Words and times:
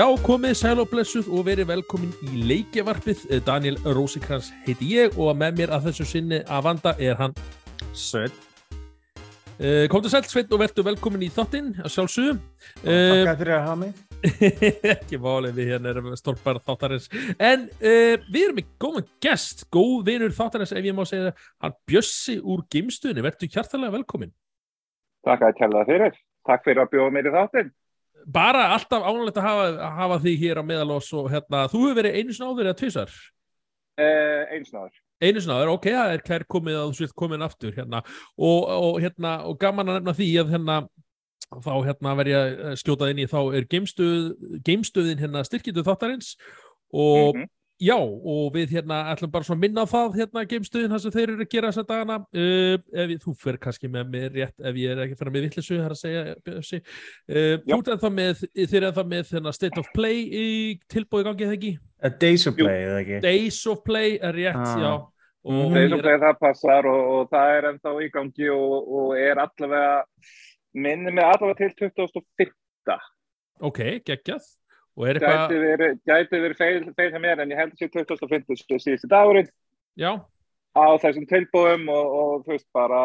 Já, 0.00 0.06
komið 0.24 0.54
sæl 0.56 0.78
og 0.80 0.86
blessuð 0.88 1.26
og 1.28 1.42
verið 1.44 1.66
velkomin 1.68 2.12
í 2.24 2.38
leikjavarpið. 2.48 3.24
Eh, 3.28 3.40
Daniel 3.44 3.74
Rósikrans 3.84 4.46
heiti 4.64 4.86
ég 4.94 5.16
og 5.20 5.34
með 5.36 5.58
mér 5.58 5.72
að 5.76 5.90
þessu 5.90 6.06
sinni 6.08 6.38
að 6.40 6.62
vanda 6.64 6.94
er 6.96 7.18
hann 7.18 7.34
Svein, 7.92 8.32
uh, 9.60 9.84
Komdu 9.92 10.08
sæl 10.08 10.22
Sveit 10.24 10.54
og 10.56 10.62
verður 10.62 10.86
velkomin 10.86 11.26
í 11.26 11.28
þáttinn 11.34 11.74
að 11.84 11.92
sjálfsögum. 11.92 12.38
takk 12.80 13.42
fyrir 13.42 13.52
að 13.58 13.66
hafa 13.66 13.74
mig. 13.82 14.00
ekki 14.94 15.20
málið 15.20 15.60
við 15.60 15.68
hérna 15.74 15.92
erum 15.92 16.08
stólpar 16.16 16.62
þáttarins. 16.64 17.10
En 17.36 17.68
uh, 17.68 18.16
við 18.32 18.46
erum 18.46 18.60
með 18.62 18.70
góðan 18.80 19.08
gest, 19.20 19.66
góð 19.68 19.98
vinur 20.08 20.32
þáttarins 20.38 20.72
ef 20.72 20.88
ég 20.88 20.96
má 20.96 21.04
segja 21.04 21.28
það, 21.28 21.44
hann 21.66 21.76
Bjössi 21.84 22.38
úr 22.40 22.64
Gimstunni. 22.72 23.26
Verður 23.28 23.52
hjartalega 23.52 23.98
velkomin. 23.98 24.32
Takk 25.28 25.44
að 25.44 25.58
kella 25.60 25.84
fyrir. 25.92 26.16
Takk 26.48 26.64
fyrir 26.64 26.86
að 26.86 26.94
bjóða 26.96 27.16
mér 27.18 27.28
í 27.28 27.36
þáttinn. 27.36 27.72
Bara 28.26 28.66
alltaf 28.74 29.02
ánægilegt 29.06 29.38
að 29.40 29.46
hafa, 29.48 29.66
að 29.70 29.92
hafa 30.00 30.18
því 30.24 30.32
hér 30.42 30.60
á 30.60 30.64
meðalós 30.66 31.12
og 31.16 31.30
hérna, 31.32 31.62
þú 31.72 31.84
hefur 31.86 31.98
verið 32.02 32.18
einu 32.18 32.32
sinna 32.36 32.50
áður 32.50 32.68
eða 32.70 32.78
tvisar? 32.80 33.14
Eh, 34.00 34.42
einsnáður. 34.56 34.96
einu 35.20 35.40
sinna 35.40 35.56
áður, 35.60 35.72
ok, 35.74 35.86
það 35.92 36.12
er 36.14 36.22
klær 36.24 36.44
komið 36.48 36.76
að 36.80 36.86
þú 36.90 36.96
svilt 36.96 37.14
komin 37.20 37.42
aftur 37.44 37.72
hérna 37.76 38.00
og, 38.38 38.60
og, 38.68 39.00
hérna, 39.02 39.32
og 39.44 39.58
gaman 39.60 39.88
að 39.92 39.98
nefna 40.00 40.14
því 40.16 40.28
að 40.40 40.52
hérna 40.54 40.76
þá 41.50 41.72
hérna 41.88 42.14
verð 42.16 42.30
ég 42.32 42.60
að 42.70 42.76
skjóta 42.80 43.08
inn 43.10 43.20
í 43.20 43.26
þá 43.28 43.38
er 43.58 43.66
geimstöð, 43.72 44.28
geimstöðin 44.64 45.20
hérna 45.20 45.42
styrkjöndu 45.44 45.84
þáttarins 45.84 46.36
og 46.94 47.36
Mhm. 47.36 47.48
Já, 47.80 47.96
og 47.96 48.50
við 48.54 48.74
hérna 48.76 48.98
ætlum 49.14 49.30
bara 49.32 49.46
svona 49.46 49.58
að 49.58 49.64
minna 49.64 49.84
á 49.84 49.92
það 49.92 50.18
hérna 50.20 50.44
geimstöðin 50.50 50.92
það 50.92 51.02
sem 51.04 51.14
þeir 51.16 51.32
eru 51.34 51.44
að 51.46 51.52
gera 51.54 51.70
þessa 51.70 51.84
dagana 51.88 52.16
uh, 52.20 52.74
ef 53.04 53.12
ég, 53.14 53.20
þú 53.24 53.34
fer 53.40 53.58
kannski 53.62 53.90
með 53.92 54.10
mér 54.14 54.34
rétt 54.36 54.66
ef 54.70 54.80
ég 54.82 54.90
er 54.94 55.02
ekki 55.06 55.16
að 55.16 55.22
fara 55.22 55.34
með 55.36 55.46
vittlisu, 55.46 55.78
það 55.78 55.86
er 55.86 55.94
að 55.94 56.02
segja 56.02 56.82
uh, 57.30 57.54
þú 57.64 57.78
ert 57.78 57.92
ennþá 57.94 58.10
með 58.18 58.44
þeir 58.58 58.76
eru 58.82 58.90
ennþá 58.90 59.06
með 59.14 59.32
hérna, 59.34 59.54
State 59.56 59.80
of 59.80 59.88
Play 59.96 60.26
í 60.28 60.44
tilbúið 60.92 61.30
gangi 61.30 61.48
eða 61.48 61.56
ekki? 61.58 61.72
A 62.00 62.12
Days 62.20 62.46
of 62.48 62.56
Play, 62.60 62.84
eða 62.84 63.00
ekki? 63.04 63.22
Days 63.24 63.62
of 63.72 63.82
Play 63.86 64.18
er 64.20 64.36
rétt, 64.36 64.60
Ah. 64.60 64.76
já 64.84 64.92
og 65.40 65.70
Mhm. 65.70 65.72
Þeir 65.72 65.88
sem 65.88 66.00
segir 66.04 66.20
það 66.20 66.38
passar 66.40 66.86
og, 66.86 67.00
og 67.16 67.30
það 67.32 67.50
er 67.56 67.66
ennþá 67.70 67.92
í 68.04 68.08
gangi 68.12 68.48
og, 68.52 68.88
og 68.92 69.14
er 69.16 69.38
allavega, 69.40 70.04
minni 70.74 71.10
mig 71.16 71.24
allavega 71.24 71.56
til 71.56 71.88
2005. 71.88 72.52
ok, 73.60 73.80
er 73.80 74.00
eitthvað, 74.04 74.44
Gæti 75.00 75.58
verið, 75.62 75.96
gæti 76.08 76.42
verið 76.42 76.58
feil, 76.60 76.84
feil 76.96 77.10
sem 77.14 77.26
er 77.30 77.42
en 77.42 77.52
ég 77.52 77.60
held 77.60 77.74
að 77.74 77.82
sé 77.82 77.88
2005 77.94 78.84
síðustu 78.84 79.10
dagurinn. 79.10 79.50
Já, 79.98 80.12
á 80.76 80.86
þessum 81.02 81.26
tilbúum 81.30 81.88
og, 81.90 82.16
og 82.20 82.46
þú 82.46 82.54
veist 82.54 82.68
bara 82.76 83.02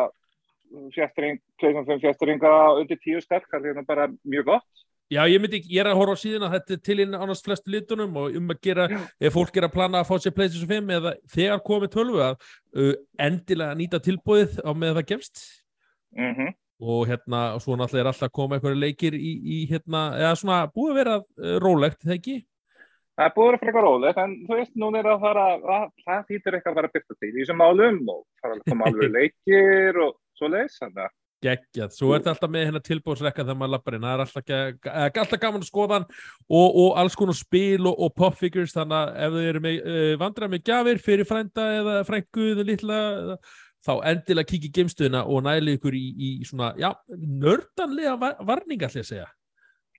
fjastring, 0.95 1.39
2005 1.61 2.01
fjastringa 2.03 2.51
undir 2.79 2.99
tíu 3.01 3.21
skall, 3.23 3.43
það 3.51 3.71
er 3.71 3.87
bara 3.87 4.09
mjög 4.23 4.51
gott. 4.51 4.83
já, 5.13 5.21
ég 5.29 5.41
myndi 5.41 5.59
ekki, 5.61 5.73
ég 5.75 5.83
er 5.83 5.91
að 5.91 5.99
horfa 5.99 6.17
á 6.17 6.23
síðan 6.23 6.47
að 6.47 6.55
þetta 6.55 6.73
er 6.75 6.83
til 6.87 6.99
inn 7.03 7.15
annars 7.15 7.43
flestu 7.45 7.71
litunum 7.71 8.15
og 8.17 8.37
um 8.39 8.53
að 8.53 8.61
gera, 8.65 8.87
ef 9.21 9.35
fólk 9.37 9.57
er 9.57 9.67
að 9.67 9.75
plana 9.75 10.01
að 10.01 10.09
fá 10.09 10.15
sér 10.17 10.33
PlayStation 10.35 10.71
5 10.71 10.93
eða 10.97 11.13
þegar 11.35 11.63
komið 11.69 11.93
12 11.93 12.23
að 12.25 12.35
uh, 12.81 12.93
endilega 13.27 13.77
nýta 13.77 14.01
tilbúið 14.01 14.57
á 14.65 14.71
með 14.73 14.99
það 14.99 15.09
gefst. 15.13 15.43
Mm 16.17 16.53
og 16.85 17.07
hérna, 17.09 17.41
svo 17.63 17.77
náttúrulega 17.79 18.05
er 18.05 18.11
alltaf 18.11 18.29
að 18.29 18.35
koma 18.39 18.57
einhverju 18.59 18.81
leikir 18.81 19.17
í, 19.17 19.31
í 19.57 19.57
hérna, 19.71 20.03
eða 20.21 20.35
svona 20.41 20.59
búið 20.71 20.93
að 20.93 20.99
vera 21.01 21.17
uh, 21.21 21.57
rólegt, 21.63 22.01
það 22.05 22.15
ekki? 22.19 22.37
Það 23.15 23.27
er 23.29 23.35
búið 23.35 23.45
að 23.45 23.51
vera 23.53 23.61
frekar 23.65 23.85
rólegt, 23.87 24.23
en 24.25 24.33
þú 24.47 24.57
veist, 24.59 24.73
núna 24.79 25.01
er 25.01 25.11
að 25.13 25.21
fara, 25.27 25.43
að, 25.79 25.85
það 26.05 26.25
þýttir 26.31 26.57
eitthvað 26.57 26.79
að 26.81 26.87
að 26.89 26.95
byrta 26.97 27.19
til 27.19 27.29
í 27.31 27.37
þessum 27.41 27.61
málum 27.63 28.01
og 28.15 28.23
fara 28.41 28.57
að 28.57 28.65
koma 28.71 28.89
alveg 28.91 29.13
leikir 29.19 30.01
og 30.07 30.17
svo 30.35 30.51
leis, 30.51 30.79
þannig 30.81 31.05
að 31.05 31.13
geggjað, 31.45 31.91
svo 31.93 32.11
er 32.13 32.21
þetta 32.21 32.31
alltaf 32.31 32.51
með 32.51 32.63
hérna 32.65 32.81
tilbúðsrekka 32.85 33.43
þegar 33.43 33.57
maður 33.59 33.73
lappar 33.75 33.97
inn, 33.97 34.05
það 34.05 34.13
er 34.15 34.23
alltaf, 34.23 34.45
ge- 34.47 34.91
eh, 34.91 35.19
alltaf 35.21 35.41
gaman 35.41 35.61
að 35.61 35.67
skoða 35.69 35.97
hann 35.99 36.05
og, 36.47 36.77
og 36.81 36.87
alls 37.01 37.17
konar 37.19 37.37
spil 37.37 37.89
og, 37.89 37.99
og 38.07 38.13
pop 38.17 38.37
figures 38.39 38.73
þannig 38.75 38.97
að 38.97 39.19
ef 39.27 39.35
þau 39.35 39.43
eru 39.51 39.61
með 39.65 39.75
uh, 39.91 40.13
vandrað 40.21 40.53
með 40.55 40.63
gjafir 40.71 41.01
fyrir 41.05 41.29
frænda 41.29 41.67
eða 41.81 41.95
frængu 42.07 42.47
eða 42.53 42.65
litla, 42.71 43.01
eða, 43.19 43.37
þá 43.85 43.93
endilega 44.11 44.51
kikið 44.51 44.75
geimstöðina 44.79 45.23
og 45.29 45.45
næli 45.45 45.77
ykkur 45.77 45.95
í, 45.97 46.05
í 46.17 46.29
svona, 46.47 46.73
já, 46.79 46.91
nördanlega 47.15 48.15
var, 48.21 48.37
varninga 48.45 48.89
ætla 48.89 49.01
ég 49.01 49.05
að 49.05 49.11
segja, 49.11 49.27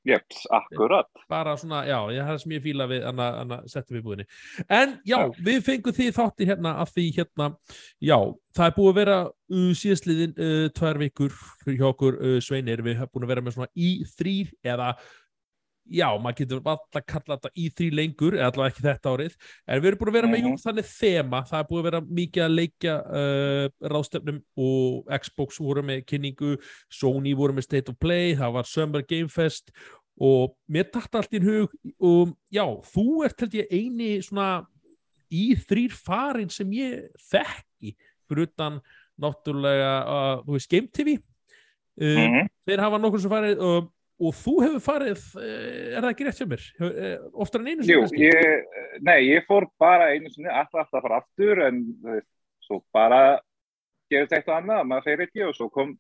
jeps, 0.07 0.47
akkurat. 0.55 1.09
bara 1.31 1.57
svona, 1.59 1.83
já, 1.89 1.99
ég 2.15 2.27
það 2.29 2.41
sem 2.43 2.55
ég 2.57 2.65
fíla 2.65 2.87
við 2.91 3.07
anna, 3.11 3.29
anna 3.43 3.59
settum 3.71 3.99
við 3.99 4.07
búinni 4.07 4.27
en 4.69 4.97
já, 5.07 5.19
Já. 5.19 5.35
við 5.49 5.61
fengum 5.67 5.97
því 5.97 6.09
þátti 6.17 6.49
hérna 6.51 6.75
að 6.83 6.95
því 6.95 7.07
hérna, 7.19 7.51
já, 7.99 8.19
það 8.57 8.71
er 8.71 8.77
búið 8.79 8.91
að 8.93 8.99
vera 9.01 9.19
uh, 9.27 9.71
síðastliðin 9.83 10.35
uh, 10.37 10.67
tvær 10.79 11.03
vikur 11.03 11.39
hjá 11.67 11.87
okkur 11.91 12.19
uh, 12.21 12.39
sveinir, 12.45 12.85
við 12.87 13.01
höfum 13.01 13.15
búin 13.15 13.29
að 13.29 13.35
vera 13.35 13.47
með 13.47 13.59
svona 13.59 13.73
í 13.75 13.93
þrýr 14.17 14.53
eða 14.75 14.93
já, 15.91 16.07
maður 16.19 16.37
getur 16.41 16.61
alltaf 16.65 17.05
kalla 17.07 17.37
þetta 17.37 17.51
í 17.57 17.67
þrý 17.77 17.89
lengur, 17.95 18.35
eða 18.39 18.49
allavega 18.51 18.73
ekki 18.75 18.85
þetta 18.87 19.13
árið. 19.13 19.37
En 19.67 19.81
við 19.83 19.89
erum 19.91 19.99
búin 20.01 20.11
að 20.13 20.17
vera 20.19 20.31
með, 20.33 20.41
jú, 20.43 20.51
Mhm. 20.53 20.63
þannig 20.65 20.89
þema. 20.91 21.41
Það 21.51 21.59
er 21.61 21.69
búið 21.71 21.81
að 21.83 21.89
vera 21.91 22.01
mikið 22.21 22.45
að 22.47 22.57
leikja 22.57 22.95
uh, 23.21 23.69
ráðstefnum 23.95 24.41
og 24.57 25.13
Xbox 25.23 25.59
voru 25.63 25.83
með 25.83 26.05
kynningu, 26.07 26.57
Sony 26.91 27.35
voru 27.35 27.53
með 27.55 27.69
State 27.69 27.89
of 27.93 27.99
Play, 28.01 28.35
það 28.35 28.53
var 28.53 28.65
Summer 28.65 29.03
Game 29.03 29.29
Fest 29.29 29.71
og 30.19 30.55
mér 30.73 30.89
dætt 30.91 31.13
allt 31.15 31.35
í 31.37 31.41
hug 31.45 31.71
og 32.01 32.37
já, 32.51 32.65
þú 32.89 33.25
ert 33.27 33.41
held 33.45 33.53
ég 33.59 33.69
eini 33.71 34.23
svona 34.25 34.67
í 35.31 35.51
þrýr 35.59 35.93
farin 35.93 36.49
sem 36.49 36.71
ég 36.73 37.11
þekki 37.31 37.97
fyrir 38.27 38.47
utan 38.49 38.81
náttúrulega 39.21 39.91
uh, 40.07 40.43
þú 40.47 40.57
veist 40.57 40.71
Game 40.73 40.89
TV 40.89 41.19
uh, 41.19 41.21
Mm 42.01 42.49
þeir 42.67 42.81
hafa 42.83 42.99
nokkur 42.99 43.21
sem 43.23 43.31
farið 43.31 43.61
uh, 43.63 43.85
og 44.17 44.33
þú 44.37 44.55
hefur 44.65 44.85
farið, 44.85 45.27
uh, 45.37 45.51
er 45.97 46.01
það 46.01 46.11
ekki 46.13 46.29
rétt 46.29 46.41
hjá 46.41 46.49
mér 46.53 46.65
uh, 46.81 47.27
oftar 47.45 47.63
en 47.63 47.69
einu 47.73 47.85
sinni 47.85 47.97
Jú, 47.97 48.07
ég, 48.23 48.81
nei, 49.05 49.19
ég 49.29 49.47
fór 49.49 49.69
bara 49.81 50.13
einu 50.15 50.33
sinni, 50.33 50.49
alltaf 50.49 50.87
alltaf 50.87 51.01
að 51.01 51.07
fara 51.09 51.21
aftur, 51.23 51.63
en 51.67 51.85
svo 52.67 52.81
bara 52.95 53.21
gerist 54.11 54.35
eitt 54.37 54.51
og 54.51 54.59
annað, 54.59 54.85
maður 54.89 55.09
segir 55.09 55.27
ekki 55.27 55.47
og 55.47 55.57
svo 55.57 55.71
kom 55.73 55.97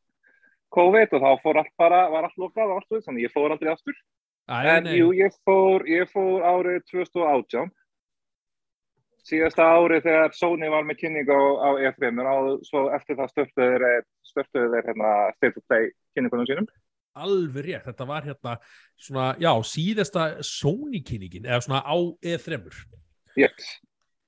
COVID 0.74 1.16
og 1.16 1.24
þá 1.24 1.42
fór 1.42 1.60
allt 1.62 1.74
bara, 1.78 2.04
var 2.12 2.26
allt 2.26 2.38
lokað 2.40 2.76
við, 2.90 3.02
þannig 3.06 3.26
ég 3.26 3.34
fór 3.34 3.54
aldrei 3.54 3.72
aftur. 3.72 3.98
Æ, 4.46 4.56
En 4.76 4.88
jú, 4.94 5.10
ég 5.16 5.34
fór, 5.46 5.84
ég 5.90 6.10
fór 6.10 6.44
árið 6.46 6.82
2018, 6.92 7.70
síðasta 9.26 9.66
árið 9.74 10.04
þegar 10.06 10.34
Sony 10.38 10.70
var 10.70 10.84
með 10.86 11.00
kynning 11.02 11.30
á, 11.30 11.40
á 11.66 11.70
E3 11.82 12.12
og 12.30 12.66
svo 12.66 12.84
eftir 12.94 13.18
það 13.18 13.32
störtuðu 13.32 13.78
þeir, 13.84 14.04
störtuðu 14.30 14.68
þeir 14.74 14.90
hérna 14.90 15.14
State 15.38 15.58
of 15.58 15.66
Play 15.66 15.88
kynningunum 16.14 16.46
sínum. 16.46 16.68
Alveg 17.24 17.68
rétt, 17.70 17.86
þetta 17.86 18.08
var 18.08 18.26
hérna 18.26 18.56
svona, 18.98 19.30
já, 19.40 19.50
síðasta 19.66 20.26
Sony 20.46 21.02
kynningin, 21.06 21.48
eða 21.48 21.62
svona 21.64 21.82
á 21.84 21.96
E3 22.24 22.60
Yes. 23.36 23.66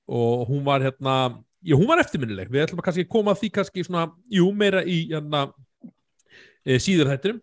og 0.05 0.45
hún 0.51 0.61
var 0.65 0.83
hérna 0.85 1.15
já, 1.65 1.75
hún 1.75 1.87
var 1.89 2.01
eftirminnileg, 2.03 2.51
við 2.51 2.67
ætlum 2.67 2.81
að 2.81 2.89
kannski 2.89 3.07
koma 3.09 3.33
að 3.33 3.43
því 3.43 3.51
kannski 3.57 3.85
svona, 3.87 4.09
jú, 4.31 4.49
meira 4.55 4.83
í 4.85 4.99
hérna, 5.09 5.47
e, 6.65 6.77
síður 6.81 7.09
þættinum. 7.13 7.41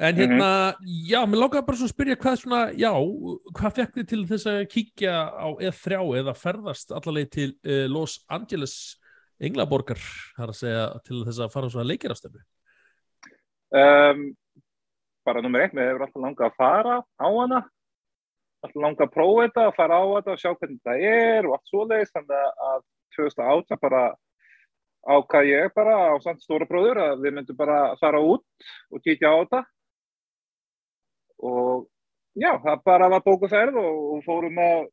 En 0.00 0.16
hérna, 0.16 0.46
já, 0.80 1.18
mér 1.28 1.42
langaði 1.42 1.66
bara 1.66 1.76
svona 1.76 1.90
að 1.90 1.92
spyrja 1.92 2.16
hvað 2.22 2.38
svona, 2.40 2.60
já, 2.72 2.92
hvað 3.58 3.74
fekk 3.76 3.98
þið 3.98 4.06
til 4.12 4.20
þess 4.30 4.48
að 4.48 4.60
kíkja 4.72 5.16
á 5.28 5.48
E3 5.60 5.98
eða 6.22 6.36
ferðast 6.40 6.94
allaveg 6.96 7.28
til 7.34 7.50
e, 7.60 7.82
Los 7.90 8.22
Angeles 8.32 8.78
Englaborgar, 9.40 10.00
það 10.38 10.46
er 10.46 10.54
að 10.54 10.58
segja 10.62 10.86
til 11.04 11.20
þess 11.26 11.42
að 11.44 11.52
fara 11.52 11.72
svona 11.72 11.90
leikirastöfnu 11.90 12.46
Um, 13.70 14.32
bara 15.30 15.42
nummer 15.44 15.62
eitt, 15.62 15.76
mér 15.76 15.92
hefur 15.92 16.06
alltaf 16.06 16.24
langað 16.24 16.48
að 16.50 16.56
fara 16.58 16.96
á 17.06 17.28
hana. 17.28 17.60
Alltaf 18.64 18.82
langað 18.82 19.06
að 19.06 19.14
prófa 19.14 19.44
þetta, 19.46 19.66
að 19.68 19.76
fara 19.78 20.00
á 20.00 20.04
þetta 20.14 20.32
og 20.34 20.42
sjá 20.42 20.50
hvernig 20.50 20.80
það 20.88 21.04
er 21.10 21.48
og 21.48 21.54
allt 21.56 21.70
svoleiðis. 21.70 22.14
Þannig 22.16 22.64
að 22.70 22.80
2018 23.16 23.82
bara 23.84 24.02
ákvað 25.00 25.48
ég 25.48 25.74
bara 25.76 25.96
á 26.12 26.14
samt 26.20 26.42
stóra 26.44 26.68
bróður 26.68 27.00
að 27.00 27.22
við 27.24 27.36
myndum 27.36 27.58
bara 27.58 27.78
fara 28.00 28.20
út 28.20 28.70
og 28.90 29.04
kíkja 29.04 29.32
á 29.32 29.36
þetta. 29.40 29.60
Og 31.40 31.86
já, 32.36 32.52
það 32.60 32.82
bara 32.90 33.12
var 33.14 33.24
bókuferð 33.24 33.78
og, 33.80 34.00
og 34.16 34.24
fórum 34.26 34.58
með 34.58 34.90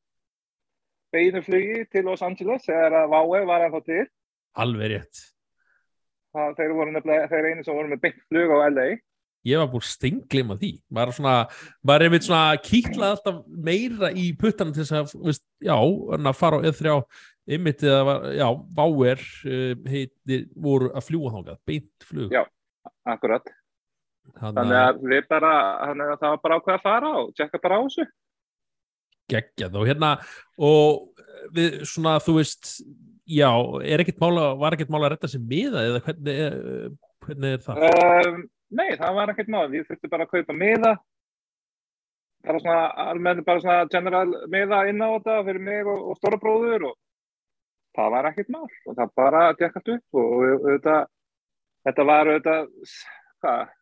beinu 1.12 1.42
flugi 1.44 1.82
til 1.92 2.06
Los 2.08 2.24
Angeles 2.24 2.68
þegar 2.68 3.02
að 3.02 3.12
Váe 3.16 3.44
var 3.50 3.66
ennþá 3.66 3.84
til. 3.90 4.06
Alveg 4.58 4.94
rétt. 4.94 5.26
Það, 6.36 6.56
þeir 6.60 6.74
voru 6.78 6.94
nefnilega, 6.94 7.28
þeir 7.32 7.50
einu 7.52 7.66
sem 7.66 7.76
voru 7.76 7.92
með 7.92 8.02
beint 8.06 8.24
flug 8.30 8.54
á 8.54 8.58
LA 8.70 8.88
ég 9.48 9.62
var 9.62 9.70
búin 9.72 9.86
steinglima 9.86 10.58
því 10.60 10.72
maður, 10.90 11.12
er 11.12 11.18
svona, 11.20 11.36
maður 11.86 12.04
er 12.04 12.10
einmitt 12.10 12.28
svona 12.28 12.60
kýtlað 12.64 13.16
alltaf 13.16 13.40
meira 13.48 14.12
í 14.12 14.28
puttan 14.40 14.74
til 14.76 14.84
þess 14.84 14.96
að 14.98 15.16
veist, 15.30 15.46
já, 15.64 15.76
en 16.18 16.32
að 16.32 16.40
fara 16.40 16.60
á 16.60 16.66
E3 16.68 16.98
einmitt 17.48 17.84
eða 17.86 18.04
var, 18.08 18.28
já, 18.36 18.48
Bauer 18.80 19.24
uh, 19.24 19.74
heitir, 19.88 20.48
voru 20.56 20.92
að 20.92 21.08
fljúa 21.08 21.34
þángað 21.36 21.60
beint 21.70 22.08
flug 22.10 22.36
Já. 22.36 22.44
akkurat 23.08 23.52
þannig 24.38 24.58
Þannig 24.58 24.80
að 24.82 25.04
við 25.08 25.28
bara, 25.32 25.52
þannig 25.86 26.14
að 26.14 26.24
það 26.24 26.34
var 26.34 26.42
bara 26.44 26.58
ákveð 26.60 26.78
að 26.78 26.88
fara 26.88 27.12
og 27.22 27.30
tjekka 27.38 27.62
bara 27.64 27.80
á 27.80 27.82
þessu. 27.86 28.08
geggjað 29.32 29.78
og 29.80 29.88
hérna 29.88 30.10
og 30.64 31.24
við 31.56 31.82
svona, 31.88 32.18
þú 32.24 32.40
veist 32.42 32.74
já, 33.28 33.50
er 33.84 34.04
ekkert 34.04 34.22
mála, 34.24 34.52
var 34.60 34.76
ekkert 34.76 34.92
mála 34.92 35.10
að 35.10 35.16
retta 35.16 35.32
sér 35.32 35.44
miða 35.48 35.84
eða 35.88 36.04
hvernig 36.06 36.44
er, 36.46 36.56
hvernig 37.26 37.58
er 37.58 37.66
það? 37.66 37.82
Um, 37.88 38.46
nei, 38.70 38.90
það 39.00 39.18
var 39.18 39.32
ekkert 39.34 39.52
mál. 39.54 39.68
Við 39.72 39.88
þurftum 39.88 40.14
bara 40.14 40.28
að 40.28 40.34
kaupa 40.36 40.56
miða. 40.58 40.98
bara 42.48 42.60
svona 42.60 43.10
almenni 43.10 43.44
bara 43.44 43.60
svona 43.60 43.88
general 43.92 44.28
miða 44.48 44.84
inn 44.88 45.02
á 45.04 45.10
þetta 45.18 45.44
fyrir 45.44 45.64
mig 45.68 45.88
og, 45.90 46.04
og 46.12 46.18
stóra 46.20 46.38
bróður 46.40 46.86
og 46.92 46.96
það 47.98 48.14
var 48.14 48.30
ekkert 48.30 48.52
mál 48.54 48.68
og 48.68 48.94
það 48.96 49.10
bara 49.20 49.42
dekast 49.58 49.90
upp 49.96 50.22
og, 50.22 50.46
og 50.46 50.68
þetta, 50.68 50.96
þetta 51.88 52.06
var 52.12 52.32
þetta, 52.36 52.56
hvað, 53.42 53.74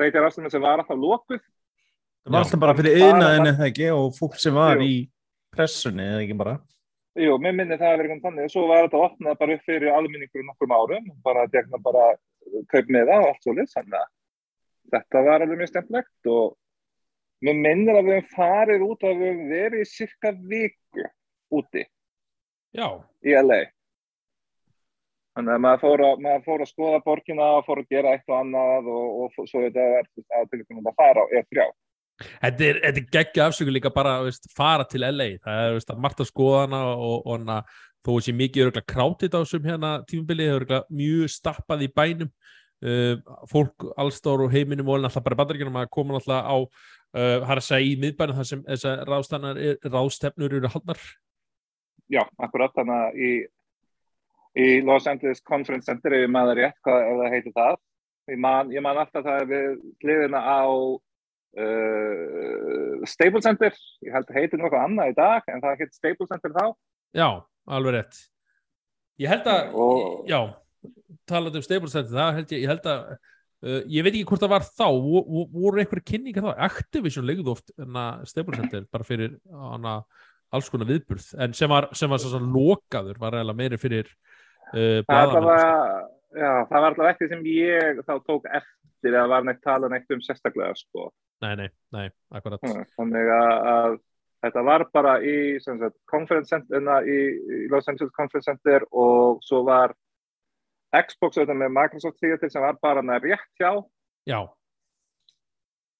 leikar 0.00 0.28
afstæðum 0.28 0.54
sem 0.54 0.64
var 0.64 0.80
alltaf 0.80 1.02
lókuð. 1.02 1.42
Það 2.24 2.32
var 2.36 2.46
alltaf 2.46 2.62
bara 2.62 2.76
fyrir 2.78 2.96
yðnaðinu 3.02 3.52
eða 3.52 3.68
ekki 3.68 3.90
og 3.94 4.08
fólk 4.16 4.40
sem 4.42 4.56
var 4.56 4.80
Jú. 4.80 4.88
í 4.88 4.96
pressunni 5.56 6.06
eða 6.06 6.24
ekki 6.24 6.40
bara. 6.40 6.56
Jú, 7.16 7.36
mér 7.40 7.54
minni 7.56 7.78
það 7.80 7.90
að 7.90 7.94
vera 7.96 8.06
einhvern 8.06 8.24
þannig 8.26 8.48
og 8.48 8.52
svo 8.52 8.66
var 8.70 8.86
þetta 8.86 9.04
opnað 9.06 9.38
bara 9.40 9.54
upp 9.56 9.68
fyrir 9.68 9.92
alminningur 9.96 10.42
um 10.42 10.50
nokkrum 10.50 10.74
árum, 10.76 11.06
bara 11.24 11.46
dekna 11.52 11.80
bara 11.84 12.10
kaup 12.72 12.90
með 12.92 13.08
það 13.10 13.22
og 13.22 13.30
allt 13.30 13.46
svo 13.46 13.54
list, 13.56 13.76
þannig 13.76 14.00
að 14.00 14.10
þetta 14.92 15.22
var 15.26 15.44
alveg 15.44 15.60
mjög 15.60 15.72
stemplegt 15.72 16.30
og 16.32 16.56
mér 17.44 17.60
minnir 17.60 17.98
að 17.98 18.08
við 18.08 18.18
hefum 18.18 18.34
farið 18.34 18.84
út 18.86 19.06
og 19.06 19.16
við 19.20 19.30
hefum 19.30 19.48
verið 19.52 19.82
í 19.82 19.88
cirka 19.90 20.32
viku 20.52 21.08
úti 21.56 21.86
Já. 22.76 22.88
í 23.24 23.34
LA 23.36 23.62
þannig 25.36 25.52
að 25.54 25.64
maður 25.64 25.82
fór 25.84 26.04
að, 26.08 26.22
maður 26.24 26.46
fór 26.46 26.64
að 26.64 26.70
skoða 26.72 27.02
borgina 27.04 27.48
og 27.58 27.66
fór 27.66 27.82
að 27.82 27.90
gera 27.92 28.14
eitt 28.16 28.30
og 28.30 28.38
annað 28.38 28.92
og, 28.92 29.26
og 29.26 29.50
svo 29.50 29.64
þetta 29.66 29.90
er 30.00 30.08
aðtöngum 30.40 30.88
að 30.92 31.02
fara 31.02 31.26
á 31.26 31.32
E3 31.40 31.68
Þetta 32.16 32.64
er, 32.64 32.78
er 32.88 32.98
geggja 33.12 33.46
afsöku 33.50 33.72
líka 33.74 33.90
bara 33.92 34.14
að 34.22 34.38
fara 34.56 34.86
til 34.88 35.02
LA, 35.04 35.34
það 35.44 35.58
er 35.66 35.74
veist, 35.76 35.90
að 35.92 35.98
marta 36.00 36.24
skoðana 36.24 36.78
og, 36.94 37.26
og 37.28 37.42
na, 37.44 37.58
þó 38.06 38.14
sé 38.24 38.32
mikið 38.32 38.78
krátið 38.88 39.36
á 39.36 39.40
þessum 39.42 39.68
hérna 39.68 39.90
tímubili, 40.08 40.46
það 40.48 40.72
er 40.78 40.86
mjög 40.96 41.34
stappað 41.34 41.84
í 41.84 41.90
bænum 41.92 42.30
uh, 42.84 43.16
fólk 43.50 43.88
allstáru 43.96 44.48
og 44.48 44.54
heiminum 44.54 44.90
og 44.90 45.00
alltaf 45.00 45.24
bara 45.24 45.40
bandaríkjum 45.42 45.80
að 45.80 45.90
koma 45.96 46.18
alltaf 46.18 46.44
á 46.44 46.56
uh, 46.60 47.40
har 47.48 47.60
að 47.60 47.68
segja 47.68 47.92
í 47.92 47.98
miðbænum 48.02 48.40
þar 48.40 48.50
sem 48.50 48.64
þessar 48.68 49.04
ráðstefnur 49.08 50.58
eru 50.60 50.72
haldnar. 50.72 51.02
Já, 52.12 52.22
akkurat 52.38 52.74
þannig 52.76 53.02
að 53.02 53.18
í, 53.18 53.32
í 54.62 54.68
Los 54.86 55.08
Angeles 55.10 55.42
Conference 55.42 55.90
Center 55.90 56.14
ef 56.14 56.30
maður 56.30 56.62
rétt, 56.62 56.78
hvað 56.86 57.02
ef 57.02 57.20
það 57.22 57.34
heitir 57.34 57.56
það 57.56 57.76
ég 58.30 58.38
man, 58.42 58.70
ég 58.74 58.82
man 58.82 58.98
alltaf 59.00 59.24
það 59.26 59.50
við 59.50 59.66
hliðina 60.02 60.40
á 60.42 60.66
uh, 61.62 63.06
Staples 63.06 63.46
Center. 63.46 63.74
Ég 64.04 64.14
held 64.14 64.30
að 64.30 64.38
heitir 64.40 64.62
nokkuð 64.62 64.82
annað 64.82 65.12
í 65.12 65.18
dag 65.18 65.50
en 65.52 65.62
það 65.64 65.82
heitir 65.82 65.94
Staples 65.94 66.30
Center 66.32 66.54
þá. 66.56 66.64
Já, 67.16 67.28
alveg 67.78 67.98
rétt. 67.98 68.22
Ég 69.22 69.32
held 69.32 69.46
að, 69.48 69.76
og, 69.80 70.24
já 70.28 70.40
talað 71.28 71.58
um 71.60 71.66
Center, 71.66 72.12
það 72.12 72.38
held 72.40 72.54
ég, 72.54 72.62
ég 72.66 72.70
held 72.74 72.92
að 72.92 73.16
Uh, 73.64 73.80
ég 73.88 74.04
veit 74.04 74.12
ekki 74.12 74.26
hvort 74.28 74.42
það 74.44 74.50
var 74.52 74.64
þá. 74.68 74.88
Voru 75.56 75.80
einhverja 75.80 76.04
kynningar 76.10 76.44
þá? 76.44 76.58
Activision 76.66 77.24
legði 77.24 77.48
oft 77.54 77.72
Staples 78.28 78.60
Center 78.60 78.82
bara 78.92 79.06
fyrir 79.08 79.38
hana, 79.48 79.94
alls 80.54 80.68
konar 80.70 80.88
viðburð 80.90 81.30
en 81.42 81.54
sem 81.56 81.70
var, 81.70 81.88
sem 81.96 82.10
var 82.10 82.20
svo 82.22 82.34
svona 82.34 82.52
lokaður 82.52 83.18
var 83.22 83.34
reyna 83.34 83.54
meiri 83.56 83.78
fyrir 83.80 84.10
uh, 84.72 85.00
það 85.08 85.38
var 85.40 85.64
já, 86.36 86.50
það 86.68 86.76
var 86.76 86.88
alltaf 86.90 87.10
ekki 87.12 87.30
sem 87.32 87.46
ég 87.50 88.02
þá 88.06 88.14
tók 88.28 88.46
eftir 88.60 89.16
að 89.18 89.32
var 89.32 89.46
neitt 89.48 89.62
tala 89.64 89.90
neitt 89.92 90.12
um 90.14 90.22
sérstaklega 90.24 90.76
sko. 90.78 91.10
Nei, 91.44 91.52
nei, 91.58 91.68
nei, 91.92 92.06
akkurat. 92.32 92.62
Þannig 92.96 93.32
að, 93.32 93.56
að 93.72 93.98
þetta 94.46 94.66
var 94.68 94.86
bara 94.94 95.18
í, 95.20 95.36
sagt, 95.64 95.88
center, 96.48 97.04
í, 97.04 97.18
í 97.36 97.66
Los 97.72 97.88
Angeles 97.90 98.14
Conference 98.16 98.48
Center 98.48 98.86
og 98.92 99.42
svo 99.44 99.64
var 99.66 99.96
Xbox 101.04 101.38
auðvitað 101.38 101.60
með 101.62 101.74
Microsoft 101.76 102.20
Theater 102.22 102.52
sem 102.52 102.64
var 102.64 102.78
bara 102.82 103.04
með 103.04 103.30
rétt 103.30 103.60
hjá. 103.60 103.72
Já. 104.26 104.40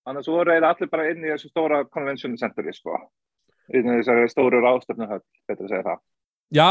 Þannig 0.07 0.23
að 0.23 0.29
svo 0.29 0.37
voru 0.39 0.55
allir 0.57 0.91
bara 0.93 1.09
inn 1.11 1.25
í 1.25 1.33
þessu 1.33 1.51
stóra 1.51 1.81
convention 1.91 2.37
centeri 2.39 2.75
sko. 2.75 2.99
Inn 3.75 3.89
í 3.91 3.99
þessari 3.99 4.29
stóru 4.31 4.61
ráðstöfnuhöll 4.63 5.25
betur 5.49 5.67
að 5.67 5.73
segja 5.73 5.89
það. 5.89 6.05
Já, 6.55 6.71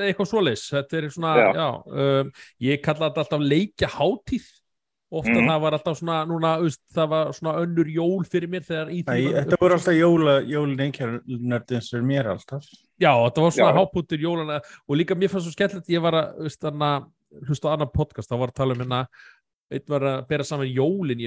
eitthvað 0.00 0.28
svoleis 0.30 0.64
þetta 0.72 0.96
er 0.96 1.06
svona, 1.12 1.32
já, 1.36 1.48
já 1.52 1.66
um, 1.84 2.30
ég 2.64 2.80
kalla 2.84 3.10
þetta 3.10 3.24
alltaf 3.26 3.42
leikja 3.44 3.90
hátíð. 3.92 4.50
Ofta 5.12 5.34
mm. 5.34 5.48
það 5.50 5.58
var 5.60 5.74
alltaf 5.76 5.96
svona 5.98 6.18
núna, 6.24 6.50
veist, 6.62 6.80
það 6.96 7.08
var 7.12 7.32
svona 7.36 7.52
önnur 7.60 7.88
jól 7.92 8.22
fyrir 8.32 8.48
mér 8.48 8.62
þegar 8.64 8.92
í 8.96 9.02
því 9.04 9.32
Þetta 9.34 9.58
voru 9.60 9.76
alltaf 9.76 9.96
jóla, 9.98 10.36
jólin 10.48 10.80
einhvernördin 10.86 11.84
sem 11.84 12.06
mér 12.08 12.30
alltaf. 12.32 12.64
Já, 12.96 13.10
þetta 13.10 13.44
var 13.44 13.52
svona 13.58 13.74
háputur 13.76 14.24
jólana 14.24 14.56
og 14.88 14.96
líka 14.96 15.18
mér 15.18 15.28
fannst 15.34 15.50
svo 15.50 15.52
skellilegt, 15.52 15.92
ég 15.92 16.00
var 16.00 16.16
að, 16.16 16.40
veist, 16.46 16.64
hlusta 17.48 17.70
á 17.70 17.74
annan 17.74 17.92
podcast, 17.92 18.30
þá 18.30 18.38
var 18.40 18.52
að 18.52 18.58
tala 18.60 18.76
um 18.76 18.84
hérna 18.84 19.06
einn 19.72 19.88
var 19.88 20.04
að 20.04 20.22
bera 20.28 20.44
saman 20.44 20.68
jólin 20.68 21.22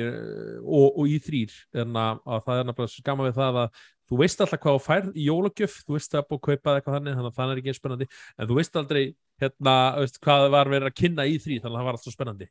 og, 0.62 0.88
og 1.02 1.10
í 1.10 1.18
þrýr 1.24 1.54
en 1.82 1.96
að, 1.98 2.20
að 2.30 2.44
það 2.46 2.60
er 2.60 2.68
náttúrulega 2.70 2.94
skama 2.94 3.28
við 3.28 3.38
það 3.40 3.60
að 3.64 3.84
þú 4.06 4.20
veist 4.22 4.44
alltaf 4.44 4.62
hvað 4.62 4.78
þú 4.78 4.84
færð 4.86 5.16
í 5.18 5.28
jólagjöf 5.30 5.78
þú 5.86 5.98
veist 5.98 6.14
að 6.18 6.28
búið 6.30 6.38
að 6.38 6.46
kaupa 6.46 6.76
eitthvað 6.76 6.98
þannig 6.98 7.18
þannig 7.18 7.32
að 7.32 7.40
það 7.40 7.54
er 7.54 7.62
ekki 7.62 7.76
spennandi. 7.80 8.08
En 8.38 8.50
þú 8.50 8.60
veist 8.60 8.80
aldrei 8.82 9.04
hérna, 9.42 9.76
veist, 9.98 10.20
hvað 10.22 10.44
það 10.44 10.56
var 10.56 10.72
verið 10.76 10.92
að 10.92 10.98
kynna 11.02 11.26
í 11.26 11.40
þrýr 11.42 11.64
þannig 11.64 11.76
að 11.76 11.82
það 11.82 11.90
var 11.90 12.00
alltaf 12.00 12.18
spennandi 12.18 12.50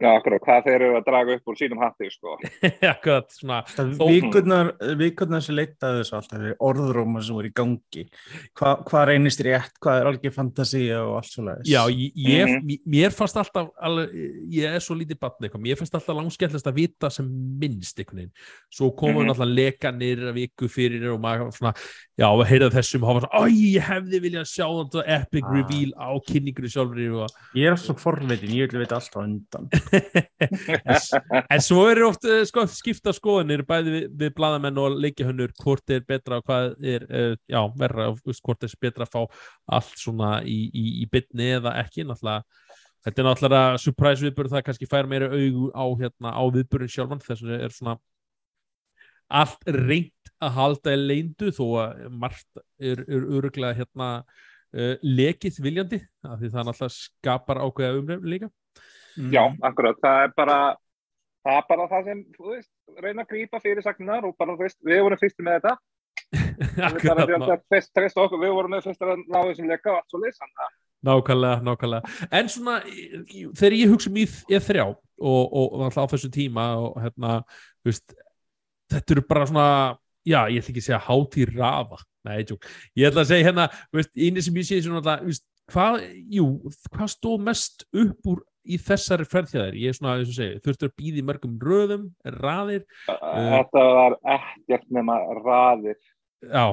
Já, 0.00 0.14
akkurat, 0.16 0.40
hvað 0.40 0.62
þeir 0.64 0.74
eru 0.78 0.96
að 0.96 1.02
draga 1.04 1.34
upp 1.36 1.50
úr 1.52 1.56
sínum 1.60 1.80
hatti, 1.82 2.06
sko. 2.08 2.36
akkurat, 2.94 3.26
svona. 3.36 3.58
Vikurnar, 4.00 4.70
vikurnar 4.96 5.42
sem 5.44 5.58
leitaði 5.58 5.98
þessu 6.00 6.14
alltaf, 6.16 6.46
orðróma 6.64 7.20
sem 7.20 7.36
voru 7.36 7.50
í 7.50 7.52
gangi, 7.60 8.04
Hva, 8.56 8.78
hvað 8.88 9.04
reynist 9.10 9.42
rétt, 9.44 9.74
hvað 9.84 10.00
er 10.00 10.08
alveg 10.08 10.32
fantasía 10.32 11.02
og 11.04 11.18
allt 11.18 11.28
svolítið. 11.34 11.68
Já, 11.68 11.82
ég, 11.92 12.16
ég, 12.16 12.46
mm 12.46 12.62
-hmm. 12.62 12.80
mér 12.94 13.12
fannst 13.12 13.36
alltaf, 13.42 13.68
alveg, 13.76 14.14
ég 14.56 14.78
er 14.78 14.80
svo 14.80 14.96
lítið 14.96 15.20
batn 15.20 15.44
eitthvað, 15.44 15.64
mér 15.66 15.76
fannst 15.76 15.94
alltaf 15.94 16.16
langskellast 16.16 16.72
að 16.72 16.80
vita 16.80 17.10
sem 17.10 17.28
minnst 17.60 18.00
einhvern 18.00 18.16
veginn. 18.16 18.32
Svo 18.72 18.90
komum 18.96 19.20
við 19.20 19.20
mm 19.20 19.28
-hmm. 19.28 19.32
alltaf 19.36 19.56
lekanir 19.60 20.24
að 20.30 20.34
viku 20.34 20.68
fyrir 20.68 21.12
og 21.12 21.20
maður 21.20 21.52
svona, 21.52 21.74
já, 22.16 22.24
að 22.24 22.48
heyra 22.48 22.70
þessum 22.70 23.04
og 23.04 23.08
hafa 23.08 23.20
svona, 23.20 23.36
æ, 23.36 23.52
ég 23.76 23.82
hefði 23.84 24.20
viljað 24.20 24.48
sjá 24.48 24.66
þetta 24.80 25.04
epic 25.20 25.44
ah. 25.44 25.52
reveal 25.52 25.92
á 25.92 26.08
kynningur 26.24 26.68
sjálfur. 26.68 27.28
Ég 27.54 27.68
er 27.68 27.76
svo 27.76 27.94
forveitin, 27.94 28.56
ég 28.56 28.72
vil 28.72 28.80
veit 28.80 28.92
alltaf 28.92 29.22
undan. 29.22 29.68
en, 31.52 31.62
svo 31.64 31.84
eru 31.90 32.08
oft 32.08 32.26
uh, 32.28 32.42
sko, 32.48 32.66
skipta 32.70 33.14
skoðanir 33.16 33.64
bæði 33.68 33.94
við, 33.94 34.08
við 34.22 34.34
bladamenn 34.36 34.80
og 34.82 34.98
leikihönnur 35.02 35.54
hvort 35.60 35.94
er 35.94 36.04
betra 36.08 36.40
og 36.40 36.46
hvað 36.48 36.74
er 36.94 37.06
uh, 37.08 37.34
já, 37.50 37.60
verra, 37.80 38.10
hvort 38.16 38.66
er 38.66 38.76
betra 38.80 39.08
að 39.08 39.14
fá 39.16 39.40
allt 39.78 39.96
svona 40.00 40.36
í, 40.42 40.60
í, 40.70 40.86
í 41.04 41.08
bytni 41.10 41.54
eða 41.60 41.78
ekki 41.84 42.06
náttúrulega 42.06 42.44
Þetta 43.00 43.22
er 43.22 43.24
náttúrulega 43.24 43.76
surprise 43.80 44.24
viðbörð, 44.26 44.52
það 44.52 44.62
kannski 44.66 44.86
fær 44.90 45.06
meira 45.08 45.30
auðu 45.32 45.70
á, 45.72 45.84
hérna, 46.02 46.32
á 46.36 46.42
viðbörðin 46.52 46.90
sjálfan 46.92 47.22
þess 47.24 47.44
að 47.46 47.52
það 47.54 47.62
er 47.64 47.72
svona 47.72 47.94
allt 49.40 49.68
reynd 49.72 50.32
að 50.42 50.54
halda 50.56 50.94
í 50.94 51.00
leindu 51.00 51.50
þó 51.54 51.64
að 51.80 52.02
margt 52.22 52.60
er, 52.80 53.00
er 53.06 53.26
öruglega 53.38 53.78
hérna 53.78 54.08
uh, 54.20 54.94
lekið 55.00 55.60
viljandi, 55.64 56.00
af 56.26 56.40
því 56.40 56.52
það 56.52 56.68
náttúrulega 56.68 56.96
skapar 56.96 57.62
ákveða 57.64 58.00
umrefn 58.02 58.32
líka. 58.34 58.50
Mm. 59.16 59.30
Já, 59.34 59.42
akkurat, 59.70 59.98
það 60.02 60.24
er 60.26 60.34
bara 60.36 60.58
það 61.46 61.56
er 61.56 61.64
bara 61.70 61.88
það 61.88 62.10
sem, 62.10 62.20
þú 62.36 62.52
veist, 62.52 62.70
reyna 63.00 63.24
að 63.24 63.32
grýpa 63.32 63.62
fyrir 63.62 63.84
sagnar 63.84 64.28
og 64.28 64.36
bara, 64.38 64.56
þú 64.56 64.66
veist, 64.66 64.78
við 64.86 65.02
vorum 65.06 65.20
fyrstu 65.20 65.46
með 65.46 65.58
þetta. 65.60 65.74
Akkurat, 66.90 67.64
fyrst, 67.72 67.90
fyrst 67.96 68.20
okkur, 68.20 68.42
við 68.42 68.54
vorum 68.54 68.74
með 68.74 68.86
fyrst 68.90 69.04
að 69.06 69.22
ná 69.24 69.38
þessum 69.48 69.70
leika 69.70 69.92
og 69.92 70.00
allt 70.00 70.12
svo 70.12 70.20
leysan 70.22 70.56
Nákvæmlega, 71.00 71.62
nákvæmlega. 71.64 72.10
En 72.36 72.50
svona, 72.52 72.74
þegar 73.56 73.76
ég 73.78 73.88
hugsa 73.88 74.10
um 74.10 74.18
í 74.20 74.26
þrjá 74.28 74.84
og, 74.84 74.98
og, 75.22 75.64
og 75.64 75.84
alltaf 75.86 76.04
á 76.04 76.12
þessu 76.12 76.28
tíma 76.34 76.66
og 76.76 76.98
hérna, 77.00 77.38
þú 77.80 77.88
veist 77.88 78.14
þetta 78.92 79.16
eru 79.16 79.24
bara 79.30 79.46
svona, 79.48 79.68
já, 80.28 80.40
ég 80.52 80.60
ætla 80.60 80.74
ekki 80.74 80.82
að 80.82 80.88
segja 80.90 81.00
hátíð 81.06 81.54
rafa, 81.56 82.02
nei, 82.28 82.42
tjók 82.44 82.68
ég 82.98 83.08
ætla 83.08 83.24
að 83.24 83.32
segja 83.32 83.48
hérna, 83.48 83.66
þú 83.88 84.00
veist, 84.02 84.12
eini 84.18 84.44
sem 84.44 84.60
ég 84.60 84.68
sé 84.68 84.82
svona 84.84 85.00
alltaf, 85.00 85.22
þú 85.22 85.32
veist, 85.32 85.46
hvað, 85.72 85.98
jú, 86.36 86.46
hvað 86.90 87.12
stóð 87.14 87.44
mest 87.48 87.86
upp 88.04 88.32
úr 88.34 88.44
í 88.64 88.78
þessari 88.80 89.26
ferðhjæðir, 89.28 89.76
ég 89.80 89.92
er 89.92 89.96
svona 89.96 90.14
að 90.14 90.22
þess 90.22 90.32
að 90.32 90.38
segja 90.40 90.62
þurftur 90.64 90.90
að 90.90 90.96
býði 91.00 91.24
mörgum 91.26 91.58
röðum, 91.64 92.06
raðir. 92.36 92.86
Þetta 93.08 93.84
var 93.96 94.16
ekkert 94.36 94.90
nema 94.92 95.18
raðir. 95.40 96.00
Já. 96.44 96.64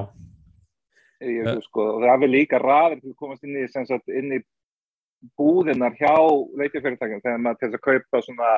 Ég, 1.24 1.42
uh, 1.42 1.58
sko, 1.64 1.86
og 1.96 2.04
það 2.04 2.26
er 2.28 2.32
líka 2.32 2.60
raðir 2.62 3.00
til 3.02 3.12
að 3.12 3.20
komast 3.22 3.46
inn 3.46 3.58
í, 3.58 3.66
sagt, 3.72 4.12
inn 4.12 4.36
í 4.36 4.40
búðinar 5.38 5.96
hjá 5.98 6.14
leikjafyrirtækjum. 6.60 7.22
Þegar 7.24 7.40
maður 7.42 7.62
til 7.64 7.72
að 7.72 7.86
kaupa 7.88 8.22
svona 8.22 8.52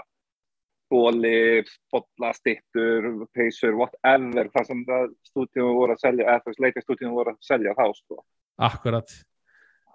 bóli, 0.90 1.62
bollastittur 1.94 3.08
peysur, 3.36 3.78
whatever 3.78 4.50
það 4.52 4.68
sem 4.68 4.84
stúdíum 5.30 5.76
voru 5.78 5.94
að 5.94 6.02
selja 6.02 6.26
eða 6.26 6.44
þess 6.48 6.62
leikjastúdíum 6.66 7.14
voru 7.14 7.32
að 7.32 7.42
selja 7.46 7.74
þá 7.78 7.84
sko. 7.94 8.22
Akkurat. 8.60 9.14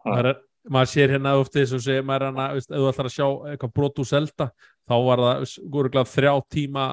Það 0.06 0.22
er 0.22 0.40
maður 0.72 0.92
sér 0.92 1.14
hérna 1.16 1.36
ofta 1.40 1.60
þess 1.60 1.78
að 1.78 1.84
segja 1.86 2.06
maður 2.06 2.30
hana, 2.30 2.48
ef 2.56 2.68
þú 2.70 2.88
ætlar 2.90 3.10
að 3.10 3.14
sjá 3.16 3.28
eitthvað 3.52 3.76
brot 3.78 4.02
úr 4.02 4.10
selta 4.10 4.48
þá 4.86 4.96
var 5.06 5.22
það 5.26 6.10
þrjá 6.14 6.34
tíma 6.56 6.86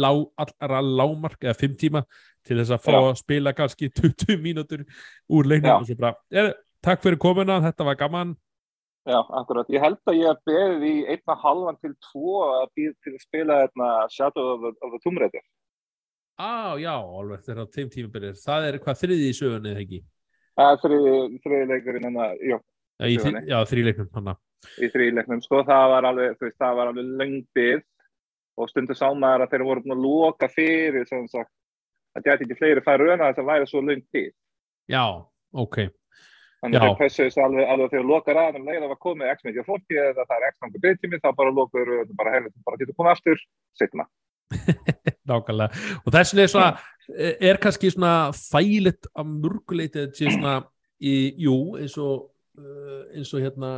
lá, 0.00 0.10
allra 0.44 0.80
lámark 0.84 1.44
eða 1.44 1.58
fimm 1.58 1.76
tíma 1.80 2.02
til 2.46 2.60
þess 2.60 2.74
að 2.76 2.84
fá 2.86 2.96
að 2.96 3.20
spila 3.20 3.54
kannski 3.56 3.90
20 4.00 4.40
mínútur 4.42 4.84
úr 5.28 5.48
leiknum 5.50 5.86
er, 6.30 6.52
takk 6.84 7.04
fyrir 7.04 7.20
komuna 7.20 7.60
þetta 7.64 7.88
var 7.88 7.98
gaman. 8.00 8.36
Já, 9.06 9.20
akkurat, 9.38 9.68
ég 9.70 9.82
held 9.84 10.00
að 10.10 10.16
ég 10.18 10.32
hef 10.32 10.40
beðið 10.48 10.84
í 10.88 10.94
einna 11.12 11.34
halvan 11.38 11.76
til 11.78 11.92
tvo 12.08 12.40
að 12.42 12.72
býða 12.74 12.94
til 13.06 13.12
að 13.12 13.20
spila 13.22 13.58
hérna, 13.60 13.90
Shadow 14.10 14.48
of 14.56 14.64
the, 14.64 14.72
the 14.82 14.98
Tomb 15.04 15.20
Raider. 15.22 15.44
Á, 16.42 16.74
já, 16.82 16.90
alveg, 16.98 17.44
þegar 17.46 17.60
á 17.62 17.74
þeim 17.76 17.92
tíma 17.92 18.10
byrjar. 18.16 18.40
Það 18.42 18.66
er 18.66 18.78
hvað 18.82 18.98
þriði 19.04 19.28
í 19.28 19.36
sögunni, 19.38 19.70
eða 19.70 19.84
ekki? 19.84 20.00
Það 20.58 20.72
er 20.72 20.80
þriði, 20.82 21.68
leikurinn 21.70 22.18
jú, 22.18 22.26
Já, 22.50 22.58
í, 23.04 23.18
þri- 23.20 23.44
já 23.50 23.58
þrýleiknum, 23.68 24.08
hann 24.16 24.32
í 24.82 24.88
þrýleiknum, 24.92 25.42
sko, 25.44 25.60
það 25.68 25.84
var 25.92 26.08
alveg, 26.08 26.38
veist, 26.40 26.56
það 26.58 26.78
var 26.80 26.90
alveg 26.92 27.12
lengdið 27.20 27.84
og 28.56 28.70
stundu 28.72 28.96
sá 28.96 29.06
maður 29.12 29.44
að 29.44 29.52
þeir 29.52 29.64
voru 29.68 29.84
búin 29.84 29.94
að 29.96 30.04
loka 30.06 30.48
fyrir, 30.48 31.04
sem 31.08 31.26
sagt, 31.28 31.52
að 32.16 32.24
gæti 32.30 32.46
ekki 32.46 32.58
fleiri 32.58 32.82
færi 32.86 33.04
rauna 33.04 33.28
þess 33.28 33.42
að 33.42 33.48
væri 33.50 33.68
svo 33.70 33.82
lengdið. 33.84 34.30
Já, 34.88 35.04
ok. 35.52 35.78
Þannig 36.64 36.78
að 36.80 36.86
þeir 36.86 36.96
pressuðu 36.98 37.32
sig 37.34 37.44
alveg, 37.44 37.66
alveg 37.68 37.90
þegar 37.92 38.06
lokar 38.08 38.38
að, 38.40 38.56
um 38.58 38.64
leið 38.70 38.86
að 38.86 38.92
var 38.94 39.00
komið 39.04 39.32
x 39.34 39.44
mikið 39.44 39.66
fólki 39.68 39.98
eða 40.00 40.24
það 40.24 40.36
er 40.38 40.46
x 40.48 40.62
mikið 40.64 40.84
byrjtími, 40.86 41.20
þá 41.20 41.28
bara 41.36 41.52
lokuður 41.58 41.90
og 41.98 42.14
bara 42.16 42.32
þetta 42.38 42.64
bara 42.70 42.80
getur 42.80 42.96
komið 42.96 43.12
aftur, 43.12 43.42
setna. 43.76 44.06
Nákvæmlega. 45.30 45.84
Og 46.06 46.14
þessin 46.16 46.40
er 46.42 46.50
svona, 46.50 46.70
er 47.50 47.60
kannski 47.62 47.90
svona 47.92 48.14
þægilegt 48.38 49.10
að 49.12 49.34
mörguleiti 49.44 50.02
að 50.06 50.16
sé 50.16 50.32
svona, 50.32 50.56
í, 50.96 51.14
jú, 51.44 51.58
eins 51.82 51.98
og, 52.00 52.30
eins 52.56 53.32
og 53.34 53.40
hérna, 53.44 53.70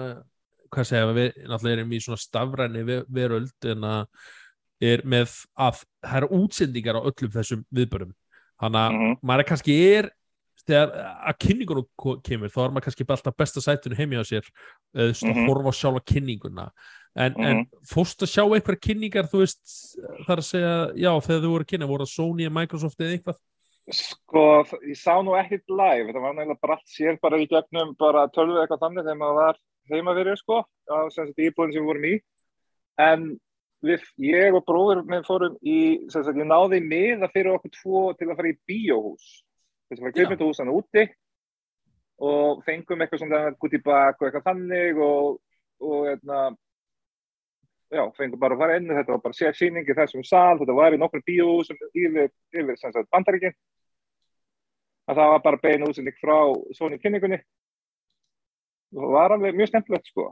hvað 0.72 0.84
segja, 0.90 1.14
við 1.16 1.38
náttúrulega 1.48 1.78
erum 1.78 1.92
í 1.96 2.00
svona 2.04 2.20
stafræni 2.22 2.84
ve- 2.86 3.04
veröld 3.08 3.64
en 3.72 3.80
að 3.88 4.06
er 4.80 5.02
með 5.02 5.32
að 5.58 5.80
það 6.04 6.16
eru 6.20 6.28
útsendingar 6.38 6.98
á 6.98 7.02
öllum 7.02 7.32
þessum 7.34 7.64
viðbörum. 7.74 8.12
Þannig 8.60 8.82
að 8.84 8.92
Mhm. 8.92 9.16
maður 9.22 9.40
er 9.40 9.48
kannski 9.48 9.74
er 9.98 10.10
þegar 10.68 10.90
að 11.26 11.38
kynningunum 11.38 11.86
kemur 12.22 12.48
þá 12.52 12.58
er 12.64 12.70
maður 12.70 12.84
kannski 12.86 13.04
alltaf 13.08 13.36
besta 13.36 13.60
sætinu 13.60 13.96
heimi 13.96 14.16
á 14.20 14.22
sér 14.22 14.44
eða 14.94 15.14
mm 15.14 15.34
Mhm. 15.34 15.48
horfa 15.48 15.70
á 15.72 15.74
sjálfa 15.80 16.04
kynninguna 16.04 16.70
en, 17.16 17.34
en 17.40 17.56
Mhm. 17.56 17.66
fórst 17.86 18.20
að 18.22 18.28
sjá 18.30 18.44
einhverja 18.44 18.80
kynningar 18.80 19.24
þú 19.30 19.38
veist, 19.42 19.96
þar 20.26 20.36
að 20.38 20.44
segja 20.44 20.92
já, 20.94 21.10
þegar 21.20 21.40
þú 21.42 21.48
voru 21.50 21.64
að 21.64 21.70
kynna, 21.72 21.86
voru 21.88 22.04
það 22.04 22.14
Sony, 22.14 22.48
Microsoft 22.48 22.98
eða 23.00 23.18
eitthvað 23.18 23.36
Sko, 23.88 24.66
ég 24.84 24.98
sá 25.00 25.14
nú 25.24 25.32
ekkert 25.38 25.70
live, 25.72 26.10
þetta 26.10 26.20
var 26.20 26.34
nægilega 26.36 26.72
allt 26.74 26.90
sér 26.92 27.16
bara 27.22 27.38
í 27.40 27.46
gegnum 27.48 27.94
bara 27.96 28.26
tölvu 28.34 28.58
eitthvað 28.60 28.82
þannig 28.82 29.06
þegar 29.06 29.20
maður 29.22 29.38
var 29.38 29.60
heima 29.88 30.14
fyrir, 30.18 30.36
sko, 30.36 30.58
á 30.92 30.98
sagt 31.14 31.40
íbúðin 31.40 31.72
sem 31.72 31.80
við 31.80 31.88
vorum 31.88 32.04
í. 32.04 32.14
En 33.00 33.24
við, 33.88 34.04
ég 34.20 34.58
og 34.58 34.66
bróður 34.68 35.00
minn 35.08 35.24
fórum 35.24 35.56
í, 35.64 35.78
sem 36.12 36.26
sagt, 36.26 36.36
ég 36.36 36.50
náði 36.50 36.82
miða 36.84 37.30
fyrir 37.32 37.54
okkur 37.54 37.72
tvo 37.78 38.02
til 38.18 38.28
að 38.28 38.36
fara 38.42 38.50
í 38.52 38.58
bíóhús. 38.68 39.30
Þess 39.88 39.96
að 39.96 40.04
fara 40.04 40.12
Já. 40.12 40.16
kveipmyndahús 40.18 40.60
hann 40.60 40.74
úti 40.74 41.06
og 42.28 42.62
fengum 42.66 43.00
eitthvað 43.00 43.22
svona 43.22 43.42
gútt 43.56 43.78
í 43.78 43.82
bak 43.84 44.18
og 44.18 44.28
eitthvað 44.28 44.48
þannig 44.50 45.00
og, 45.00 45.38
og 45.80 46.08
hérna, 46.10 46.42
já, 47.94 48.04
fengum 48.18 48.42
bara 48.42 48.58
að 48.58 48.64
fara 48.66 48.78
inn, 48.82 48.92
þetta 48.92 49.14
var 49.14 49.24
bara 49.24 49.38
sér 49.38 49.56
síning 49.56 49.88
í 49.88 49.96
þessum 49.96 50.26
sal, 50.26 50.58
þetta 50.60 50.76
var 50.76 50.92
í 50.92 51.00
nokkur 51.00 51.24
bíóhúsum 51.24 51.78
yfir, 51.94 52.32
yfir 52.52 52.80
sem 52.82 52.92
sagt, 52.92 53.08
bandaríkinn 53.14 53.54
að 55.08 55.20
það 55.20 55.32
var 55.34 55.42
bara 55.46 55.60
bein 55.62 55.86
útsending 55.88 56.18
frá 56.20 56.36
Sony 56.78 56.98
kynningunni. 57.02 57.40
Og 58.96 59.02
það 59.04 59.16
var 59.16 59.34
alveg 59.36 59.56
mjög 59.58 59.72
skemmtilegt 59.72 60.12
sko. 60.12 60.28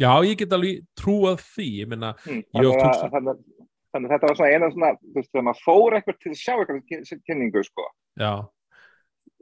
Já, 0.00 0.12
ég 0.24 0.38
get 0.40 0.54
alveg 0.56 0.84
trúað 0.96 1.42
því 1.54 1.66
ég 1.82 1.90
meina, 1.90 2.14
mm. 2.24 2.44
Þannig, 2.54 2.78
að, 2.84 3.10
þannig, 3.16 3.34
að- 3.34 3.66
þannig 3.90 4.06
að 4.06 4.14
þetta 4.14 4.28
var 4.30 4.38
svona 4.38 4.54
eina 4.54 4.70
svona 4.70 4.92
þú 5.00 5.18
veist, 5.18 5.30
þegar 5.32 5.46
maður 5.48 5.66
fór 5.66 5.96
eitthvað 5.98 6.18
til 6.22 6.30
að 6.32 6.40
sjá 6.40 6.54
eitthvað 6.54 6.80
kyn- 6.92 7.22
kynningu 7.26 7.64
sko. 7.66 7.86
Já. 8.20 8.32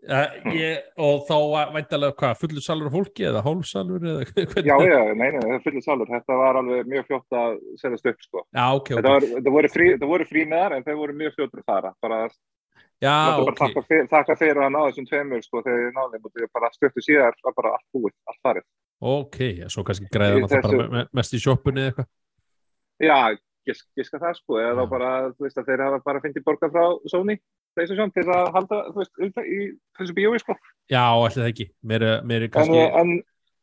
Uh, 0.09 0.31
ég, 0.55 0.85
og 1.03 1.25
þá 1.27 1.35
væntalega 1.75 2.15
hvað, 2.21 2.37
fullur 2.39 2.63
salur 2.63 2.91
fólki 2.95 3.25
eða 3.27 3.41
hálfsalur 3.43 4.05
eða 4.07 4.27
hvernig? 4.31 4.69
Já, 4.71 4.77
já, 4.87 5.01
nei, 5.19 5.31
nei, 5.35 5.41
það 5.43 5.65
fullið 5.67 5.85
salur. 5.89 6.11
Þetta 6.13 6.37
var 6.39 6.59
alveg 6.61 6.93
mjög 6.93 7.09
fljótt 7.09 7.35
að 7.41 7.57
setjast 7.83 8.07
upp 8.13 8.23
sko. 8.23 8.45
Já, 8.55 8.67
ok, 8.79 8.93
ok, 8.95 9.09
var, 9.09 9.27
þetta 9.35 9.55
voru 9.57 9.73
frí, 9.75 9.89
frí 10.31 10.45
meðar 10.47 10.77
en 10.79 10.87
þeir 10.87 11.01
voru 11.03 11.17
mjög 11.19 11.35
fljóttur 11.35 11.65
að 11.65 11.73
fara. 11.73 11.91
Bara, 12.07 12.21
já, 13.03 13.15
ok 13.39 13.45
bara 13.49 13.59
þakka, 13.63 13.83
fyrir, 13.89 14.07
þakka 14.13 14.37
fyrir 14.41 14.63
að 14.65 14.73
ná 14.75 14.81
þessum 14.89 15.09
tveimur 15.11 15.43
sko 15.47 15.63
þegar 15.67 15.83
ég 15.87 15.93
náði 15.99 16.21
og 16.25 16.33
þegar 16.35 16.51
bara 16.59 16.71
stöttu 16.75 17.05
síðar 17.05 17.37
var 17.45 17.55
bara 17.59 17.75
allt 17.77 17.87
búið, 17.95 18.15
allt 18.31 18.41
farið. 18.47 18.67
Ok, 19.01 19.37
svo 19.71 19.85
kannski 19.87 20.09
græða 20.11 20.41
bara 20.49 20.63
þessu- 20.63 20.91
me- 20.97 21.07
mest 21.15 21.35
í 21.35 21.39
sjoppunni 21.45 21.85
eða 21.85 21.93
eitthvað. 21.93 22.09
Já, 22.99 23.19
gisk, 23.69 23.87
giska 23.97 24.19
það 24.19 24.35
sko, 24.41 24.59
eða 24.59 24.75
þá 24.83 24.91
bara, 24.91 25.11
þú 25.37 25.47
veist, 25.47 25.59
að 25.61 25.67
þeir 25.71 25.85
hafa 25.87 25.99
bara 26.05 26.21
fengið 26.25 26.45
borga 26.49 26.71
frá 26.73 26.85
Sony, 27.13 27.37
PlayStation, 27.77 28.11
til 28.11 28.25
að 28.27 28.53
halda, 28.57 28.79
þú 28.91 29.03
veist, 29.05 29.13
í 29.23 29.59
þessu 29.99 30.15
bíói 30.17 30.39
sko. 30.43 30.57
já, 30.91 31.05
allir 31.15 31.37
það 31.39 31.51
ekki, 31.53 31.67
mér 31.85 32.03
er, 32.03 32.17
er 32.27 32.43
En, 32.49 32.51
kannski 32.51 32.81
en, 33.03 33.13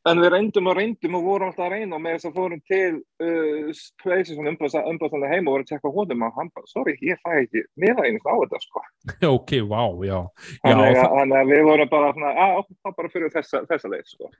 en 0.06 0.20
við 0.22 0.30
reyndum 0.36 0.68
og 0.70 0.76
reyndum 0.78 1.16
og 1.18 1.24
vorum 1.26 1.50
alltaf 1.50 1.66
að 1.66 1.74
reyna 1.76 1.98
og 1.98 2.02
með 2.04 2.16
þess 2.18 2.28
að 2.30 2.36
fórum 2.38 2.62
til 2.70 2.92
uh, 3.26 3.84
PlayStation 4.04 4.50
umbáðslega 4.52 5.32
heim 5.32 5.48
og 5.50 5.56
vorum 5.56 5.66
að 5.66 5.72
tjekka 5.72 5.92
honum 5.96 6.26
og 6.28 6.36
hann 6.40 6.52
bara, 6.56 6.70
sorry, 6.70 6.94
ég 7.02 7.22
fæ 7.26 7.32
ekki 7.42 7.64
meða 7.82 8.06
einu 8.06 8.22
á 8.22 8.34
þetta 8.44 8.62
sko. 8.66 8.84
ok, 9.36 9.54
vá, 9.72 9.84
já 10.06 10.18
Þannig 10.62 10.98
það- 11.00 11.04
að, 11.06 11.16
þannig 11.20 11.38
að 11.42 11.54
við 11.56 11.64
vorum 11.70 11.92
bara 11.96 12.12
svona, 12.18 12.34
að, 12.46 12.60
þá 12.86 12.92
bara 13.00 13.14
fyrir 13.16 13.34
þessa, 13.34 13.64
þessa 13.72 13.94
leið 13.96 14.06
sko. 14.14 14.32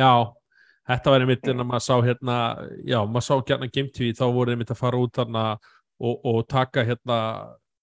Já, 0.00 0.12
þetta 0.94 1.14
var 1.14 1.26
einmitt 1.26 1.50
en 1.52 1.60
að 1.64 1.70
maður 1.74 1.86
sá 1.90 1.94
hérna, 2.08 2.38
já, 2.88 2.98
maður 3.04 3.26
sá 3.28 3.34
gærna 3.52 3.70
Game 3.76 3.92
TV, 3.92 4.12
þá 4.16 4.24
voru 4.38 4.54
einmitt 4.56 4.72
að 4.72 4.80
fara 4.80 5.00
út 5.04 5.18
þarna 5.20 5.44
og, 6.00 6.14
og 6.32 6.40
taka 6.48 6.86
hérna, 6.88 7.18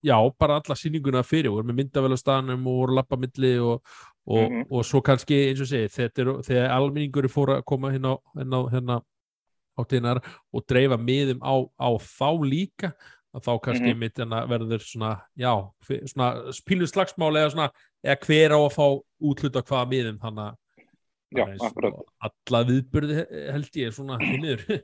já, 0.03 0.17
bara 0.39 0.55
alla 0.61 0.75
sýninguna 0.75 1.23
fyrir, 1.25 1.49
voru 1.51 1.63
með 1.67 1.75
myndavel 1.81 2.13
á 2.13 2.17
staðanum 2.21 2.67
og 2.67 2.77
voru 2.81 2.91
að 2.93 2.95
lappa 3.01 3.17
milli 3.17 3.53
og, 3.59 3.81
og, 4.27 4.51
Mhm. 4.51 4.65
og 4.71 4.85
svo 4.85 5.01
kannski, 5.01 5.49
eins 5.49 5.61
og 5.61 5.67
segi, 5.67 5.87
þetta 5.89 6.19
er, 6.21 6.33
þegar 6.43 6.69
almenningur 6.75 7.27
fóru 7.29 7.57
að 7.57 7.65
koma 7.65 7.91
hérna, 7.91 8.17
hérna, 8.35 8.69
hérna 8.71 9.01
áttinar 9.77 10.21
og 10.53 10.65
dreifa 10.67 10.97
miðum 10.97 11.39
á, 11.41 11.53
á 11.79 11.89
þá 11.97 12.29
líka, 12.43 12.93
þá 13.37 13.59
kannski 13.61 13.83
Mhm. 13.83 13.93
einmitt 13.93 14.19
en 14.19 14.29
að 14.29 14.47
verður 14.49 14.81
svona, 14.81 15.21
já, 15.37 15.53
svona 16.07 16.51
spílu 16.51 16.87
slagsmál 16.87 17.33
eða 17.37 17.51
svona, 17.51 17.69
eða 18.03 18.19
hver 18.25 18.51
á 18.51 18.59
að 18.65 18.73
fá 18.73 19.03
útluta 19.21 19.61
hvaða 19.61 19.89
miðum, 19.89 20.17
þannig 20.19 20.43
að 20.47 20.55
alla 22.21 22.63
viðburði 22.65 23.15
he- 23.15 23.51
held 23.51 23.71
ég 23.75 23.93
svona 23.93 24.17
eða 24.17 24.57
svona, 24.65 24.81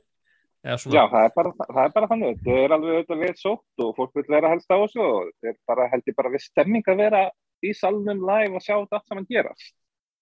Já, 0.64 1.02
það 1.12 1.18
er 1.20 1.32
bara, 1.34 1.50
það 1.60 1.80
er 1.82 1.94
bara 1.94 2.10
þannig, 2.10 2.36
þetta 2.40 2.60
er 2.62 2.74
alveg 2.76 2.94
auðvitað 2.94 3.24
við 3.24 3.40
sótt 3.40 3.82
og 3.84 3.90
fólk 3.98 4.14
vil 4.16 4.26
vera 4.32 4.52
helst 4.54 4.70
á 4.72 4.76
þessu 4.80 5.02
og 5.04 5.26
þetta 5.44 5.52
er 5.52 5.58
bara, 5.68 5.88
held 5.92 6.08
ég 6.08 6.16
bara 6.16 6.32
við 6.32 6.44
stemming 6.46 6.86
að 6.88 7.02
vera 7.02 7.24
í 7.64 7.72
salnum 7.76 8.22
live 8.24 8.56
og 8.56 8.64
sjá 8.64 8.74
þetta 8.78 9.00
allt 9.00 9.12
saman 9.12 9.28
gerast. 9.28 9.74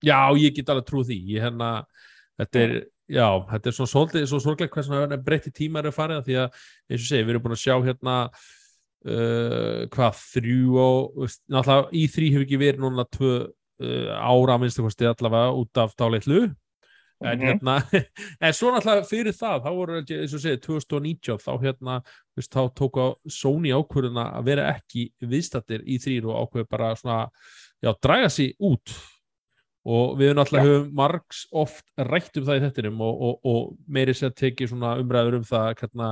já, 0.02 0.18
ég 0.42 0.56
get 0.56 0.72
alveg 0.74 0.88
trú 0.88 1.04
því. 1.06 1.18
Ég 1.36 1.46
hérna, 1.46 1.70
þetta 2.42 2.64
er 2.64 2.74
já, 3.12 3.28
þetta 3.50 3.70
er 3.70 3.76
svona 3.76 3.92
svolítið, 3.92 4.26
svo 4.30 4.40
sorglega 4.42 4.74
hversna 4.74 5.20
breytti 5.22 5.52
tímar 5.54 5.88
er 5.88 5.94
farið 5.94 6.20
af 6.20 6.26
því 6.26 6.36
að, 6.42 6.58
eins 6.90 7.04
og 7.04 7.08
segi, 7.08 7.26
við 7.26 7.34
erum 7.34 7.44
búin 7.44 7.56
að 7.56 7.62
sjá 7.62 7.74
hérna 7.86 8.16
uh, 9.06 9.80
hvað, 9.92 10.22
þrjú 10.36 10.78
og, 10.82 11.26
náttúrulega 11.52 11.98
í 11.98 12.04
þrý 12.12 12.30
hefur 12.34 12.46
ekki 12.46 12.60
verið 12.62 12.84
núna 12.84 13.06
tvö 13.12 13.32
uh, 13.42 14.10
ára 14.16 14.56
að 14.56 14.64
minnstu 14.64 14.86
kosti 14.86 15.08
allavega 15.10 15.54
út 15.62 15.82
af 15.82 15.96
dáleitlu 15.98 16.42
en 17.24 17.38
Mhm. 17.38 17.46
hérna, 17.46 17.76
en 18.40 18.52
svo 18.52 18.70
náttúrulega 18.72 19.08
fyrir 19.08 19.32
það, 19.36 19.62
þá 19.64 19.70
voru, 19.76 20.00
eins 20.02 20.34
og 20.34 20.42
segið, 20.42 20.60
2019 20.66 21.38
þá 21.38 21.52
hérna, 21.62 21.96
veist, 22.36 22.52
þá 22.52 22.62
tók 22.74 22.98
á 22.98 23.06
Sony 23.28 23.72
ákvörðuna 23.72 24.26
að 24.38 24.44
vera 24.44 24.68
ekki 24.74 25.08
viðstattir 25.20 25.82
í 25.86 25.98
þrýr 26.02 26.28
og 26.30 26.46
ákveðu 26.46 26.68
bara 26.68 26.94
svona, 26.96 27.18
já, 27.82 27.92
draga 28.02 28.28
sig 28.30 28.54
út. 28.60 28.94
Og 29.84 30.16
við 30.18 30.36
náttúrulega 30.38 30.68
höfum 30.68 30.92
margs 30.94 31.46
oft 31.50 31.84
rætt 31.98 32.36
um 32.38 32.44
það 32.46 32.60
í 32.60 32.64
þettinum 32.68 33.00
og, 33.02 33.22
og, 33.22 33.38
og 33.44 33.76
meiri 33.88 34.14
sér 34.14 34.30
tekið 34.30 34.70
svona 34.70 34.92
umræður 35.02 35.40
um 35.40 35.46
það 35.48 35.72
hérna, 35.80 36.10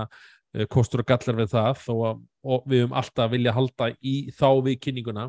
eh, 0.55 0.67
kostur 0.67 1.05
og 1.05 1.07
gallar 1.07 1.39
við 1.39 1.53
það 1.53 1.85
að 1.87 2.25
og 2.43 2.65
við 2.67 2.83
höfum 2.83 2.97
alltaf 2.99 3.31
vilja 3.31 3.53
halda 3.53 3.91
í 4.03 4.15
þá 4.35 4.49
við 4.65 4.81
kynninguna 4.81 5.29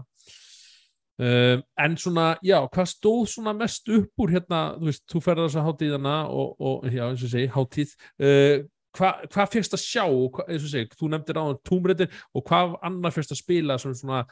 um, 1.21 1.63
en 1.85 1.97
svona, 1.99 2.27
já, 2.45 2.57
hvað 2.73 2.91
stóð 2.91 3.23
svona 3.35 3.53
mest 3.57 3.89
upp 3.93 4.23
úr 4.23 4.35
hérna, 4.35 4.61
þú 4.79 4.89
veist, 4.89 5.03
þú 5.11 5.23
ferðar 5.25 5.49
þess 5.49 5.61
að 5.61 5.67
hátíðana 5.69 6.15
og, 6.33 6.53
og 6.59 6.85
já, 6.89 7.03
eins 7.07 7.25
og 7.25 7.33
segi, 7.33 7.49
hátíð 7.55 7.95
uh, 8.25 8.67
hvað 8.97 9.25
hva 9.31 9.47
fyrst 9.53 9.75
að 9.77 9.83
sjá 9.85 10.03
og 10.05 10.37
hva, 10.37 10.47
eins 10.49 10.65
og 10.65 10.73
segi, 10.73 10.91
þú 10.99 11.11
nefndir 11.13 11.39
á 11.39 11.45
túmrættir 11.67 12.23
og 12.35 12.45
hvað 12.47 12.77
annar 12.87 13.15
fyrst 13.15 13.35
að 13.35 13.41
spila 13.43 13.77
sem 13.81 13.93
svona, 13.97 14.23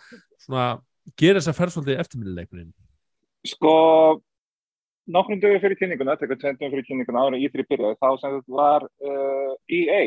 svona 0.41 0.69
gera 1.19 1.39
þess 1.39 1.53
að 1.53 1.60
ferð 1.62 1.75
svolítið 1.75 2.01
eftirminnileikunin 2.03 2.74
Sko, 3.48 3.74
nokkrum 5.08 5.39
dögur 5.39 5.62
fyrir 5.63 5.79
kynninguna, 5.79 6.17
tekur 6.19 6.39
tvendum 6.41 6.74
fyrir 6.74 6.88
kynninguna 6.89 7.22
ára 7.24 7.39
í 7.39 7.48
þrý 7.53 7.63
byrjaði, 7.69 8.00
þá 8.01 8.10
sem 8.19 8.36
þetta 8.36 8.58
var 8.58 8.88
uh, 9.05 9.53
EA 9.72 10.01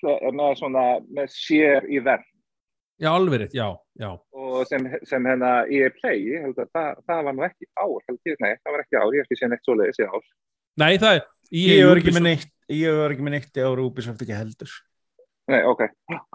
með 0.00 0.54
svona, 0.56 0.84
með 1.12 1.32
sér 1.34 1.88
í 1.92 1.98
verð 2.00 2.29
Já, 3.00 3.10
alveg 3.14 3.40
rétt, 3.40 3.56
já, 3.56 3.68
já 3.96 4.10
og 4.60 4.68
sem, 4.68 4.86
sem 5.08 5.26
hérna 5.26 5.50
EA 5.72 5.90
Play, 5.96 6.20
ég 6.34 6.44
held 6.44 6.58
að 6.60 6.70
það, 6.74 7.02
það 7.08 7.26
var 7.26 7.36
nú 7.36 7.44
ekki 7.46 7.68
ár, 7.80 7.98
held 8.08 8.28
ég, 8.28 8.38
nei, 8.42 8.52
það 8.60 8.74
var 8.74 8.84
ekki 8.84 8.98
ár, 9.00 9.14
ég 9.14 9.22
hef 9.22 9.28
ekki 9.28 9.40
séð 9.40 9.52
neitt 9.52 9.66
svoleiðis 9.68 10.00
í 10.00 10.08
ár. 10.08 10.24
Nei, 10.80 10.92
það 11.02 11.16
er 11.18 11.26
Ég 11.50 11.88
var 11.88 11.98
ekki 11.98 12.14
með 12.14 12.26
neitt, 12.28 12.52
ég 12.70 12.96
var 13.00 13.12
ekki 13.14 13.26
með 13.26 13.36
neitt 13.36 13.58
á 13.58 13.66
Ubisoft 13.82 14.20
ekki 14.22 14.36
heldur. 14.38 14.74
Nei, 15.50 15.64
ok. 15.66 15.80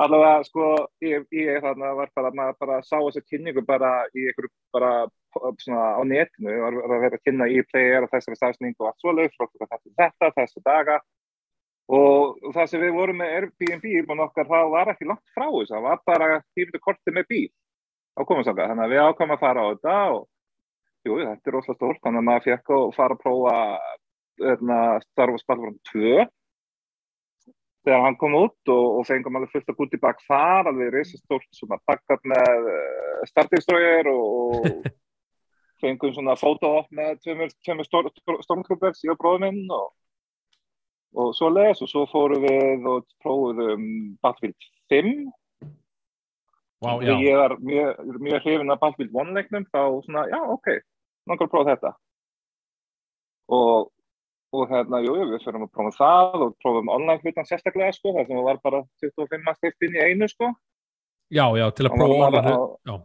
Allavega, 0.03 0.41
sko, 0.43 0.71
ég, 1.05 1.23
ég 1.31 1.61
þarna 1.63 1.93
var 1.95 2.09
bara, 2.17 2.33
maður 2.35 2.57
bara 2.65 2.79
sá 2.83 2.97
þessa 2.97 3.23
kynningu 3.23 3.63
bara 3.63 3.91
í 4.11 4.25
einhverju, 4.27 4.51
bara 4.75 4.89
svona 5.61 5.85
á 5.95 6.01
netinu, 6.03 6.51
var, 6.65 6.75
var 6.81 6.95
að 6.97 7.05
vera 7.05 7.19
að 7.21 7.23
kynna 7.29 7.47
í 7.47 7.61
player 7.69 8.03
og 8.03 8.11
þessari 8.11 8.39
stafsning 8.41 8.75
og 8.81 8.89
allt 8.91 9.31
frá 9.37 9.47
klukkan 9.47 9.71
þetta, 9.71 9.93
þetta, 10.01 10.31
þessu 10.41 10.65
daga 10.67 10.99
og 11.85 12.53
það 12.55 12.69
sem 12.71 12.81
við 12.81 12.95
vorum 12.95 13.19
með 13.21 13.33
Airbnb 13.39 13.83
búin 14.07 14.23
okkar, 14.25 14.47
það 14.49 14.71
var 14.73 14.93
ekki 14.93 15.09
langt 15.09 15.35
frá 15.35 15.45
þess 15.45 15.73
það 15.73 15.83
var 15.85 15.99
bara 16.09 16.29
tímtu 16.57 16.81
korti 16.81 17.13
með 17.13 17.27
bíl. 17.29 17.49
Á 18.15 18.21
komansanga, 18.25 18.69
þannig 18.71 18.85
að 18.85 18.95
við 18.95 19.03
ákvæmum 19.03 19.35
að 19.35 19.43
fara 19.43 19.65
á 19.65 19.69
þetta 19.73 19.97
og 20.15 20.23
jú, 21.05 21.19
þetta 21.19 21.51
er 21.51 21.55
rosalega 21.55 21.77
stórt. 21.77 22.01
Þannig 22.01 22.21
að 22.21 22.27
maður 22.29 22.47
fekk 22.47 22.73
að 22.77 22.87
fara 22.95 23.17
að 23.17 23.21
prófa 23.25 23.55
hérna, 24.41 24.79
Star 25.05 25.33
Wars 25.33 25.45
Battlefront 25.47 25.91
2 25.91 26.25
þegar 27.85 28.01
hann 28.01 28.17
kom 28.17 28.35
út 28.39 28.71
og, 28.73 28.85
og 28.99 29.05
fengum 29.05 29.37
alveg 29.37 29.51
fullt 29.53 29.69
að 29.69 29.77
gúti 29.79 29.99
bak 30.01 30.21
þar, 30.25 30.71
alveg 30.71 30.93
reysastórt 30.93 31.47
svona 31.53 31.77
bakkat 31.85 32.23
með 32.25 32.69
uh, 32.71 33.25
startingströgir 33.29 34.09
og, 34.09 34.55
og 34.57 34.87
fengum 35.83 36.15
svona 36.15 36.37
fótóopp 36.39 36.89
með 36.95 37.19
tveimur 37.21 37.53
stormtroopers 37.85 39.05
í 39.05 39.13
bróðum 39.13 39.45
minn 39.45 39.75
og, 39.75 39.91
og 41.13 41.33
svo 41.37 41.49
les 41.53 41.81
og 41.81 41.89
svo 41.91 42.05
fórum 42.11 42.43
við 42.43 42.87
og 42.89 43.05
prófum 43.23 44.17
Battlefield 44.23 44.69
5 44.89 45.31
Vá, 46.83 46.91
Þegar 46.99 47.05
já, 47.07 47.15
ég 47.23 47.37
var 47.39 47.53
mjög, 47.63 47.99
mjög 48.21 48.41
hrifin 48.43 48.71
af 48.73 48.79
Battlefield 48.81 49.15
1 49.21 49.33
leiknum 49.37 49.65
þá 49.71 49.79
svona, 50.05 50.25
já, 50.29 50.39
ok, 50.53 50.67
að 51.47 51.51
prófa 51.53 51.71
þetta. 51.75 51.91
Og 53.55 53.91
og 54.55 54.69
hérna, 54.71 55.01
jú, 55.03 55.15
jú, 55.19 55.25
við 55.33 55.41
fyrir 55.43 55.63
að 55.65 55.71
prófa 55.75 55.91
það 55.97 56.43
og 56.45 56.53
prófum 56.63 56.91
online 56.93 57.19
hlutan 57.23 57.47
sérstaklega, 57.49 57.91
sko, 57.95 58.13
þar 58.15 58.27
sem 58.27 58.37
það 58.37 58.45
var 58.47 58.59
bara 58.63 58.79
25 59.03 59.49
að 59.51 59.57
stift 59.59 59.83
inn 59.87 59.97
í 59.97 60.03
einu, 60.05 60.29
sko. 60.31 60.51
Já, 61.33 61.45
já, 61.59 61.65
til 61.75 61.87
að 61.87 61.91
Og 61.91 61.97
prófa 61.99 62.27
alveg, 62.29 62.47
og- 62.53 62.77
já, 62.85 62.95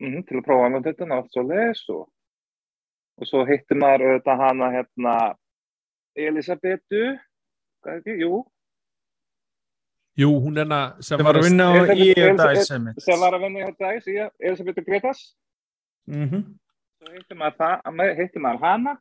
mm, 0.00 0.22
til 0.28 0.38
að 0.38 0.46
prófa 0.46 0.70
og 1.12 1.18
allt 1.18 1.32
svo 1.34 1.42
les 1.50 1.82
og, 1.90 2.08
og 3.20 3.26
svo 3.26 3.44
hittir 3.44 3.76
maður 3.76 4.06
auðvitað 4.06 4.40
hana, 4.44 4.70
hérna 4.76 5.16
Elisabetu 6.28 7.02
hvað 7.80 7.92
er 7.94 8.00
ekki, 8.00 8.16
jú. 8.24 8.40
Jú, 10.20 10.30
hún 10.44 10.58
er 10.58 10.66
hana 10.66 10.80
sem 11.00 11.18
Það 11.20 11.24
var 11.28 11.38
að 11.40 11.46
vinna 11.48 11.64
á 11.64 11.72
þetta- 11.72 12.36
þetta- 12.44 12.64
Summit. 12.68 13.00
sem 13.02 13.20
var 13.20 13.32
að 13.36 13.44
vinna 13.46 13.60
í 13.60 13.68
þetta 13.70 13.92
æs, 13.96 14.32
Elisabetu 14.40 14.84
Gretas 14.84 15.20
Mhm. 16.06 16.42
svo 17.00 17.12
hittir 17.14 17.36
maður, 17.36 17.56
það, 17.56 18.16
hittir 18.18 18.40
maður 18.42 18.60
hana. 18.60 18.98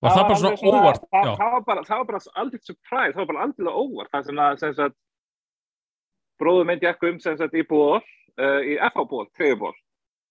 Var 0.00 0.10
það 0.10 0.22
bara 0.22 0.28
var 0.28 0.36
svona 0.36 0.56
alveg 0.56 0.82
óvart, 0.82 1.02
það, 1.10 1.24
já, 1.24 1.36
það 1.36 1.52
var 1.52 1.60
bara, 1.66 1.82
það 1.82 1.96
var 1.98 2.04
bara 2.04 2.18
aldrei 2.36 2.60
surprise, 2.62 3.12
það 3.14 3.16
var 3.22 3.26
bara 3.32 3.42
aldrei 3.42 3.72
óvart. 3.74 4.10
Það 4.12 4.24
sem 4.26 4.36
að, 4.36 4.58
sem 4.58 4.74
sagt 4.74 4.96
bróður 6.40 6.66
minn 6.66 6.78
gekk 6.80 7.02
um 7.08 7.18
sem 7.20 7.36
sagt 7.36 7.54
í 7.54 7.64
ból 7.66 7.96
uh, 8.38 8.60
í 8.62 8.76
FH-ból, 8.78 9.26
treyjuból 9.34 9.72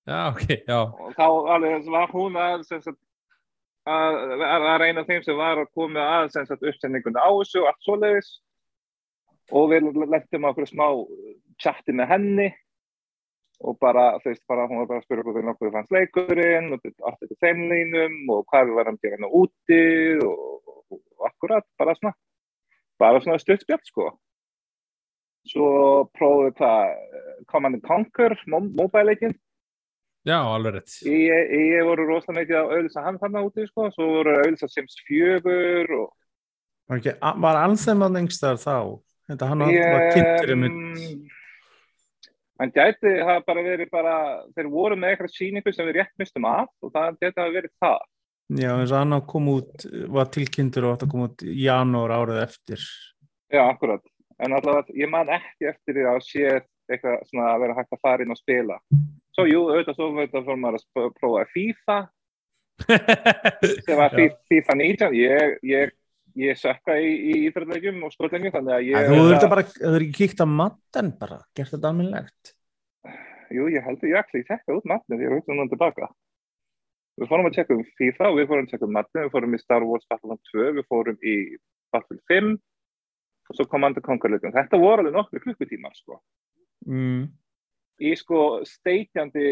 já, 0.07 0.31
ok, 0.31 0.43
já, 0.67 0.77
og 0.87 1.11
þá 1.17 1.25
alveg 1.51 1.89
var 1.91 2.07
hún 2.15 2.37
að 2.39 2.63
sem 2.63 2.79
sagt 2.81 2.97
að 3.87 4.43
að 4.47 4.67
var 4.67 4.85
eina 4.85 5.01
af 5.03 5.09
þeim 5.09 5.25
sem 5.25 5.39
var 5.39 5.61
að 5.61 5.73
koma 5.77 6.05
að 6.17 6.29
sagt 6.35 6.63
uppsendingunni 6.63 7.23
á 7.23 7.29
þessu 7.31 7.63
og 7.63 7.71
allt 7.71 7.87
svoleiðis. 7.87 8.29
Og 9.55 9.69
við 9.71 9.89
lettum 10.11 10.47
á 10.47 10.51
okkur 10.51 10.67
smá 10.67 10.87
chatti 11.63 11.95
með 11.95 12.11
henni. 12.11 12.47
Og 13.63 13.77
bara, 13.81 14.19
þú 14.21 14.29
veist, 14.29 14.43
bara, 14.49 14.67
hún 14.69 14.83
var 14.83 14.89
bara 14.91 15.01
að 15.01 15.07
spyrja 15.07 15.23
okkur 15.23 15.37
hvernig 15.39 15.55
okkur 15.55 15.71
fannst 15.73 15.93
leikurinn 15.95 16.73
og 16.75 16.83
allt 17.09 17.23
þetta 17.23 17.37
þeim 17.41 17.63
línum 17.71 18.17
og 18.35 18.43
hvað 18.51 18.67
við 18.67 18.77
varum 18.77 18.99
að 18.99 19.05
gera 19.07 19.15
hérna 19.15 19.29
úti 19.39 19.79
og, 20.27 20.43
og, 20.75 20.99
og 20.99 21.29
akkurat, 21.31 21.65
bara 21.79 21.95
svona 21.97 22.13
bara 22.99 23.21
svona 23.21 23.39
stuttspjall, 23.41 23.81
sko. 23.85 24.11
Svo 25.47 25.69
prófum 26.17 26.49
við 26.49 26.57
hvað 26.59 27.43
Command 27.51 27.77
and 27.77 27.85
Conquer, 27.85 28.35
mobile-leikin 28.51 29.37
já, 30.27 30.37
alveg 30.43 30.77
rétt 30.77 30.99
Ég, 31.07 31.55
ég 31.71 31.87
voru 31.87 32.05
rosalega 32.09 32.41
mikið 32.41 32.59
að 32.59 32.75
auðvitað 32.75 33.07
hann 33.07 33.19
þarna 33.23 33.43
úti, 33.47 33.67
sko, 33.69 33.89
svo 33.95 34.07
voru 34.11 34.37
auðvitað 34.41 34.73
Sims 34.75 35.01
4 35.07 35.57
og 36.01 36.07
Var, 36.87 37.01
ekki, 37.01 37.15
var 37.43 37.59
Alþem 37.65 38.05
að 38.05 38.13
nengstar 38.15 38.59
þá? 38.61 38.77
Þetta 39.27 39.49
hann 39.49 39.63
var, 39.65 39.73
var 39.91 40.05
kynntur 40.15 40.53
um 40.55 40.67
Mm, 40.67 41.25
hann 42.61 42.71
gæti 42.73 43.11
hafa 43.21 43.43
bara 43.45 43.63
verið 43.65 43.89
bara, 43.91 44.13
þeir 44.55 44.69
voru 44.71 44.95
með 44.97 45.13
eitthvað 45.13 45.33
síningu 45.35 45.73
sem 45.75 45.89
við 45.89 45.99
rétt 45.99 46.13
mistum 46.21 46.47
af 46.49 46.69
og 46.81 46.93
það 46.93 47.19
gæti 47.21 47.41
hafa 47.41 47.53
verið 47.53 47.73
það. 47.83 48.05
Já, 48.47 48.69
eins 48.71 48.93
og 48.93 49.01
hann 49.01 49.17
kom 49.27 49.49
út, 49.51 49.85
var 50.15 50.31
tilkynntur 50.31 50.87
og 50.87 50.95
átt 50.95 51.03
að 51.03 51.11
koma 51.11 51.27
út 51.27 51.43
í 51.43 51.57
janúar 51.65 52.15
árið 52.15 52.41
eftir. 52.45 52.87
Já, 53.51 53.61
akkurat. 53.67 54.03
En 54.39 54.55
allavega, 54.55 54.95
ég 54.95 55.11
man 55.11 55.29
ekki 55.33 55.67
eftir 55.73 55.97
því 55.97 56.07
að 56.07 56.19
sé 56.23 56.47
eitthvað 56.87 57.23
svona 57.27 57.51
að 57.51 57.63
vera 57.65 57.77
hægt 57.77 57.97
að 57.97 58.03
fara 58.05 58.23
inn 58.23 58.33
og 58.33 58.39
spila. 58.39 58.79
Svo, 59.37 59.43
jú, 59.45 59.59
auðvitað, 59.69 59.93
svo 59.93 60.05
fór 60.47 60.55
maður 60.57 60.79
að 60.81 61.09
prófa 61.13 61.41
FIFA, 61.51 61.95
sem 63.85 63.99
var. 63.99 64.15
FIFA 64.49 64.75
19. 64.79 65.13
Ég, 65.13 65.51
ég, 65.69 65.91
ég 66.41 66.57
sökka 66.57 66.95
í, 66.97 67.11
í 67.13 67.35
íþræðlegjum 67.45 67.99
og 68.07 68.15
skotlegjum, 68.15 68.49
þannig 68.55 68.73
að 68.73 68.87
ég... 68.87 69.11
Þú 69.11 69.21
verður 69.27 69.53
bara, 69.53 69.65
þú 69.69 69.85
verður 69.85 70.07
ekki 70.07 70.17
kíkt 70.23 70.41
á 70.41 70.47
matten 70.49 71.13
bara, 71.21 71.37
gert 71.53 71.75
þetta 71.75 71.93
almennilegt. 71.93 72.53
Jú, 73.53 73.69
ég 73.77 73.85
heldur 73.85 74.09
ég 74.09 74.19
ætla 74.23 74.41
að 74.41 74.49
tekka 74.49 74.79
út 74.79 74.89
matnið, 74.89 75.21
ég 75.21 75.29
er 75.29 75.37
auðvitað 75.37 75.61
núna 75.61 75.73
tilbaka. 75.77 76.11
Við 77.21 77.29
fórum 77.29 77.53
að 77.53 77.57
tjekka 77.61 77.77
um 77.77 77.87
FIFA, 78.01 78.35
við 78.41 78.49
fórum 78.49 78.65
að 78.65 78.73
tjekka 78.73 78.89
um 78.89 78.95
matnið, 78.97 79.23
við 79.23 79.33
fórum 79.37 79.53
í 79.53 79.63
Star 79.67 79.85
Wars 79.85 80.09
Battlefront 80.09 80.53
2, 80.55 80.69
við 80.81 80.89
fórum 80.89 81.21
í 81.21 81.39
Battlefield 81.93 82.25
5 82.33 82.55
og 83.47 83.57
svo 83.61 83.69
Command 83.69 84.01
and 84.01 84.09
Conquer 84.09 84.33
leikum. 84.33 84.57
Þetta 84.57 84.81
voru 84.81 85.05
alveg 85.05 85.13
nokkru 85.13 85.45
klukkutímar, 85.45 85.93
sko. 85.93 86.17
Mm. 86.89 87.27
Í 87.97 88.11
sko 88.13 88.39
steikjandi 88.67 89.43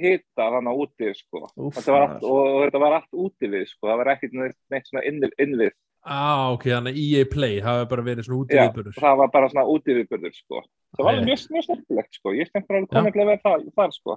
hita 0.00 0.44
þannig 0.54 0.78
úti, 0.80 1.10
sko. 1.18 1.42
Úff, 1.60 1.74
Þetta 1.76 1.92
var 1.92 2.04
allt, 2.06 2.22
og, 2.24 2.38
og 2.40 2.60
þetta 2.64 2.80
var 2.80 2.94
allt 2.96 3.18
úti 3.24 3.50
við, 3.52 3.66
sko. 3.68 3.88
Það 3.90 3.98
var 4.00 4.10
ekkert 4.14 4.36
neitt, 4.38 4.56
neitt 4.72 4.88
svona 4.88 5.02
inn, 5.10 5.18
innvið. 5.44 5.74
ah, 6.02 6.46
ok, 6.54 6.64
þannig 6.72 6.96
að 6.96 7.02
EA 7.02 7.26
Play 7.34 7.58
það 7.60 7.76
hefur 7.78 7.90
bara 7.92 8.06
verið 8.08 8.26
svona 8.26 8.40
út 8.42 8.54
í 8.54 8.56
Já, 8.56 8.62
viðbörður 8.64 8.96
það 9.04 9.18
var 9.20 9.28
bara 9.36 9.50
svona 9.52 9.66
úti 9.74 9.96
viðbörður, 9.98 10.34
sko. 10.40 10.62
Það 10.96 11.08
var 11.10 11.20
mjög, 11.28 11.44
mjög 11.56 11.66
skemmtilegt, 11.68 12.18
sko. 12.18 12.32
Ég 12.38 12.48
stefnir 12.48 12.78
alveg 12.78 12.88
Já. 12.88 12.96
konunglega 12.96 13.28
vel 13.28 13.42
þar, 13.44 13.68
þar, 13.76 13.94
sko. 13.98 14.16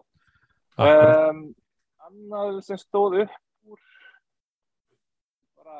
Akkurat. 0.75 1.29
Um, 1.35 1.43
annað 2.07 2.57
sem 2.69 2.79
stóð 2.81 3.19
upp 3.25 3.35
úr 3.69 3.79
bara, 5.59 5.77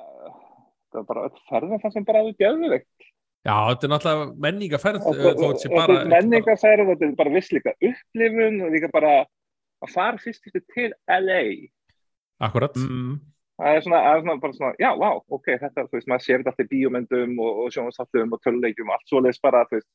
það 0.91 0.99
var 0.99 1.07
bara 1.09 1.25
öll 1.29 1.41
ferðin 1.49 1.81
það 1.83 1.95
sem 1.95 2.07
bara 2.11 2.21
hafði 2.23 2.37
geðveikt. 2.43 3.04
Já, 3.45 3.55
þetta 3.69 3.87
er 3.87 3.93
náttúrulega 3.93 4.25
menningaferð 4.47 5.03
uh, 5.03 5.05
Þetta 5.05 5.31
þó 5.35 5.45
þetta 5.45 5.61
sé 5.61 5.69
þetta 5.69 5.79
bara 5.81 5.99
er 5.99 6.11
menningarferð, 6.15 6.91
þetta 6.91 7.07
er 7.07 7.15
bara 7.21 7.35
viss 7.35 7.53
líka 7.53 7.75
upplifun 7.91 8.59
og 8.65 8.75
líka 8.75 8.91
bara 8.93 9.13
að 9.21 9.93
fara 9.93 10.21
fyrst 10.21 10.43
fyrst 10.45 10.67
til 10.75 10.91
LA. 11.07 11.41
akkurat, 12.43 12.75
Mm. 12.75 13.21
Það 13.55 13.71
er 13.71 13.83
svona, 13.85 13.99
það 14.03 14.17
er 14.17 14.23
svona 14.25 14.41
bara 14.43 14.53
svona, 14.53 14.69
já, 14.83 14.89
vá, 14.99 15.09
ok, 15.31 15.45
þetta, 15.61 15.83
þú 15.87 15.95
veist, 15.95 16.07
maður 16.11 16.23
sér 16.25 16.41
þetta 16.41 16.51
allt 16.51 16.63
í 16.65 16.71
bíómyndum 16.73 17.37
og, 17.39 17.59
og 17.63 17.69
sjónastáttum 17.71 18.33
og 18.35 18.41
töluleikjum 18.43 18.89
og 18.89 18.97
allt 18.97 19.13
svoleiðis 19.13 19.39
bara, 19.45 19.61
þú 19.69 19.77
veist, 19.77 19.87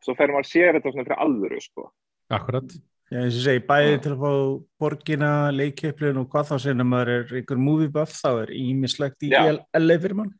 svo 0.00 0.14
fer 0.16 0.32
maður 0.32 0.46
að 0.46 0.48
sér 0.48 0.78
þetta 0.78 0.92
svona 0.94 1.04
fyrir 1.04 1.20
alvöru, 1.26 1.58
sko. 1.60 1.84
akkurat 2.32 2.72
Já, 3.10 3.24
eins 3.24 3.36
og 3.40 3.42
segi, 3.42 3.60
bæði 3.66 3.94
til 4.04 4.12
að 4.14 4.20
fá 4.22 4.32
borgina, 4.78 5.30
leikjöflun 5.50 6.20
og 6.20 6.28
hvað 6.30 6.52
þá 6.52 6.56
sem 6.62 6.82
maður 6.86 7.08
er 7.16 7.32
einhver 7.40 7.58
movie 7.58 7.90
buff, 7.90 8.12
þá 8.14 8.28
er 8.44 8.52
ímislegt 8.54 9.26
í. 9.26 9.32
LA 9.34 9.96
fyrir 9.98 10.14
mann. 10.14 10.30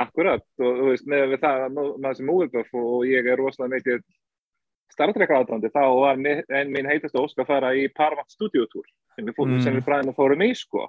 Akkurat, 0.00 0.42
og 0.58 0.78
þú 0.80 0.88
veist, 0.90 1.06
með 1.10 1.26
við 1.34 1.40
það 1.42 1.62
að 1.66 1.78
maður 2.00 2.16
sem 2.16 2.26
múðubuff 2.30 2.74
og 2.80 3.04
ég 3.10 3.26
er 3.28 3.36
rosalega 3.40 3.74
mikið 3.76 4.02
Star 4.90 5.12
Trek 5.14 5.30
aðdandi, 5.30 5.68
þá 5.70 5.82
var 6.00 6.16
mi- 6.16 6.42
ein 6.50 6.70
mín 6.72 6.88
heitast 6.88 7.14
ósk 7.14 7.38
að 7.38 7.46
fara 7.46 7.68
í 7.76 7.86
Paramount 7.94 8.30
Studio 8.32 8.64
Tour 8.72 8.84
sem 9.14 9.26
við, 9.26 9.34
fórum, 9.36 9.56
Mm. 9.58 9.62
sem 9.62 9.74
við 9.76 9.84
fræðum 9.84 10.08
og 10.08 10.16
fórum 10.16 10.42
í, 10.42 10.50
sko 10.56 10.88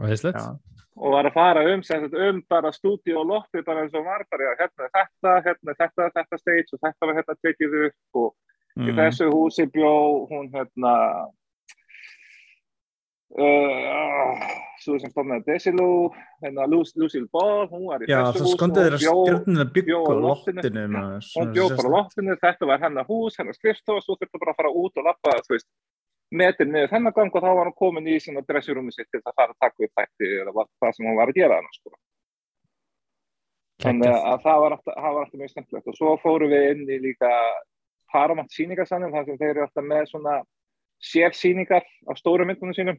og 0.00 0.06
heislegt, 0.08 0.40
Já. 0.40 0.56
og 0.96 1.12
var 1.12 1.24
að 1.28 1.34
fara 1.34 1.62
um, 1.74 1.82
sem 1.82 2.00
sagt, 2.02 2.14
um 2.14 2.42
bara 2.48 2.72
stúdíu 2.72 3.18
og 3.20 3.26
lofti 3.28 3.62
bara 3.64 3.82
eins 3.84 3.94
og 3.94 4.04
var 4.04 4.24
bara, 4.30 4.42
já, 4.48 4.56
hérna 4.64 4.88
þetta, 4.96 5.32
hérna 5.44 5.74
þetta, 5.78 6.10
þetta 6.16 6.38
stage 6.38 6.72
og 6.72 6.80
þetta 6.80 7.06
var 7.06 7.14
hérna 7.20 7.36
tekið 7.44 7.86
upp 7.86 8.14
og 8.14 8.34
í 8.78 8.90
Mm. 8.90 8.96
þessu 8.96 9.30
húsi 9.30 9.66
bjó 9.70 10.26
hún 10.30 10.50
hérna 10.50 11.28
uh, 13.38 14.42
svo 14.82 14.98
sem 15.00 15.10
stofnaði 15.12 15.44
Desilu 15.46 15.88
hérna 16.42 16.66
Luc- 16.68 16.92
Lucille 17.00 17.28
Ball, 17.32 17.68
hún 17.70 17.86
var 17.88 18.02
í 18.02 18.08
þessu 18.32 18.42
þeirra 18.76 18.98
hún 18.98 19.04
bjó- 19.04 19.24
stjórnir 19.28 19.62
að 19.64 19.72
byggja 19.76 19.88
bjó 19.92 20.00
á 20.02 20.14
loftinu. 20.26 20.60
hún 21.16 21.22
svona 21.30 21.52
bjó 21.56 21.64
bara 21.76 21.88
á 21.88 21.96
loftinu, 21.96 22.36
þetta 22.44 22.66
var 22.72 22.80
hennar 22.84 23.06
hús, 23.08 23.38
hennar 23.38 23.56
skrifstofa, 23.56 24.04
svo 24.04 24.16
þurfti 24.20 24.42
bara 24.42 24.52
að 24.52 24.60
fara 24.62 24.74
út 24.82 24.92
og 25.00 25.04
lappa, 25.08 25.36
metin 26.32 26.72
niður 26.72 26.88
þennan 26.94 27.12
gang 27.16 27.34
og 27.36 27.42
þá 27.44 27.50
var 27.56 27.68
hún 27.68 27.76
komin 27.76 28.06
í 28.08 28.16
svona 28.20 28.40
dressirúmi 28.48 28.92
sitt 28.92 29.08
til 29.12 29.20
að 29.20 29.34
fara 29.36 29.52
að 29.52 29.60
taka 29.60 29.84
upp 29.84 29.92
þætti 30.00 30.30
eða 30.40 30.64
það 30.80 30.92
sem 30.96 31.06
hún 31.06 31.16
var 31.20 31.28
að 31.28 31.36
gera 31.40 31.58
hana, 31.60 31.68
sko. 31.76 31.92
Þannig 33.82 34.12
að 34.14 34.38
það 34.44 34.60
var 34.62 34.74
alltaf, 34.76 34.94
það 34.96 35.12
var 35.16 35.24
alltaf 35.26 35.40
mjög 35.40 35.50
skemmtilegt 35.52 35.88
og 35.90 35.96
svo 35.98 36.10
fórum 36.22 36.52
við 36.52 36.66
inn 36.72 36.84
í 36.88 36.98
líka 37.02 37.30
Paramount 38.12 38.52
síningarsalinn 38.54 39.12
þar 39.12 39.24
sem 39.26 39.38
þeir 39.40 39.50
eru 39.56 39.64
alltaf 39.66 39.84
með 39.88 40.04
svona 40.10 40.34
sérsýningar 41.02 41.82
á 41.82 42.12
stóru 42.14 42.46
myndunum 42.46 42.76
sínum. 42.76 42.98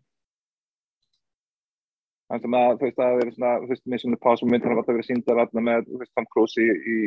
Þannig 2.29 2.45
sem 2.45 2.55
að 2.59 2.71
þú 2.79 2.88
veist 2.88 2.99
að 2.99 3.09
það 3.12 3.21
eru 3.23 3.33
svona, 3.36 3.51
þú 3.63 3.69
veist, 3.73 3.83
mismunni 3.93 4.19
pásum 4.23 4.49
myndunum 4.53 4.79
alltaf 4.81 4.95
verið 4.95 5.09
síndar 5.09 5.41
alltaf 5.43 5.65
með, 5.67 5.83
þú 5.89 5.99
veist, 6.01 6.13
Tom 6.17 6.27
Cruise 6.33 6.63
í, 6.63 6.69
í, 6.93 6.97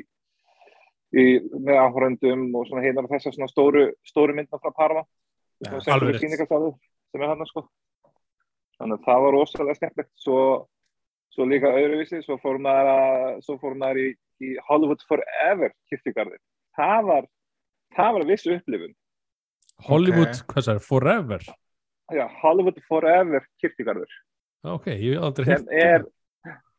í 1.17 1.25
með 1.67 1.81
áhöröndum 1.83 2.45
og 2.61 2.69
svona 2.69 2.85
hérna 2.85 3.07
þessar 3.11 3.35
svona 3.35 3.51
stóru, 3.51 3.87
stóru 4.07 4.37
mynduna 4.37 4.61
frá 4.63 4.77
Svona 5.65 5.81
rétt. 6.13 6.21
síningarsalinn 6.21 6.75
sem 7.13 7.23
er 7.25 7.31
hann, 7.33 7.47
sko. 7.49 7.65
Þannig 8.77 8.99
að 8.99 9.07
það 9.09 9.23
var 9.25 9.37
rosalega 9.39 9.79
skemmtilegt. 9.79 10.13
Svo 10.21 10.41
svo 11.37 11.45
líka 11.49 11.69
öðruvísi, 11.73 12.23
svo 12.25 12.37
fór 12.41 12.57
maður, 12.65 12.91
að, 12.93 13.41
í, 14.01 14.07
í 14.45 14.53
Hollywood 14.69 15.03
Forever 15.09 15.73
kirkjugarðin. 15.91 16.41
Það 16.77 17.09
var, 17.11 17.27
það 17.97 18.13
var 18.17 18.25
viss 18.31 18.47
upplifun. 18.53 18.95
Hollywood, 19.89 20.33
Ok. 20.33 20.47
hvað 20.53 20.69
það 20.69 20.75
er, 20.75 20.85
Forever 20.87 21.43
Já, 22.17 22.25
Hollywood 22.41 22.79
Forever 22.89 23.45
kirkjugarður 23.61 24.13
ok, 24.75 24.91
ég 24.93 25.17
hef 25.17 25.25
aldrei 25.29 25.47
sem 25.49 25.71
heyrt 25.71 25.87
er, 25.87 26.05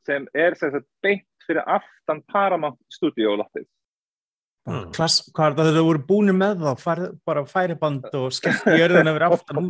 sem 0.08 0.30
er 0.34 0.60
sem 0.60 0.72
sagt, 0.76 0.88
beint 1.04 1.48
fyrir 1.48 1.64
aftan 1.64 2.22
Paramount 2.32 2.80
Studio 2.92 3.36
loftið. 3.40 3.68
Mm. 4.68 4.90
Klass, 4.96 5.22
hvað 5.32 5.54
er 5.54 5.54
það 5.56 5.68
þegar 5.70 5.78
þau 5.78 5.88
voru 5.88 6.02
búinir 6.10 6.36
með 6.36 6.64
þá 6.66 6.82
fær, 6.82 7.02
bara 7.28 7.44
færiband 7.48 8.08
og 8.20 8.34
skellt 8.36 8.66
í 8.68 8.82
örðin 8.84 9.12
yfir 9.14 9.28
aftan 9.30 9.62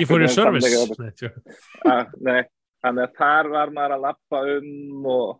you 0.00 0.06
for 0.08 0.22
your 0.22 0.30
Einhvern 0.30 0.56
veginn 0.56 0.88
service 0.88 1.28
Nei. 1.28 1.92
Ah, 1.92 2.08
Nei, 2.24 2.40
þannig 2.84 3.04
að 3.04 3.18
þar 3.20 3.50
var 3.52 3.74
maður 3.76 3.96
að 3.98 4.06
lappa 4.06 4.40
um 4.56 5.10
og 5.12 5.36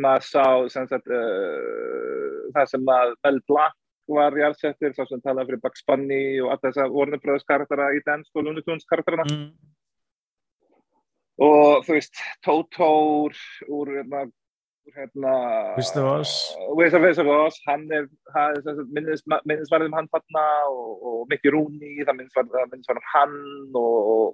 maður 0.00 0.26
sá 0.28 0.46
sem 0.76 0.86
sagt, 0.88 1.10
uh, 1.10 2.38
það 2.54 2.70
sem 2.70 2.94
að 2.94 3.16
Mel 3.26 3.42
Blanc 3.50 3.76
var 4.10 4.38
jarðsettir, 4.38 4.94
sá 4.94 5.02
sem 5.06 5.20
talaði 5.22 5.50
fyrir 5.50 5.62
Bugs 5.66 5.84
Bunny 5.86 6.22
og 6.44 6.54
alltaf 6.54 6.72
þess 6.72 6.84
að 6.86 7.50
karaktera 7.50 7.90
í 7.94 8.00
dans 8.06 8.30
og 8.34 8.48
karakterina 8.90 9.26
Mm. 9.26 9.50
Og 11.40 11.86
þú 11.86 11.96
veist, 11.96 12.20
Toto 12.44 12.90
úr, 13.30 13.34
hérna, 13.96 14.26
úr, 14.86 14.94
hérna 14.98 15.34
Oz, 15.78 17.58
hann 17.68 17.86
er, 17.96 18.08
minnisvarðum 18.92 19.96
hann 19.96 20.10
þarna 20.12 20.46
og, 20.68 20.94
og 21.00 21.20
Mickey 21.32 21.52
Rooney, 21.54 22.00
það 22.04 22.18
minnisvarðum 22.20 22.74
minnisvarð 22.74 23.10
hann 23.14 23.38
og, 23.74 24.14
og 24.16 24.26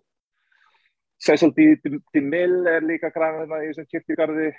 Cecil 1.22 1.52
B. 1.56 1.74
DeMille 2.12 2.76
er 2.76 2.84
líka 2.84 3.08
hérna 3.14 3.62
í 3.64 3.70
þessum 3.70 3.88
kirkjugarði 3.92 4.50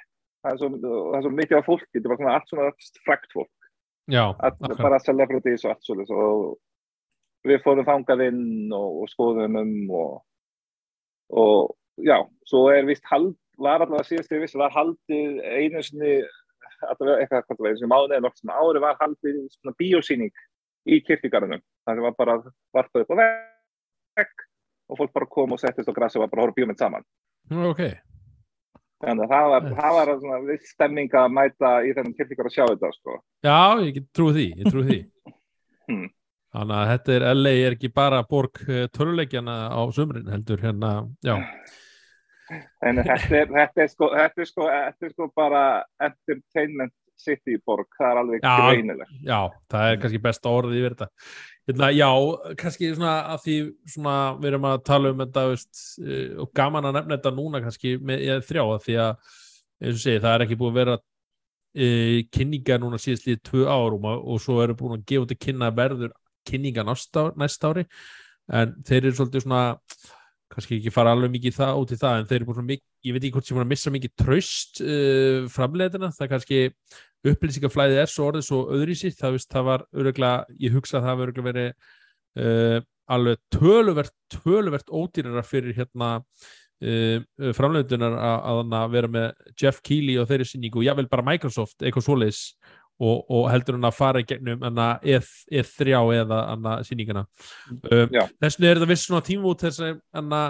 það 0.43 0.53
er 0.53 1.23
svo, 1.25 1.33
mikið 1.33 1.59
af 1.59 1.67
fólki 1.67 1.97
þetta 1.97 2.11
var 2.11 2.21
svona 2.21 2.35
allt 2.37 2.51
svona 2.51 2.69
frækt 3.05 3.35
fólk 3.35 3.69
já, 4.11 4.23
allt, 4.23 4.61
akkurat. 4.61 4.81
bara 4.81 5.03
celebrities 5.03 5.65
og 5.65 5.73
allt 5.73 6.13
og 6.15 7.47
við 7.47 7.61
fórum 7.63 7.87
þangað 7.87 8.25
inn 8.27 8.73
og, 8.75 9.03
og 9.03 9.11
skoðum 9.11 9.59
um 9.61 9.75
og, 9.97 10.13
og 11.43 11.76
já, 12.03 12.17
svo 12.47 12.67
er 12.73 12.87
vist 12.87 13.05
hald, 13.09 13.35
var 13.57 13.81
allavega 13.81 14.05
síðast 14.07 14.33
ég 14.35 14.43
vissi, 14.43 14.59
var 14.59 14.73
haldið 14.75 15.39
einu 15.43 15.83
sinni 15.85 16.17
allavega 16.85 17.23
eitthvað, 17.23 17.45
hvað 17.47 17.55
það 17.55 17.63
var, 17.63 17.69
einu 17.71 17.79
sinni 17.81 17.93
mánuði 17.93 18.21
nokkuð 18.25 18.41
sem 18.43 18.53
ári 18.53 18.83
var 18.83 18.99
haldið 19.01 19.39
svona 19.55 19.77
bíósýning 19.81 20.43
í 20.87 20.99
kirkjugarðinum, 21.07 21.63
það 21.85 21.99
sem 21.99 22.07
var 22.07 22.17
bara 22.17 22.35
varpað 22.75 23.05
upp 23.05 23.15
á 23.15 23.17
vegg 24.17 24.45
og 24.87 24.99
fólk 25.01 25.15
bara 25.15 25.29
kom 25.29 25.55
og 25.55 25.61
settist 25.61 25.89
á 25.89 25.97
grassi 25.97 26.19
og 26.19 26.25
var 26.25 26.33
bara 26.33 26.43
að 26.43 26.47
horfa 26.47 26.55
á 26.55 26.59
bíómynd 26.59 26.81
saman. 26.81 27.07
Ok, 27.71 27.81
þannig 29.03 29.25
að 29.25 29.33
það 29.33 29.49
var, 29.53 29.67
það 29.79 29.97
var 29.97 30.13
svona 30.21 30.39
viss 30.47 30.75
stemming 30.75 31.17
að 31.21 31.33
mæta 31.37 31.73
í 31.85 31.95
þennan 31.97 32.15
kirkjugarð 32.17 32.51
að 32.51 32.55
sjá 32.55 32.63
þetta 32.71 32.93
sko. 32.95 33.17
já, 33.45 33.57
ég 33.87 33.99
trúið 34.15 34.39
því 34.39 34.47
ég 34.53 34.71
trúið 34.71 34.93
því. 34.93 35.01
Hmm. 35.87 36.09
þannig 36.51 36.75
að 36.75 36.89
þetta 36.89 37.13
er 37.15 37.23
LA 37.31 37.51
er 37.63 37.75
ekki 37.77 37.89
bara 37.95 38.17
borg 38.27 38.59
töluleikjana 38.91 39.53
á 39.71 39.81
sömrin 39.95 40.27
heldur 40.27 40.59
hérna, 40.59 40.89
já, 41.23 41.37
En 42.49 43.01
þetta 43.01 43.41
er, 43.41 43.51
þetta, 43.51 43.83
er 43.83 43.91
sko, 43.91 44.09
þetta, 44.13 44.41
er 44.43 44.49
sko, 44.49 44.69
þetta 44.71 45.07
er 45.07 45.13
sko 45.13 45.27
bara 45.35 45.63
entertainment 46.07 46.95
city 47.17 47.57
borg, 47.65 47.87
það 47.97 48.11
er 48.11 48.19
alveg 48.21 48.43
Já. 48.43 48.55
greinilegt. 48.61 49.13
já, 49.25 49.39
það 49.73 49.91
er 49.91 49.99
kannski 50.03 50.19
besta 50.21 50.51
orðið 50.53 50.79
yfir 50.79 50.95
þetta 50.95 51.07
hérna, 51.67 51.89
já, 51.97 52.09
kannski 52.61 52.89
svona 52.93 53.13
að 53.33 53.43
því 53.45 53.55
svona 53.95 54.15
við 54.37 54.49
erum 54.51 54.67
að 54.69 54.83
tala 54.89 55.11
um 55.13 55.23
þetta 55.23 55.45
veist, 55.51 55.81
eh, 56.03 56.35
og 56.43 56.51
gaman 56.61 56.89
að 56.89 56.97
nefna 56.99 57.17
þetta 57.17 57.33
núna 57.39 57.63
kannski 57.63 57.95
með 57.97 58.45
þrjá 58.47 58.63
því 58.85 58.99
að 59.07 59.33
eins 59.81 59.95
og 59.95 60.03
segi, 60.03 60.21
það 60.23 60.35
er 60.35 60.45
ekki 60.45 60.59
búið 60.61 60.71
að 60.71 60.79
vera 60.81 60.97
e, 61.77 61.87
kynningar 62.33 62.81
núna 62.81 63.01
síðast 63.01 63.27
líðið 63.27 63.43
tvö 63.49 63.65
árum 63.69 64.07
og, 64.09 64.23
og 64.23 64.41
svo 64.41 64.61
eru 64.63 64.77
búin 64.77 64.97
að 64.97 65.05
gefa 65.09 65.27
út 65.27 65.35
að 65.35 65.43
kynna 65.45 65.73
verður 65.77 66.15
kynninga 66.47 66.85
næsta, 66.87 67.27
næsta 67.37 67.73
ári 67.73 67.85
en 68.57 68.77
þeir 68.87 69.01
eru 69.03 69.17
svolítið 69.17 69.43
svona 69.43 69.63
kannski 70.57 70.79
ekki 70.79 70.93
fara 70.93 71.13
alveg 71.13 71.33
mikið 71.35 71.51
í 71.51 71.55
það, 71.57 71.79
út 71.81 71.93
í 71.93 71.99
það 72.01 72.19
en 72.19 72.27
þeir 72.29 72.37
eru 72.39 72.47
búin 72.47 72.57
svona 72.57 72.71
mikið, 72.71 72.85
ég 73.05 73.15
veit 73.15 73.21
ekki 73.21 73.33
hvort 73.35 73.47
sem 73.47 73.57
búin 73.57 73.65
að 73.65 73.71
missa 73.73 73.93
mikið 73.93 74.13
tröst 74.23 74.81
uh, 74.81 75.47
framleiðina, 75.53 76.11
það 76.15 76.25
er 76.25 76.31
kannski 76.33 76.61
upplýsingaflæðið 77.27 78.01
er 78.01 78.11
svo 78.11 78.29
orðið 78.31 78.45
svo 78.47 78.61
öðrísi, 78.73 79.11
það, 79.17 79.35
veist, 79.37 79.49
það 79.53 79.67
var 79.67 79.83
öruglega, 80.01 80.59
ég 80.63 80.77
hugsa 80.77 80.97
að 80.97 81.07
það 81.07 81.19
var 81.19 81.27
öruglega 81.27 81.49
verið 81.51 81.67
uh, 82.41 82.79
alveg 83.17 83.43
töluvert, 83.53 84.15
töluvert 84.33 84.89
ódýrara 84.91 85.43
fyrir 85.45 85.77
hérna 85.77 86.09
uh, 86.25 87.51
framleiðunar 87.57 88.17
að, 88.17 88.63
að 88.81 88.97
vera 88.97 89.13
með 89.13 89.53
Jeff 89.53 89.83
Keighley 89.85 90.17
og 90.21 90.29
þeirri 90.31 90.49
sinningu 90.49 90.85
jável 90.87 91.07
bara 91.11 91.25
Microsoft, 91.29 91.77
eitthvað 91.83 92.07
svoleiðis 92.09 92.41
og, 92.97 93.25
og 93.29 93.49
heldur 93.51 93.77
hann 93.77 93.89
að 93.89 93.97
fara 93.97 94.21
í 94.21 94.27
gegnum 94.27 94.63
enna 94.67 94.87
E3 95.05 95.97
eða 96.21 96.39
enna 96.53 96.77
sinningana 96.87 97.25
uh, 97.91 98.07
Já. 98.09 98.25
þess 98.41 98.57
vegna 98.57 98.71
er 98.71 98.79
þetta 98.79 98.89
viss 98.93 99.05
svona 99.09 99.25
tíma 99.27 99.51
út 99.51 99.65
þess 99.65 99.83
að 99.85 99.99
enna 100.21 100.41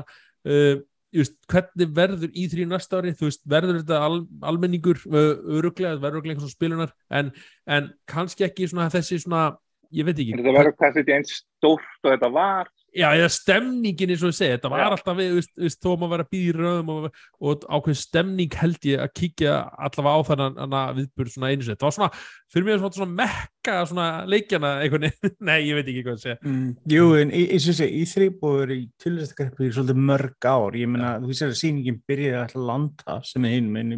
uh, 0.48 0.78
just, 1.16 1.36
hvernig 1.52 1.94
verður 1.98 2.32
í 2.32 2.48
þrjú 2.52 2.68
næsta 2.72 3.02
ári 3.02 3.14
veist, 3.20 3.44
verður 3.50 3.82
þetta 3.82 4.02
al, 4.08 4.20
almenningur 4.52 5.02
uh, 5.10 5.36
öruglega, 5.60 5.96
verður 6.00 6.22
öruglega 6.22 6.38
einhvers 6.38 6.56
spilunar 6.58 6.94
en, 7.10 7.32
en 7.68 7.92
kannski 8.10 8.48
ekki 8.48 8.70
svona 8.72 8.90
þessi 8.94 9.22
svona, 9.24 9.50
ég 9.96 10.08
veit 10.08 10.18
ekki 10.18 10.38
Þetta 10.40 10.58
verður 10.60 10.78
kannski 10.80 11.04
ekki 11.04 11.18
eins 11.20 11.38
stórt 11.42 12.04
og 12.04 12.14
þetta 12.14 12.32
var. 12.34 12.72
Já, 12.98 13.08
eða 13.14 13.30
stemningin 13.32 14.12
eins 14.14 14.24
og 14.26 14.32
ég 14.32 14.38
segi, 14.38 14.56
þetta 14.56 14.72
var 14.74 14.84
alltaf 14.88 15.18
við, 15.18 15.36
veist, 15.38 15.52
veist, 15.60 15.80
þó 15.84 15.92
að 15.94 16.06
vera 16.14 16.26
að 16.26 16.32
býða 16.34 16.48
í 16.48 16.56
röðum 16.58 16.92
og, 16.94 17.06
og 17.40 17.68
ákveð 17.70 18.00
stemning 18.02 18.58
held 18.58 18.88
ég 18.90 19.04
að 19.04 19.14
kíkja 19.20 19.54
allavega 19.88 20.16
á 20.18 20.28
þannig 20.32 20.78
að 20.80 21.00
viðbjörn 21.02 21.34
svona 21.34 21.52
einu 21.52 21.68
sér, 21.68 21.78
það 21.78 21.88
var 21.88 21.96
svona, 21.98 22.10
fyrir 22.54 22.68
mér 22.68 22.82
svona, 22.82 22.98
svona 22.98 23.18
mekka 23.22 23.78
svona 23.92 24.08
leikjana 24.34 24.74
einhvern 24.84 25.08
veginn, 25.08 25.38
nei, 25.50 25.58
ég 25.68 25.80
veit 25.80 25.86
ekki 25.94 26.04
hvað 26.08 26.18
að 26.18 26.26
segja 26.26 26.36
Mm, 26.48 26.68
jú, 26.92 27.08
en 27.18 27.32
eins 27.34 27.66
og 27.66 27.74
þessi, 27.74 27.88
í 27.98 28.04
þrýbúður 28.08 28.76
í 28.76 28.82
tilvæstakarpi 29.02 29.68
í 29.68 29.72
svolítið 29.76 30.04
mörg 30.10 30.48
ár, 30.48 30.78
ég 30.78 30.92
meina, 30.92 31.16
þú 31.24 31.38
sér 31.38 31.54
að 31.54 31.58
sýningin 31.62 31.98
byrjaði 32.08 32.44
að 32.44 32.68
landa 32.70 33.18
sem 33.28 33.48
er 33.48 33.56
hinn 33.58 33.72
minn 33.74 33.96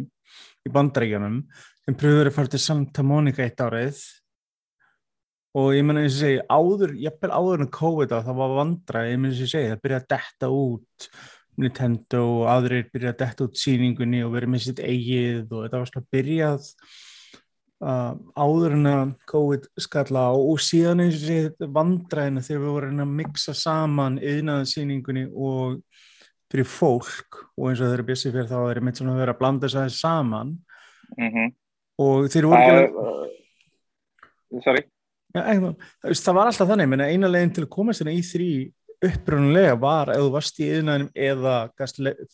í 0.66 0.72
bandaríkjanum, 0.74 1.42
sem 1.84 1.98
pröfur 2.00 2.30
að 2.30 2.36
fara 2.36 2.52
til 2.54 2.62
Santa 2.64 3.04
Monica 3.06 3.44
eitt 3.44 3.60
árið 3.60 4.00
og 5.58 5.74
ég 5.74 5.84
meina, 5.86 6.04
eins 6.04 6.16
og 6.16 6.24
segi, 6.24 6.40
áður, 6.46 6.94
jafnvel 7.02 7.34
áður 7.34 7.64
en 7.64 7.74
COVID 7.74 8.14
á, 8.14 8.18
það 8.26 8.40
var 8.40 8.56
vandra, 8.60 9.04
ég 9.08 9.18
meina, 9.18 9.34
eins 9.34 9.44
og 9.44 9.52
segi, 9.52 9.70
það 9.72 9.84
byrjaði 9.84 10.04
að 10.04 10.10
detta 10.14 10.50
út 10.54 11.10
Nintendo 11.60 12.24
og 12.38 12.48
aðrir 12.54 12.88
byrjaði 12.92 13.12
að 13.12 13.22
detta 13.24 13.46
út 13.46 13.60
sýningunni 13.60 14.24
og 14.24 14.34
verið 14.36 14.52
með 14.52 14.66
sitt 14.66 14.82
eigið 14.84 15.50
og 15.50 15.64
þetta 15.64 15.80
var 15.80 15.90
svona 15.90 16.12
byrjað 16.14 16.68
uh, 17.84 18.12
áður 18.38 18.76
en 18.78 18.90
að 18.92 19.12
COVID 19.32 19.68
skalla 19.86 20.24
á 20.30 20.34
og 20.38 20.62
síðan 20.64 21.04
eins 21.04 21.18
og 21.18 21.26
sé 21.26 21.68
vandræðina 21.80 22.46
þegar 22.46 22.64
við 22.64 22.74
vorum 22.76 23.04
að 23.04 23.14
mixa 23.20 23.56
saman 23.58 24.20
yðnaðarsýningunni 24.22 25.26
og 25.34 25.82
fyrir 26.50 26.66
fólk 26.66 27.44
og 27.58 27.70
eins 27.70 27.82
og 27.82 27.90
þeirra 27.90 28.08
bjössi 28.08 28.32
fyrir 28.32 28.50
þá 28.50 28.58
er 28.62 28.80
einmitt 28.80 29.02
svona 29.02 29.18
að 29.18 29.24
vera 29.24 29.36
að 29.36 29.42
blanda 29.42 29.66
þess 29.68 29.82
aðeins 29.82 30.02
saman 30.06 30.58
Mm 31.18 31.30
-hmm. 31.30 31.54
og 31.98 32.28
þeir 32.30 32.46
voru 32.46 32.60
ekki 32.60 32.70
alveg 32.70 32.92
uh, 32.94 34.62
sorry. 34.64 34.82
Þú 35.34 35.72
veist, 36.08 36.26
það 36.26 36.36
var 36.36 36.50
alltaf 36.50 36.70
þannig, 36.70 36.92
menna 36.92 37.08
eina 37.10 37.30
leginn 37.30 37.56
til 37.56 37.64
að 37.66 37.74
koma 37.74 37.96
svona 37.96 38.14
í 38.14 38.22
þrý 38.26 38.52
upprunulega 39.00 39.76
var 39.80 40.10
ef 40.12 40.20
þú 40.20 40.32
varst 40.34 40.58
í 40.60 40.66
yðnaðinum 40.76 41.12
eða 41.16 41.54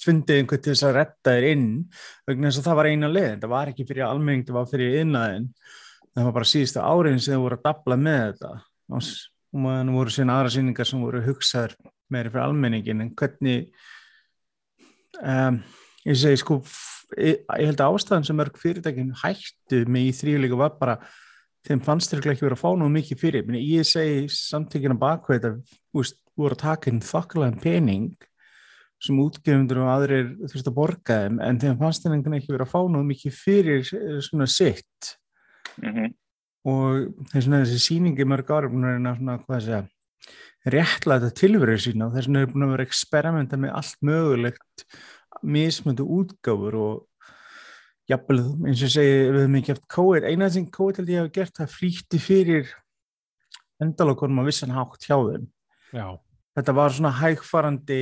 fundið 0.02 0.40
einhvern 0.40 0.62
til 0.64 0.72
þess 0.72 0.86
að 0.88 0.96
retta 0.96 1.34
þér 1.36 1.48
inn 1.52 1.68
vegna 2.26 2.50
þess 2.50 2.62
að 2.62 2.66
það 2.66 2.78
var 2.80 2.88
eina 2.90 3.10
leginn, 3.12 3.42
það 3.44 3.52
var 3.52 3.70
ekki 3.70 3.86
fyrir 3.86 4.06
almenning, 4.08 4.46
það 4.48 4.58
var 4.58 4.70
fyrir 4.72 4.96
yðnaðin 5.02 5.50
það 6.16 6.28
var 6.28 6.36
bara 6.38 6.48
síðustu 6.48 6.82
áriðin 6.82 7.22
sem 7.22 7.36
þau 7.36 7.44
voru 7.44 7.58
að 7.58 7.66
dabla 7.66 7.98
með 8.00 8.22
þetta. 8.24 8.52
Og 8.96 9.60
maður 9.62 9.92
voru 9.96 10.14
síðan 10.14 10.32
aðra 10.34 10.52
sýningar 10.54 10.88
sem 10.88 11.04
voru 11.04 11.22
hugsaður 11.26 11.76
meiri 12.12 12.32
fyrir 12.32 12.44
almenningin 12.46 13.02
en 13.02 13.12
hvernig 13.18 13.70
um, 15.20 15.60
ég 16.06 16.18
segi 16.20 16.40
sko 16.40 16.60
ég 17.18 17.42
held 17.50 17.80
að 17.82 17.96
ástæðan 17.96 18.26
sem 18.26 18.38
mörg 18.38 18.58
fyrirtækin 18.60 19.14
hættu 19.22 19.82
með 19.90 20.08
í 20.08 20.12
þrýjuleika 20.20 20.60
var 20.60 20.76
bara 20.80 20.96
þeim 21.66 21.82
fannst 21.84 22.12
þeir 22.12 22.32
ekki 22.32 22.46
verið 22.46 22.56
að 22.56 22.62
fá 22.62 22.70
nú 22.78 22.88
mikið 22.92 23.20
fyrir 23.20 23.46
Meni, 23.46 23.64
ég 23.74 23.86
segi 23.88 24.26
samtökina 24.32 24.96
bakveð 24.98 25.42
þetta 25.42 25.78
úst, 25.98 26.18
voru 26.36 26.56
að 26.56 26.62
taka 26.62 26.90
inn 26.90 27.04
þokkalega 27.04 27.62
pening 27.62 28.14
sem 29.02 29.18
útgefundur 29.20 29.82
og 29.84 29.92
aðrir 29.92 30.32
þurft 30.48 30.70
að 30.70 30.76
borga 30.76 31.20
þeim 31.24 31.40
en 31.44 31.60
þeim 31.60 31.78
fannst 31.80 32.06
þeir 32.06 32.16
ekki 32.16 32.54
verið 32.54 32.64
að 32.64 32.72
fá 32.72 32.80
nú 32.88 33.02
mikið 33.04 33.34
fyrir 33.36 33.82
eh, 33.84 34.20
svona 34.24 34.48
sitt 34.48 35.16
Mm 35.76 35.92
-hmm. 35.92 36.14
og 36.64 37.26
þessi 37.32 37.78
sýningi 37.78 38.24
mörg 38.24 38.48
ári 38.50 38.70
búin 38.72 38.84
að 38.84 38.96
reyna 38.96 39.16
svona, 39.16 39.38
hvað 39.44 39.56
að 39.56 39.64
segja 39.66 39.82
réttlæta 40.72 41.30
tilverið 41.30 41.80
sína 41.84 42.06
og 42.06 42.14
þess 42.14 42.28
vegna 42.28 42.40
er 42.40 42.52
búin 42.52 42.64
að 42.66 42.72
vera 42.74 42.86
eksperimenta 42.86 43.56
með 43.56 43.74
allt 43.78 43.98
mögulegt 44.00 44.86
mismöndu 45.42 46.06
útgáfur 46.18 46.74
og 46.74 46.94
jafnvel 48.10 48.42
eins 48.68 48.82
og 48.86 48.92
segi 48.92 49.14
við 49.18 49.40
höfum 49.40 49.58
ekki 49.60 49.74
haft 49.74 49.86
COVID, 49.92 50.26
eina 50.30 50.48
sem 50.52 50.66
COVID 50.72 51.00
held 51.00 51.12
ég 51.12 51.22
hafa 51.24 51.34
gert 51.34 51.58
það 51.58 51.74
flýtti 51.74 52.20
fyrir 52.22 52.72
endalokunum 53.82 54.42
að 54.42 54.50
vissan 54.50 54.74
hátt 54.74 55.06
hjá 55.06 55.16
þeim. 55.16 55.46
Já, 55.94 56.06
þetta 56.56 56.74
var 56.76 56.94
svona 56.94 57.12
hægfarandi 57.18 58.00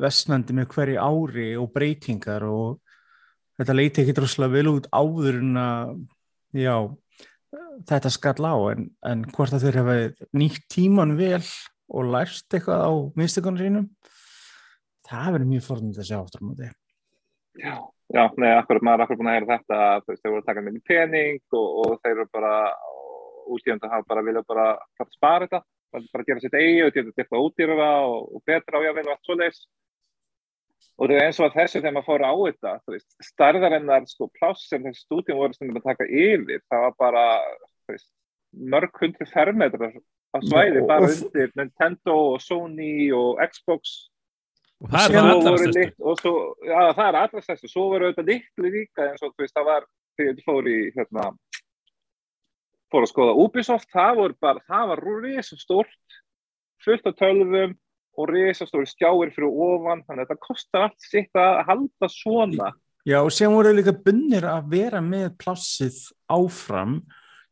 vestnandi 0.00 0.56
með 0.56 0.68
hverju 0.74 1.00
ári 1.00 1.48
og 1.60 1.70
breytingar 1.74 2.44
og 2.48 2.80
þetta 3.60 3.76
leiti 3.76 4.02
ekki 4.02 4.16
droslega 4.16 4.56
vel 4.56 4.72
út 4.74 4.88
áður 4.92 5.40
en 5.40 5.60
að 5.60 5.94
já, 6.56 6.76
þetta 7.88 8.12
skall 8.12 8.42
á. 8.44 8.56
En, 8.74 8.90
en 9.06 9.24
hvort 9.36 9.56
að 9.56 9.68
þeir 9.68 9.80
hafa 9.82 9.96
nýtt 10.36 10.66
tíman 10.72 11.16
vel 11.20 11.44
og 11.86 12.10
lært 12.12 12.56
eitthvað 12.56 12.82
á 12.82 12.92
minnstekunum 13.16 13.62
sínum 13.62 13.90
það 15.06 15.36
verður 15.36 15.50
mjög 15.52 15.68
að 15.70 16.08
sjá 16.08 16.16
áttur 16.18 16.42
á 16.42 16.46
móti. 16.46 16.70
Já, 17.56 17.76
já, 18.14 18.22
nei, 18.38 18.52
akkurat, 18.54 18.82
maður 18.86 19.00
er 19.00 19.04
akkurat 19.06 19.18
búin 19.20 19.30
að 19.32 19.36
heyra 19.38 19.56
þetta, 19.58 19.78
veist, 20.06 20.22
þeir 20.22 20.32
voru 20.34 20.42
að 20.42 20.50
taka 20.50 20.66
mikið 20.66 20.84
pening 20.90 21.40
og, 21.52 21.66
og 21.86 21.96
þeir 22.02 22.12
eru 22.16 22.28
bara 22.32 22.52
útgjöfandi 23.46 23.86
að 23.88 23.94
hafa 23.96 24.08
bara 24.10 24.22
vilja 24.26 24.42
bara 24.46 24.66
klart 24.98 25.12
spara 25.16 25.46
þetta, 25.46 25.60
bara, 25.94 26.04
bara 26.12 26.26
gera 26.28 26.42
sitt 26.44 26.54
eigi 26.58 26.84
og 26.86 26.94
geta 26.94 27.14
þetta 27.20 27.42
útgjöfara 27.46 27.90
og, 28.06 28.30
og 28.36 28.44
betra 28.46 28.78
á 28.78 28.84
jáfnvel 28.86 29.06
og 29.06 29.12
allt 29.16 29.28
svo 29.30 29.38
leiðis 29.40 29.62
og 30.96 31.08
það 31.10 31.14
er 31.18 31.26
eins 31.26 31.38
og 31.40 31.46
að 31.50 31.56
þessu 31.58 31.80
þegar 31.82 31.94
maður 31.96 32.06
fór 32.08 32.22
á 32.24 32.32
þetta, 32.46 32.70
þú 32.86 32.94
veist, 32.94 33.08
starðarinnar 33.30 34.06
sko 34.08 34.28
pláss 34.38 34.66
sem 34.70 34.84
þessi 34.86 35.02
stúdíum 35.04 35.40
voru 35.42 35.56
stundum 35.56 35.80
að 35.82 35.88
taka 35.90 36.06
yfir, 36.08 36.62
það 36.72 36.84
var 36.86 36.94
bara, 37.02 37.24
þú 37.84 37.94
veist, 37.96 38.08
mörg 38.76 39.00
hundru 39.02 39.26
fermetrar 39.28 39.92
á 40.32 40.38
svæði, 40.40 40.80
og- 40.82 40.88
bara 40.88 41.08
og- 41.10 41.16
undir 41.26 41.52
Nintendo 41.58 42.16
og 42.32 42.40
Sony 42.40 43.10
og 43.12 43.42
Xbox 43.44 43.96
og 44.82 44.90
það 44.92 45.02
er 45.02 45.12
Síðan 45.12 45.26
það 45.26 45.30
Svo 45.30 45.36
allra 45.36 45.52
voru 45.52 45.62
stærstu. 45.62 45.80
Lit- 45.80 46.06
og 46.10 46.20
svo, 46.20 46.34
já, 46.66 46.80
það 46.98 47.06
er 47.06 47.18
allra 47.22 47.44
stærstu. 47.44 47.70
Svo 47.72 47.86
voru 47.92 48.08
auðvitað 48.08 48.30
litlu 48.32 48.72
líka 48.74 49.06
eins 49.06 49.24
og 49.24 49.32
þú 49.32 49.44
veist, 49.44 49.56
það 49.56 49.68
var 49.70 49.88
þegar 50.16 50.32
ég 50.32 50.46
fór 50.46 50.70
í 50.70 50.78
hérna, 50.96 51.26
fór 52.92 53.06
að 53.06 53.12
skoða 53.12 53.36
Ubisoft, 53.44 53.90
það 53.92 54.20
voru 54.20 54.38
bara 54.46 54.64
það 54.68 54.92
var 54.92 55.04
risastórt 55.24 56.18
fullt 56.84 57.08
af 57.08 57.16
tölvum 57.18 57.76
og 58.16 58.30
risastóri 58.32 58.88
skjáir 58.88 59.32
fyrir 59.34 59.52
ofan, 59.52 60.02
þannig 60.06 60.24
að 60.24 60.28
þetta 60.30 60.46
kostar 60.46 60.86
allt 60.86 61.04
sitt 61.04 61.36
að 61.36 61.62
halda 61.68 62.08
svona. 62.12 62.72
Já, 63.06 63.20
og 63.20 63.30
sem 63.34 63.52
voru 63.52 63.74
líka 63.76 63.92
bunnir 63.92 64.46
að 64.48 64.70
vera 64.72 65.02
með 65.04 65.34
plássið 65.38 65.98
áfram 66.32 67.00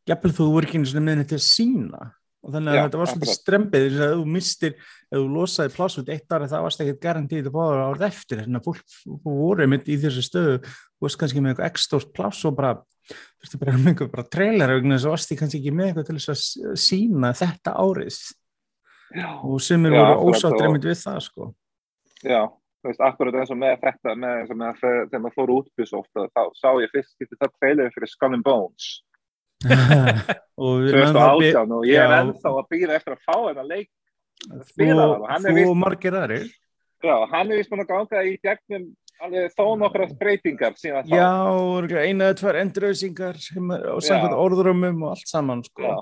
jafnvel 0.08 0.32
þú 0.37 0.46
voru 0.52 0.68
ekki 0.68 0.80
einu 0.80 0.88
svona 0.90 1.06
með 1.06 1.20
þetta 1.22 1.37
að 1.38 1.44
sína 1.46 2.00
og 2.44 2.52
þannig 2.52 2.70
að 2.70 2.76
Já, 2.76 2.83
þetta 2.85 2.98
var 3.00 3.09
svolítið 3.11 3.30
strempið 3.35 3.85
þess 3.88 4.02
að 4.04 4.14
þú 4.14 4.24
mistir, 4.35 4.72
ef 5.09 5.16
þú 5.16 5.28
losaði 5.35 5.72
pláss 5.74 5.98
út 6.02 6.11
eitt 6.12 6.35
ári 6.37 6.48
það 6.52 6.64
varst 6.66 6.83
ekkert 6.85 7.00
garantíð 7.04 7.48
að 7.48 7.54
báða 7.57 7.85
árið 7.88 8.04
eftir 8.11 8.42
þannig 8.42 8.61
að 8.61 8.66
fólk 8.68 8.80
voru 9.24 9.64
einmitt 9.64 9.88
í 9.88 9.96
þessu 10.02 10.24
stöðu 10.26 10.57
þú 10.64 11.07
varst 11.07 11.20
kannski 11.22 11.40
með 11.44 11.54
eitthvað 11.54 11.70
ekstórt 11.70 12.11
pláss 12.16 12.44
og 12.44 12.57
bara, 12.59 12.72
þú 13.09 13.44
veist, 13.46 13.59
bara 13.62 13.76
með 13.78 13.90
eitthvað 13.94 14.12
bara 14.16 14.26
trailer 14.37 14.74
vegna 14.76 14.98
þess 14.98 15.09
að 15.09 15.14
varst 15.16 15.30
því 15.33 15.38
kannski 15.40 15.61
ekki 15.62 15.74
með 15.78 15.87
eitthvað 15.90 16.07
til 16.11 16.18
þess 16.18 16.33
að 16.35 16.76
sína 16.85 17.33
þetta 17.40 17.76
árið 17.80 18.18
já, 19.14 19.28
og 19.44 19.57
sem 19.64 19.87
er 19.88 19.92
Já, 19.96 20.02
voru 20.04 20.35
og- 20.35 20.62
einmitt 20.64 20.88
við 20.90 21.00
það 21.00 21.20
sko 21.30 21.50
já 22.24 22.42
þú 22.85 22.90
veist, 22.90 23.00
akkurat 23.00 23.35
eins 23.40 23.50
og 23.50 23.57
með 23.57 23.78
þetta 23.80 24.12
með, 24.20 24.35
eins 24.42 24.50
og 24.52 24.59
með 24.61 24.80
þegar 24.85 25.22
maður 25.24 25.37
fór 25.38 25.50
út 25.54 25.68
Ubisoft 25.72 26.12
þá 26.37 26.42
sá 26.61 26.68
ég 26.85 26.92
fyrst 26.92 27.16
2018 29.64 31.77
og 31.79 31.83
ég 31.88 31.98
er 32.00 32.12
ennþá 32.20 32.48
að 32.53 32.68
býða 32.72 32.92
eftir 32.98 33.12
að 33.16 33.24
fá 33.24 33.37
þennan 33.37 33.70
leik 33.70 33.90
er 34.79 35.48
þú 35.48 35.64
og 35.70 35.77
margir 35.81 36.14
aðrir 36.20 36.46
Já, 37.05 37.16
hann 37.29 37.50
er 37.53 37.59
vist 37.61 37.68
búin 37.68 37.85
að 37.85 37.90
ganga 37.90 38.20
í 38.24 38.38
gegnum 38.40 38.85
alveg 39.24 39.55
þó 39.55 39.64
nokkra 39.79 40.09
breytingar 40.18 40.77
síðan 40.79 41.09
þá. 41.09 41.16
Já, 41.18 42.00
eina 42.00 42.31
eða 42.31 42.38
tvær 42.40 42.59
endurauðsingar 42.62 43.40
og 43.92 44.05
samkvæmt 44.05 44.35
Já. 44.35 44.40
orðrumum 44.40 45.05
og 45.05 45.12
allt 45.12 45.31
saman 45.31 45.62
sko. 45.66 45.92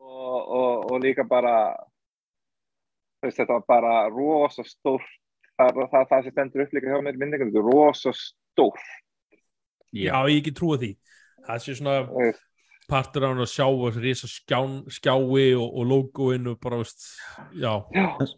Og, 0.00 0.38
og, 0.40 0.92
og 0.92 1.02
líka 1.02 1.26
bara, 1.28 1.54
veist, 3.24 3.40
þetta 3.40 3.58
var 3.58 3.66
bara 3.68 3.94
rosa 4.14 4.64
stórt. 4.66 5.10
Það, 5.58 5.76
það, 5.76 5.86
það, 5.92 6.08
það 6.12 6.24
sem 6.24 6.36
stendur 6.36 6.64
upp 6.64 6.76
líka 6.76 6.92
hjá 6.92 7.04
mér 7.04 7.20
minningunum, 7.20 7.52
þetta 7.52 7.64
er 7.64 7.72
rosa 7.74 8.14
stórt. 8.16 8.90
já, 9.90 10.14
ég 10.30 10.38
ekki 10.38 10.54
trúa 10.54 10.78
því 10.78 10.94
það 11.46 11.62
sé 11.64 11.74
svona 11.78 11.96
partur 12.90 13.22
á 13.26 13.28
hann 13.30 13.42
að 13.44 13.52
sjá 13.52 13.66
þessi 13.70 14.02
risa 14.04 14.28
skján, 14.30 14.72
skjái 14.90 15.54
og, 15.54 15.66
og 15.78 15.84
logoinn 15.90 16.48
og 16.50 16.56
bara, 16.62 16.80
veist, 16.82 17.04
já 17.54 17.72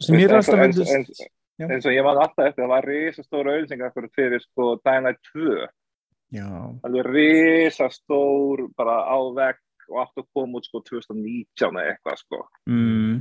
sem 0.03 0.19
ég 0.21 0.29
er 0.29 0.37
alltaf 0.39 0.61
eins, 0.67 0.81
myndist 0.83 1.23
eins, 1.63 1.87
og 1.87 1.95
ég 1.95 2.05
man 2.05 2.21
alltaf 2.21 2.49
eftir, 2.51 2.65
það 2.65 2.73
var 2.75 2.89
risa 2.91 3.25
stóra 3.25 3.55
auðsingar 3.59 3.95
fyrir 4.17 4.43
sko 4.45 4.75
Light 4.85 5.21
2. 5.33 5.69
Já, 6.33 6.49
Alveg 6.89 7.09
risa 7.13 7.89
stór, 7.93 8.67
bara 8.77 9.01
á 9.05 9.19
vegg 9.37 9.61
og 9.93 9.99
átt 10.05 10.21
að 10.23 10.29
koma 10.33 10.61
út 10.61 10.69
sko 10.69 10.81
2019 10.89 11.77
eða 11.77 11.93
eitthvað 11.93 12.21
sko. 12.23 12.43
mm. 12.71 13.17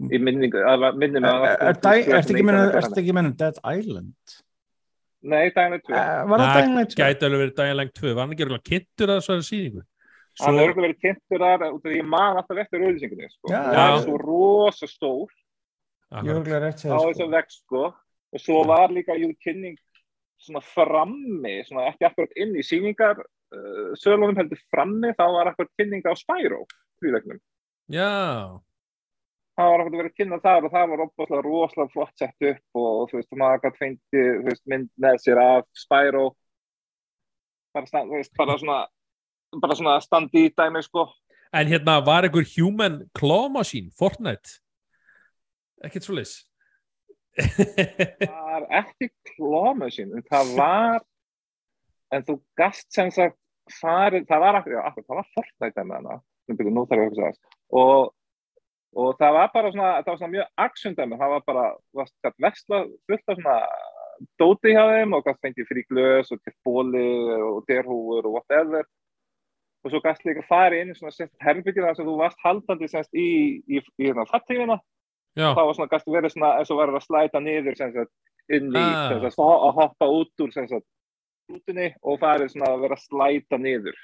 Í 0.00 0.16
minningu, 0.16 0.56
það 0.64 0.78
var 0.80 0.94
minnum 0.96 1.24
Er- 1.28 1.58
Ertu 1.74 1.90
ekki 1.92 2.44
meina- 2.46 2.70
ertu 2.78 3.00
ekki 3.02 3.12
meina 3.12 3.32
Dead 3.36 3.58
Island? 3.68 4.14
Nei, 5.20 5.50
Dying 5.52 5.74
Light 5.74 5.86
2. 5.86 5.92
Uh, 5.92 6.28
var 6.30 6.42
það 6.42 6.54
Dying 6.56 6.76
Light 6.78 6.94
2? 6.94 7.00
gæti 7.00 7.26
alveg 7.26 7.42
verið 7.44 7.56
daginn 7.58 7.94
2 8.00 8.12
var 8.14 8.22
hann 8.24 8.34
ekki 8.36 8.46
alveg 8.46 8.68
kynntur 8.70 9.12
að 9.12 9.20
þessari 9.20 9.48
síningu 9.50 9.82
Hann 10.40 10.54
svo, 10.54 10.62
er 10.62 10.70
örgulega 10.70 10.86
verið 10.86 11.00
kynntur 11.04 11.42
þar 11.42 11.64
út 11.66 11.80
af 11.84 11.90
því 11.90 11.98
ég 11.98 12.08
man 12.08 12.38
alltaf 12.40 12.60
eftir 12.62 12.84
auðlýsingunni 12.86 13.28
sko. 13.28 13.50
Já, 13.50 13.60
það 13.66 13.96
svo 14.04 14.14
er 16.30 16.38
örgulega 16.38 16.62
rétt 16.64 16.84
á 16.86 16.96
þessum 16.96 17.18
sko. 17.18 17.28
vegg 17.34 17.52
sko. 17.54 17.82
og 18.30 18.42
svo 18.44 18.62
var 18.70 18.94
líka 18.94 19.16
jú 19.18 19.30
kynning 19.42 19.76
svona 20.40 20.62
frammi, 20.64 21.54
svona 21.66 21.90
ekki 21.90 22.06
akkurat 22.08 22.32
inn 22.40 22.54
í 22.56 22.64
síningar 22.64 23.18
uh, 23.20 23.90
sölunum 24.00 24.38
heldur 24.38 24.60
frammi, 24.72 25.12
þá 25.18 25.24
var 25.36 25.52
akkurat 25.52 25.72
kynning 25.76 26.06
á 26.06 26.14
Spyro 26.16 26.64
frílegnum. 27.02 27.40
já, 27.90 28.08
Það 29.58 29.70
var 29.70 29.82
akkurat 29.82 30.00
verið 30.00 30.14
kynna 30.16 30.38
þar 30.40 30.66
og 30.66 30.74
það 30.74 30.92
var 30.92 31.02
opaslega 31.04 31.42
rosalega 31.44 31.92
flott 31.94 32.22
sett 32.22 32.46
upp 32.50 32.80
og 32.80 33.10
þú 33.10 33.18
veist, 33.18 33.32
maður 33.36 33.58
akkurat 33.58 33.80
fengi 33.80 34.22
þú 34.22 34.44
veist, 34.46 34.62
mynd 34.72 34.90
með 35.04 35.18
sér 35.24 35.40
af 35.42 35.66
Spyro. 35.76 36.26
Bara, 37.74 37.90
stand, 37.90 38.14
veist, 38.14 38.32
bara 38.38 38.56
svona 38.58 38.84
bara 39.60 39.76
svona 39.78 39.96
standi 40.02 40.46
í 40.46 40.52
dæmi 40.54 40.82
sko. 40.86 41.08
En 41.52 41.66
hérna 41.66 41.98
var 42.06 42.26
einhver 42.26 42.46
human 42.54 43.02
claw 43.18 43.48
machine, 43.50 43.90
Fortnite? 43.98 44.60
Ekkert 45.82 46.06
svo 46.06 46.14
leys 46.18 46.38
var 48.30 48.66
ekki 48.80 49.10
klómusín, 49.32 50.14
en 50.16 50.24
það 50.28 50.54
var 50.58 51.04
en 52.14 52.24
þú 52.26 52.36
gast 52.58 52.88
sem 52.94 53.10
sagt 53.14 53.38
farið, 53.80 54.26
það 54.28 54.44
var 54.44 54.58
já, 54.66 54.80
það 54.96 55.18
var 55.20 55.28
Fortnite 55.36 55.84
með 55.86 56.00
hana, 56.00 56.16
nú 56.50 56.86
þarf 56.90 56.96
ég 56.98 57.04
að 57.04 57.06
hugsa 57.06 57.28
þess 57.28 57.58
og, 57.80 58.10
og 58.96 59.16
það 59.20 59.36
var 59.36 59.50
bara 59.54 59.72
svona, 59.72 59.90
það 60.02 60.12
var 60.12 60.20
svona 60.20 60.34
mjög 60.34 60.96
dæmi, 60.98 61.18
það 61.20 61.34
var 61.34 61.42
bara, 61.46 61.64
varst 61.94 62.14
gætt 62.24 62.38
vesla 62.46 62.80
fullt 63.06 63.28
af 63.28 63.40
svona 63.40 63.58
dóti 64.40 64.74
hjá 64.74 64.82
þeim 64.90 65.14
og 65.16 65.26
gætt 65.26 65.42
fengið 65.44 65.68
frí 65.68 65.84
glös 65.88 66.32
og 66.34 66.54
bóli 66.66 67.04
og 67.40 67.64
derhúfur 67.68 68.26
og 68.26 68.34
whatever. 68.38 68.84
Og 69.84 69.92
svo 69.92 70.00
gæst 70.04 70.26
líka 70.28 70.42
farið 70.44 70.82
inn 70.82 70.92
í 70.92 70.96
svona 70.98 71.14
sett 71.14 71.32
herbyggir 71.40 71.86
þar 71.86 71.96
sem 71.96 72.08
þú 72.08 72.16
varst 72.18 72.42
haldandi 72.44 72.88
semst 72.90 73.14
í, 73.14 73.28
í, 73.64 73.78
í, 73.78 73.80
í 73.80 74.10
hérna 74.10 74.26
fattífina 74.28 74.76
þá 75.54 75.62
var 75.62 75.74
svona 75.76 75.90
gæstu 75.92 76.12
verið 76.12 76.34
svona 76.34 76.54
eins 76.58 76.70
og 76.70 76.80
verið 76.80 76.98
að 76.98 77.06
slæta 77.06 77.40
niður 77.40 77.76
sem 77.78 77.92
sagt, 77.94 78.12
inn 78.50 78.70
í 78.74 78.80
Ah. 78.82 79.08
sem 79.08 79.22
sagt, 79.22 79.38
að 79.38 79.74
hoppa 79.78 80.08
út 80.10 80.44
úr 80.44 80.52
sem 80.52 80.68
sagt, 80.68 80.86
útunni 81.50 81.94
og 82.02 82.18
farið 82.20 82.52
svona 82.52 82.72
að 82.74 82.82
vera 82.84 82.98
að 82.98 83.04
slæta 83.06 83.58
niður 83.58 83.96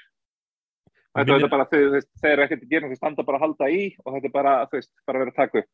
þetta 1.17 1.37
er 1.37 1.51
bara 1.51 1.67
þau, 1.71 1.81
veist, 1.95 2.09
þeir 2.21 2.33
eru 2.33 2.45
ekkert 2.45 2.63
að 2.63 2.71
gera 2.75 2.91
þau 2.91 2.99
standa 3.01 3.25
bara 3.27 3.39
að 3.39 3.45
halda 3.47 3.69
í 3.73 3.81
og 4.03 4.15
þetta 4.15 4.29
er 4.29 4.33
bara, 4.37 4.55
þú 4.67 4.79
veist, 4.79 4.93
bara 5.07 5.19
að 5.19 5.25
vera 5.25 5.33
að 5.33 5.41
taka 5.41 5.61
upp. 5.63 5.69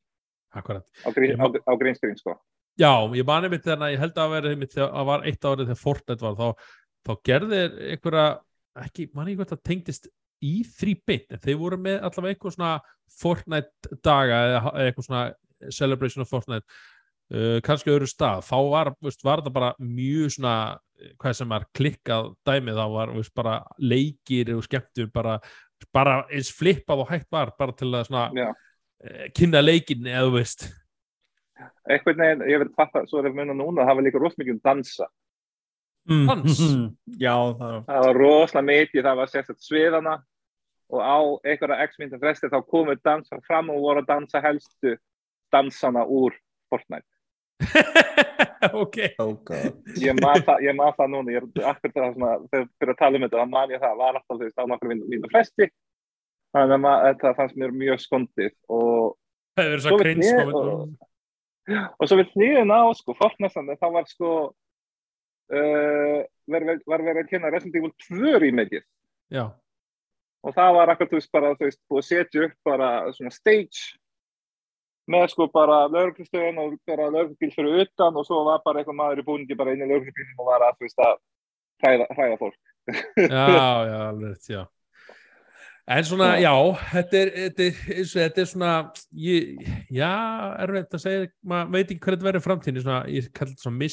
Akkurat. 0.54 0.86
Á, 1.04 1.08
Ég 1.18 1.42
á, 1.42 1.46
á 1.50 1.74
grínskrín 1.82 2.18
sko. 2.20 2.38
Já, 2.80 2.92
ég 3.14 3.26
mani 3.26 3.52
mitt 3.54 3.66
þegar 3.66 3.94
ég 3.94 4.02
held 4.02 4.18
að 4.18 4.34
vera 4.34 4.54
einmitt 4.54 4.74
þegar 4.74 4.98
að 4.98 5.08
var 5.10 5.28
eitt 5.30 5.46
árið 5.46 5.68
þegar 5.70 5.82
Fortnite 5.82 6.26
var 6.26 6.38
þá, 6.40 6.72
þá 7.06 7.14
gerði 7.30 7.60
þeir 7.60 7.76
einhverja 7.94 8.26
ekki, 8.84 9.08
mani 9.14 9.34
ekki 9.34 9.42
hvort 9.42 9.54
það 9.54 9.64
tengdist 9.70 10.10
í 10.44 10.54
þrý 10.68 10.96
bit, 11.08 11.28
en 11.30 11.44
þeir 11.44 11.60
voru 11.62 11.80
með 11.82 12.00
allavega 12.00 12.36
eitthvað 12.36 12.56
svona 12.58 12.72
Fortnite 13.14 14.00
daga 14.06 14.40
eða 14.48 14.74
eitthvað 14.88 15.08
svona 15.08 15.24
celebration 15.74 16.26
of 16.26 16.32
Fortnite 16.34 16.66
uh, 17.34 17.60
kannski 17.66 17.94
öðru 17.94 18.10
stað. 18.10 18.42
Þá 18.50 18.58
var, 18.74 18.92
veist, 19.06 19.22
var 19.26 19.42
þetta 19.44 19.56
bara 19.56 19.72
mjög 19.80 20.34
svona 20.38 20.56
hvað 21.22 21.38
sem 21.40 21.56
er 21.58 21.66
klikkað 21.78 22.30
dæmið 22.48 22.80
þá 22.80 22.86
var 22.94 23.16
veist, 23.18 23.34
bara 23.36 23.56
leikir 23.80 24.54
og 24.56 24.64
skemmtum 24.68 25.10
bara, 25.14 25.40
bara 25.96 26.22
eins 26.30 26.52
flippað 26.56 27.04
og 27.04 27.12
hægt 27.12 27.30
var 27.34 27.54
bara 27.60 27.76
til 27.78 27.92
að 27.92 28.08
svona 28.10 28.30
uh, 28.54 29.26
kynna 29.36 29.64
leikin 29.64 30.08
eða 30.08 30.30
þú 30.30 30.38
veist 30.38 30.70
einhvern 31.88 32.24
veginn, 32.24 32.48
ég 32.50 32.64
veit 32.64 32.74
fatta, 32.78 33.04
svo 33.08 33.20
er 33.20 33.30
það 33.30 33.42
munna 33.42 33.58
núna 33.58 33.86
það 33.88 34.00
var 34.00 34.08
líka 34.08 34.24
rosa 34.24 34.42
mikið 34.42 34.58
um 34.58 34.64
dansa 34.64 35.10
Mm. 36.04 36.28
Dans. 36.28 36.60
Já, 37.24 37.32
það 37.32 37.76
það 37.88 38.06
var 38.06 38.18
rosalega 38.20 38.68
mikið, 38.68 39.06
það 39.06 39.20
var 39.20 39.30
sérstætt 39.32 39.64
sviðana 39.64 40.16
og 40.94 41.00
á 41.00 41.18
einhverja 41.48 41.88
x-myndin 41.88 42.22
fresti 42.22 42.50
þá 42.52 42.60
komu 42.68 42.96
dansar 43.00 43.40
fram 43.48 43.72
og 43.72 43.86
voru 43.86 44.04
að 44.04 44.10
dansa 44.12 44.42
helstu 44.44 44.98
dansana 45.54 46.04
úr 46.04 46.36
Fortnite 46.68 47.08
ok. 48.84 48.98
Oh 49.20 49.34
ég 50.02 50.20
man 50.22 50.44
það, 50.46 50.62
man 50.80 50.94
það 50.98 51.12
núna, 51.14 51.34
ég 51.36 51.40
er 51.42 51.68
akkur 51.72 51.94
það 51.96 52.14
svona, 52.18 52.34
þegar 52.52 52.68
fyrir 52.80 52.94
að 52.94 53.00
tala 53.02 53.20
um 53.20 53.26
þetta, 53.26 53.42
þá 53.44 53.50
man 53.56 53.74
ég 53.74 53.82
það, 53.84 53.98
var 54.02 54.20
alltaf 54.20 54.38
þú 54.38 54.44
veist 54.44 54.62
á 54.62 54.66
nokkur 54.72 54.92
mínu 54.94 55.32
fresti, 55.34 55.70
þannig 56.56 56.76
að 56.78 56.84
ma- 56.86 57.00
þetta 57.08 57.34
fannst 57.40 57.60
mér 57.64 57.76
mjög 57.84 58.04
skondið 58.06 58.54
og 58.70 59.18
Það 59.54 59.68
hefur 59.70 59.74
verið 59.74 59.84
Svo 59.86 59.98
ég, 60.02 60.54
moment. 60.54 61.02
og- 61.74 61.90
og 62.00 62.10
svo 62.10 62.18
við 62.20 62.32
hlýðin 62.36 62.74
á 62.74 62.82
sko, 62.98 63.14
Fortnite 63.20 63.54
þá 63.80 63.88
var 63.94 64.08
sko 64.10 64.30
uh, 65.54 66.20
var, 66.50 66.66
var 66.90 67.04
verið 67.06 67.22
að 67.24 67.30
kynna 67.32 67.52
Resident 67.54 67.78
Evil 67.80 67.94
2 68.08 68.48
í 68.50 68.54
Já, 69.34 69.46
og 70.44 70.56
það 70.58 70.74
var 70.78 70.92
akkur, 70.94 71.10
þú 71.12 71.20
veist, 71.20 71.32
bara, 71.34 71.54
þú 71.58 71.68
veist, 71.70 71.82
búið 71.90 72.02
að 72.04 72.08
setja 72.10 72.48
upp 72.48 72.58
bara 72.68 72.90
svona 73.16 73.32
stage 73.34 73.94
með 75.12 75.26
sko 75.34 75.48
bara 75.52 75.84
lauruglustöðun 75.92 76.62
og 76.64 76.76
bara 76.88 77.10
lauruglubíl 77.12 77.52
fyrir 77.56 77.82
utan 77.84 78.20
og 78.20 78.28
svo 78.28 78.44
var 78.48 78.62
bara 78.66 78.82
eitthvað 78.82 79.00
maður 79.00 79.24
í 79.24 79.26
búningi 79.28 79.58
bara 79.60 79.74
inn 79.76 79.84
í 79.84 79.90
lauruglubílinn 79.90 80.40
og 80.40 80.52
var 80.52 80.68
að, 80.70 80.78
þú 80.78 80.88
veist, 80.88 81.04
að 81.04 81.18
hræða, 81.84 82.08
hræða 82.14 82.40
fólk. 82.40 82.62
já, 83.18 83.50
já, 83.90 84.00
alveg 84.08 84.48
já. 84.54 84.64
En 85.84 86.06
svona, 86.08 86.30
já, 86.40 86.52
þetta 86.94 87.18
er, 87.20 87.30
þetta 87.36 87.64
er, 87.66 88.06
þetta 88.14 88.42
er 88.42 88.48
svona, 88.48 88.72
ég, 89.20 89.66
já, 89.92 90.12
erfitt 90.64 90.96
að 90.96 91.02
segja, 91.04 91.26
maður 91.44 91.74
veit 91.74 91.90
ekki 91.90 91.98
hvernig 92.06 92.22
þetta 92.22 92.28
verður 92.30 92.46
framtíðin, 92.46 92.86
svona, 92.86 93.02
ég 93.12 93.28
kalli 93.36 93.52
þetta 93.52 93.66
svona 93.66 93.90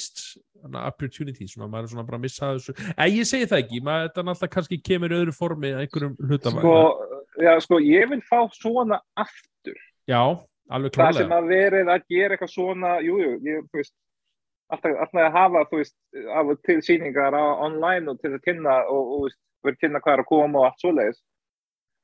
svona 0.60 0.84
opportunity, 0.86 1.48
svona, 1.50 1.66
maður 1.72 1.88
er 1.88 1.92
svona 1.94 2.06
bara 2.06 2.20
að 2.20 2.24
missa 2.28 2.52
þessu, 2.54 2.76
en 2.92 3.10
ég 3.10 3.26
segi 3.26 3.48
það 3.50 3.62
ekki, 3.64 3.80
maður, 3.88 4.06
þetta 4.06 4.24
alltaf 4.34 4.52
kannski 4.54 4.78
kemur 4.86 5.14
í 5.14 5.18
öðru 5.18 5.34
formi 5.34 5.72
að 5.74 5.82
einhverjum 5.84 6.14
hluta. 6.28 6.54
Sko, 6.54 6.76
já, 7.42 7.52
sko, 7.66 7.80
ég 7.82 8.10
vil 8.12 8.20
fá 8.28 8.38
svona 8.54 9.00
aftur. 9.18 9.82
Já, 10.10 10.22
Það 10.70 11.16
sem 11.18 11.32
að 11.34 11.48
verið 11.50 11.88
að 11.90 12.04
gera 12.12 12.36
eitthvað 12.36 12.52
svona, 12.52 12.92
jú, 13.02 13.16
jú, 13.18 13.30
ég, 13.42 13.64
þú 13.70 13.80
veist, 13.80 13.94
alltaf, 14.70 14.92
alltaf 15.02 15.22
að 15.24 15.32
hafa, 15.34 15.62
þú 15.70 15.80
veist, 15.80 15.96
af 16.30 16.52
og 16.52 16.60
til 16.66 16.76
sýningar 16.86 17.34
á 17.34 17.44
online 17.66 18.12
og 18.12 18.20
til 18.22 18.30
að 18.36 18.44
kynna 18.44 18.76
og, 18.86 19.14
og 19.16 19.66
verið 19.66 19.80
kynna 19.82 20.02
hvað 20.04 20.14
er 20.14 20.22
að 20.22 20.30
koma 20.30 20.60
og 20.60 20.68
allt 20.68 20.84
svoleiðis. 20.84 21.22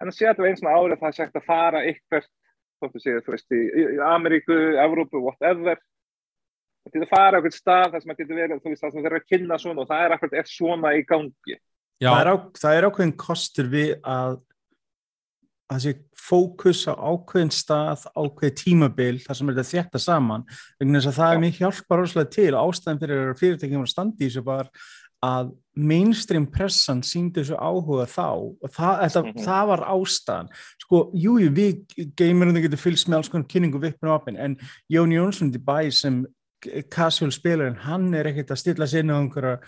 En 0.02 0.10
að 0.10 0.16
sé 0.18 0.26
að 0.28 0.40
það 0.40 0.48
eins 0.50 0.64
og 0.64 0.72
árið 0.72 0.98
það 1.02 1.12
er 1.12 1.18
sagt 1.20 1.38
að 1.38 1.46
fara 1.46 1.84
eitthvað, 1.86 2.26
þóttu 2.82 3.04
séu, 3.04 3.20
þú 3.24 3.36
veist, 3.36 3.54
í, 3.54 3.60
í 3.62 3.84
Ameríku, 4.10 4.58
Evrópu, 4.82 5.22
whatever, 5.24 5.78
og 6.86 6.92
til 6.94 7.04
að 7.06 7.12
fara 7.14 7.30
á 7.30 7.38
einhvern 7.38 7.54
stað 7.54 7.94
þar 7.94 8.02
sem 8.02 8.12
að 8.12 8.20
getur 8.20 8.40
verið, 8.40 8.60
þú 8.64 8.72
veist, 8.74 8.82
það 8.82 8.92
sem 8.92 9.06
þeir 9.06 9.12
eru 9.12 9.22
að 9.22 9.30
kynna 9.30 9.60
svona 9.62 9.82
og 9.84 9.88
það 9.92 10.04
er 10.04 10.16
akkurat 10.16 10.36
er 10.42 10.50
svona 10.50 10.92
í 10.98 11.06
gangi. 11.06 11.56
Já, 12.02 12.10
það 12.10 12.20
er, 12.20 12.28
á, 12.28 12.36
það 12.60 12.76
er 12.76 12.86
ákveðin 12.90 13.16
kostur 13.22 13.70
við 13.72 13.94
að 14.02 14.36
að 15.72 15.80
sé 15.82 15.92
fókus 16.14 16.84
á 16.86 16.94
ákveðin 16.94 17.50
stað, 17.54 18.04
ákveðin 18.14 18.58
tímabil 18.60 19.16
þar 19.24 19.38
sem 19.38 19.48
er 19.50 19.56
þetta 19.56 19.70
þjætta 19.72 20.02
saman. 20.02 20.44
Vegna 20.78 21.00
þess 21.00 21.10
að 21.10 21.18
það 21.18 21.32
er 21.32 21.42
mér 21.42 21.58
hjálpar 21.58 21.98
rosalega 22.02 22.30
til 22.36 22.52
ástæðan 22.60 23.00
fyrir 23.02 23.24
að 23.32 23.40
fyrirtækjum 23.42 23.88
standa 23.90 24.22
í 24.22 24.28
þessu 24.28 24.44
var 24.46 24.70
að 25.26 25.50
mainstream 25.74 26.46
pressan 26.52 27.00
síndi 27.02 27.40
þessu 27.40 27.56
áhuga 27.58 28.06
þá. 28.06 28.26
Og 28.62 28.70
það, 28.70 29.00
þetta, 29.02 29.22
Mhm. 29.24 29.44
það 29.46 29.66
var 29.72 29.82
ástæðan. 29.96 30.48
Sko, 30.84 31.10
jú, 31.14 31.32
jú, 31.40 31.50
við 31.50 32.12
gamerunni 32.14 32.62
getur 32.62 32.78
fylgst 32.78 33.08
með 33.08 33.16
alls 33.16 33.28
konar 33.28 33.48
kynningu 33.48 33.80
vippin 33.80 34.08
og 34.10 34.20
opin 34.20 34.36
en 34.38 34.56
Jón 34.92 35.10
Jónsson 35.10 35.50
í 35.52 35.58
bæ 35.58 35.90
sem 35.92 36.24
casual 36.90 37.30
spilarinn, 37.32 37.76
hann 37.76 38.14
er 38.14 38.24
ekkert 38.24 38.50
að 38.50 38.58
stilla 38.58 38.86
sér 38.86 39.00
inn 39.00 39.10
á 39.10 39.18
einhverja 39.20 39.58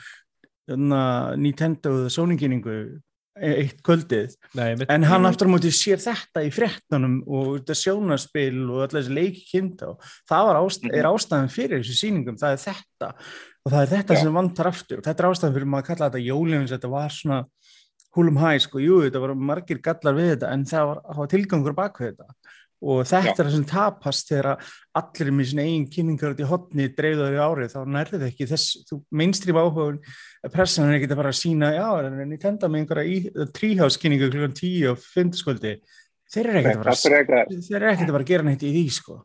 na, 0.76 1.34
Nintendo 1.36 1.90
eða 2.04 2.10
Sony 2.10 2.36
kynningu 2.36 3.00
eitt 3.40 3.82
kvöldið. 3.86 4.34
Nei, 4.58 4.76
En 4.88 5.02
hann 5.08 5.26
aftur 5.28 5.48
á 5.48 5.54
móti 5.54 5.70
sér 5.74 6.00
þetta 6.02 6.42
í 6.46 6.50
fréttunum 6.54 7.20
og 7.26 7.58
þetta 7.60 7.76
sjónaspil 7.82 8.64
og 8.70 8.82
allir 8.86 9.02
þessi 9.02 9.14
leiki 9.14 9.44
kynnt 9.52 9.82
og 9.86 10.00
það 10.28 10.52
ást 10.62 10.84
Mhm. 10.84 10.94
er 10.94 11.04
ástæðan 11.04 11.50
fyrir 11.52 11.82
þessu 11.82 11.96
sýningum, 12.02 12.38
það 12.38 12.52
er 12.52 12.62
þetta. 12.66 13.12
Og 13.66 13.72
það 13.72 13.82
er 13.82 13.92
þetta 13.96 14.14
Já. 14.14 14.20
sem 14.22 14.32
vantar 14.34 14.66
aftur. 14.66 14.98
Og 14.98 15.04
þetta 15.04 15.20
er 15.24 15.30
ástæðan 15.30 15.54
fyrir 15.54 15.68
maður 15.68 15.82
að 15.82 15.86
kalla 15.90 16.10
þetta 16.10 16.26
jólins 16.26 16.70
þetta 16.72 16.90
var 16.90 17.08
svona 17.10 17.44
húlum 18.16 18.38
hæ 18.40 18.58
sko, 18.60 18.78
jú, 18.80 19.02
þetta 19.04 19.20
var 19.20 19.34
margir 19.34 19.78
gallar 19.84 20.14
við 20.16 20.30
þetta 20.36 20.52
en 20.52 20.64
það 20.64 20.86
var, 20.88 21.02
það 21.06 21.16
var 21.22 21.28
tilgangur 21.28 21.74
bak 21.76 21.98
við 21.98 22.16
þetta 22.16 22.26
og 22.78 23.00
þetta 23.08 23.26
Já. 23.26 23.34
er 23.34 23.48
það 23.48 23.54
sem 23.56 23.68
tapast 23.68 24.28
þegar 24.30 24.72
allir 25.00 25.30
með 25.34 25.48
sinna 25.50 25.64
eigin 25.66 25.86
kynningar 25.94 26.34
út 26.34 26.42
í 26.42 26.48
hotni 26.48 26.88
dreifðar 26.94 27.34
í 27.34 27.40
árið, 27.42 27.72
þá 27.74 27.80
nærðu 27.94 28.20
þið 28.20 28.26
ekki 28.28 28.48
þess, 28.52 28.76
þú 28.88 28.98
mainstream 29.20 29.58
áhugun 29.58 30.02
pressan 30.54 30.90
er 30.90 30.98
ekki 30.98 31.10
að 31.10 31.22
fara 31.22 31.32
að 31.34 31.40
sína, 31.40 31.72
já, 31.74 31.88
en 32.06 32.36
ég 32.36 32.42
tenda 32.42 32.70
með 32.70 32.84
einhverja 32.84 33.48
tríháskynningu 33.58 34.30
klukkan 34.30 34.54
tíu 34.58 34.92
og 34.92 35.02
fundaskvöldi, 35.02 35.74
þeir 36.30 36.52
eru 36.52 36.62
ekkert 36.62 36.78
að 36.78 36.86
Það 36.86 37.18
að 37.18 37.66
þeir 37.66 37.80
eru 37.80 37.90
ekkert 37.92 38.06
að 38.06 38.14
fara 38.14 38.24
að 38.24 38.30
gera 38.30 38.46
neitt 38.46 38.62
í 38.62 38.72
því, 38.76 38.86
sko. 38.94 39.20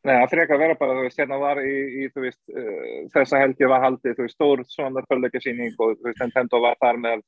Nei, 0.00 0.14
það 0.16 0.30
fyrir 0.32 0.42
ekki 0.46 0.54
að 0.56 0.62
vera 0.64 0.76
bara, 0.80 0.94
þú 0.96 1.02
veist, 1.04 1.18
hérna 1.20 1.38
var 1.40 1.58
í, 1.60 1.72
í 2.00 2.06
þú 2.08 2.22
veist, 2.24 2.40
uh, 2.54 2.84
þessa 3.12 3.40
helgi 3.42 3.68
var 3.68 3.82
haldið, 3.84 4.14
þú 4.16 4.24
veist, 4.24 4.36
stór 4.38 4.62
svona 4.68 5.02
förleikasýning 5.10 5.74
og 5.76 5.98
þú 5.98 6.06
veist, 6.08 6.22
Nintendo 6.22 6.60
var 6.64 6.78
þar 6.80 7.00
með 7.02 7.24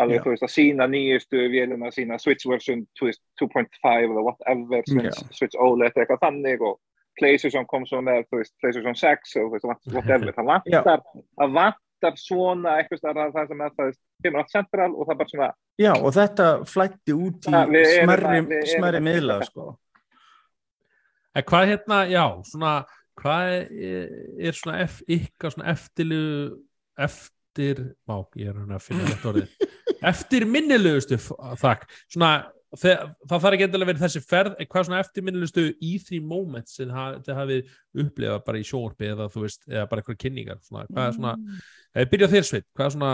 alveg, 0.00 0.24
þú 0.24 0.32
veist, 0.32 0.46
að 0.46 0.54
sína 0.54 0.88
nýjustu 0.90 1.44
vélina, 1.52 1.92
sína 1.94 2.18
Switch 2.18 2.48
version 2.50 2.82
þú 2.98 3.10
veist, 3.10 3.22
2.5 3.42 4.10
eða 4.10 4.24
whatever. 4.26 4.82
Switch, 4.90 5.22
Switch 5.38 5.60
OLED 5.60 5.94
eitthvað 5.94 6.22
þannig 6.24 6.64
og 6.66 6.80
PlayStation 7.18 7.66
kom 7.70 7.86
svo 7.86 8.00
með, 8.02 8.24
þú 8.30 8.40
veist, 8.40 8.54
PlayStation 8.62 8.98
6 8.98 9.36
og 9.40 9.52
þú 9.52 9.70
veist, 9.70 9.92
whatever, 9.94 10.32
það 10.34 10.50
vantar, 10.50 11.04
það 11.38 11.58
vantar 11.60 12.18
svona 12.18 12.78
eitthvað 12.80 13.02
starf 13.02 13.36
það 13.36 13.52
sem 13.52 13.62
að 13.62 13.78
það 13.78 13.92
kemur 14.24 14.42
allt 14.42 14.56
central 14.56 14.90
og 14.94 15.06
það 15.08 15.20
bara 15.20 15.32
svona, 15.34 15.52
Já, 15.74 15.90
og 15.98 16.12
þetta 16.14 16.48
flætti 16.70 17.14
út 17.18 17.48
í 17.48 17.50
smerri, 17.50 18.60
smerri 18.70 19.00
miðla, 19.02 19.40
sko. 19.48 19.72
En 21.34 21.46
hvað 21.50 21.70
hérna, 21.72 21.96
já, 22.06 22.22
svona, 22.46 22.74
hvað 23.18 23.54
er, 23.58 24.12
er 24.38 24.58
svona 24.58 24.76
ef, 24.84 25.00
ykkar 25.10 25.54
svona 25.54 25.72
eftirlu, 25.72 26.20
eftir, 26.94 27.82
má, 28.06 28.20
ég 28.38 28.52
er 28.52 28.60
hann 28.60 28.76
að 28.76 28.86
finna 28.86 29.08
þetta 29.08 29.32
orðið, 29.32 29.56
eftir 30.10 30.46
minnilegustu 30.50 31.18
þakk, 31.60 31.86
það 32.74 33.36
þarf 33.44 33.54
ekki 33.54 33.66
endilega 33.68 33.90
verið 33.92 34.02
þessi 34.02 34.22
ferð, 34.26 34.56
hvað 34.70 34.86
svona 34.88 35.02
eftir 35.04 35.24
minnilegustu 35.26 35.64
E3 35.78 36.20
moments 36.26 36.74
sem 36.80 36.90
ha- 36.90 37.18
þið 37.22 37.38
hafið 37.38 37.68
upplifað 38.04 38.40
bara 38.48 38.58
í 38.58 38.66
sjónvarpi 38.66 39.10
eða 39.12 39.28
þú 39.30 39.44
veist, 39.44 39.62
eða 39.70 39.84
bara 39.90 40.02
eitthvað 40.02 40.18
kynningar, 40.24 40.58
svona, 40.66 40.86
hvað 40.90 41.06
er 41.06 41.16
svona, 41.18 41.34
eða 41.94 42.10
byrja 42.14 42.30
þér 42.34 42.48
sveit, 42.48 42.66
hvað 42.74 42.86
er 42.88 42.96
svona, 42.96 43.12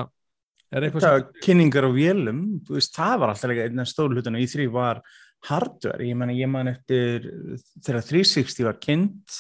er 0.71 0.87
sem, 1.05 1.27
kynningar 1.45 1.89
á 1.89 1.91
vélum, 1.93 2.41
þú 2.69 2.79
veist, 2.79 2.95
það 2.97 3.19
var 3.21 3.35
alltaf 3.35 3.55
einn 3.67 3.85
af 3.85 3.91
stóru 3.91 4.17
hlutana 4.17 4.41
í 4.41 4.49
því 4.49 4.69
var 4.73 5.03
hardware, 5.51 6.05
ég 6.09 6.17
man, 6.21 6.33
ég 6.37 6.51
man 6.53 6.69
eftir 6.73 7.29
þegar 7.85 8.05
360 8.09 8.67
var 8.69 8.81
kynnt 8.81 9.37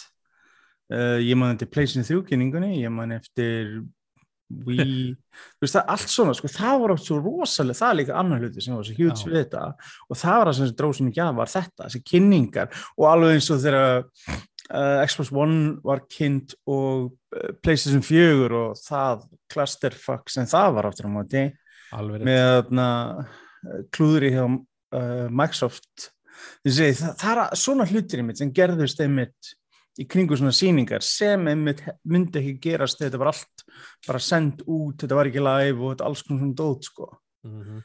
uh, 0.92 1.18
ég 1.20 1.36
man 1.36 1.54
eftir 1.54 1.68
PlayStation 1.72 2.06
3 2.08 2.28
kynningunni, 2.28 2.74
ég 2.82 2.92
man 2.92 3.12
eftir 3.16 3.80
Þú 4.50 5.62
veist 5.62 5.76
það 5.76 5.92
allt 5.94 6.10
svona, 6.10 6.34
sko, 6.34 6.50
það 6.50 6.76
var 6.82 6.94
oft 6.96 7.06
svo 7.06 7.18
rosalega 7.22 7.78
það 7.78 7.92
er 7.92 7.98
líka 8.00 8.16
annar 8.18 8.42
hluti 8.42 8.64
sem 8.64 8.74
var 8.74 8.86
svo 8.88 8.96
hjúts 8.98 9.26
við 9.26 9.36
þetta 9.38 9.64
og 10.08 10.18
það 10.18 10.38
var 10.40 10.50
það 10.50 10.58
sem 10.58 10.72
dróð 10.80 10.94
sem 10.98 11.10
ekki 11.10 11.22
að 11.24 11.38
var 11.38 11.52
þetta, 11.52 11.84
þessi 11.84 12.02
kynningar 12.10 12.80
og 12.96 13.06
alveg 13.12 13.36
eins 13.36 13.50
og 13.54 13.60
þegar 13.62 13.86
uh, 13.94 15.04
Xbox 15.06 15.32
One 15.34 15.60
var 15.86 16.02
kynnt 16.10 16.56
og 16.66 17.12
uh, 17.36 17.50
PlayStation 17.62 18.02
4 18.06 18.50
og 18.64 18.80
það 18.82 19.28
clusterfuck 19.54 20.34
sem 20.34 20.48
það 20.50 20.74
var 20.78 20.90
aftur 20.90 21.10
á 21.10 21.14
móti 21.14 21.46
alveg 21.96 22.26
með 22.26 22.48
þarna, 22.48 22.88
klúðri 23.94 24.34
hjá 24.34 24.44
uh, 24.46 25.26
Microsoft. 25.30 26.10
Segi, 26.64 26.94
það, 26.96 27.16
það 27.20 27.40
er 27.42 27.58
svona 27.60 27.86
hlutir 27.90 28.22
einmitt 28.22 28.40
sem 28.40 28.52
gerðust 28.54 29.02
einmitt 29.04 29.54
í 30.00 30.06
kringu 30.08 30.36
svona 30.38 30.54
sýningar 30.56 31.04
sem 31.04 31.46
einmitt 31.52 31.82
myndi 32.08 32.40
ekki 32.40 32.54
gerast 32.70 33.02
þetta 33.02 33.20
var 33.20 33.32
allt 33.34 33.64
bara 34.06 34.20
sendt 34.24 34.62
út, 34.66 34.96
þetta 35.02 35.18
var 35.18 35.28
ekki 35.30 35.42
live 35.44 35.78
og 35.84 35.92
þetta 35.94 36.08
alls 36.08 36.22
konar 36.26 36.40
svona 36.44 36.58
dót 36.62 36.88
sko. 36.88 37.10
Mhm. 37.44 37.82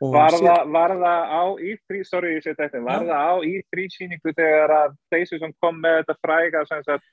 og 0.00 0.12
var 0.14 0.30
það, 0.30 0.68
var 0.70 0.92
það 0.94 1.22
á 1.34 1.42
E3, 1.58 2.02
sorry 2.06 2.34
ég 2.36 2.42
seti 2.44 2.62
þetta, 2.62 2.82
var 2.86 3.02
það 3.08 3.18
á 3.18 3.34
E3 3.50 3.86
síningu 3.90 4.34
þegar 4.36 4.74
að 4.76 4.92
PlayStation 5.10 5.54
kom 5.60 5.80
með 5.82 5.96
þetta 6.02 6.16
fræga 6.22 6.60
sem 6.68 6.84
sagt 6.86 7.08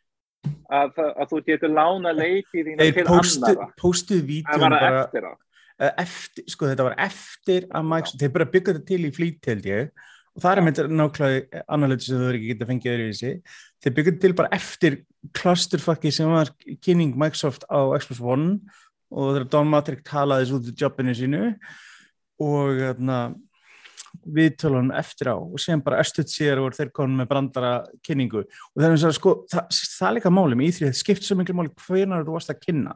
að, 0.70 0.92
það- 0.98 1.16
að 1.16 1.32
þú 1.32 1.40
getur 1.48 1.74
lána 1.74 2.14
leiki 2.14 2.62
þína 2.68 2.86
þeir 2.86 2.94
til 3.00 3.06
postu, 3.10 3.56
annara 3.56 4.28
vídjum 4.30 4.62
var 4.62 4.76
það 4.76 4.80
bara 4.86 5.02
eftir 5.02 5.30
eh, 5.80 5.94
eftir, 6.06 6.44
sko 6.54 6.70
þetta 6.70 6.84
var 6.90 6.96
eftir 7.08 7.68
að 7.72 7.90
Microsoft, 7.90 8.22
þeir 8.22 8.34
bara 8.38 8.52
byggja 8.54 8.74
þetta 8.76 8.86
til 8.92 9.02
í 9.10 9.12
flýt 9.18 9.50
held 9.52 9.66
ég 9.72 9.90
og 10.36 10.44
það 10.44 10.52
er 10.52 10.66
með 10.66 10.82
nákvæmlega 10.92 11.64
analytis 11.72 12.10
sem 12.10 12.20
þú 12.20 12.26
verður 12.26 12.40
ekki 12.40 12.52
getað 12.52 12.72
fengið 12.72 12.94
öðru 12.94 13.06
í 13.06 13.14
þessi 13.14 13.32
þeir 13.84 13.96
byggja 13.96 14.12
þetta 14.12 14.26
til 14.26 14.38
bara 14.40 14.54
eftir 14.58 14.98
clusterfucki 15.40 16.12
sem 16.14 16.34
var 16.34 16.52
kynning 16.84 17.16
Microsoft 17.20 17.66
á 17.72 17.80
Xbox 17.96 18.22
One 18.22 18.50
og 19.16 19.32
þegar 19.32 19.50
Don 19.54 19.72
Matrick 19.72 20.06
talaði 20.08 20.46
þessu 20.46 20.60
út 20.60 20.70
í 20.72 20.78
jobbinu 20.82 21.16
sínu 21.16 21.44
og 22.44 22.82
þarna 22.82 23.20
viðtölunum 24.36 24.94
eftir 24.96 25.30
á. 25.32 25.38
Og 25.38 25.60
síðan 25.62 25.84
bara 25.86 26.00
östuð 26.04 26.28
sér 26.32 26.62
og 26.64 26.76
þeir 26.76 26.92
konum 26.96 27.20
með 27.22 27.30
brandara 27.32 27.72
kynningu. 28.06 28.46
Og 28.46 28.80
það 28.80 28.88
er 28.88 28.96
eins 28.96 29.06
og 29.08 29.16
sko, 29.18 29.34
það, 29.52 29.80
það 29.98 30.08
er 30.08 30.16
líka 30.18 30.34
máli 30.34 30.60
með 30.60 30.70
í 30.70 30.76
því 30.78 30.88
að 30.90 31.00
skipt 31.02 31.28
svo 31.28 31.38
miklu 31.40 31.58
máli 31.60 31.74
hvenar 31.86 32.26
þú 32.26 32.38
varst 32.38 32.54
að 32.54 32.62
kynna. 32.64 32.96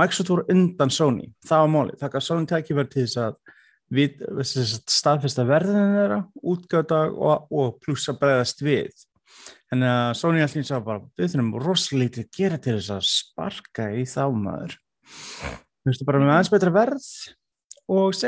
Microsoft 0.00 0.32
voru 0.32 0.46
undan 0.54 0.92
Sony, 0.94 1.30
það 1.48 1.64
var 1.64 1.72
máli 1.74 2.00
það 2.00 2.14
gaf 2.14 2.26
Sony 2.26 2.50
tækifæri 2.50 2.92
til 2.92 3.06
þess 3.06 3.22
að 3.24 3.38
við, 3.94 4.24
staðfesta 4.44 5.44
verðinu 5.48 5.96
þeirra 5.96 6.18
útgöta 6.52 7.04
og, 7.08 7.48
og 7.50 7.78
pluss 7.84 8.08
að 8.10 8.20
bregðast 8.22 8.64
við. 8.64 9.06
En 9.72 9.84
að 9.84 10.14
Sony 10.16 10.42
allir 10.44 10.64
sá 10.64 10.78
bara 10.80 11.02
við 11.18 11.34
þurfum 11.34 11.54
rosalega 11.60 12.04
lítið 12.04 12.24
að 12.24 12.38
gera 12.38 12.60
til 12.64 12.76
þess 12.78 12.94
að 12.94 13.08
sparka 13.08 13.88
í 13.92 14.04
þá 14.08 14.22
maður. 14.32 14.78
Þú 15.08 15.90
veist 15.90 16.06
bara 16.08 16.22
með 16.22 16.34
aðeins 16.34 16.52
betra 16.52 16.74
verð 16.74 17.08
og, 17.88 18.22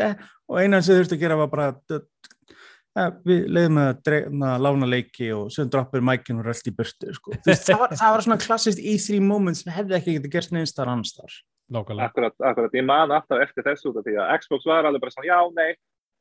og 0.50 0.60
einan 0.60 0.84
sem 0.84 0.94
þú 0.94 0.98
þurfti 1.00 1.16
að 1.16 1.24
gera 1.24 1.38
var 1.40 1.52
bara 1.52 1.68
að 1.70 1.96
eh, 2.00 3.10
við 3.28 3.46
leiðum 3.56 3.80
að 3.84 4.02
dreifna 4.08 4.52
lána 4.60 4.88
leiki 4.88 5.30
og 5.36 5.48
síðan 5.52 5.72
droppir 5.76 6.04
mækinn 6.04 6.40
og 6.40 6.48
röldi 6.48 6.72
í 6.72 6.76
burtu 6.76 7.14
sko. 7.16 7.36
Það, 7.46 7.76
var, 7.84 7.96
það 8.00 8.16
var 8.16 8.26
svona 8.26 8.40
klassist 8.44 8.80
E3 8.80 9.20
moment 9.24 9.60
sem 9.60 9.72
hefði 9.76 9.98
ekki 10.00 10.16
getið 10.18 10.36
gerst 10.36 10.56
neins 10.56 10.76
þar 10.76 10.94
annars 10.94 11.16
þar 11.16 11.40
Akkurat, 11.70 12.34
akkurat, 12.34 12.74
ég 12.74 12.84
man 12.86 13.12
alltaf 13.14 13.44
eftir 13.44 13.66
þessu 13.66 13.92
út 13.92 14.00
af 14.00 14.06
því 14.06 14.16
að 14.18 14.32
Xbox 14.42 14.66
var 14.66 14.88
alveg 14.88 15.04
bara 15.04 15.14
svona, 15.14 15.28
já, 15.30 15.38
nei, 15.54 15.76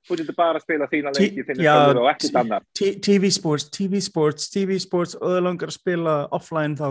þú 0.05 0.19
getur 0.19 0.37
bara 0.37 0.59
að 0.59 0.65
spila 0.65 0.87
þína 0.91 1.13
leiki, 1.17 1.45
þínu 1.47 1.63
sjálfur 1.65 2.01
og 2.03 2.09
ekkert 2.11 2.37
annar. 2.43 2.67
TV 2.77 3.31
sports, 3.33 3.69
TV 3.73 4.03
sports, 4.05 4.51
TV 4.53 4.77
sports 4.83 5.17
og 5.19 5.33
það 5.33 5.41
langar 5.47 5.71
að 5.73 5.79
spila 5.79 6.19
offline 6.37 6.77
þá 6.79 6.89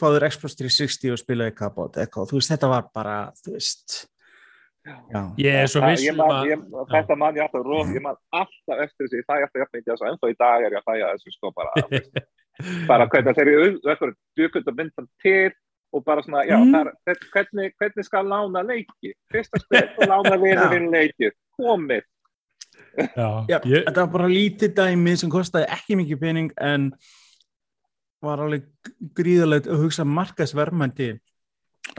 fáður 0.00 0.26
Xbox 0.32 0.58
360 0.58 1.14
og 1.14 1.22
spilaði 1.22 1.54
Cabot 1.60 2.00
eitthvað, 2.02 2.32
þú 2.32 2.40
veist, 2.40 2.52
þetta 2.54 2.72
var 2.72 2.90
bara 2.94 3.16
þú 3.44 3.54
veist. 3.54 4.00
Já, 4.84 5.20
ég 5.40 5.62
er 5.62 5.70
svo 5.70 5.80
viss 5.86 6.02
ég 6.04 6.18
um 6.20 6.32
ég, 6.44 6.64
þetta 6.90 7.14
man 7.16 7.36
ég 7.38 7.46
alltaf 7.46 7.62
róf, 7.64 7.92
ég 7.94 8.02
man 8.04 8.18
alltaf 8.36 8.82
eftir 8.84 9.06
þessu, 9.06 9.20
ég 9.22 9.28
fæ 9.28 9.38
alltaf 9.38 9.70
mikið 9.72 9.92
þessu, 9.94 10.08
ennþá 10.10 10.32
í 10.32 10.36
dag 10.42 10.64
er 10.66 10.74
ég 10.74 10.82
að 10.82 10.90
fæja 10.90 11.12
þessu 11.14 11.32
sko 11.38 11.52
bara, 11.56 11.72
bara 12.90 13.06
hvernig 13.14 13.38
þeir 13.38 13.52
eru 13.54 14.10
djúkund 14.36 14.68
að 14.68 14.82
mynda 14.82 15.06
til 15.24 15.54
og 15.94 16.02
bara 16.04 16.22
svona, 16.26 16.42
já, 16.48 16.56
Mm. 16.58 16.72
þar, 16.74 16.90
hvernig, 17.32 17.72
hvernig 17.80 18.04
skal 18.08 18.26
lána 18.26 18.62
leiki? 18.66 19.12
Fyrsta 19.32 19.60
spil 19.62 19.84
og 19.98 20.08
lána 20.10 20.36
vinurinn 20.42 20.90
leikið, 20.90 21.32
komið. 21.60 22.02
já, 22.98 23.28
Já, 23.48 23.58
ég, 23.64 23.84
þetta 23.86 24.00
var 24.02 24.10
bara 24.18 24.28
lítið 24.32 24.74
dæmi 24.74 25.16
sem 25.18 25.30
kostaði 25.30 25.68
ekki 25.70 25.96
mikið 26.00 26.20
pening 26.20 26.50
en 26.58 26.88
var 28.24 28.40
alveg 28.40 28.64
gríðalegt 29.14 29.66
að 29.68 29.82
hugsa 29.84 30.04
markasvermandi 30.08 31.12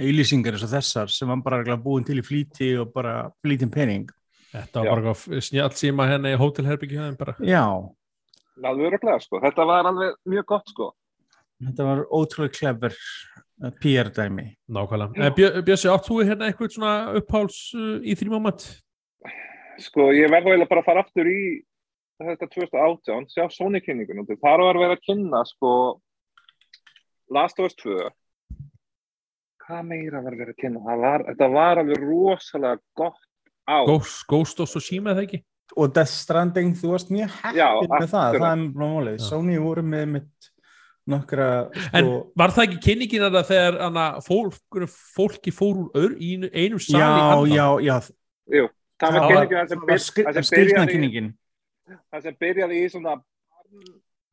auðlýsingar 0.02 0.56
eins 0.58 0.64
og 0.66 0.72
þessar 0.74 1.12
sem 1.14 1.30
var 1.30 1.42
bara 1.46 1.78
búin 1.78 2.04
til 2.08 2.18
í 2.20 2.26
flýti 2.26 2.72
og 2.82 2.92
bara 2.96 3.30
flýtin 3.46 3.72
pening. 3.72 4.10
þetta 4.52 4.82
var 4.82 4.86
Já. 4.86 4.90
bara 4.96 5.14
eitthvað 5.14 5.46
snjátt 5.50 5.78
síma 5.80 6.08
henni 6.10 6.32
í 6.34 6.40
hótelherbyggju 6.40 7.00
þeim 7.06 7.18
bara 7.20 7.36
Já, 7.40 7.64
Alveg 8.64 8.88
örugglega, 8.88 9.20
sko. 9.22 9.40
Þetta 9.44 9.66
var 9.68 9.84
alveg 9.90 10.14
mjög 10.32 10.46
gott 10.48 10.70
sko. 10.72 10.86
þetta 11.64 11.84
var 11.88 12.04
ótrúlega 12.12 12.54
clever 12.56 12.94
uh, 12.96 13.42
PR 13.82 14.10
dæmi. 14.12 14.48
nákvæmlega 14.70 15.26
Eh, 15.26 15.32
Bjö- 15.38 15.62
Bjössi, 15.64 15.88
átt 15.90 16.08
þú 16.10 16.24
hérna 16.28 16.50
eitthvað 16.50 16.74
svona 16.76 16.96
uppháls 17.20 17.60
uh, 17.76 18.00
í 18.04 18.16
þrjum 18.20 18.36
moment? 18.36 18.66
Sko, 19.80 20.10
ég 20.16 20.30
verði 20.32 20.52
eiginlega 20.54 20.70
bara 20.70 20.82
að 20.82 20.86
fara 20.90 21.04
aftur 21.04 21.28
í 21.28 21.40
þetta 22.22 22.48
2018, 22.48 23.26
sjá 23.32 23.44
Sony-kynningun 23.52 24.22
og 24.24 24.30
þar 24.40 24.62
var 24.64 24.78
verið 24.80 24.96
að 24.98 25.06
kynna, 25.08 25.42
sko, 25.48 25.72
Last 27.32 27.60
of 27.60 27.66
Us 27.68 27.76
2. 27.82 28.10
Hvað 29.66 29.84
meira 29.90 30.22
var 30.22 30.36
verið 30.38 30.54
að 30.54 30.60
kynna? 30.62 30.96
Var, 31.02 31.24
þetta 31.32 31.48
var 31.56 31.82
alveg 31.82 32.04
rosalega 32.06 32.80
gott 32.96 33.20
á. 33.68 33.78
Ghost, 33.88 34.24
Ghost 34.30 34.60
of 34.62 34.70
Tsushima 34.70 35.12
eða 35.16 35.26
ekki? 35.26 35.42
Og 35.76 35.90
Death 35.96 36.12
Stranding, 36.14 36.76
þú 36.78 36.92
varst 36.94 37.10
mjög 37.10 37.32
heppin 37.42 37.90
með 37.98 38.12
það, 38.12 38.36
það 38.38 38.52
er 38.52 38.60
mjög 38.62 38.76
málið. 38.84 39.16
Já. 39.18 39.24
Sony 39.26 39.56
voru 39.64 39.82
með 39.84 40.06
mitt 40.14 40.52
nokkra, 41.08 41.48
En 41.94 42.06
sko, 42.06 42.32
var 42.36 42.50
það 42.56 42.64
ekki 42.68 42.80
kynningin 42.86 43.26
að 43.28 43.36
það 43.38 43.50
þegar 43.52 43.78
hana, 43.86 44.06
fólk, 44.26 44.90
fólki 45.16 45.52
fór 45.54 45.84
úr 45.94 46.16
einum 46.22 46.80
sali 46.82 47.00
já, 47.00 47.10
annan? 47.12 47.52
já, 47.52 47.68
já, 47.86 47.98
Jú, 48.56 48.66
það 49.00 49.12
það 49.12 49.22
var 49.22 49.48
kynningin 49.48 50.90
í- 50.90 50.92
kynningin. 50.94 51.30
það 52.14 52.22
sem 52.24 52.36
byrjaði 52.42 52.82
í 52.82 52.90
svona 52.90 53.16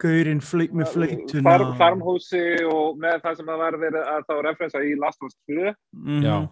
Gaurinn 0.02 0.40
fle 0.42 0.66
með 0.74 0.88
fleituna. 0.96 1.42
farm, 1.46 1.76
farmhúsi 1.78 2.40
og 2.66 2.96
með 2.98 3.20
það 3.22 3.36
sem 3.36 3.46
það 3.46 3.58
var 3.60 3.76
verið 3.78 4.08
að 4.14 4.24
þá 4.26 4.34
referensa 4.48 4.80
í 4.82 4.96
Last 4.98 5.22
of 5.22 5.26
Us 5.30 5.36
2 5.46 5.74
Mhm. 5.94 6.22
Já. 6.24 6.48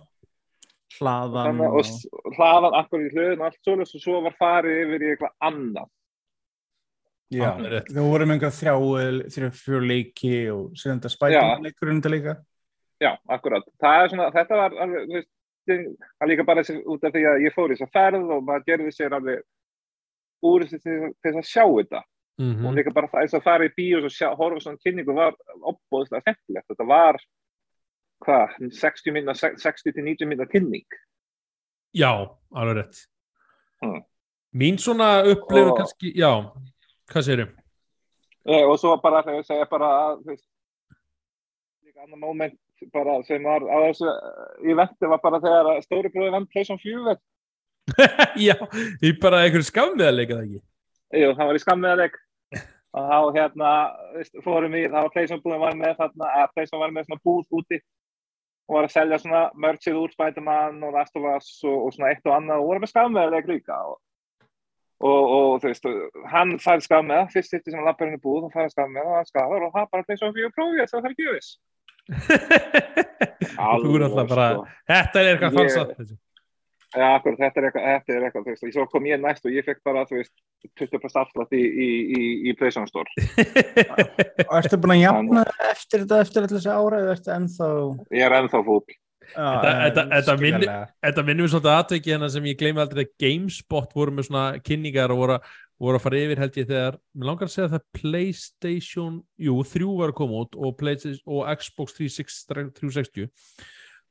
Hlaðan 1.00 1.60
og 1.66 1.80
s- 1.84 2.06
hlaðan 2.36 2.74
akkur 2.78 3.00
í 3.06 3.10
hlöðun 3.14 3.40
og 3.40 3.46
allt 3.46 3.58
svoleiðis 3.64 3.94
og 3.94 4.00
svo 4.04 4.20
var 4.22 4.34
farið 4.40 4.78
yfir 4.84 5.02
í 5.02 5.10
eitthvað 5.16 5.34
annað 5.42 5.88
Já, 7.30 7.50
þú 7.86 8.04
voru 8.10 8.26
með 8.26 8.34
einhver 8.36 8.54
þrjá, 8.56 8.72
þrjá, 9.30 9.48
fjör 9.54 9.84
leiki 9.86 10.32
og 10.50 10.72
síðan 10.74 10.98
þetta 10.98 11.10
spætum 11.14 11.64
leikurinn 11.66 12.00
þetta 12.00 12.10
líka. 12.14 12.32
Já, 13.00 13.12
akkurat. 13.30 13.68
Það 13.80 14.02
er 14.04 14.08
svona, 14.12 14.30
þetta 14.34 14.56
var 14.58 14.74
alveg, 14.84 15.26
það 15.70 15.84
er 16.24 16.30
líka 16.32 16.44
bara 16.48 16.64
þessi, 16.64 16.82
út 16.90 17.04
af 17.06 17.12
því 17.14 17.22
að 17.30 17.44
ég 17.46 17.54
fór 17.54 17.70
í 17.70 17.76
þess 17.78 17.86
að 17.86 17.92
ferð 17.94 18.32
og 18.34 18.42
maður 18.48 18.66
gerði 18.66 18.94
sér 18.96 19.14
alveg 19.16 19.44
úr 20.50 20.64
þess 20.66 21.36
að 21.36 21.46
sjá 21.46 21.64
þetta. 21.68 22.02
Mhm. 22.40 22.66
Og 22.66 22.74
líka 22.74 22.92
bara 22.96 23.08
þess 23.14 23.36
að 23.38 23.42
fara 23.46 23.68
í 23.68 23.72
bíó 23.76 24.02
og 24.04 24.10
sjá, 24.10 24.28
horfa 24.34 24.58
á 24.58 24.64
svona 24.66 24.82
kynningu 24.84 25.14
var 25.14 25.34
opbóðslega 25.70 26.24
fentilegt. 26.24 26.66
Þetta 26.72 26.86
var, 26.88 27.20
hvað, 28.26 28.58
60 28.72 29.12
minna, 29.12 29.34
60 29.38 29.92
til 29.94 30.02
90 30.04 30.26
minna 30.28 30.46
kynning. 30.50 30.86
Já, 31.94 32.10
alveg 32.54 32.76
rétt 32.82 33.06
Mm. 33.82 34.02
Mín 34.52 34.76
svona 34.76 35.22
upplifun 35.24 35.70
Og- 35.70 35.78
kannski, 35.78 36.12
já 36.12 36.52
Hvað 37.10 37.26
segirðu? 37.26 37.50
Eh, 38.48 38.64
og 38.64 38.78
svo 38.80 38.94
bara 39.02 39.24
þegar 39.26 39.42
ég 39.42 39.48
segja 39.48 39.68
bara 39.70 39.90
að, 40.06 40.38
líka 41.84 42.06
annar 42.06 42.20
moment 42.22 42.58
bara 42.94 43.18
sem 43.26 43.44
var 43.44 43.66
á 43.68 43.76
þessu 43.90 44.08
í 44.64 44.76
vendi 44.78 45.10
var 45.12 45.20
bara 45.20 45.40
þegar 45.42 45.82
stóri 45.84 46.12
bróði 46.14 46.32
vann 46.32 46.48
Playstation 46.48 46.80
4 46.84 47.16
já, 48.40 48.56
ég 49.02 49.20
bara 49.20 49.42
einhverju 49.44 49.66
skammið 49.68 50.06
að 50.06 50.16
leika 50.16 50.36
það 50.38 50.44
ekki? 50.46 50.60
Jú, 51.20 51.30
það 51.34 51.48
var 51.50 51.58
í 51.58 51.62
skammiðaleg 51.64 52.18
og 52.90 53.08
þá 53.10 53.18
hérna 53.36 53.70
fórum 54.44 54.74
við, 54.74 54.88
það 54.88 55.00
var 55.00 55.14
Playstation 55.14 55.42
búin 55.44 55.62
var 55.62 55.78
með 55.78 55.96
þarna, 55.98 56.30
að 56.40 56.52
Playstation 56.54 56.84
var 56.84 56.94
með 56.94 57.08
svona 57.08 57.24
búð 57.26 57.58
úti 57.60 57.80
og 58.70 58.76
var 58.76 58.86
að 58.86 58.94
selja 58.94 59.18
svona 59.20 59.42
merchið 59.66 59.98
úr 60.00 60.14
Spiderman 60.14 60.80
og 60.86 60.94
Last 60.94 61.18
of 61.18 61.26
Us 61.34 61.50
og, 61.66 61.76
og 61.88 61.94
svona 61.94 62.14
eitt 62.14 62.24
og 62.26 62.36
annað 62.36 62.62
og 62.62 62.70
voru 62.70 62.84
með 62.84 62.92
skammiðaleg 62.94 63.50
líka 63.50 63.78
og, 63.90 63.98
og, 65.00 65.20
og 65.36 65.50
þú 65.62 65.70
veist, 65.70 65.90
hann 66.32 66.56
fær 66.62 66.84
skammiða, 66.84 67.26
fyrst 67.32 67.56
hittir 67.56 67.72
sem 67.72 67.80
hann 67.80 67.88
lappar 67.88 68.10
inn 68.10 68.18
í 68.18 68.22
búð 68.22 68.48
og 68.48 68.54
fær 68.54 68.70
skammiða 68.72 69.06
og 69.08 69.18
hann 69.20 69.28
skafar 69.28 69.66
og 69.66 69.74
það 69.76 69.92
bara 69.94 70.08
Playstation 70.08 70.34
4 70.36 70.54
prófið 70.56 70.82
þess 70.82 70.96
að 70.96 71.04
það 71.04 71.12
er 71.12 71.36
viss 71.36 71.52
Þú 73.80 73.94
er 73.94 74.04
alltaf 74.08 74.28
bara 74.32 74.48
sko. 74.50 74.66
Þetta 74.90 75.20
er 75.22 75.30
eitthvað 75.30 75.56
falsað 75.60 76.18
Já, 76.90 77.04
akkur, 77.14 77.36
þetta 77.38 77.60
er 77.60 77.66
eitthvað, 77.68 77.84
þetta 77.86 78.12
er 78.12 78.24
eitthvað, 78.26 78.44
þú 78.44 78.50
veist, 78.50 78.64
og 78.66 78.72
svo 78.74 78.84
kom 78.90 79.04
ég 79.06 79.20
næst 79.22 79.44
og 79.46 79.52
ég 79.54 79.62
fekk 79.62 79.78
bara, 79.86 80.00
þú 80.08 80.16
veist, 80.18 80.32
20% 80.80 81.20
afslátt 81.20 81.54
í, 81.54 81.60
í, 81.62 81.86
í, 82.18 82.22
í 82.50 82.54
Playstation 82.58 82.88
Store. 82.90 83.06
Og 84.48 84.56
ertu 84.58 84.78
búin 84.82 84.96
að 84.96 85.04
jafna 85.04 85.44
eftir 85.68 86.02
þetta, 86.02 86.18
eftir 86.24 86.48
þessi 86.50 86.72
ára, 86.74 86.98
eða 86.98 87.14
ertu 87.14 87.32
ennþá... 87.36 87.68
Ég 88.18 88.26
er 88.26 88.34
ennþá 88.40 88.62
fúll. 88.66 88.98
Þetta- 89.34 91.24
minnum 91.26 91.46
við 91.46 91.52
svolítið 91.54 91.74
aðtöki 91.76 92.12
hérna 92.14 92.30
sem 92.30 92.46
ég 92.50 92.60
gleymi 92.60 92.82
aldrei 92.82 93.04
að 93.04 93.12
GameSpot 93.22 93.92
voru 93.94 94.14
með 94.16 94.28
svona 94.28 94.44
kynningar 94.66 95.14
og 95.14 95.20
voru, 95.22 95.38
voru 95.80 96.00
að 96.00 96.04
fara 96.06 96.22
yfir 96.24 96.42
held 96.42 96.58
ég 96.60 96.70
þegar, 96.70 96.98
mér 97.14 97.30
langar 97.30 97.48
að 97.48 97.54
segja 97.54 97.72
það 97.74 97.86
Playstation, 98.00 99.20
jú, 99.38 99.56
þrjú 99.72 99.96
var 100.00 100.12
að 100.12 100.18
koma 100.20 100.44
út 100.44 100.58
og, 100.58 100.84
og 101.26 101.52
Xbox 101.60 101.96
360, 101.98 102.72
360 102.80 103.30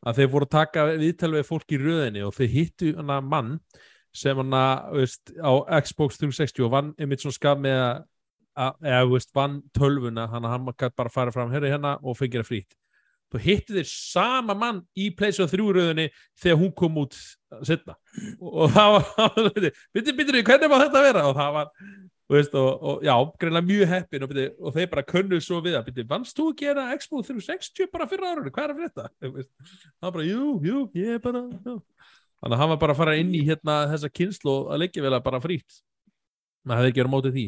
að 0.08 0.20
þeir 0.20 0.32
voru 0.32 0.48
að 0.48 0.56
taka 0.56 0.86
viðtal 0.96 1.34
við 1.36 1.48
fólk 1.50 1.76
í 1.76 1.80
röðinni 1.82 2.24
og 2.24 2.36
þeir 2.38 2.54
hittu 2.54 2.94
hana 2.96 3.20
mann 3.22 3.58
sem 4.16 4.38
hana, 4.40 4.64
veist, 4.96 5.34
á 5.38 5.52
Xbox 5.84 6.18
360 6.22 6.66
og 6.66 6.74
vann 6.74 6.94
einmitt 6.98 7.24
svona 7.24 7.36
skaf 7.36 7.60
með 7.62 7.80
að, 7.84 8.78
eða, 8.82 9.02
veist, 9.12 9.34
vann 9.36 9.60
tölvuna, 9.76 10.28
hann 10.32 10.48
að 10.48 10.56
hann 10.56 10.72
gæti 10.74 10.98
bara 10.98 11.14
fara 11.14 11.36
fram, 11.36 11.52
hérna 11.54 11.98
og 12.02 12.18
fengið 12.18 12.42
það 12.42 12.50
frýtt 12.50 12.80
þú 13.30 13.42
hittu 13.44 13.76
þeir 13.78 13.90
sama 13.90 14.56
mann 14.58 14.84
í 14.98 15.10
PlayStation 15.16 15.50
3 15.52 15.74
röðinni 15.78 16.08
þegar 16.40 16.62
hún 16.62 16.72
kom 16.78 17.02
út 17.04 17.18
setna 17.68 17.96
og, 18.40 18.54
og 18.66 18.72
það 18.76 18.94
var 18.94 19.50
byrju, 19.58 20.16
byrju, 20.22 20.46
hvernig 20.48 20.72
má 20.72 20.78
þetta 20.84 21.04
vera? 21.06 21.26
Og 21.30 21.36
það 21.38 21.52
var, 21.58 21.74
þú 22.30 22.38
veist, 22.38 22.56
og, 22.62 22.88
og 22.92 23.06
já 23.06 23.14
greinlega 23.42 23.70
mjög 23.70 23.94
heppin 23.94 24.26
og, 24.26 24.32
byrju, 24.34 24.54
og 24.60 24.78
þeir 24.78 24.90
bara 24.94 25.06
könnuð 25.12 25.44
svo 25.46 25.60
við 25.66 25.78
að, 25.80 25.92
vannst 26.10 26.40
þú 26.40 26.48
að 26.54 26.64
gera 26.64 26.88
Xbox 26.96 27.30
360 27.34 27.92
bara 27.94 28.10
fyrir 28.10 28.32
árunni, 28.32 28.56
hvað 28.56 28.74
er 28.74 28.76
að 28.76 29.12
Þú 29.20 29.34
veist, 29.38 29.54
það 29.68 30.08
var 30.08 30.18
bara, 30.18 30.30
jú, 30.30 30.56
jú, 30.66 30.86
ég 30.98 31.20
er 31.20 31.22
bara 31.24 31.44
já. 31.46 31.76
þannig 32.40 32.56
að 32.56 32.60
hann 32.64 32.74
var 32.74 32.82
bara 32.86 32.98
að 32.98 33.04
fara 33.04 33.20
inn 33.22 33.36
í 33.36 33.46
hérna 33.46 33.84
þessa 33.94 34.12
kynslu 34.14 34.56
og 34.56 34.74
að 34.74 34.84
leggja 34.86 35.06
vel 35.06 35.16
að 35.18 35.26
bara 35.30 35.44
frýtt 35.44 35.84
maður 36.68 36.82
hefði 36.82 36.92
ekki 36.92 37.02
verið 37.04 37.14
mótið 37.14 37.38
því 37.38 37.46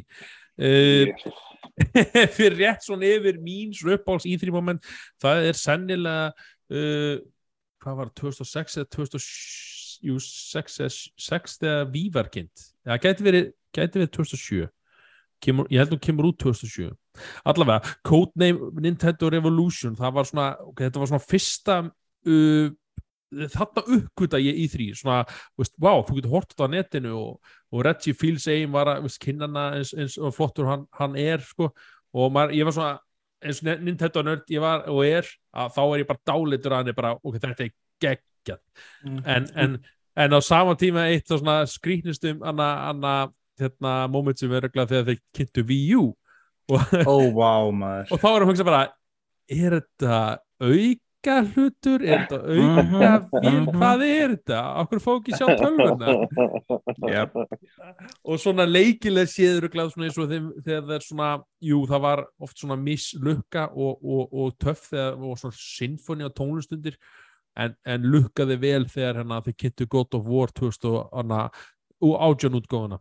uh, 0.59 1.05
fyrir 2.35 2.57
rétt 2.59 2.85
svona 2.85 3.09
yfir 3.09 3.39
mín 3.43 3.75
svona 3.75 3.99
uppáhalds 3.99 4.27
í 4.29 4.37
þrjum 4.41 4.59
moment 4.59 4.91
það 5.21 5.49
er 5.49 5.59
sennilega 5.59 6.31
uh, 6.31 7.21
hvað 7.81 7.97
var 7.97 8.11
það, 8.11 8.35
2006 8.41 8.79
eða 8.81 8.91
2006 8.97 9.81
jú, 10.01 10.17
6 10.17 10.79
eða 10.81 10.93
6 11.29 11.57
þegar 11.61 11.89
Vívarkind 11.93 12.67
það 12.85 13.03
gæti 13.05 13.25
verið, 13.25 13.49
gæti 13.75 14.01
verið 14.01 14.13
2007 14.17 14.69
kemur, 15.41 15.69
ég 15.73 15.81
held 15.81 15.91
að 15.91 15.97
hún 15.97 16.05
kemur 16.05 16.29
út 16.31 16.39
2007 16.41 16.91
allavega, 17.47 17.95
Codename 18.07 18.71
Nintendo 18.83 19.29
Revolution 19.33 19.97
það 19.97 20.15
var 20.17 20.29
svona, 20.29 20.47
ok, 20.67 20.85
þetta 20.87 21.01
var 21.01 21.11
svona 21.11 21.25
fyrsta 21.25 21.77
uh, 21.85 22.71
þarna 23.31 23.83
uppgöta 23.97 24.39
ég 24.41 24.57
í 24.63 24.67
þrý 24.71 24.89
svona, 24.99 25.21
veist, 25.59 25.75
wow, 25.81 26.03
þú 26.07 26.17
getur 26.19 26.33
hort 26.35 26.51
þetta 26.51 26.67
á 26.67 26.73
netinu 26.73 27.13
og, 27.17 27.53
og 27.71 27.85
Reggie 27.87 28.17
Fils-Aim 28.17 28.73
var 28.75 28.91
að 28.91 29.05
veist, 29.07 29.21
kynnana 29.23 29.69
eins, 29.77 29.93
eins 29.95 30.17
og 30.19 30.35
flottur 30.35 30.67
hann, 30.69 30.85
hann 30.99 31.15
er 31.19 31.43
sko, 31.45 31.71
og 32.11 32.33
maður, 32.35 32.57
ég 32.59 32.67
var 32.67 32.75
svona 32.75 32.97
eins 33.41 33.61
og 33.63 33.85
Nintendo 33.85 34.25
nörd 34.25 34.51
ég 34.53 34.61
var 34.61 34.83
og 34.91 35.01
er 35.07 35.29
að 35.55 35.71
þá 35.77 35.81
er 35.85 36.03
ég 36.03 36.09
bara 36.11 36.25
dálitur 36.29 36.75
að 36.75 36.83
hann 36.83 36.91
er 36.91 36.97
bara, 36.97 37.15
ok, 37.21 37.39
þetta 37.39 37.67
er 37.67 37.73
geggjað 38.03 38.61
Mm. 39.05 39.19
en, 39.29 39.43
en, 39.53 39.73
en 40.17 40.33
á 40.33 40.39
sama 40.41 40.73
tíma 40.73 41.03
eitt 41.13 41.27
þá 41.29 41.35
svona 41.37 41.59
skrýtnistum 41.69 42.39
anna, 42.41 42.89
anna 42.89 43.11
hérna, 43.61 44.07
moment 44.09 44.39
sem 44.39 44.49
er 44.49 44.63
örugglega 44.63 44.89
þegar 44.89 45.05
þeir 45.11 45.19
kynntu 45.37 45.63
Wii 45.69 45.91
U 45.99 46.05
og, 46.71 47.27
vá, 47.35 47.51
maður. 47.69 48.09
og 48.15 48.23
þá 48.23 48.27
erum 48.31 48.39
við 48.39 48.47
að 48.47 48.49
hugsa 48.49 48.65
bara 48.65 48.81
er 49.51 49.75
þetta 49.77 50.17
auka 51.21 51.53
hlutur 51.53 52.01
er 52.01 52.25
þetta 52.25 52.37
auka 52.41 52.81
Mhm, 52.81 52.95
vél, 53.01 53.61
mhm. 53.61 53.67
hvað 53.75 54.03
er 54.05 54.29
þetta? 54.35 54.61
Okkur 54.81 54.99
fá 54.99 55.11
ekki 55.19 55.37
sjá 55.37 55.47
tölvuna 55.59 56.07
Yep. 57.11 57.35
og 58.25 58.39
svona 58.39 58.65
leikileg 58.65 59.27
séður 59.27 59.69
glæð 59.69 59.93
svona 59.93 60.05
eins 60.07 60.17
og 60.17 60.29
þeim, 60.29 60.51
þegar 60.63 60.81
það 60.87 60.95
er 60.95 61.05
svona 61.05 61.43
jú 61.61 61.85
það 61.87 62.01
var 62.01 62.25
oft 62.39 62.57
svona 62.57 62.75
mislukka 62.75 63.69
og, 63.73 63.99
og, 64.03 64.33
og 64.33 64.57
töff 64.59 64.89
þegar 64.89 65.13
og 65.21 65.37
svona 65.37 65.57
sinfoni 65.57 66.23
og 66.23 66.33
tónlistundir 66.33 66.97
en, 67.57 67.75
en 67.85 68.01
lukkaði 68.01 68.57
vel 68.59 68.85
þegar 68.89 69.21
hérna 69.21 69.41
þau 69.41 69.53
kynntu 69.53 69.87
2000 69.87 70.89
og 70.89 71.09
hana, 71.13 71.49
og 72.01 72.17
átján 72.17 72.57
útgóðuna 72.57 72.99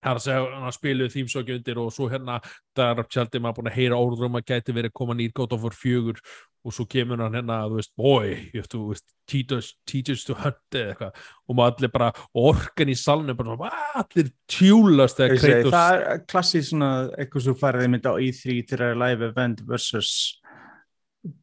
það 0.00 0.10
er 0.10 0.18
að 0.18 0.24
segja 0.24 0.60
hann 0.60 0.72
spiluðu 0.74 1.12
þýmsóki 1.12 1.56
undir 1.58 1.80
og 1.80 1.90
svo 1.92 2.08
hérna 2.08 2.38
það 2.76 3.02
er 3.02 3.08
tjaldi 3.12 3.40
maður 3.40 3.58
búin 3.58 3.70
að 3.70 3.76
heyra 3.76 3.98
orður 4.00 4.28
um 4.30 4.38
að 4.40 4.46
gæti 4.48 4.74
verið 4.76 4.94
koma 4.96 5.16
nýr 5.16 5.32
God 5.36 5.52
of 5.56 5.64
War 5.66 5.76
4 5.76 6.14
og 6.64 6.74
svo 6.76 6.84
kemur 6.90 7.22
hann 7.22 7.36
hérna, 7.38 7.62
þú 7.70 7.78
veist, 7.78 7.92
boy 7.96 8.34
you 8.52 8.60
have 8.60 8.68
to, 8.68 8.82
veist, 8.90 9.06
teach 9.30 9.52
us, 9.54 9.74
teach 9.88 10.10
us 10.12 10.24
to 10.26 10.34
hunt 10.36 10.76
eða 10.76 10.92
eitthvað, 10.92 11.20
og 11.48 11.56
maður 11.56 11.78
allir 11.78 11.92
bara 11.94 12.10
orkan 12.36 12.92
í 12.92 12.96
salnu, 12.98 13.36
bara 13.38 13.54
svona, 13.54 13.70
"Ah, 13.70 14.02
allir 14.02 14.30
tjúlast 14.50 15.22
segi, 15.22 15.38
Kratos. 15.38 15.72
Það 15.72 16.06
er 16.12 16.24
klassið 16.26 16.66
svona 16.68 16.90
eitthvað 17.16 17.46
svo 17.46 17.54
farið 17.54 17.90
mynd 17.90 18.10
á 18.10 18.12
E3 18.18 18.66
til 18.66 18.78
að 18.78 18.98
live 18.98 19.22
event 19.30 19.60
versus 19.66 20.39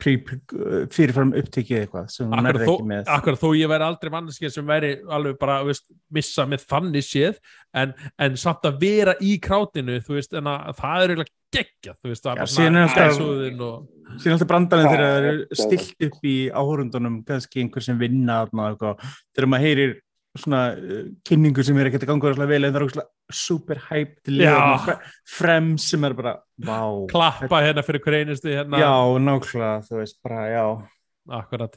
fyrirfram 0.01 1.33
upptekið 1.37 1.83
eitthvað 1.83 2.07
sem 2.09 2.31
hún 2.31 2.47
þó, 2.49 2.61
ekki 2.73 2.85
með 2.89 3.09
akkur 3.13 3.35
þó 3.37 3.47
ég 3.59 3.69
væri 3.69 3.85
aldrei 3.85 4.09
manneskja 4.15 4.49
sem 4.49 4.65
væri 4.65 4.93
alveg 5.05 5.37
bara 5.37 5.59
þú 5.61 5.69
veist, 5.69 5.85
missa 6.17 6.45
með 6.49 6.63
þannig 6.71 7.05
séð 7.05 7.37
en, 7.77 7.93
en 8.25 8.39
samt 8.41 8.65
að 8.65 8.79
vera 8.81 9.13
í 9.21 9.35
krátinu 9.43 9.99
þú 10.01 10.17
veist, 10.17 10.33
en 10.33 10.49
að 10.49 10.79
það 10.79 11.03
er 11.03 11.13
eiginlega 11.13 11.35
geggja 11.57 11.93
þú 11.93 12.11
veist, 12.11 12.25
er 12.31 12.51
síðan 12.55 12.79
er 12.81 12.89
bara 12.89 13.11
alltaf- 13.11 14.49
brandarinn 14.49 14.89
þegar 14.89 15.05
það 15.05 15.29
já. 15.29 15.61
stilt 15.61 16.09
upp 16.09 16.27
í 16.27 16.35
áhórundunum 16.49 17.21
kannski 17.27 17.61
einhver 17.61 17.85
sem 17.85 18.01
vinna 18.01 18.41
þegar 18.49 19.49
maður 19.53 19.67
heyrir 19.67 19.95
svona 20.37 20.61
uh, 20.75 21.05
kynningu 21.27 21.63
sem 21.65 21.77
er 21.77 21.89
ekkert 21.89 22.03
að 22.05 22.11
ganga 22.11 22.47
vel 22.49 22.63
en 22.67 22.73
það 22.73 22.79
er 22.81 22.83
rosalega 22.85 23.33
super 23.33 23.79
hype 23.89 24.21
fre, 24.83 24.97
frem 25.37 25.71
sem 25.81 26.03
er 26.07 26.13
bara 26.17 26.35
vá, 26.63 26.81
klappa 27.11 27.63
hérna 27.65 27.83
fyrir 27.85 28.03
hver 28.05 28.19
einustu 28.21 28.51
hérna, 28.53 28.79
já, 28.81 28.91
nákvæmlega 29.19 29.81
þú 29.87 29.99
veist, 30.01 30.19
bara 30.23 30.45
já. 30.51 30.65
Akkurat. 31.27 31.73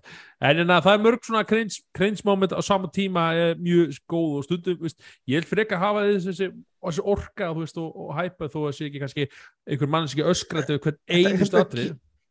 En 0.47 0.61
en 0.63 0.71
að 0.71 0.85
það 0.85 0.93
er 0.95 1.01
mörg 1.03 1.25
svona 1.27 1.41
cringe, 1.43 2.23
moment 2.25 2.53
á 2.55 2.63
sama 2.63 2.87
tíma 2.95 3.33
er 3.35 3.57
mjög 3.59 3.97
góð 4.07 4.37
og 4.39 4.45
stundum, 4.47 4.77
veist, 4.85 5.01
ég 5.27 5.41
vil 5.41 5.49
freka 5.49 5.79
hafa 5.81 6.05
þessi, 6.07 6.29
þessi, 6.31 6.49
þessi 6.87 7.03
orka 7.03 7.49
veist, 7.57 7.81
og, 7.83 7.91
og 7.97 8.13
hæpa 8.15 8.47
þó 8.47 8.61
að 8.69 8.77
sé 8.79 8.87
ekki 8.87 9.03
kannski 9.03 9.27
einhver 9.67 9.91
mannski 9.91 10.23
öskrætti 10.23 10.77
við 10.77 10.85
hvern 10.85 11.01
Þetta- 11.01 11.19
einustu 11.19 11.57
þetta- 11.57 11.67
atrið 11.67 11.91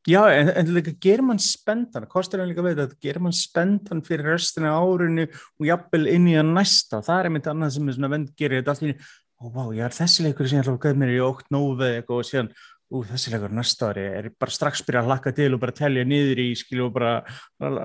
Já, 0.09 0.23
en, 0.33 0.49
en 0.57 0.69
líka 0.73 0.93
gerir 0.97 1.21
mann 1.21 1.41
spendan, 1.43 2.07
kostar 2.09 2.41
hann 2.41 2.49
líka 2.49 2.63
við 2.65 2.79
þetta, 2.79 2.97
gerir 3.03 3.21
mann 3.21 3.35
spendan 3.35 4.01
fyrir 4.05 4.31
restina 4.31 4.71
árinu 4.79 5.27
og 5.27 5.67
jafnvel 5.67 6.07
inn 6.09 6.25
í 6.31 6.33
að 6.39 6.49
næsta, 6.55 7.03
það 7.05 7.19
er 7.19 7.29
einmitt 7.29 7.49
annað 7.51 7.75
sem 7.75 7.91
er 7.91 7.97
svona 7.97 8.09
vend 8.15 8.31
gerir 8.39 8.63
þetta 8.63 8.87
einu, 8.87 8.95
ó 9.37 9.45
vá, 9.53 9.61
ég 9.75 9.85
er 9.85 9.95
þessi 9.99 10.25
leikur 10.25 10.49
sem 10.49 10.57
ég 10.57 10.65
ætla 10.65 10.77
að 10.79 10.87
gæða 10.87 11.01
mér 11.03 11.13
í 11.13 11.21
ótt 11.27 11.53
nóvið 11.53 11.93
eitthvað 11.99 12.21
og 12.23 12.29
síðan, 12.29 12.49
ú, 12.89 13.03
þessi 13.05 13.33
leikur 13.35 13.53
næsta 13.53 13.89
ári 13.91 14.05
er 14.17 14.29
bara 14.41 14.55
strax 14.55 14.81
byrja 14.87 15.03
að 15.03 15.11
hlakka 15.11 15.33
til 15.37 15.49
og 15.53 15.61
bara 15.61 15.75
telja 15.77 16.05
niður 16.09 16.41
í, 16.41 16.47
skilju 16.57 16.87
og 16.87 16.95
bara 16.95 17.11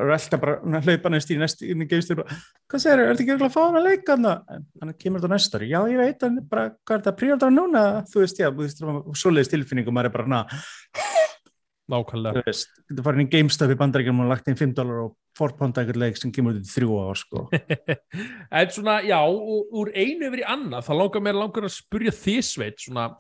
relta 0.08 0.40
bara, 0.40 0.54
hlaupa 0.86 1.12
næst 1.12 1.34
í 1.34 1.36
næst 1.42 1.64
inn 1.66 1.84
í 1.84 1.88
geistur, 1.90 2.22
hvað 2.70 2.84
segir, 2.86 3.02
er 3.02 3.12
þetta 3.12 3.26
ekki 3.26 3.36
að 3.36 3.52
fá 3.52 3.60
hann 3.66 3.80
að 3.82 3.90
leika 3.90 4.16
hann 4.16 4.30
hann 4.30 4.94
kemur 4.96 5.20
þetta 5.20 5.34
næsta 5.34 5.60
ári, 5.60 5.68
já, 5.74 5.82
ég 5.92 6.00
veit 6.00 6.24
hann 6.24 6.40
bara, 6.48 6.70
hvað 6.86 6.96
er 6.96 7.04
þetta, 7.04 7.18
príaldra 7.20 7.52
núna, 7.52 7.84
þú 8.08 8.24
veist, 8.24 8.40
já, 8.40 8.48
þú 8.48 8.64
veist, 8.64 8.80
svoleiðis 9.20 9.52
tilfinning 9.52 9.92
nákvæmlega 11.92 12.40
þú 12.40 12.48
veist, 12.48 12.70
getur 12.88 13.06
farin 13.06 13.24
í 13.24 13.28
GameStop 13.32 13.74
í 13.74 13.78
bandaríkjum 13.80 14.22
og 14.24 14.30
lagt 14.30 14.48
inn 14.50 14.58
5 14.60 14.74
dólar 14.78 15.02
og 15.04 15.16
forponda 15.38 15.82
eitthvað 15.82 16.00
leik 16.00 16.20
sem 16.20 16.32
kemur 16.34 16.56
út 16.56 16.62
í 16.62 16.70
þrjú 16.70 16.98
ár 17.02 17.18
sko. 17.18 17.44
en 18.60 18.72
svona, 18.72 19.00
já, 19.04 19.18
úr, 19.26 19.90
einu 19.92 20.30
yfir 20.30 20.44
í 20.44 20.48
annað, 20.54 20.86
það 20.88 21.00
langar 21.02 21.26
mér 21.26 21.40
langar 21.40 21.68
að 21.68 21.76
spurja 21.76 22.14
þið 22.14 22.40
sveit, 22.48 22.80
svona, 22.86 23.10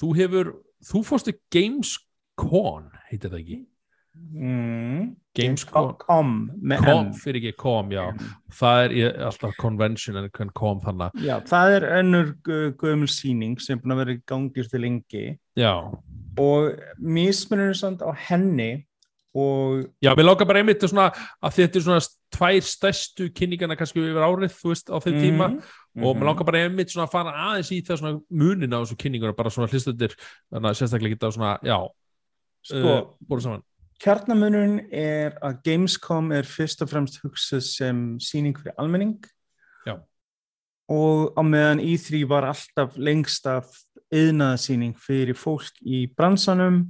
þú 0.00 0.14
hefur 0.20 0.54
þú 0.86 1.04
fórstu 1.08 1.36
Gamescon 1.54 2.90
heitir 3.10 3.32
það 3.32 3.42
ekki? 3.42 3.60
mm. 4.12 5.16
Gamescom 5.36 5.94
Com 6.02 6.32
Com, 6.84 7.12
fyrir 7.16 7.40
ekki 7.40 7.52
com, 7.60 7.92
já 7.92 8.04
það 8.52 8.80
er 8.84 8.94
ég, 8.98 9.20
alltaf 9.28 9.54
convention 9.60 10.18
en 10.20 10.28
hvern 10.28 10.52
com 10.56 10.80
þannig 10.84 11.22
Já, 11.24 11.38
það 11.48 11.76
er 11.76 11.86
önnur 12.00 12.32
gömul 12.80 13.08
sýning 13.10 13.56
sem 13.62 13.80
búin 13.80 13.96
að 13.96 14.02
vera 14.02 14.16
í 14.16 14.20
gangi 14.28 14.66
til 14.68 14.82
lengi 14.84 15.24
já, 15.58 15.72
og 16.38 16.72
mismunur 16.98 17.74
samt 17.76 18.02
á 18.02 18.10
henni 18.28 18.84
og 19.34 19.88
já, 20.04 20.12
mér 20.12 20.26
langar 20.26 20.46
bara 20.46 20.60
einmitt 20.60 20.82
svona, 20.84 21.08
að 21.40 21.54
þetta 21.56 21.78
er 21.78 21.84
svona 21.86 22.00
tvær 22.36 22.66
stærstu 22.68 23.28
kynningana 23.32 23.76
kannski 23.80 24.02
yfir 24.02 24.24
árið, 24.26 24.52
þú 24.58 24.72
veist, 24.72 24.92
á 24.92 24.96
þeim 25.00 25.18
tíma. 25.20 25.48
Mhm, 25.48 26.04
og 26.04 26.16
mér 26.16 26.28
langar 26.28 26.44
bara 26.48 26.62
einmitt 26.66 26.92
svona 26.92 27.06
að 27.08 27.14
fara 27.14 27.32
aðeins 27.32 27.72
í 27.72 27.80
það 27.80 28.00
svona 28.00 28.20
munin 28.28 28.76
á 28.76 28.80
þessu 28.82 28.98
kynningur 29.00 29.36
bara 29.36 29.50
svona 29.50 29.70
hlustundir, 29.72 30.16
þannig 30.52 30.68
að 30.68 30.78
sérstaklega 30.80 31.16
geta 31.16 31.32
svona, 31.32 31.58
já, 31.64 31.78
sko, 32.62 32.76
uh, 32.76 33.02
búin 33.28 33.40
saman. 33.40 33.62
kjarnamunurinn 34.02 34.88
er 34.92 35.38
að 35.40 35.62
Gamescom 35.64 36.32
er 36.32 36.42
fyrst 36.42 36.82
og 36.82 36.90
fremst 36.90 37.20
hugsað 37.22 37.62
sem 37.62 38.18
sýning 38.18 38.58
fyrir 38.58 38.74
almenning. 38.76 39.24
Já. 39.86 39.96
og 40.90 41.32
á 41.38 41.42
meðan 41.42 41.80
E3 41.80 42.28
var 42.28 42.44
alltaf 42.44 42.98
lengst 42.98 43.46
af 43.46 43.64
yðnaðsýning 44.12 44.96
fyrir 45.00 45.38
fólk 45.38 45.78
í 45.82 46.04
bransanum 46.16 46.84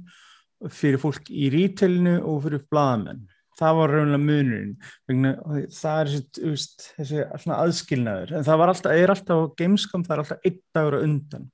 fyrir 0.71 1.01
fólk 1.01 1.29
í 1.31 1.49
retailinu 1.53 2.19
og 2.21 2.43
fyrir 2.45 2.65
blaðamenn 2.71 3.23
það 3.59 3.79
var 3.79 3.93
raunlega 3.93 4.23
munurinn 4.23 5.67
það 5.73 5.99
er 5.99 6.11
þessi, 6.13 6.87
þessi 6.97 7.53
aðskilnaður 7.57 8.37
en 8.39 8.47
það 8.47 8.61
var 8.61 8.73
alltaf, 8.73 8.95
er 8.97 9.13
alltaf 9.13 9.43
á 9.43 9.53
Gamescom 9.59 10.05
það 10.07 10.15
er 10.15 10.23
alltaf 10.23 10.47
einn 10.47 10.61
dagur 10.75 10.97
á 10.97 11.05
undan 11.05 11.49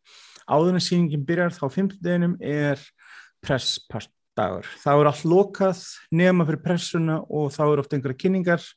áður 0.49 0.77
en 0.77 0.83
sýningin 0.83 1.25
byrjar 1.27 1.53
þá 1.53 1.65
á 1.69 1.75
fimmtudeginum 1.75 2.37
er 2.41 2.81
presspart 3.45 4.11
dagur. 4.39 4.67
Það 4.81 5.01
er 5.01 5.09
allt 5.11 5.25
lokað 5.27 5.85
nema 6.15 6.45
fyrir 6.47 6.63
pressuna 6.63 7.19
og 7.27 7.49
þá 7.53 7.63
eru 7.67 7.83
oft 7.83 7.95
einhverja 7.95 8.21
kynningar 8.23 8.67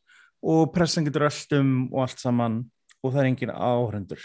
og 0.43 0.73
pressan 0.75 1.07
getur 1.07 1.29
allt 1.29 1.55
um 1.59 1.75
og 1.93 2.05
allt 2.07 2.23
saman 2.23 2.63
og 3.03 3.13
það 3.13 3.21
er 3.23 3.31
engin 3.31 3.55
áhrendur. 3.55 4.25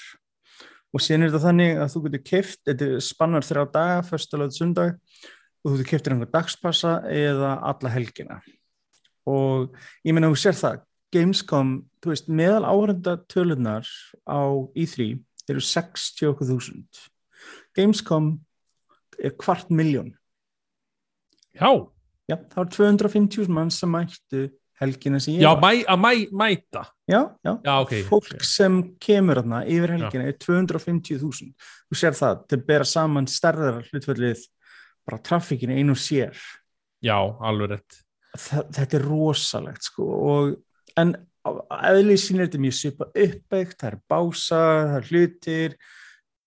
Og 0.95 1.03
síðan 1.03 1.25
er 1.25 1.33
þetta 1.33 1.43
þannig 1.43 1.79
að 1.83 1.89
þú 1.93 2.01
getur 2.05 2.23
keft, 2.25 2.59
þetta 2.67 2.87
spannar 3.03 3.45
þrjá 3.45 3.63
daga, 3.73 4.03
föstulega 4.07 4.55
sundag 4.55 4.93
og 4.95 5.71
þú 5.71 5.73
getur 5.75 5.89
keftir 5.91 6.15
einhver 6.15 6.31
dagspassa 6.31 6.93
eða 7.11 7.57
alla 7.67 7.91
helgina. 7.91 8.39
Og 9.27 9.75
ég 10.07 10.15
meina 10.15 10.31
þú 10.31 10.39
sér 10.39 10.57
það, 10.57 10.83
Gamescom, 11.15 11.73
þú 12.03 12.11
veist, 12.11 12.31
meðal 12.31 12.65
áhrenda 12.67 13.13
tölunar 13.31 13.87
á 14.27 14.43
E3 14.75 15.13
eru 15.47 15.63
60.000. 15.63 17.03
Gamescom 17.75 18.33
er 19.17 19.35
kvart 19.39 19.71
miljón. 19.71 20.15
já, 21.55 21.87
Já, 22.27 22.35
það 22.35 22.57
var 22.59 22.71
250 22.75 23.51
mann 23.55 23.69
sem 23.71 23.91
mættu 23.91 24.49
helgina 24.81 25.19
sem 25.23 25.35
ég 25.37 25.41
já, 25.45 25.49
var. 25.53 25.61
mæ, 25.63 25.83
að 25.89 25.99
mæ, 26.03 26.11
mæta 26.43 26.83
Já, 27.07 27.21
já. 27.45 27.53
já, 27.63 27.73
ok, 27.81 27.93
Fólk 28.09 28.33
ok. 28.35 28.43
sem 28.45 28.81
kemur 29.01 29.39
þarna 29.41 29.61
yfir 29.65 29.93
helgina 29.95 30.27
er 30.27 30.35
250.000. 30.43 31.53
Þú 31.87 31.97
sér 32.01 32.17
það, 32.19 32.41
að 32.51 32.65
bera 32.67 32.85
saman 32.87 33.29
stærðar 33.31 33.79
hlutfellið 33.91 34.43
bara 35.07 35.21
trafikinu 35.23 35.77
einu 35.79 35.95
sér. 35.95 36.35
já, 37.03 37.15
alveg 37.39 37.71
rétt 37.77 38.01
Þa, 38.37 38.63
þetta 38.75 38.97
er 38.99 39.05
rosalegt 39.07 39.83
sko 39.87 40.05
og 40.29 40.55
en 40.99 41.15
eðlið 41.47 42.19
sín 42.19 42.41
er 42.41 42.49
þetta 42.49 42.59
mjög 42.59 42.75
svipa 42.75 43.05
uppbyggt, 43.13 43.77
það 43.79 43.87
er 43.93 43.99
bása, 44.11 44.59
það 44.59 44.95
er 44.97 45.07
hlutir 45.11 45.75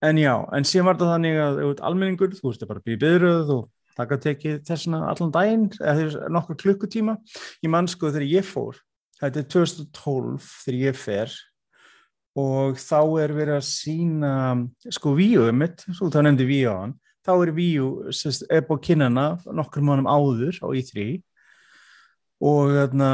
en 0.05 0.19
já, 0.21 0.35
en 0.55 0.67
síðan 0.67 0.87
var 0.87 0.99
þetta 0.99 1.11
þannig 1.15 1.39
að 1.41 1.81
almenningur, 1.89 2.35
þú 2.37 2.47
veist 2.51 2.61
það 2.61 2.69
bara 2.75 2.83
býð 2.85 2.99
byðröð 3.01 3.51
og 3.57 3.65
það 4.01 4.11
gæti 4.11 4.27
tekið 4.27 4.57
þessuna 4.67 5.03
allan 5.11 5.35
daginn 5.35 5.67
eða 5.79 6.31
nokkur 6.33 6.59
klukkutíma. 6.63 7.17
Ég 7.63 7.71
man 7.73 7.89
sko 7.91 8.11
þegar 8.11 8.27
ég 8.29 8.47
fór 8.47 8.81
þetta 9.21 9.41
er 9.41 9.47
2012 9.53 10.49
þegar 10.65 10.81
ég 10.81 10.97
fer 10.97 11.37
og 12.41 12.79
þá 12.79 12.99
er 13.21 13.33
verið 13.35 13.57
að 13.57 13.67
sína 13.67 14.33
sko 14.93 15.13
víu 15.17 15.45
mitt, 15.53 15.83
svo 15.91 16.09
þá 16.09 16.21
nefndi 16.25 16.47
víu 16.47 16.71
á 16.71 16.75
hann 16.85 16.97
þá 17.25 17.33
er 17.35 17.51
víu, 17.53 17.87
sérst, 18.15 18.45
er 18.49 18.63
búið 18.65 18.85
kynnana 18.89 19.25
nokkur 19.53 19.83
mánum 19.85 20.09
áður 20.09 20.57
á 20.57 20.67
E3 20.73 21.21
og 22.41 22.71
þarna, 22.73 23.09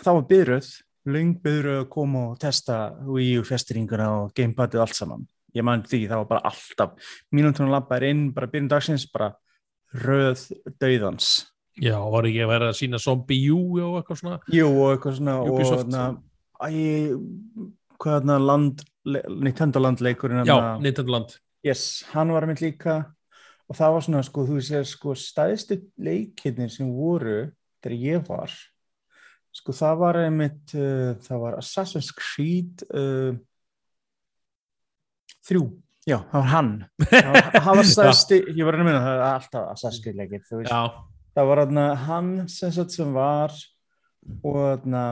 þá 0.00 0.10
var 0.10 0.24
byrjöð 0.30 0.70
löng 1.10 1.36
byrjöð 1.42 1.82
að 1.84 1.90
koma 1.92 2.24
og 2.32 2.40
testa 2.42 2.80
U 3.06 3.44
festiringuna 3.46 4.08
og 4.24 4.34
gamepadið 4.36 4.82
allt 4.82 4.98
saman. 4.98 5.22
Ég 5.54 5.64
man 5.66 5.82
því, 5.86 6.04
það 6.10 6.22
var 6.22 6.28
bara 6.30 6.50
alltaf 6.50 7.14
mínútonum 7.34 7.72
labbaðir 7.72 8.10
inn, 8.10 8.26
bara 8.34 8.50
byrjun 8.50 8.70
dagsins 8.70 9.06
bara 9.10 9.32
röð 9.94 10.46
dauðans. 10.80 11.46
Já, 11.80 11.96
var 12.12 12.26
ekki 12.28 12.42
að 12.44 12.50
vera 12.52 12.68
að 12.70 12.76
sína 12.80 12.98
zombie 13.00 13.50
U 13.50 13.60
og 13.80 14.00
eitthvað 14.00 14.18
svona? 14.20 14.38
Jú, 14.52 14.66
og 14.68 14.90
eitthvað 14.96 15.16
svona 15.18 15.36
og 15.40 15.52
Ubisoft. 15.54 15.86
þarna, 15.88 16.22
æ, 16.60 17.14
hvað 18.00 18.26
það 18.28 18.44
land, 18.46 18.82
Nintendo 19.40 19.80
landleikurinn 19.80 20.44
Já, 20.44 20.52
þarna- 20.54 20.82
Nintendo 20.84 21.12
Land. 21.12 21.36
Yes, 21.64 22.02
hann 22.12 22.32
var 22.32 22.46
mynd 22.46 22.60
líka 22.60 22.98
og 23.68 23.76
það 23.76 23.92
var 23.94 24.00
svona 24.06 24.22
sko, 24.24 24.44
þú 24.48 24.60
sér 24.64 24.84
sko 24.88 25.14
stæðstu 25.14 25.80
leikirnir 25.98 26.70
sem 26.70 26.88
voru 26.92 27.52
þegar 27.82 27.96
ég 28.00 28.28
var 28.28 28.50
sko 29.52 29.72
það 29.72 29.98
var 29.98 30.14
einmitt 30.24 30.74
uh, 30.74 31.14
það 31.20 31.40
var 31.40 31.56
Assassin's 31.60 32.12
Creed 32.16 32.84
uh, 32.94 33.34
þrjú, 35.48 35.64
já, 36.10 36.16
það 36.30 36.42
var 36.42 36.48
hann. 36.50 36.70
Það 37.10 37.68
var, 37.78 37.88
stæðstu, 37.92 38.38
ég 38.56 38.66
var 38.66 38.78
að 38.78 38.88
minna 38.88 39.02
það 39.04 39.22
alltaf 39.26 39.98
Creed 40.04 40.18
leikir, 40.18 40.42
þú 40.48 40.60
veist. 40.60 40.72
Já, 40.72 40.80
það 41.38 41.50
var 41.50 41.62
þarna 41.62 41.84
hann 42.06 42.32
sem, 42.52 42.72
sagt 42.74 42.96
sem 42.96 43.12
var 43.16 43.54
og 44.40 44.58
þarna 44.58 45.04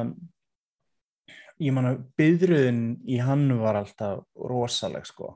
ég 1.59 1.75
man 1.75 1.91
að 1.91 2.01
byðruðin 2.21 2.83
í 3.09 3.19
hann 3.23 3.47
var 3.61 3.81
alltaf 3.81 4.25
rosaleg 4.51 5.09
sko. 5.09 5.35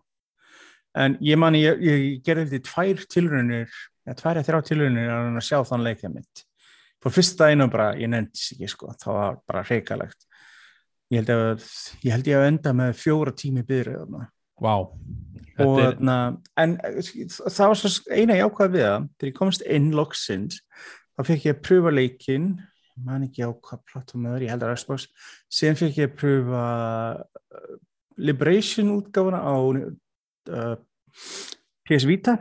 En 0.98 1.16
ég 1.24 1.38
man 1.40 1.56
ég, 1.56 1.80
ég 1.80 2.08
gerði 2.26 2.50
þetta 2.52 2.68
tvær 2.68 3.06
tilraunir 3.10 3.78
eða 4.04 4.18
tvær 4.18 4.40
eða 4.40 4.48
þrjá 4.50 4.66
tilraunir 4.68 5.14
að 5.14 5.30
að 5.30 5.46
sjá 5.48 5.62
þann 5.70 5.86
leikja 5.86 6.12
mitt. 6.12 6.44
Fór 7.02 7.14
fyrsta 7.16 7.48
einu 7.50 7.66
bara, 7.72 7.94
ég 7.98 8.10
nefndis 8.12 8.52
ekki 8.54 8.68
sko. 8.70 8.92
Það 9.00 9.16
var 9.16 9.40
bara 9.48 9.64
reikalegt 9.66 10.28
ég 11.12 11.20
held 11.20 11.32
að 11.32 11.66
ég 12.06 12.14
held 12.14 12.30
ég 12.30 12.38
að 12.38 12.48
enda 12.48 12.72
með 12.76 12.94
fjóra 13.00 13.34
tími 13.36 13.64
byðruð 13.68 14.14
vá. 14.60 14.74
Og, 15.60 15.78
er, 15.80 15.96
na, 16.00 16.16
en 16.58 16.76
eh, 16.84 17.00
það 17.28 17.72
var 17.72 17.78
svo 17.78 17.90
eina 18.14 18.38
jákvæð 18.38 18.74
við 18.74 18.84
það 18.86 19.08
þegar 19.20 19.30
ég 19.30 19.38
komst 19.38 19.64
inn 19.68 19.90
loksins 19.96 20.62
þá 21.12 21.24
fekk 21.28 21.48
ég 21.48 21.56
að 21.56 21.64
pröfa 21.66 21.92
leikinn. 21.92 22.52
Man 23.02 23.26
ekki 23.26 23.44
á 23.44 23.50
hvað 23.52 23.82
plattum 23.88 24.24
það 24.26 24.36
er, 24.36 24.46
ég 24.46 24.52
held 24.52 24.64
að 24.66 24.74
Xbox. 24.80 25.06
Síðan 25.52 25.78
fekk 25.80 26.00
ég 26.00 26.10
að 26.10 26.16
pröfa 26.20 26.64
uh, 27.18 27.76
Liberation 28.20 28.94
útgáfuna 28.96 29.42
á 29.44 29.54
uh, 29.60 30.74
PS 31.88 32.08
Vita. 32.08 32.38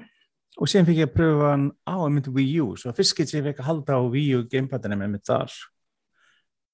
Og 0.59 0.69
síðan 0.69 0.87
fekk 0.89 1.03
ég 1.03 1.11
að 1.11 1.15
pröfa 1.19 1.53
hann 1.53 1.69
á 1.87 1.95
einmitt 1.99 2.31
Wii 2.31 2.57
U, 2.63 2.73
svo 2.79 2.95
fyrst 2.95 3.15
getur 3.17 3.39
ég 3.39 3.47
fekk 3.49 3.63
að 3.63 3.69
halda 3.69 3.99
á 3.99 4.01
Wii 4.03 4.33
U 4.39 4.43
gamepadina 4.51 4.99
með 4.99 5.15
mitt 5.15 5.27
þar. 5.27 5.55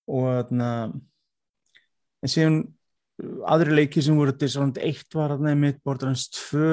Og 0.07 0.25
þarna 0.31 0.71
en 2.23 2.31
síðan 2.31 2.57
aðri 3.49 3.77
leiki 3.79 4.03
sem 4.03 4.17
voru 4.17 4.33
Dishonored 4.35 4.79
1 4.83 5.15
var 5.17 5.33
þarna 5.33 5.53
einmitt 5.53 5.79
Borderlands 5.85 6.27
2 6.51 6.67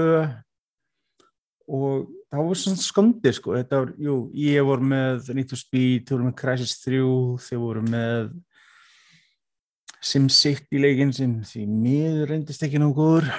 og 1.74 2.11
það 2.28 2.49
var 2.49 2.61
svona 2.61 2.82
skondið 2.84 3.36
sko. 3.38 3.55
Þetta 3.57 3.80
var, 3.80 3.95
jú, 4.07 4.16
ég 4.36 4.66
voru 4.68 4.90
með 4.90 5.30
Need 5.36 5.49
to 5.53 5.59
Speed, 5.59 6.05
þau 6.09 6.16
voru 6.18 6.28
með 6.28 6.36
Crysis 6.42 6.76
3 6.84 7.01
þau 7.47 7.62
voru 7.62 7.86
með 7.88 8.34
SimCity 10.05 10.82
leikinn 10.82 11.14
sem 11.16 11.38
því 11.49 11.64
miður 11.70 12.30
reyndist 12.34 12.66
ekki 12.66 12.82
nógu 12.82 12.99
góður. 13.01 13.32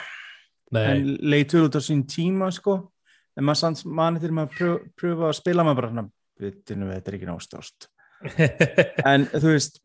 En 0.75 1.13
leitur 1.21 1.67
út 1.67 1.77
á 1.77 1.81
sín 1.83 2.01
tíma 2.09 2.49
sko. 2.51 2.79
En 3.37 3.45
maður 3.45 3.61
sanns 3.61 3.85
manni 3.85 4.21
þegar 4.23 4.37
maður 4.39 4.55
pröfa, 4.55 4.93
pröfa 4.97 5.29
að 5.29 5.37
spila 5.43 5.67
maður 5.67 5.83
bara 5.83 6.07
vitinu 6.41 6.89
þetta 6.91 7.11
er 7.11 7.17
ekki 7.17 7.29
nástást 7.29 7.89
en 9.11 9.27
þú 9.31 9.53
veist 9.53 9.81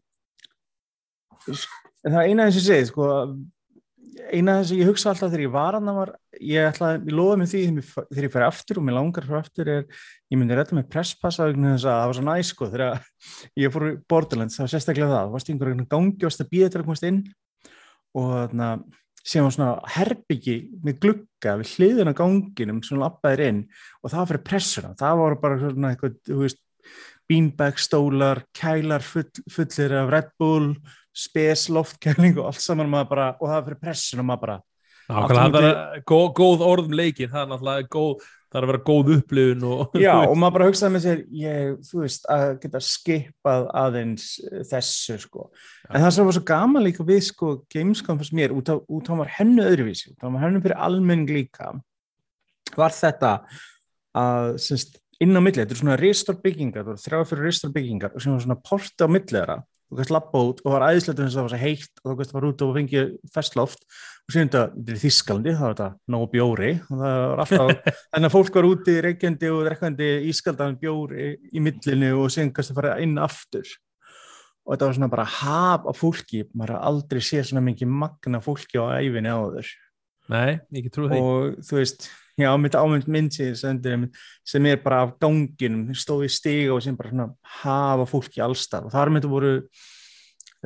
en 2.05 2.15
það 2.15 2.21
er 2.21 2.31
eina 2.31 2.47
þess 2.49 2.61
að 2.61 2.69
segja 2.69 2.89
sko, 2.91 3.09
eina 4.31 4.57
þess 4.61 4.73
að 4.73 4.81
ég 4.81 4.91
hugsa 4.91 5.11
alltaf 5.11 5.33
þegar 5.33 5.45
ég 5.45 5.53
var 5.55 5.77
hann 5.79 5.91
var, 5.97 6.13
ég 6.41 6.69
ætla, 6.71 6.93
ég 6.99 7.17
lofa 7.17 7.41
mig 7.41 7.51
því 7.51 7.63
þegar 7.89 8.27
ég 8.27 8.35
færi 8.35 8.47
aftur 8.47 8.81
og 8.81 8.87
mér 8.87 8.97
langar 8.99 9.27
fyrir 9.27 9.41
aftur 9.41 9.73
er, 9.75 9.85
ég 10.31 10.41
myndi 10.41 10.57
redda 10.59 10.79
með 10.79 10.89
presspassa 10.93 11.49
að 11.49 11.61
það 11.83 12.07
var 12.07 12.17
svo 12.19 12.25
næ 12.27 12.37
sko 12.47 12.71
þegar 12.73 13.05
ég 13.61 13.75
fór 13.75 13.89
í 13.91 13.99
Borderlands, 14.11 14.57
það 14.59 14.67
var 14.67 14.73
sérstaklega 14.75 15.13
það, 15.13 15.29
þú 15.29 15.37
varst 15.37 15.53
einhverjum 15.53 15.85
gangi 15.91 16.17
og 16.21 16.29
varst 16.29 16.45
að 16.45 16.51
býða 16.55 16.73
til 16.73 16.81
að 16.81 16.89
komast 16.89 17.09
inn 17.11 17.21
og 18.21 18.33
þarna 18.35 18.73
sem 19.21 19.45
var 19.45 19.55
svona 19.55 19.93
herbyggi 19.95 20.57
með 20.85 21.01
glugga 21.05 21.57
við 21.61 21.75
hliðina 21.75 22.15
ganginum 22.17 22.81
sem 22.87 23.01
lappaðir 23.01 23.45
inn 23.51 23.61
og 24.01 24.13
það 24.13 24.21
var 24.23 24.31
fyrir 24.31 24.47
pressuna 24.49 24.93
það 24.99 25.21
var 25.21 25.37
bara 25.43 25.59
svona 25.61 25.93
eitthvað, 25.93 26.17
þú 26.25 26.39
veist 26.41 26.63
beanbag 27.31 27.79
stólar, 27.79 28.43
kælar 28.57 29.05
full, 29.07 29.29
fullir 29.53 29.95
af 30.01 30.11
Red 30.11 30.33
Bull 30.41 30.73
spes 31.17 31.69
loftkæling 31.73 32.39
og 32.39 32.51
allt 32.51 32.63
saman 32.63 32.91
bara, 33.09 33.33
og 33.41 33.49
það 33.51 33.65
fyrir 33.69 33.81
pressuna 33.85 34.27
maður 34.27 34.45
bara 34.47 34.61
Nákvæmlega, 35.11 35.51
það 35.51 35.97
er 35.97 36.05
góð, 36.07 36.29
góð 36.39 36.61
orð 36.67 36.91
um 36.91 36.95
leikin 36.95 37.31
það 37.31 37.41
er 37.43 37.49
náttúrulega 37.51 37.89
góð, 37.91 38.27
það 38.51 38.59
er 38.59 38.67
að 38.67 38.71
vera 38.71 38.83
góð 38.87 39.11
upplifun 39.17 39.65
og 39.67 39.97
Já, 40.05 40.13
og 40.21 40.37
maður 40.39 40.55
bara 40.57 40.69
hugsaði 40.69 40.95
með 40.95 41.05
sér, 41.07 41.23
ég, 41.41 41.73
þú 41.89 42.03
veist, 42.05 42.29
að 42.31 42.53
geta 42.63 42.83
skipað 42.85 43.67
aðeins 43.81 44.29
þessu, 44.71 45.19
sko. 45.25 45.49
En 45.91 46.05
það 46.05 46.15
sem 46.17 46.31
var 46.31 46.39
svo 46.39 46.45
gaman 46.53 46.87
líka 46.87 47.07
við, 47.09 47.21
sko, 47.31 47.53
Gamescom 47.75 48.21
fyrst 48.21 48.37
mér, 48.39 48.55
út 48.55 48.71
á, 48.71 48.77
út 48.79 49.11
á 49.11 49.15
var 49.19 49.35
hennu 49.41 49.67
öðruvísi, 49.67 50.13
út 50.15 50.23
á 50.23 50.29
var 50.29 50.47
hennu 50.47 50.63
fyrir 50.63 50.79
almenning 50.79 51.35
líka, 51.41 51.73
var 52.79 52.95
þetta 52.95 53.35
að, 54.15 54.55
semst, 54.63 55.01
inn 55.21 55.35
á 55.35 55.43
milli, 55.43 55.59
þetta 55.65 55.75
er 55.75 55.83
svona 55.83 55.99
ristor 56.01 56.39
byggingar, 56.43 56.85
það 56.85 56.93
voru 56.93 57.05
þrjá 57.05 57.31
fyrir 57.33 57.51
ristor 57.51 57.75
byggingar 57.75 58.15
og 58.15 58.23
sem 58.23 58.37
var 58.37 58.47
svona 58.47 58.61
porti 58.63 59.07
á 59.07 59.09
milli 59.11 59.35
þeirra, 59.35 59.59
þú 59.91 59.99
kannst 59.99 60.15
lappa 60.15 60.43
út 60.47 60.63
og 60.63 60.75
var 60.77 60.87
æðislegt 60.87 61.19
þess 61.19 61.35
að 61.35 61.37
það 61.37 61.47
var 61.47 61.53
svo 61.53 61.61
heitt 61.61 62.01
og 62.01 62.07
þú 62.07 62.17
kannst 62.21 62.35
fara 62.37 62.51
út 62.51 62.65
og 62.65 62.73
fengið 62.77 63.13
festloft. 63.35 63.85
Og 64.21 64.35
síðan 64.35 64.51
þetta, 64.53 64.63
er 64.95 65.01
Þískalandi, 65.03 65.55
það 65.57 65.67
var 65.67 65.75
þetta 65.75 66.15
nóg 66.15 66.27
bjóri. 66.31 66.71
Og 66.87 67.03
það 67.03 67.19
var 67.19 67.45
alltaf, 67.45 67.93
þannig 68.15 68.31
að 68.31 68.35
fólk 68.37 68.59
var 68.61 68.71
úti 68.71 68.97
reykjandi 69.07 69.51
og 69.51 69.63
drekkandi 69.67 70.11
ískaldan 70.31 70.81
bjóri 70.81 71.31
í 71.51 71.65
millinu 71.65 72.13
og 72.23 72.31
síðan 72.31 72.55
kannski 72.55 72.79
fara 72.79 72.97
inn 73.03 73.19
aftur. 73.19 73.77
Og 74.63 74.77
þetta 74.77 74.87
var 74.87 74.99
svona 75.01 75.11
bara 75.11 75.27
haf 75.27 75.87
af 75.91 75.99
fólki, 75.99 76.45
maður 76.55 76.79
aldrei 76.79 77.23
séð 77.25 77.49
svona 77.51 77.65
mikið 77.67 77.91
magna 77.91 78.43
fólki 78.45 78.79
á 78.79 79.03
æfinni 79.03 79.33
áður 79.33 79.75
Nei, 80.31 80.59
ég 80.71 80.83
ekki 80.83 80.93
trú 80.95 81.09
því. 81.11 81.21
Og 81.21 81.63
þú 81.67 81.79
veist, 81.81 82.09
já, 82.39 82.51
mitt 82.63 82.77
ámynd 82.79 83.09
mynd 83.11 83.35
sem, 83.35 83.51
ég 83.51 83.61
sendi, 83.61 83.95
einmitt, 83.95 84.21
sem 84.47 84.69
er 84.71 84.83
bara 84.85 85.05
af 85.07 85.17
ganginum, 85.23 85.95
stóð 85.99 86.27
í 86.29 86.33
stiga 86.33 86.75
og 86.77 86.85
sem 86.85 86.99
bara 86.99 87.13
svona 87.13 87.31
hafa 87.61 88.07
fólki 88.11 88.43
allstar 88.45 88.87
og 88.87 88.95
þar 88.95 89.15
þetta 89.19 89.33
voru 89.33 89.55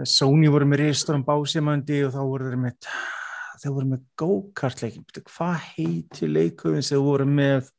Sony 0.02 0.48
voru 0.50 0.66
með 0.66 0.88
reistórum 0.88 1.22
básimandi 1.22 2.00
og 2.02 2.10
þá 2.16 2.22
voru 2.26 2.48
þeir 2.48 2.58
með 2.64 2.88
þau 3.62 3.70
voru 3.76 3.90
með 3.92 4.02
go-kart-leikin 4.18 5.04
hvað 5.30 5.68
heiti 5.76 6.28
leikurinn 6.28 6.84
sem 6.84 7.02
voru 7.02 7.26
með? 7.28 7.70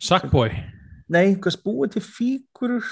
Sackboy. 0.00 0.50
Nei, 1.12 1.36
hvað 1.36 1.58
búið 1.64 1.94
til 1.96 2.04
fígurur 2.04 2.88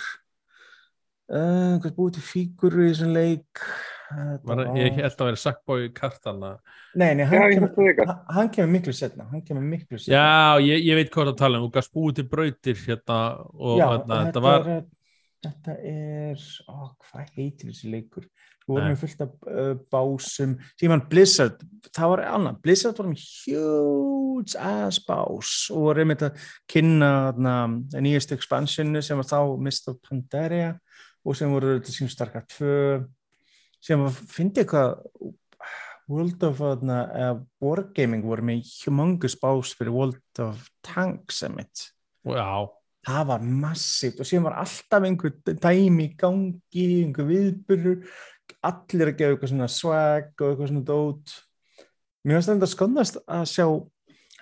uh, 1.33 1.77
hvað 1.81 1.97
búið 1.97 2.19
til 2.19 2.27
fígurur 2.29 2.85
í 2.85 2.91
þessum 2.93 3.17
leik 3.17 3.65
Var, 4.07 4.43
var- 4.47 4.77
Ég 4.79 4.99
held 5.01 5.17
að 5.19 5.29
vera 5.31 5.41
Sackboy 5.41 5.89
kartana 5.97 6.53
nei, 6.95 7.15
nei, 7.19 7.25
Já, 7.25 7.31
hann, 7.33 7.51
ég 7.51 7.57
kemur, 7.59 8.03
hann, 8.07 8.21
hann 8.37 8.51
kemur 8.55 8.71
miklu 8.77 8.95
setna 8.95 9.27
hann 9.33 9.43
kemur 9.43 9.65
miklu 9.67 9.99
setna 9.99 10.15
Já, 10.15 10.61
ég, 10.63 10.85
ég 10.87 11.01
veit 11.01 11.11
hvað 11.15 11.33
það 11.33 11.41
tala 11.41 11.59
um, 11.59 11.67
þú 11.67 11.73
gafst 11.75 11.95
búið 11.97 12.21
til 12.21 12.27
brautir 12.31 12.79
hérna 12.85 13.19
og 13.51 13.81
Já, 13.81 13.87
hérna, 13.91 14.21
þetta 14.29 14.45
var 14.45 14.69
er, 14.77 14.85
þetta 15.47 15.79
er 15.91 16.45
ó, 16.71 16.77
hvað 17.09 17.33
heitir 17.39 17.73
þessi 17.73 17.91
leikur? 17.97 18.29
Við 18.67 18.75
vorum 18.75 18.89
með 18.91 18.97
fullt 18.99 19.21
af 19.23 19.35
uh, 19.47 19.75
básum. 19.95 20.55
Síðan 20.75 21.03
Blizzard, 21.07 21.61
það 21.95 22.09
var 22.11 22.23
annað 22.27 22.57
Blizzard 22.65 22.99
með 23.07 23.21
huge 23.47 24.57
ass 24.59 24.99
bás 25.07 25.53
og 25.71 25.85
voru 25.85 26.03
einmitt 26.03 26.25
að 26.27 26.49
kynna 26.71 27.11
na, 27.39 27.53
nýjast 27.95 28.35
expansionu 28.35 29.03
sem 29.07 29.23
var 29.23 29.29
þá 29.31 29.39
Mist 29.63 29.87
of 29.93 30.01
Pandaria 30.03 30.73
og 31.23 31.39
sem 31.39 31.51
voru 31.55 31.77
þetta 31.77 31.95
sem 31.95 32.11
starka 32.11 32.43
tvö 32.51 32.75
sem 33.87 34.03
var, 34.03 34.15
fyndi 34.15 34.63
eitthvað 34.63 34.97
World 36.07 36.45
of 36.47 36.63
uh, 36.63 37.39
Wargaming 37.63 38.23
voru 38.27 38.45
með 38.47 38.69
humongous 38.85 39.35
bás 39.41 39.75
fyrir 39.75 39.95
World 39.95 40.43
of 40.43 40.69
Tanks 40.87 41.43
emitt 41.47 41.89
Já, 42.27 42.67
það 43.07 43.27
var 43.31 43.45
massíft 43.47 44.23
og 44.23 44.29
síðan 44.29 44.49
var 44.49 44.61
alltaf 44.63 45.05
einhver 45.07 45.35
dæmi 45.47 46.09
í 46.09 46.15
gangi, 46.19 46.87
einhver 47.05 47.29
viðburur 47.29 48.01
allir 48.67 49.11
að 49.11 49.19
gefa 49.19 49.35
eitthvað 49.35 49.53
svona 49.53 49.69
swag 49.71 50.33
og 50.41 50.49
eitthvað 50.49 50.71
svona 50.73 50.87
dót. 50.87 51.35
Mér 52.27 52.39
finnst 52.39 52.51
þetta 52.53 52.71
skondast 52.71 53.19
að 53.23 53.45
sjá 53.51 53.67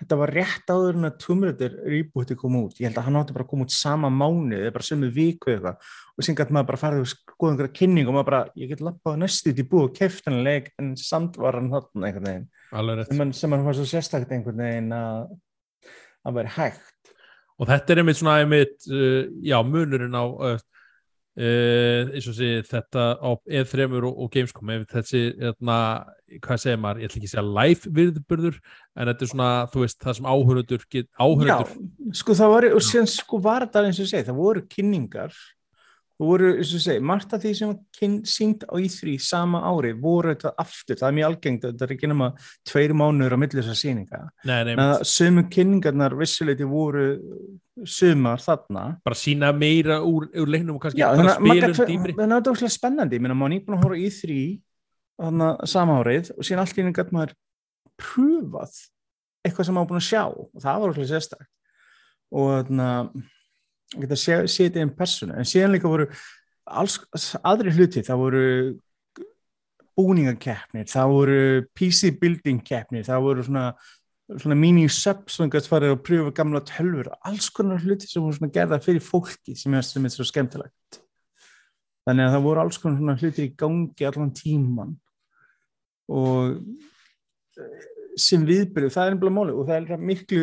þetta 0.01 0.19
var 0.19 0.33
rétt 0.35 0.73
áður 0.73 0.99
en 0.99 1.09
að 1.09 1.19
Tomb 1.23 1.47
Raider 1.47 1.77
rebooti 1.87 2.37
kom 2.39 2.59
út, 2.59 2.81
ég 2.81 2.89
held 2.89 2.99
að 2.99 3.07
hann 3.09 3.19
átti 3.21 3.37
bara 3.37 3.47
að 3.47 3.53
koma 3.53 3.67
út 3.67 3.75
sama 3.75 4.11
mánuð, 4.11 4.65
eða 4.65 4.75
bara 4.75 4.89
sömu 4.89 5.11
viku 5.15 5.55
eða 5.55 5.75
og 5.79 6.27
síðan 6.27 6.41
gæti 6.41 6.57
maður 6.57 6.69
bara 6.73 6.83
farið 6.83 7.05
og 7.05 7.11
skoða 7.13 7.53
einhverja 7.53 7.77
kynning 7.79 8.11
og 8.11 8.17
maður 8.17 8.29
bara, 8.31 8.43
ég 8.59 8.73
get 8.75 8.83
lappað 8.85 9.21
næstu 9.23 9.55
í 9.55 9.67
búið 9.71 9.89
og 9.89 9.97
keft 9.99 10.29
hann 10.29 10.43
leik 10.47 10.73
en 10.83 10.93
samt 10.99 11.39
var 11.39 11.59
hann 11.61 11.71
þarna 11.73 12.11
einhvern 12.11 12.29
veginn. 12.31 12.51
Sem 13.09 13.23
hann, 13.23 13.33
sem 13.39 13.55
hann 13.55 13.67
var 13.67 13.79
svo 13.79 13.87
sérstakt 13.89 14.35
einhvern 14.35 14.63
veginn 14.65 14.95
að 14.95 15.35
að 16.25 16.39
vera 16.41 16.55
hægt. 16.57 17.13
Og 17.61 17.69
þetta 17.71 17.93
er 17.93 18.01
einmitt 18.03 18.19
svona 18.19 18.39
einmitt, 18.43 18.79
uh, 18.91 19.27
já, 19.45 19.59
munurinn 19.67 20.17
á 20.17 20.25
uh, 20.25 20.63
eins 21.35 22.29
og 22.31 22.37
sé 22.37 22.49
þetta 22.69 23.05
á 23.19 23.31
E3 23.51 23.89
og, 23.99 24.05
og 24.07 24.29
Gamescom 24.31 24.71
einmitt 24.71 24.93
þessi, 24.95 25.23
hérna, 25.41 25.79
hvað 26.45 26.61
segir 26.63 26.79
maður? 26.83 27.03
Ég 27.03 27.11
ætla 27.11 27.19
ekki 27.19 27.31
að 27.31 27.33
segja 27.33 27.47
live 27.49 27.95
virðburður 27.99 28.61
en 28.95 29.11
þetta 29.11 29.27
er 29.27 29.33
svona, 29.33 29.49
þú 29.73 29.83
veist, 29.83 29.99
það 30.05 30.19
sem 30.21 30.29
áhörundur, 30.31 30.87
Já, 31.51 32.15
sko 32.21 32.39
það 32.39 32.55
var, 32.55 32.69
og 32.79 32.87
síðan 32.87 33.11
sko 33.11 33.43
var 33.43 33.67
þetta 33.67 33.85
eins 33.89 33.99
og 33.99 34.07
ég 34.07 34.13
segi, 34.13 34.29
það 34.29 34.41
voru 34.45 34.65
kynningar 34.71 35.41
þú 36.25 36.31
voru, 36.31 36.53
eins 36.57 36.73
og 36.75 36.83
segi, 36.85 37.03
margt 37.05 37.35
af 37.37 37.43
því 37.43 37.53
sem 37.59 37.73
var 37.73 38.15
sínt 38.33 38.65
á 38.65 38.75
í3 38.81 39.17
sama 39.21 39.61
ári 39.69 39.93
voru 40.01 40.33
þetta 40.33 40.55
aftur, 40.65 40.99
það 41.01 41.09
er 41.11 41.17
mjög 41.19 41.29
algengt 41.29 41.67
þetta 41.69 41.87
er 41.87 41.95
ekki 41.97 42.11
nema 42.11 42.31
tveir 42.71 42.97
mánuður 42.97 43.37
á 43.37 43.39
milli 43.43 43.61
þessar 43.61 43.81
síninga 43.81 44.23
nei, 44.49 44.59
nei, 44.71 44.89
sömu 45.09 45.45
kynningarnar 45.53 46.17
vissuleiti 46.19 46.69
voru 46.69 47.07
sumar 47.85 48.43
þarna. 48.43 48.85
Bara 49.05 49.19
sína 49.19 49.51
meira 49.57 49.99
úr, 50.07 50.29
úr 50.31 50.51
leiknum 50.51 50.79
og 50.79 50.85
kannski 50.85 51.03
Já, 51.03 51.09
bara 51.19 51.35
spilum 51.35 51.75
dýbri 51.75 52.15
þannig 52.15 52.37
að 52.37 52.39
þetta 52.39 52.53
var 52.53 52.61
svolítið 52.61 52.77
spennandi, 52.77 53.19
ég 53.19 53.25
meina 53.25 53.37
maður 53.39 53.55
nýtt 53.55 53.67
búin 53.67 53.79
að 53.79 53.85
horfa 53.85 53.99
í 53.99 54.11
þrý 54.15 54.41
þannig 55.21 55.49
að 55.51 55.73
sama 55.75 55.97
árið 56.01 56.31
og 56.35 56.47
síðan 56.47 56.63
allt 56.63 56.79
í 56.79 56.85
einu 56.85 56.95
gætt 56.95 57.15
maður 57.15 57.35
pröfað 58.01 58.79
eitthvað 59.45 59.69
sem 59.69 59.77
maður 59.77 59.91
búin 59.91 60.01
að 60.01 60.09
sjá. 60.09 60.23
Og 60.31 60.63
það 60.63 60.81
var 60.81 60.95
svolítið 60.95 61.13
sérstakt. 61.13 61.51
Og 62.35 62.53
þannig 62.69 62.93
að 62.95 63.11
geta 64.03 64.19
í 64.19 64.71
einn 64.81 64.95
personu 64.97 65.37
en 65.39 65.49
síðan 65.49 65.77
líka 65.77 65.91
voru 65.91 66.09
alls 66.65 66.99
aðri 67.45 67.75
hluti, 67.77 68.03
það 68.07 68.23
voru 68.23 68.47
búningakeppnir, 69.95 70.89
það 70.91 71.13
voru 71.13 71.43
PC 71.77 72.17
building 72.19 72.65
keppnir, 72.67 73.05
það 73.07 73.29
voru 73.29 73.45
svona 73.47 73.69
svona 74.25 74.57
mini-subs 74.57 75.37
sem 75.37 75.51
gætt 75.53 75.69
farið 75.69 75.95
að 75.95 76.03
pröfa 76.07 76.33
gamla 76.39 76.63
tölfur, 76.65 77.11
alls 77.29 77.51
konar 77.53 77.83
hluti 77.85 78.09
sem 78.09 78.25
voru 78.25 78.39
svona 78.39 78.55
gerða 78.55 78.81
fyrir 78.83 79.05
fólki 79.05 79.57
sem 79.59 79.75
er, 79.77 79.85
svo 79.85 80.25
skemmtilegt. 80.25 81.01
Þannig 82.09 82.27
að 82.27 82.37
það 82.37 82.47
voru 82.47 82.63
alls 82.63 82.81
konar 82.81 83.01
svona 83.01 83.17
hluti 83.21 83.45
í 83.45 83.53
gangi 83.61 84.09
allan 84.09 84.33
tíman 84.37 84.95
og 86.13 86.57
eh, 87.61 87.85
sem 88.21 88.45
viðbyrju, 88.49 88.93
það 88.93 89.07
er 89.07 89.15
einhverja 89.15 89.37
máli 89.37 89.55
og 89.55 89.69
það 89.69 89.95
er 89.95 90.05
miklu 90.11 90.43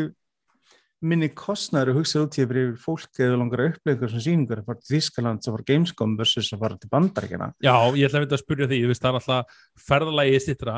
minni 1.01 1.31
kostnæður 1.33 1.91
að 1.91 1.97
hugsa 1.97 2.21
út 2.21 2.35
í 2.37 2.43
fyrir 2.45 2.75
fólk 2.81 3.21
eða 3.21 3.39
langar 3.41 3.63
að 3.63 3.71
upplega 3.71 4.09
svona 4.11 4.25
síningar 4.25 4.59
að 4.61 4.67
fara 4.69 4.79
til 4.81 4.91
Þískaland 4.95 5.41
að 5.41 5.55
fara 5.55 5.67
Gamescom 5.71 6.13
versus 6.19 6.51
að 6.53 6.61
fara 6.61 6.77
til 6.77 6.91
Bandaríkjana 6.93 7.47
Já, 7.57 7.75
ég 7.97 8.05
ætla 8.05 8.19
að 8.19 8.23
mynda 8.25 8.37
að 8.37 8.43
spyrja 8.43 8.69
því, 8.69 8.77
þú 8.83 8.89
veist, 8.91 9.01
það 9.01 9.11
er 9.11 9.17
alltaf 9.19 9.41
ferðalagi 9.87 10.41
stittra, 10.45 10.75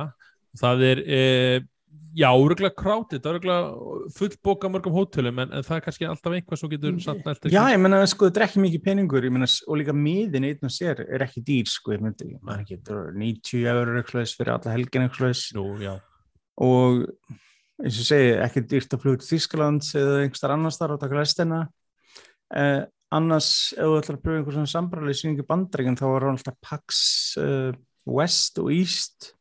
það 0.62 0.78
er 0.88 0.98
e, 1.04 1.20
já, 2.22 2.30
örgulega 2.32 2.80
krátið 2.80 3.30
örgulega 3.34 3.64
fullboka 4.16 4.72
mörgum 4.72 4.96
hótelum 4.96 5.44
en, 5.44 5.50
en 5.60 5.68
það 5.68 5.78
er 5.78 5.86
kannski 5.90 6.08
alltaf 6.08 6.38
einhvað 6.40 6.62
sem 6.62 6.72
getur 6.72 7.04
satt 7.04 7.28
nælt 7.28 7.52
Já, 7.52 7.64
ég 7.74 7.84
menna, 7.84 8.00
sko, 8.08 8.30
þetta 8.30 8.40
er 8.40 8.48
ekki 8.48 8.64
mikið 8.64 8.82
peningur 8.88 9.28
ég 9.28 9.36
menna, 9.36 9.50
og 9.68 9.76
líka 9.82 9.94
miðin 9.98 10.48
einn 10.48 10.70
og 10.70 10.74
sér 10.74 11.04
er 11.04 11.28
ekki 11.28 11.44
dýr, 11.44 11.68
sko, 11.68 11.98
ég 11.98 12.02
myndi, 12.06 12.32
maður 12.40 12.64
ekki 12.64 12.80
er 12.80 13.12
90 13.20 13.68
eurur 13.76 14.00
og 16.62 17.42
eins 17.82 17.98
og 18.04 18.06
segi, 18.08 18.34
ekki 18.46 18.62
dýrt 18.70 18.94
að 18.96 19.02
fluga 19.06 19.22
til 19.24 19.30
Þískalands 19.34 19.94
eða 19.98 20.20
einhverstar 20.24 20.54
annars 20.54 20.78
þar 20.82 20.94
og 20.96 21.00
taka 21.02 21.18
lestina. 21.18 21.62
Eh, 22.54 22.82
annars 23.14 23.48
ef 23.78 23.82
þú 23.88 23.96
ætlar 24.02 24.18
að 24.20 24.24
pröfa 24.26 24.40
einhver 24.42 24.58
svona 24.58 24.72
sambarlega 24.74 25.20
síningu 25.20 25.46
bandaríkinn 25.50 25.98
þá 26.00 26.06
var 26.12 26.28
hann 26.28 26.38
alltaf 26.38 26.60
PAX 26.66 27.00
uh, 27.42 27.72
West 28.10 28.60
og 28.62 28.70
East. 28.74 29.32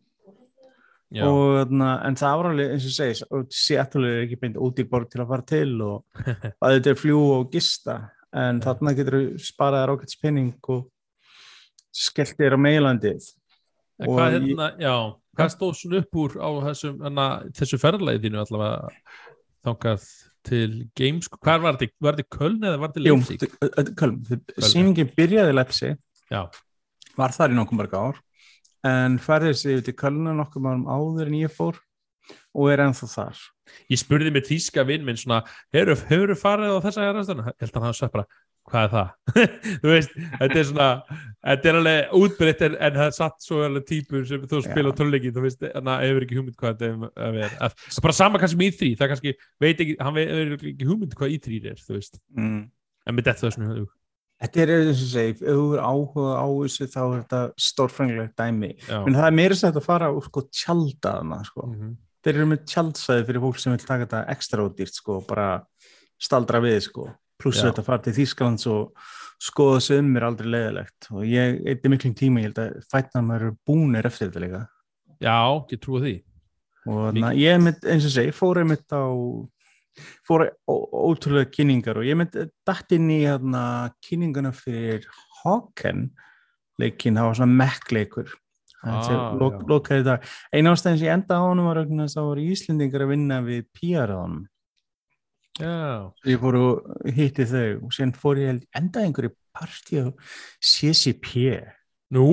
Og, 1.28 1.68
en 1.68 2.16
það 2.16 2.38
var 2.40 2.46
alveg 2.48 2.70
eins 2.72 2.84
og 2.88 2.94
segi, 2.96 3.26
Seattle 3.52 4.08
er 4.08 4.22
ekki 4.24 4.38
beint 4.40 4.56
út 4.56 4.78
í 4.80 4.86
borg 4.88 5.10
til 5.12 5.20
að 5.20 5.28
fara 5.34 5.44
til 5.50 5.74
og 5.84 6.22
að 6.64 6.78
þetta 6.78 6.92
er 6.94 7.00
fljú 7.02 7.18
og 7.34 7.50
gista. 7.52 7.98
En 8.32 8.62
þarna 8.64 8.94
getur 8.96 9.18
þú 9.18 9.42
sparaði 9.44 9.90
rákæts 9.90 10.16
penning 10.22 10.54
og 10.72 10.86
skellt 11.92 12.38
þér 12.38 12.56
á 12.56 12.64
meilandið 12.64 13.26
Og 14.00 14.14
hvað, 14.16 14.38
ég- 14.38 14.46
hérna, 14.46 14.68
já, 14.80 14.94
hvað 15.36 15.52
stóð 15.54 15.72
svona 15.78 16.00
upp 16.02 16.18
úr 16.22 16.34
á 16.40 16.48
þessum, 16.68 16.98
hana, 17.06 17.26
þessu 17.56 17.78
ferðalagi 17.80 18.22
þínu 18.26 18.42
allavega 18.42 18.90
þangað 19.64 20.06
til 20.42 20.88
Games, 20.98 21.28
hvað 21.30 21.62
var 21.62 21.76
þetta, 21.78 21.94
var 22.02 22.16
þetta 22.18 22.36
Köln 22.36 22.66
eða 22.66 22.80
var 22.82 22.90
þetta 22.92 23.06
Jú, 23.06 23.14
Leipzig? 23.16 23.38
þ- 23.40 23.62
ö- 23.62 23.72
ö- 23.78 23.94
Köln, 24.00 24.16
sýningin 24.66 25.12
byrjaði 25.16 25.54
Lepsi 25.54 25.92
Já, 26.32 26.42
var 27.16 27.30
þar 27.36 27.54
í 27.54 27.58
nokkuð 27.60 27.78
mörg 27.78 27.94
ár 27.94 28.20
en 28.90 29.18
færði 29.22 29.54
sig 29.54 29.76
yfir 29.76 29.84
til 29.86 29.94
Kölna 30.02 30.34
nokkuð 30.34 30.66
árum 30.72 30.86
áður 30.90 31.28
en 31.30 31.38
ég 31.44 31.52
fór 31.54 31.78
og 32.54 32.68
er 32.70 32.78
ennþá 32.84 33.06
þar. 33.10 33.38
Ég 33.90 33.98
spurði 33.98 34.30
með 34.34 34.44
þýska 34.50 34.82
vinn 34.86 35.04
minn 35.06 35.16
svona, 35.18 35.40
hefur 35.74 35.96
þú 36.06 36.36
farið 36.38 36.74
á 36.74 36.84
þessa 36.84 37.06
hérastöðuna? 37.06 37.52
Ég 37.54 37.62
held 37.64 37.78
að 37.78 37.82
hann 37.86 37.96
sagt 37.98 38.12
bara, 38.14 38.26
hvað 38.70 38.84
er 38.84 38.92
það? 38.92 39.08
þú 39.82 39.92
veist, 39.92 40.12
þetta 40.40 40.58
er 40.60 40.66
svona 40.68 40.88
þetta 41.42 41.70
er 41.70 41.78
alveg 41.80 42.12
útbreytt 42.18 42.64
en, 42.66 42.76
en 42.78 42.98
það 42.98 43.08
er 43.08 43.16
satt 43.16 43.46
svo 43.46 43.62
alveg 43.66 43.86
típur 43.88 44.26
sem 44.28 44.44
þú 44.50 44.60
spila 44.66 44.92
tónleiki, 44.98 45.32
þú 45.34 45.46
veist, 45.46 45.64
en 45.68 45.88
það 45.90 46.04
hefur 46.06 46.26
ekki 46.26 46.38
hugmynd 46.38 46.60
hvað 46.60 46.76
þetta 46.76 46.90
er 46.90 47.40
að. 47.42 47.56
Að- 47.68 47.80
Það 47.82 47.98
er 47.98 48.06
bara 48.06 48.18
sama 48.18 48.42
kannski 48.42 48.60
með 48.60 48.84
í 48.86 48.92
það 48.92 49.06
er 49.06 49.12
kannski, 49.14 49.34
veit 49.62 49.82
ekki, 49.86 49.96
hann 50.00 50.20
hefur 50.22 50.70
ekki 50.72 50.88
hugmynd 50.92 51.18
hvað 51.18 51.34
í 51.34 51.40
er, 51.72 51.82
þú 51.82 51.98
veist, 51.98 52.22
mm. 52.36 52.62
en 53.06 53.18
með 53.18 53.28
þetta 53.30 53.52
svona 53.56 53.74
hug. 53.80 53.90
Þetta 54.42 54.62
er 54.64 54.72
eins 54.74 55.00
og 55.04 55.10
segi, 55.12 55.34
ef 55.38 55.42
þú 55.46 55.66
er 55.76 55.82
áhuga 55.86 56.30
á 56.34 56.46
þessu 56.50 56.86
þá 56.90 57.02
er 57.02 57.18
þetta 57.20 57.42
stórfrængilegt 57.62 58.40
dæmi 58.40 58.70
Já. 58.88 58.96
en 58.98 59.14
það 59.14 59.26
er 59.28 59.36
meira 59.38 59.58
sætt 59.58 59.78
að 59.78 59.86
fara 59.86 60.08
og 60.10 60.24
sko 60.26 60.42
tjaldaðna 60.50 61.38
sko. 61.46 61.66
Mhm. 61.68 61.92
þeir 62.22 62.36
eru 62.38 62.46
með 62.50 62.64
tjaldsæði 62.70 63.26
fyrir 63.28 63.42
fólk 63.42 63.58
sem 63.58 63.72
vil 63.74 63.82
taka 63.82 64.06
þetta 64.06 64.22
ekstra 64.34 64.66
ódýrt 64.66 64.98
sko, 64.98 65.20
bara 65.26 65.46
staldra 66.22 66.60
við 66.62 66.80
sko, 66.86 67.06
pluss 67.42 67.62
þetta 67.62 67.84
fara 67.86 68.02
til 68.04 68.14
Þýskalands 68.16 68.68
og 68.70 69.08
skoða 69.42 69.78
þessu 69.78 69.98
um 70.00 70.12
er 70.18 70.26
aldrei 70.26 70.50
leiðilegt. 70.54 71.08
Og 71.12 71.24
ég 71.26 71.58
eitthvað 71.66 71.94
miklum 71.94 72.14
tíma, 72.18 72.42
ég 72.42 72.50
held 72.50 72.60
að 72.62 72.76
fætna 72.92 73.24
maður 73.26 73.56
búnir 73.66 74.08
eftir 74.08 74.30
þetta 74.30 74.44
líka. 74.44 74.62
Já, 75.22 75.38
ég 75.72 75.82
trúi 75.82 76.02
því. 76.02 76.14
og 76.82 77.00
Mikið. 77.14 77.22
na, 77.22 77.32
ég 77.38 77.58
mynd, 77.62 77.88
eins 77.92 78.06
og 78.08 78.14
segi, 78.14 78.34
fór 78.34 78.62
einmitt 78.62 78.94
á 78.94 79.06
fór 80.26 80.48
ótrúlega 80.66 81.50
kynningar 81.52 82.00
og 82.00 82.06
ég 82.08 82.16
mynd 82.18 82.34
dætt 82.66 82.94
inn 82.96 83.10
í 83.12 83.22
hérna, 83.22 83.92
kynninguna 84.02 84.54
fyrir 84.56 85.06
Hawken. 85.42 86.08
Leikin, 86.80 87.18
það 87.18 87.28
var 87.28 87.38
svona 87.38 87.58
mekkleikur. 87.60 88.32
Ah, 88.82 89.36
lok, 89.38 89.92
eina 90.50 90.72
ástæðin 90.74 90.96
sem 90.98 91.06
ég 91.06 91.12
enda 91.14 91.36
á 91.38 91.46
honum 91.46 91.68
var 91.68 91.84
að 91.84 91.92
það 92.10 92.24
voru 92.26 92.46
Íslendingar 92.50 93.04
að 93.04 93.12
vinna 93.12 93.36
við 93.46 93.60
PR-aðanum 93.78 94.40
Já, 94.42 94.51
ég 95.60 96.40
fór 96.40 96.56
og 96.56 97.08
hitti 97.12 97.44
þau 97.48 97.84
og 97.84 97.94
síðan 97.94 98.14
fór 98.16 98.40
ég 98.40 98.60
endaði 98.78 99.08
einhverju 99.08 99.32
partí 99.52 100.00
á 100.00 100.08
CCP 100.64 101.60
nú, 102.16 102.28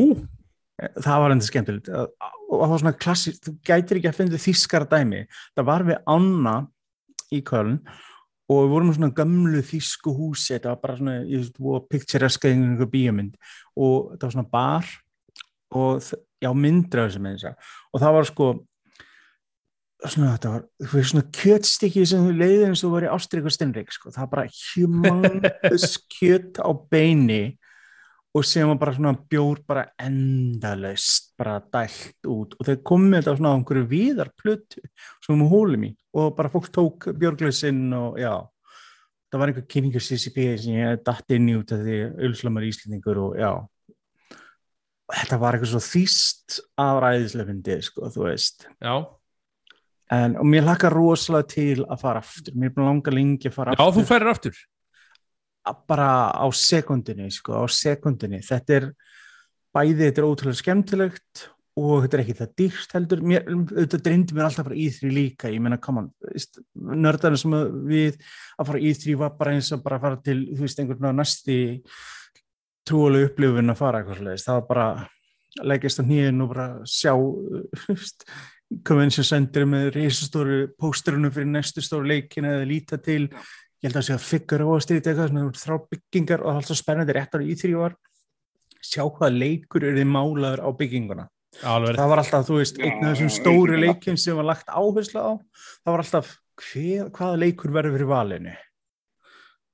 það 1.03 1.23
var 1.23 1.35
enda 1.35 1.47
skemmtilegt. 1.47 1.89
Og 2.49 2.61
það 2.63 2.71
var 2.71 2.83
svona 2.83 2.99
klassist, 2.99 3.43
þú 3.45 3.55
gætir 3.67 3.99
ekki 3.99 4.11
að 4.11 4.19
finna 4.19 4.39
þískara 4.41 4.89
dæmi, 4.89 5.25
það 5.57 5.67
var 5.69 5.85
við 5.89 5.99
Anna 6.15 6.55
í 7.35 7.41
Köln 7.45 7.81
og 8.49 8.63
við 8.63 8.71
vorum 8.71 8.89
í 8.89 8.95
svona 8.97 9.13
gömlu 9.19 9.61
þísku 9.61 10.15
húsi. 10.15 10.55
Þetta 10.55 10.71
var 10.71 10.81
bara 10.81 10.97
svona, 10.97 11.19
ég 11.29 11.59
og 11.59 11.85
pictureska 11.91 12.49
einhverju 12.49 12.89
bíómynd. 12.95 13.35
Og 13.77 14.15
þetta 14.15 14.25
var 14.25 14.35
svona 14.37 14.51
bar 14.55 14.89
og 15.77 16.07
já, 16.41 16.49
myndra 16.55 17.05
og 17.05 18.01
það 18.01 18.15
var 18.15 18.25
sko 18.25 18.47
svona, 20.05 20.33
þetta 20.35 20.51
var, 20.53 20.65
þú 20.85 20.91
veist, 20.95 21.11
svona 21.11 21.29
kjötstykki 21.35 22.03
sem 22.07 22.27
þú 22.27 22.35
leiðir 22.39 22.67
eins 22.69 22.83
og 22.87 22.93
var 22.95 23.07
í 23.07 23.11
Ástrík 23.11 23.47
og 23.49 23.55
Stenrik 23.55 23.91
sko, 23.91 24.13
það 24.15 24.25
var 24.25 24.31
bara 24.35 24.51
humongous 24.59 25.97
kjöt 26.15 26.61
á 26.63 26.69
beini 26.91 27.43
og 28.37 28.45
sem 28.45 28.67
var 28.69 28.77
bara 28.77 28.93
svona 28.93 29.15
bjór 29.31 29.63
bara 29.67 29.87
endalaust 29.99 31.33
bara 31.39 31.57
dælt 31.73 32.27
út. 32.29 32.53
Og 32.59 32.67
þeir 32.67 32.77
komið 32.85 33.17
þetta 33.17 33.35
svona 33.39 33.53
á 33.53 33.57
einhverju 33.57 33.89
víðar 33.89 34.29
plötu 34.37 34.83
sem 35.25 35.41
við 35.41 35.49
hólum 35.49 35.87
í. 35.89 35.91
Og 36.13 36.31
bara 36.37 36.51
fólk 36.53 36.69
tók 36.73 37.09
björglösinn 37.17 37.89
og 37.97 38.19
já 38.21 38.33
það 39.29 39.41
var 39.41 39.51
einhver 39.51 39.67
kynningur 39.69 40.05
CCP 40.05 40.45
sem 40.61 40.77
ég 40.77 41.03
datt 41.05 41.35
inn 41.35 41.49
í 41.49 41.57
út 41.57 41.73
af 41.73 41.83
því 41.83 41.99
er 42.05 42.69
íslendingur 42.69 43.21
og 43.25 43.37
já. 43.39 43.51
Og 45.09 45.15
þetta 45.17 45.39
var 45.41 45.57
eitthvað 45.57 45.73
svo 45.73 45.81
þýst 45.81 46.59
afræðislega 46.77 47.49
fyndið 47.49 47.85
sko 47.89 48.11
þú 48.13 48.27
veist. 48.27 48.67
Já, 48.77 48.93
en, 50.15 50.35
og 50.41 50.49
mér 50.49 50.65
hlakka 50.67 50.91
rosalega 50.93 51.49
til 51.53 51.85
að 51.85 52.01
fara 52.01 52.23
aftur. 52.23 52.55
Mér 52.55 52.71
er 52.71 52.75
búin 52.75 52.85
að 52.85 52.91
langa 52.91 53.15
lengi 53.15 53.49
að 53.51 53.55
fara 53.55 53.75
já, 53.75 53.83
aftur. 53.83 53.99
þú 53.99 54.09
færir 54.09 54.33
aftur. 54.33 54.65
að 55.69 55.79
bara 55.91 56.09
á 56.33 56.45
sekundinni 56.55 57.29
sko, 57.35 57.61
á 57.61 57.65
sekundinni. 57.69 58.41
Þetta 58.41 58.75
er 58.77 58.91
bæði, 59.75 60.05
þetta 60.07 60.21
er 60.21 60.27
ótrúlega 60.27 60.61
skemmtilegt 60.63 61.43
og 61.79 62.03
þetta 62.03 62.17
er 62.17 62.23
ekki 62.23 62.37
það 62.39 62.53
dýrt 62.61 62.95
heldur. 62.97 63.21
Mér, 63.31 63.45
þetta 63.69 63.99
dreyndi 64.07 64.37
mér 64.37 64.47
alltaf 64.47 64.69
bara 64.69 64.79
í 64.79 64.87
því 64.95 65.11
líka. 65.13 65.51
Ég 65.53 65.61
meina, 65.63 65.77
come 65.83 66.05
on, 66.05 66.09
nördarinn 67.05 67.39
sem 67.39 67.55
að 67.59 67.75
við 67.91 68.17
að 68.57 68.71
fara 68.71 68.81
í 68.81 68.95
því 68.97 69.17
var 69.19 69.35
bara 69.37 69.53
eins 69.55 69.69
og 69.75 69.83
bara 69.85 69.99
að 69.99 70.07
fara 70.07 70.21
til, 70.25 70.39
þú 70.55 70.65
veist, 70.65 70.81
einhvern 70.81 71.05
veginn 71.05 71.21
næsti 71.21 71.59
trúalegu 72.89 73.29
upplifun 73.29 73.73
að 73.73 73.79
fara 73.79 74.01
eitthvað 74.01 74.41
það 74.41 74.55
var 74.57 74.67
bara 74.69 74.87
að 74.89 75.67
leggjast 75.69 76.01
á 76.01 76.03
nýjun 76.05 76.43
og 76.45 76.53
bara 76.53 76.67
sjá 76.89 77.13
convention 78.85 79.25
center 79.25 79.65
með 79.69 79.89
reysastóru 79.95 80.59
pósterunum 80.79 81.33
fyrir 81.33 81.49
næstu 81.49 81.83
stóru 81.83 82.09
leikin 82.09 82.47
eða 82.49 82.67
líta 82.69 82.99
til. 83.01 83.25
Ég 83.79 83.87
held 83.87 83.95
að 83.95 84.01
það 84.01 84.07
sé 84.09 84.15
að 84.17 84.27
figgur 84.27 84.63
á 84.65 84.69
að 84.69 84.83
styrja 84.85 85.01
eitthvað 85.01 85.29
sem 85.29 85.41
eru 85.41 85.63
þrá 85.63 85.75
byggingar 85.93 86.43
og 86.43 86.49
það 86.49 86.55
er 86.57 86.61
alltaf 86.61 86.79
spennandi 86.79 87.15
réttar 87.15 87.45
í 87.45 87.57
þrjú 87.59 87.83
ár. 87.87 87.97
Sjá 88.79 89.03
hvaða 89.05 89.31
leikur 89.35 89.85
eru 89.87 89.99
þið 89.99 90.11
málaður 90.13 90.63
á 90.63 90.69
bygginguna. 90.79 91.25
Alveg, 91.65 91.97
það 91.97 92.11
var 92.11 92.21
alltaf, 92.21 92.45
þú 92.47 92.57
veist, 92.59 92.77
einn 92.79 93.03
af 93.03 93.15
þessum 93.15 93.31
stóru 93.33 93.79
leikum 93.79 94.17
sem 94.21 94.37
var 94.37 94.47
lagt 94.51 94.69
áherslu 94.69 95.23
á. 95.23 95.31
Það 95.81 95.95
var 95.95 96.03
alltaf 96.03 96.33
hver, 96.59 97.09
hvaða 97.15 97.39
leikur 97.41 97.73
verður 97.73 97.95
fyrir 97.97 98.11
valinu? 98.11 98.53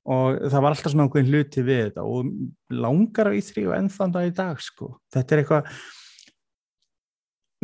Og 0.06 0.40
það 0.46 0.62
var 0.62 0.72
alltaf 0.72 0.94
svona 0.94 1.06
einhvern 1.06 1.30
hluti 1.30 1.66
við 1.66 1.82
þetta 1.88 2.06
og 2.06 2.32
langar 2.72 3.30
á 3.30 3.32
í3 3.34 3.66
og 3.66 3.76
ennþann 3.76 4.14
dag 4.14 4.28
í 4.28 4.34
dag 4.38 4.60
sko. 4.62 4.92
þetta 5.12 5.34
er 5.34 5.42
eitthvað 5.42 5.70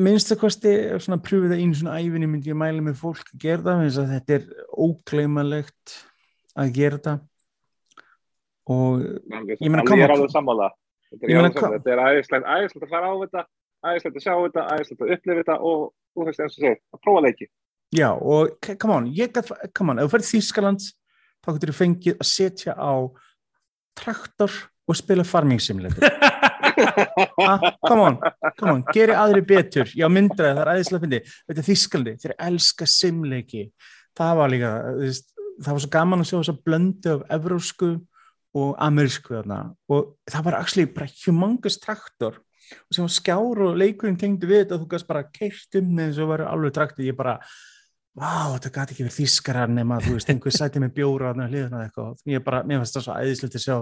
minnstu 0.05 0.37
kosti 0.41 0.73
svona 1.03 1.21
pröfið 1.23 1.55
það 1.55 1.63
einu 1.63 1.79
svona 1.79 1.99
æfinni 2.01 2.29
myndi 2.31 2.53
ég 2.53 2.59
mæla 2.59 2.85
með 2.85 3.01
fólk 3.01 3.33
að 3.33 3.43
gera 3.45 3.65
það 3.67 3.85
eins 3.87 3.99
að 4.01 4.13
þetta 4.17 4.37
er 4.37 4.47
ógleimalegt 4.87 5.97
að 6.59 6.75
gera 6.77 6.99
þetta 6.99 7.17
og 8.73 9.03
Ég 9.03 9.71
meina, 9.71 9.83
come 9.87 9.99
ég 9.99 10.07
er 10.07 10.15
alveg 10.15 10.31
sammála. 10.33 10.71
Þetta 11.13 11.93
er, 11.93 12.01
æðislegt, 12.07 12.85
að 12.87 12.93
fara 12.93 13.11
á 13.11 13.15
þetta, 13.25 13.43
æðislegt 13.85 14.17
að 14.17 14.25
sjá 14.25 14.35
þetta, 14.37 14.67
æðislegt 14.77 15.03
að 15.03 15.13
upplifa 15.17 15.41
þetta 15.43 15.57
og 15.59 15.83
þú 16.13 16.27
veist 16.29 16.43
eins 16.45 16.57
og 16.57 16.63
segir, 16.63 16.79
að 16.93 17.03
prófa 17.05 17.25
leiki. 17.27 17.49
já 17.93 18.09
og 18.09 18.69
come 18.81 18.95
on, 18.95 19.09
ég 19.13 19.33
gat, 19.35 19.51
come 19.77 19.93
on 19.93 20.01
ef 20.01 20.09
þú 20.09 20.15
ferð 20.15 20.29
Þýskaland 20.31 20.87
þá 21.43 21.51
getur 21.53 21.73
þú 21.73 21.77
fengið 21.77 22.23
að 22.23 22.31
setja 22.31 22.77
á 22.79 22.93
traktor 23.99 24.55
og 24.89 24.97
spila 24.97 25.27
farming 25.29 25.61
simulator 25.61 26.09
come 27.89 28.07
on, 28.07 28.17
come 28.59 28.73
on, 28.77 28.85
geri 28.95 29.17
aðri 29.17 29.45
betur. 29.47 29.91
Já 29.97 30.09
myndraði, 30.13 30.57
það 30.57 30.63
er 30.65 30.73
æðislega 30.77 31.05
fyndi 31.07 31.21
þetta 31.27 31.61
er 31.63 31.69
Þýskalandi, 31.69 32.15
þeir 32.23 32.35
elska 32.49 32.89
simleiki. 32.91 33.67
Það 34.19 34.39
var 34.39 34.53
líka 34.53 34.73
það 35.63 35.75
var 35.75 35.85
svo 35.85 35.93
gaman 35.93 36.23
að 36.23 36.31
sjá 36.31 36.37
þess 36.39 36.53
að 36.53 36.63
blöndu 36.67 37.13
af 37.17 37.27
evrósku 37.37 37.91
og 38.63 38.73
amerísku 38.85 39.39
og 39.41 40.15
það 40.29 40.47
var 40.47 40.59
actually 40.59 40.89
bara 40.93 41.13
humongous 41.25 41.79
traktor. 41.81 42.41
Og 42.89 42.97
sem 42.97 43.05
var 43.05 43.13
skjár 43.13 43.63
og 43.67 43.77
leikurinn 43.81 44.19
tengdi 44.21 44.49
við 44.49 44.65
þetta 44.65 44.77
og 44.77 44.85
þú 44.85 44.91
gæst 44.95 45.09
bara 45.09 45.27
keirt 45.29 45.79
um 45.81 45.91
með 45.97 46.13
þess 46.13 46.25
að 46.25 46.31
vera 46.33 46.53
alveg 46.53 46.77
traktor 46.77 47.05
ég 47.05 47.17
bara, 47.19 47.35
vá, 48.17 48.55
þetta 48.55 48.73
gæti 48.77 48.95
ekki 48.95 49.07
verið 49.07 49.19
þýskarar 49.19 49.73
nema, 49.73 49.99
þú 50.05 50.15
veist, 50.17 50.31
einhver 50.33 50.57
sæti 50.57 50.81
með 50.81 50.95
bjóra 51.01 51.33
þarna 51.33 51.49
hliðina 51.51 51.83
eða 51.83 51.89
eitthvað, 51.91 52.25
ég 52.33 52.47
bara, 52.47 52.63
mér 52.65 52.81
finnst 52.81 52.97
það 52.97 53.07
svo 53.09 53.19
æðislegt 53.19 53.59
að 53.59 53.67
sjá 53.67 53.77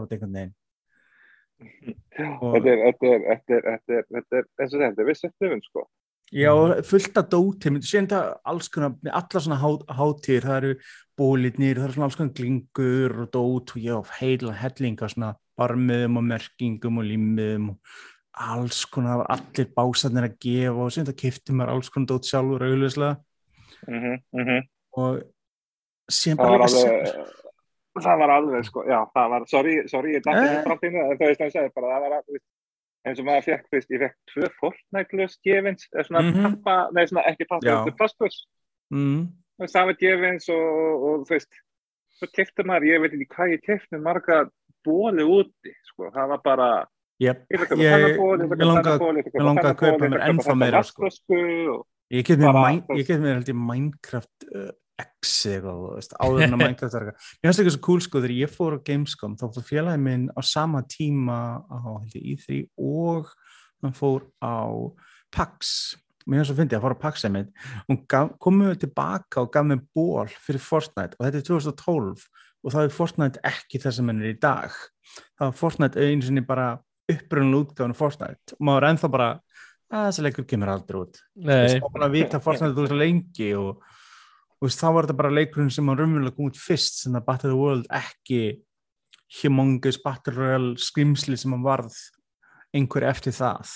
þetta 1.60 2.36
Og- 2.40 2.66
er, 2.66 2.82
þetta 2.84 3.10
er, 3.14 3.24
þetta 3.30 3.56
er, 3.56 4.04
þetta 4.10 4.38
er, 4.40 4.46
eins 4.60 4.74
og 4.74 4.84
þetta 4.84 5.02
er 5.02 5.10
vissið 5.10 5.32
hlifin, 5.40 5.64
sko. 5.68 5.86
Já, 6.30 6.52
fullt 6.86 7.16
af 7.18 7.30
dóti, 7.32 7.70
myndi 7.74 7.88
sér 7.90 8.04
þetta 8.06 8.20
alls 8.46 8.68
konar, 8.70 8.92
með 9.02 9.16
alla 9.18 9.40
svona 9.42 9.58
há, 9.58 9.70
hátíðir, 9.98 10.44
það 10.46 10.58
eru 10.60 10.74
bólitnir, 11.18 11.80
það 11.80 11.84
eru 11.88 11.96
svona 11.96 12.06
alls 12.06 12.18
konar 12.20 12.36
glingur 12.38 13.16
og 13.24 13.30
dót 13.34 13.74
og 13.74 13.80
já, 13.82 13.96
heila 14.20 14.52
hellinga 14.54 15.08
svona 15.10 15.32
barmiðum 15.58 16.20
og 16.20 16.28
merkingum 16.28 17.00
og 17.02 17.08
límiðum 17.08 17.72
og 17.72 17.98
alls 18.46 18.84
konar, 18.86 19.24
allir 19.28 19.66
básarnir 19.74 20.28
að 20.28 20.38
gefa 20.46 20.86
og 20.86 20.94
sem 20.94 21.04
þetta 21.04 21.18
kifti 21.18 21.52
maður 21.52 21.74
alls 21.74 21.90
konar 21.90 22.12
dót 22.14 22.30
sjálfur 22.30 22.62
auðvitað 22.68 23.18
Mm 23.88 24.18
-hmm, 24.34 24.66
og 24.92 25.22
síðan 26.12 26.36
Það 26.36 26.44
bara 26.44 26.58
var 26.58 26.68
líka 26.68 26.90
alveg, 26.90 27.49
það 27.98 28.18
var 28.22 28.30
alveg, 28.30 28.64
sko, 28.64 28.84
já, 28.86 29.00
það 29.14 29.30
var, 29.30 29.46
sorry, 29.50 29.74
sorry, 29.88 30.12
ég 30.14 30.22
dætti 30.22 30.44
Eh. 30.46 30.50
ekki 30.54 30.66
framtíðinu, 30.68 31.00
en 31.10 31.18
það 31.18 31.26
veist 31.26 31.40
að 31.40 31.46
ég 31.46 31.52
segi 31.56 31.72
bara, 31.74 31.86
það 31.90 32.00
var 32.06 32.12
alveg, 32.20 32.42
eins 33.06 33.18
og 33.18 33.24
maður 33.26 33.44
fekk, 33.48 33.64
veist, 33.72 33.90
ég 33.90 34.00
fekk 34.04 34.16
tvö 34.30 34.48
Fortnite-glös 34.60 35.34
gefins, 35.42 35.88
eða 35.94 36.04
svona 36.06 36.22
Mhm. 36.22 36.42
pappa, 36.62 36.76
nei, 36.92 37.04
svona 37.06 37.24
ekki 37.26 37.46
pappa, 37.48 37.66
þetta 37.66 38.24
er 38.24 38.30
mm, 38.92 39.28
Þú 39.60 39.62
veist, 39.64 39.74
það 39.74 39.86
var 39.86 39.96
gefins 40.00 40.48
og, 40.48 41.02
og, 41.04 41.26
þú 41.26 41.30
veist, 41.34 41.52
svo 42.18 42.26
kefti 42.36 42.62
maður, 42.64 42.86
ég 42.90 43.00
veit 43.02 43.12
ekki 43.12 43.28
hvað 43.34 43.52
ég 43.54 43.62
kefti 43.66 43.92
með 43.96 44.02
marga 44.06 44.50
bóli 44.86 45.22
úti, 45.26 45.72
sko, 45.90 46.10
það 46.14 46.28
var 46.28 46.40
bara, 46.44 46.86
yep. 47.20 47.44
ég 47.50 47.58
ætla 47.60 47.64
að 47.64 47.68
kaupa 47.68 47.82
Ég- 47.82 47.90
þennan 47.90 48.16
ból, 48.16 48.38
ég 48.38 48.40
ætla 48.40 48.40
að 48.40 48.48
mig 48.48 48.58
kaupa 48.58 48.64
langaði- 48.64 48.84
þennan 48.84 48.98
ból, 48.98 49.16
ég 49.16 49.24
ætla 49.26 49.38
mig 49.40 49.46
langaði 49.48 49.70
að 49.70 49.76
kaupa 49.76 49.90
þennan 49.90 50.00
ból, 50.00 50.06
ég 50.06 50.10
mér 50.10 50.20
ætla 50.20 50.24
að 50.24 50.30
ennþá 50.30 50.44
kaupa 50.46 50.60
meira, 50.60 50.78
þennan 50.80 50.84
sko. 50.84 51.02
vatnsflösku 51.02 51.74
og, 51.74 51.86
Ég 52.10 52.24
get 52.26 52.38
mér, 52.40 52.52
Bara, 52.52 52.62
mæn, 52.70 52.80
þú 52.80 52.86
veist- 52.90 52.98
ég 53.00 53.06
get 53.06 53.20
mér 53.20 53.34
held 53.38 53.46
ég 53.46 53.58
Minecraft 53.70 54.38
uh, 54.50 54.58
X 54.58 54.66
eitthvað, 54.66 54.89
þú 55.20 55.94
veist, 55.96 56.14
áður 56.18 56.44
en 56.46 56.56
að 56.56 56.60
Minecraft 56.62 56.96
var 56.96 57.06
eitthvað. 57.06 57.30
Mér 57.40 57.48
finnst 57.48 57.62
ekki 57.62 57.74
svo 57.74 57.82
cool 57.86 58.04
sko 58.04 58.22
þegar 58.22 58.36
ég 58.36 58.52
fór 58.52 58.76
á 58.76 58.84
Gamescom 58.90 59.38
þá 59.40 59.46
fór 59.54 59.66
félagið 59.68 60.04
minn 60.04 60.26
á 60.34 60.40
sama 60.46 60.82
tíma 60.90 61.38
á 61.66 61.78
held 61.78 62.16
ég 62.18 62.28
E3 62.34 62.60
og 62.76 63.32
hann 63.84 63.96
fór 63.96 64.28
á 64.42 64.58
PAX. 65.34 65.72
Mér 66.26 66.42
finnst 66.42 66.52
svo 66.52 66.58
fyndið 66.60 66.78
að 66.78 66.84
fór 66.86 66.96
á 66.98 67.02
PAX 67.06 67.26
einmitt. 67.28 67.50
Gaf, 68.10 68.36
komum 68.42 68.70
við 68.70 68.84
tilbaka 68.84 69.44
og 69.44 69.50
gaf 69.54 69.66
mér 69.66 69.82
ból 69.96 70.28
fyrir 70.28 70.62
Fortnite 70.64 71.18
og 71.18 71.26
þetta 71.26 71.42
er 71.42 71.48
2012 71.48 72.28
og 72.60 72.74
það 72.74 72.86
er 72.86 72.94
Fortnite 72.94 73.44
ekki 73.48 73.80
það 73.80 73.96
sem 73.96 74.12
hann 74.12 74.22
er 74.24 74.34
í 74.34 74.38
dag. 74.40 74.78
Það 75.38 75.46
var 75.46 75.58
Fortnite 75.62 76.06
einu 76.06 76.26
sinni 76.26 76.44
bara 76.46 76.72
upprunnulega 77.10 77.64
útgáðan 77.64 77.96
Fortnite 77.98 78.56
og 78.56 78.66
maður 78.66 78.86
er 78.86 78.94
ennþá 78.94 79.10
bara 79.12 79.30
að 79.90 80.06
þessi 80.08 80.24
leikur 80.26 80.46
kemur 80.50 80.70
aldrei 80.70 81.00
út 81.00 81.18
þá 81.34 81.86
búin 81.86 82.06
að 82.06 82.14
vita 82.14 82.40
Fortnite 82.42 82.76
þú 82.76 82.84
veist 82.84 82.98
lengi 83.00 83.48
og, 83.58 83.80
og 83.80 83.99
veist, 84.60 84.80
þá 84.80 84.88
var 84.94 85.06
þetta 85.06 85.18
bara 85.20 85.34
leikurinn 85.34 85.72
sem 85.72 85.86
var 85.88 86.00
raunverulega 86.00 86.36
kom 86.36 86.50
út 86.50 86.60
fyrst 86.60 87.02
sem 87.02 87.16
að 87.16 87.26
Battle 87.28 87.50
of 87.50 87.54
the 87.54 87.60
World 87.60 87.86
ekki 88.00 88.42
humongous 89.40 90.00
Battle 90.02 90.34
Royale 90.36 90.74
skrimsli 90.80 91.38
sem 91.38 91.54
hann 91.54 91.64
varð 91.64 91.96
einhver 92.76 93.06
eftir 93.10 93.34
það 93.34 93.72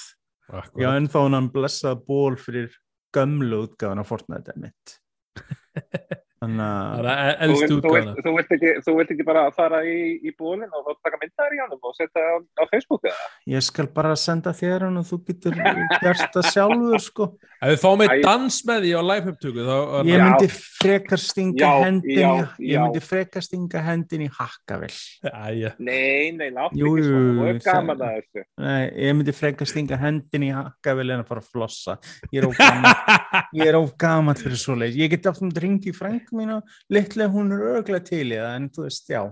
akkurat. 0.48 0.82
já 0.82 0.90
en 0.96 1.08
þá 1.10 1.18
hann 1.24 1.50
blessað 1.54 2.04
ból 2.08 2.36
fyrir 2.40 2.74
gömlu 3.14 3.64
útgáðan 3.68 4.02
af 4.02 4.10
Fortnite 4.10 4.56
mitt 4.60 4.98
þannig 6.44 6.62
Það 6.64 7.08
að 7.10 7.22
er 7.24 7.34
þú, 7.34 7.48
elst 7.48 7.64
vilt, 7.64 7.72
þú, 7.74 7.94
vilt, 7.94 8.20
þú, 8.24 8.34
vilt 8.38 8.54
ekki, 8.56 9.14
ekki 9.16 9.26
bara 9.28 9.44
fara 9.56 9.80
í, 9.88 9.96
í 10.22 10.34
bólinn 10.38 10.70
og 10.70 10.86
þá 10.86 11.08
taka 11.08 11.20
myndar 11.22 11.56
í 11.56 11.62
honum 11.64 11.88
og 11.90 11.96
setja 11.98 12.24
á, 12.24 12.34
á 12.60 12.62
Facebook 12.70 13.08
eða? 13.10 13.28
ég 13.54 13.66
skal 13.66 13.88
bara 13.96 14.14
senda 14.20 14.54
þér 14.56 14.86
hann 14.88 15.00
og 15.02 15.08
þú 15.08 15.20
getur 15.30 15.58
gert 15.58 16.28
það 16.36 16.50
sjálfur 16.52 17.04
sko 17.08 17.30
Ef 17.64 17.70
við 17.70 17.78
fáum 17.80 18.02
Æ. 18.02 18.04
eitt 18.04 18.24
dans 18.26 18.56
með 18.68 18.82
því 18.84 18.90
á 18.92 19.02
live-upptöku 19.08 19.62
þá 19.64 19.76
er 19.80 20.08
ég 20.10 20.18
Já. 20.18 20.24
myndi 20.24 20.48
frekar 20.52 21.20
stinga 21.22 21.64
Já, 21.64 21.70
hendin 21.86 22.18
já, 22.18 22.28
í, 22.28 22.66
ég 22.68 22.74
já. 22.74 22.80
myndi 22.84 23.00
frekar 23.00 23.46
stinga 23.46 23.84
hendin 23.86 24.24
í 24.26 24.28
hakkavill 24.34 24.98
Æja, 25.32 25.70
Nei, 25.80 26.32
nei, 26.36 26.50
látt 26.52 26.74
ekki 26.76 27.04
svona, 27.06 27.32
þú 27.38 27.46
er 27.48 27.60
gaman 27.64 28.02
að 28.04 28.12
þessu. 28.18 28.44
Nei, 28.64 28.82
ég 29.06 29.16
myndi 29.16 29.34
frekar 29.36 29.70
stinga 29.70 29.98
hendin 30.00 30.44
í 30.46 30.50
hakkavill 30.54 31.14
en 31.14 31.22
að 31.22 31.30
fara 31.30 31.42
að 31.42 31.48
flossa. 31.54 31.96
Ég 32.34 32.42
er 32.42 32.48
of 32.48 32.58
gaman, 32.58 32.98
ég 33.60 33.70
er 33.70 33.78
of 33.78 33.94
gaman 34.00 34.38
fyrir 34.40 34.60
svo 34.60 34.76
leið. 34.80 34.98
Ég 35.00 35.12
get 35.14 35.28
aftur 35.30 35.64
ringt 35.64 35.88
í 35.88 35.94
frængu 35.96 36.33
mína, 36.36 36.60
litlega 36.92 37.32
hún 37.32 37.54
er 37.54 37.64
örglega 37.78 38.06
til 38.10 38.26
í 38.26 38.36
það, 38.36 38.52
en 38.58 38.68
þú 38.74 38.86
veist, 38.86 39.10
já. 39.12 39.22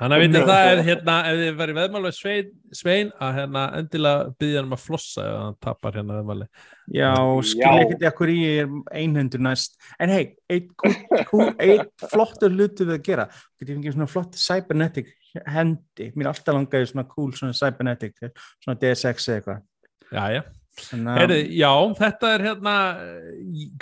Þannig 0.00 0.16
að 0.16 0.22
vitið 0.24 0.46
það 0.48 0.66
er 0.66 0.78
hérna, 0.86 1.14
ef 1.28 1.38
þið 1.38 1.56
verið 1.58 1.76
veðmál 1.76 2.00
við 2.06 2.14
Svein, 2.16 2.52
Svein 2.72 3.08
að 3.20 3.34
hérna 3.36 3.64
endilega 3.76 4.30
byggja 4.40 4.60
hann 4.62 4.68
um 4.70 4.76
að 4.78 4.84
flossa 4.86 5.24
ef 5.26 5.34
hann 5.36 5.58
tapar 5.66 5.98
hérna 5.98 6.14
veðmáli. 6.16 6.46
Já, 6.96 7.10
skil 7.50 7.82
ekkert 7.82 8.06
ekkur 8.08 8.32
í 8.32 8.36
ég 8.38 8.62
er 8.62 8.96
einhendur 9.02 9.44
næst. 9.44 9.76
En 10.00 10.12
hei, 10.14 10.22
eitt, 10.48 12.06
flottur 12.14 12.56
hlutu 12.56 12.86
við 12.88 12.94
að 12.96 13.04
gera. 13.10 13.26
Getið 13.60 13.76
fengið 13.76 13.96
svona 13.98 14.08
flott 14.14 14.40
cybernetic 14.40 15.12
hendi. 15.52 16.08
Mér 16.14 16.30
er 16.30 16.32
alltaf 16.32 16.56
langaði 16.56 16.88
svona 16.94 17.06
cool 17.12 17.36
svona 17.36 17.60
cybernetic, 17.60 18.16
svona 18.64 18.80
DSX 18.80 19.28
eða 19.28 19.36
eitthvað. 19.42 19.62
Já, 20.10 20.24
já. 20.38 20.42
Heyrðu, 20.80 21.38
já, 21.52 21.70
þetta 21.98 22.28
er 22.34 22.44
hérna 22.46 22.74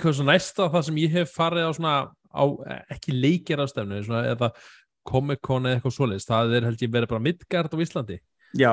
hvað 0.01 0.15
svo 0.19 0.25
næsta 0.27 0.67
það 0.73 0.87
sem 0.89 0.97
ég 1.05 1.13
hef 1.15 1.35
farið 1.37 1.69
á 1.69 1.73
svona 1.77 1.93
á, 2.35 2.45
ekki 2.95 3.15
leikir 3.17 3.63
svona, 3.67 4.25
eða 4.35 4.51
Comic-Con 5.09 5.67
eða 5.69 5.79
eitthvað 5.79 5.95
svoleiðis 5.97 6.29
það 6.29 6.57
er 6.59 6.67
held 6.69 6.83
ég 6.85 6.93
verið 6.93 7.13
bara 7.15 7.25
Midgard 7.25 7.73
á 7.73 7.79
Íslandi 7.81 8.19
Já, 8.57 8.71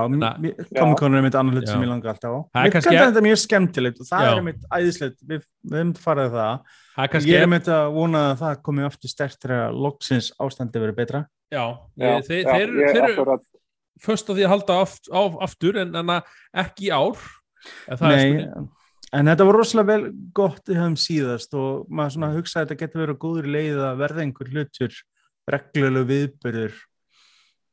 komikonur 0.71 1.19
er 1.19 1.25
mitt 1.25 1.35
annar 1.35 1.57
hlut 1.57 1.67
sem 1.67 1.81
ég 1.83 1.89
langa 1.89 2.07
alltaf 2.13 2.31
á. 2.31 2.39
Það 2.55 2.67
er 2.67 2.73
kannski 2.75 2.95
þetta 2.95 3.23
mjög 3.25 3.39
skemmtilegt 3.41 3.97
og 3.99 4.07
það 4.07 4.23
Já. 4.23 4.29
er 4.31 4.45
mitt 4.45 4.61
æðislegt, 4.71 5.17
við, 5.27 5.41
við 5.67 5.75
höfum 5.81 5.91
farið 5.99 6.29
það. 6.37 6.61
er 7.03 7.27
ég 7.27 7.41
er 7.43 7.51
mitt 7.51 7.67
að 7.75 7.87
vona 7.97 8.21
að 8.29 8.37
það 8.43 8.61
komi 8.69 8.85
aftur 8.87 9.11
stert 9.11 9.35
þegar 9.43 9.75
loksins 9.85 10.29
ástandi 10.39 10.79
verið 10.85 10.95
betra. 11.01 11.21
já, 11.51 11.65
Já, 11.99 12.13
þeir, 12.23 12.39
já, 12.39 12.53
þeir, 12.55 12.71
þeir 12.71 13.01
eru 13.01 13.09
akkurat- 13.09 13.45
först 14.05 14.31
á 14.31 14.33
því 14.35 14.45
að 14.47 14.53
halda 14.55 14.79
aft, 14.85 15.11
á, 15.11 15.21
aftur 15.43 15.77
en, 15.83 15.91
en 15.95 16.13
að 16.15 16.31
ekki 16.63 16.91
ár 16.95 17.19
en 17.91 17.97
það 17.99 18.15
er 18.15 18.31
Nei. 18.31 18.65
En 19.13 19.25
þetta 19.29 19.45
var 19.45 19.57
rosalega 19.59 19.87
vel 19.91 20.11
gott 20.33 20.65
við 20.69 20.79
höfum 20.81 20.97
síðast 20.99 21.53
og 21.53 21.85
maður 21.89 22.15
svona 22.15 22.33
hugsaði 22.33 22.61
að 22.63 22.69
þetta 22.69 22.79
getur 22.85 23.03
verið 23.05 23.19
góður 23.25 23.47
leið 23.55 23.79
að 23.89 23.97
verða 24.01 24.23
einhver 24.25 24.51
hlutur 24.53 24.97
reglulegu 25.51 26.07
viðbyrður 26.09 26.75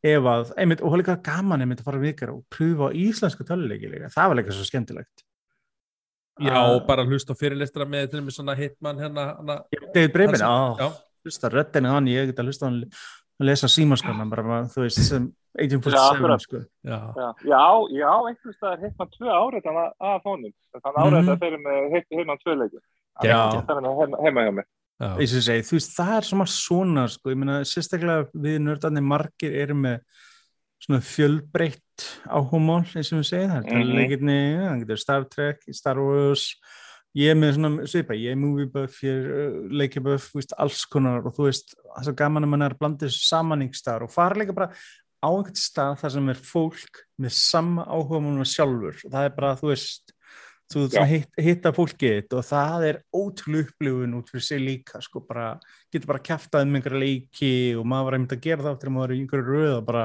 ef 0.02 0.24
að, 0.26 0.52
einmitt, 0.58 0.80
og 0.82 0.96
líka 0.98 1.14
gaman 1.22 1.62
einmitt 1.62 1.80
að 1.80 1.88
fara 1.88 2.00
vikar 2.02 2.32
og 2.34 2.42
pröfa 2.50 2.90
á 2.90 2.96
íslensku 2.98 3.46
töluleiki 3.46 3.90
það 4.10 4.28
var 4.32 4.36
líka 4.40 4.52
svo 4.56 4.64
skemmtilegt. 4.66 5.22
já, 6.40 6.52
Ah. 6.56 6.72
og 6.74 6.86
bara 6.86 7.04
hlusta 7.04 7.32
á 7.32 7.38
fyrirlistra 7.38 7.84
með 7.86 8.10
til 8.10 8.18
og 8.20 8.24
með 8.26 8.34
svona 8.38 8.56
hitman 8.56 8.96
hérna, 8.98 9.24
David 9.94 10.12
Breivin, 10.12 10.40
Hans- 10.40 10.80
á, 10.80 10.88
hlusta 11.24 11.50
röddinu 11.52 11.88
hann, 11.92 12.06
ég 12.06 12.26
get 12.26 12.36
að 12.40 12.46
hlusta 12.48 12.66
hann 12.66 12.80
að 13.42 13.48
lesa 13.50 13.68
símaskona, 13.68 14.26
bara, 14.30 14.62
þú 14.72 14.84
veist, 14.86 15.02
sem 15.08 15.28
Já, 15.52 15.66
1847, 15.68 16.16
akkurat. 16.16 16.40
sko. 16.40 16.60
já, 16.86 16.98
Já, 17.44 17.64
já, 17.92 18.10
einhvers 18.30 18.56
staðar 18.56 18.80
hitt 18.86 18.96
maður 18.96 19.16
tvö 19.18 19.32
árið 19.36 19.64
þannig 19.66 19.90
að 20.00 20.22
fónum. 20.24 20.52
Þannig 20.72 21.00
árið 21.02 21.18
Mhm. 21.18 21.26
þetta 21.28 21.42
fyrir 21.42 21.60
með 21.66 21.96
hitt 21.96 22.08
hérna 22.16 22.36
tvö 22.40 22.54
leiki. 22.62 22.78
Já. 23.22 23.40
Það 23.66 23.76
er 23.76 23.90
heima, 24.00 24.22
heima 24.24 24.40
hjá 24.46 24.54
mig. 24.54 24.64
já. 25.02 25.08
eins 25.18 25.32
og 25.34 25.38
ég 25.40 25.46
segi, 25.48 25.62
þú 25.66 25.74
veist, 25.76 25.96
það 25.98 26.16
er 26.16 26.24
svona 26.30 26.46
svona, 26.46 27.08
sko, 27.10 27.30
ég 27.30 27.36
meina, 27.36 27.60
sérstaklega 27.66 28.30
við 28.32 28.60
nördarnir 28.62 29.02
margir 29.02 29.52
eru 29.52 29.74
með 29.74 30.00
svona 30.80 31.00
fjölbreytt 31.02 32.04
áhumál, 32.30 32.84
eins 32.94 33.12
og 33.12 33.18
við 33.18 33.26
segja, 33.32 33.48
það 33.50 33.66
er 33.66 33.82
Mhm. 33.82 33.94
leikirni, 33.98 34.38
það 34.62 34.80
getur 34.84 34.98
Star 34.98 35.24
Trek, 35.24 35.58
Star 35.72 35.96
Wars, 35.98 36.54
ég 37.18 37.32
er 37.32 37.38
með 37.38 37.54
svona 37.58 37.86
svipa, 37.90 38.16
ég 38.16 38.34
er 38.34 38.40
movie 38.40 38.70
buff, 38.72 39.02
ég 39.04 39.20
er 39.20 39.30
uh, 39.36 39.60
leikja 39.82 40.02
buff, 40.04 40.32
veist, 40.36 40.54
alls 40.62 40.84
konar 40.90 41.26
og 41.28 41.36
þú 41.36 41.48
veist, 41.50 41.76
það 41.76 42.00
er 42.00 42.08
svo 42.08 42.16
gaman 42.22 42.48
að 42.48 42.52
mann 42.54 42.66
er 42.66 42.76
að 42.76 42.82
blanda 42.82 43.06
þessu 43.06 43.26
saman 43.28 43.66
ykkur 43.66 43.82
staðar 43.82 44.06
og 44.06 44.14
fara 44.14 44.40
líka 44.40 44.56
bara 44.56 44.72
á 45.22 45.28
einhvern 45.30 45.60
stað 45.60 46.00
þar 46.00 46.14
sem 46.16 46.32
er 46.32 46.42
fólk 46.42 47.04
með 47.22 47.36
sama 47.36 47.84
áhuga 47.86 48.18
múlum 48.24 48.48
sjálfur. 48.48 48.98
Og 49.06 49.12
það 49.12 49.28
er 49.28 49.36
bara, 49.36 49.52
þú 49.60 49.70
veist 49.70 50.14
þú 50.72 50.86
hitt, 51.08 51.30
hitta 51.40 51.72
fólkið 51.76 52.14
þitt 52.16 52.36
og 52.36 52.46
það 52.48 52.86
er 52.88 52.98
ótrúlega 53.14 53.68
upplifun 53.68 54.16
út 54.18 54.30
fyrir 54.32 54.46
sig 54.46 54.62
líka 54.62 55.00
sko, 55.04 55.22
bara, 55.28 55.48
getur 55.92 56.12
bara 56.12 56.22
kæftað 56.24 56.66
um 56.66 56.78
einhverja 56.78 57.02
leiki 57.02 57.52
og 57.78 57.88
maður 57.88 58.08
var 58.08 58.18
einmitt 58.18 58.36
að 58.36 58.44
gera 58.46 58.66
það 58.66 58.78
þegar 58.80 58.94
maður 58.94 59.04
var 59.04 59.14
í 59.14 59.20
einhverju 59.22 59.48
röð 59.48 59.74
og 59.74 59.84
bara 59.90 60.04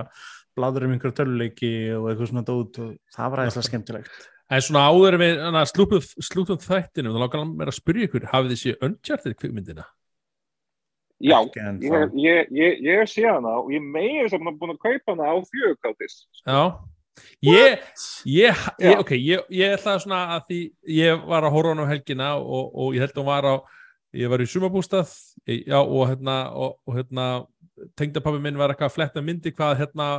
bladur 0.57 0.87
um 0.87 0.95
einhverja 0.95 1.19
töluleiki 1.21 1.71
og 1.95 2.09
eitthvað 2.09 2.31
svona 2.33 2.47
dót 2.47 2.81
og 2.83 2.91
það 3.15 3.33
var 3.33 3.43
eitthvað 3.45 3.69
skemmtilegt 3.69 4.27
En 4.47 4.63
svona 4.63 4.85
áður 4.87 5.17
hana, 5.19 5.65
slúpum, 5.67 6.03
slúpum 6.23 6.59
þættinu, 6.63 7.11
þá 7.11 7.19
langar 7.19 7.47
mér 7.49 7.71
að 7.71 7.79
spyrja 7.81 8.07
ykkur, 8.07 8.27
hafið 8.31 8.53
þið 8.53 8.59
séð 8.61 8.85
Uncharted 8.87 9.35
kvikmyndina? 9.41 9.87
Já, 11.17 11.39
ég, 11.81 12.13
ég, 12.13 12.51
ég, 12.53 12.77
ég 12.85 13.09
sé 13.09 13.25
hana 13.25 13.57
og 13.63 13.71
ég 13.73 13.81
meiri 13.81 14.29
sem 14.29 14.43
búin 14.45 14.75
að 14.75 14.83
kaupa 14.85 15.15
hana 15.15 15.33
á 15.33 15.35
fjögurkátis. 15.49 16.19
Já. 16.45 16.61
Ég, 17.41 17.81
ég, 18.29 18.55
ég, 18.77 18.93
Já. 18.93 18.99
ok, 19.01 19.11
ég, 19.17 19.43
ég 19.49 19.73
ætlaði 19.73 20.03
svona 20.05 20.21
að 20.37 20.43
því 20.51 20.61
ég 20.93 21.27
var 21.27 21.47
að 21.47 21.55
horfa 21.57 21.73
á 21.73 21.73
hana 21.73 21.83
um 21.83 21.91
helgina 21.91 22.31
og, 22.37 22.69
og 22.71 22.95
ég 22.95 23.03
held 23.03 23.15
að 23.15 23.21
hún 23.23 23.29
var 23.31 23.49
á, 23.49 23.55
ég 24.21 24.31
var 24.31 24.43
í 24.45 24.49
sumabústað, 24.53 25.13
já, 25.49 25.79
og 25.81 26.03
hérna, 26.11 26.37
og, 26.53 26.77
og 26.85 26.99
hérna, 27.01 27.27
tengdapappi 27.97 28.39
minn 28.41 28.57
var 28.57 28.71
eitthvað 28.71 28.93
að 28.93 28.95
fletta 28.95 29.25
myndi 29.25 29.51
hvað, 29.57 29.79
hérna, 29.81 30.11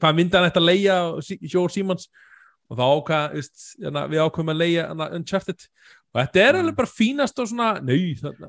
hvað 0.00 0.16
myndi 0.16 0.40
hann 0.40 0.48
ætti 0.48 0.60
að 0.60 0.70
leia 0.72 0.96
Jór 1.52 1.72
Símans 1.72 2.08
og 2.08 2.33
þá 2.72 2.86
ákvað, 2.86 3.36
veist, 3.36 3.66
hérna, 3.82 4.06
við 4.08 4.24
ákveðum 4.24 4.52
að 4.54 4.62
leia 4.62 4.88
Uncharted. 5.18 5.68
Og 6.14 6.20
þetta 6.20 6.42
er 6.44 6.56
alveg 6.60 6.76
bara 6.78 6.90
fínast 6.94 7.40
og 7.42 7.48
svona, 7.50 7.68
nei, 7.82 8.12
þarna, 8.14 8.48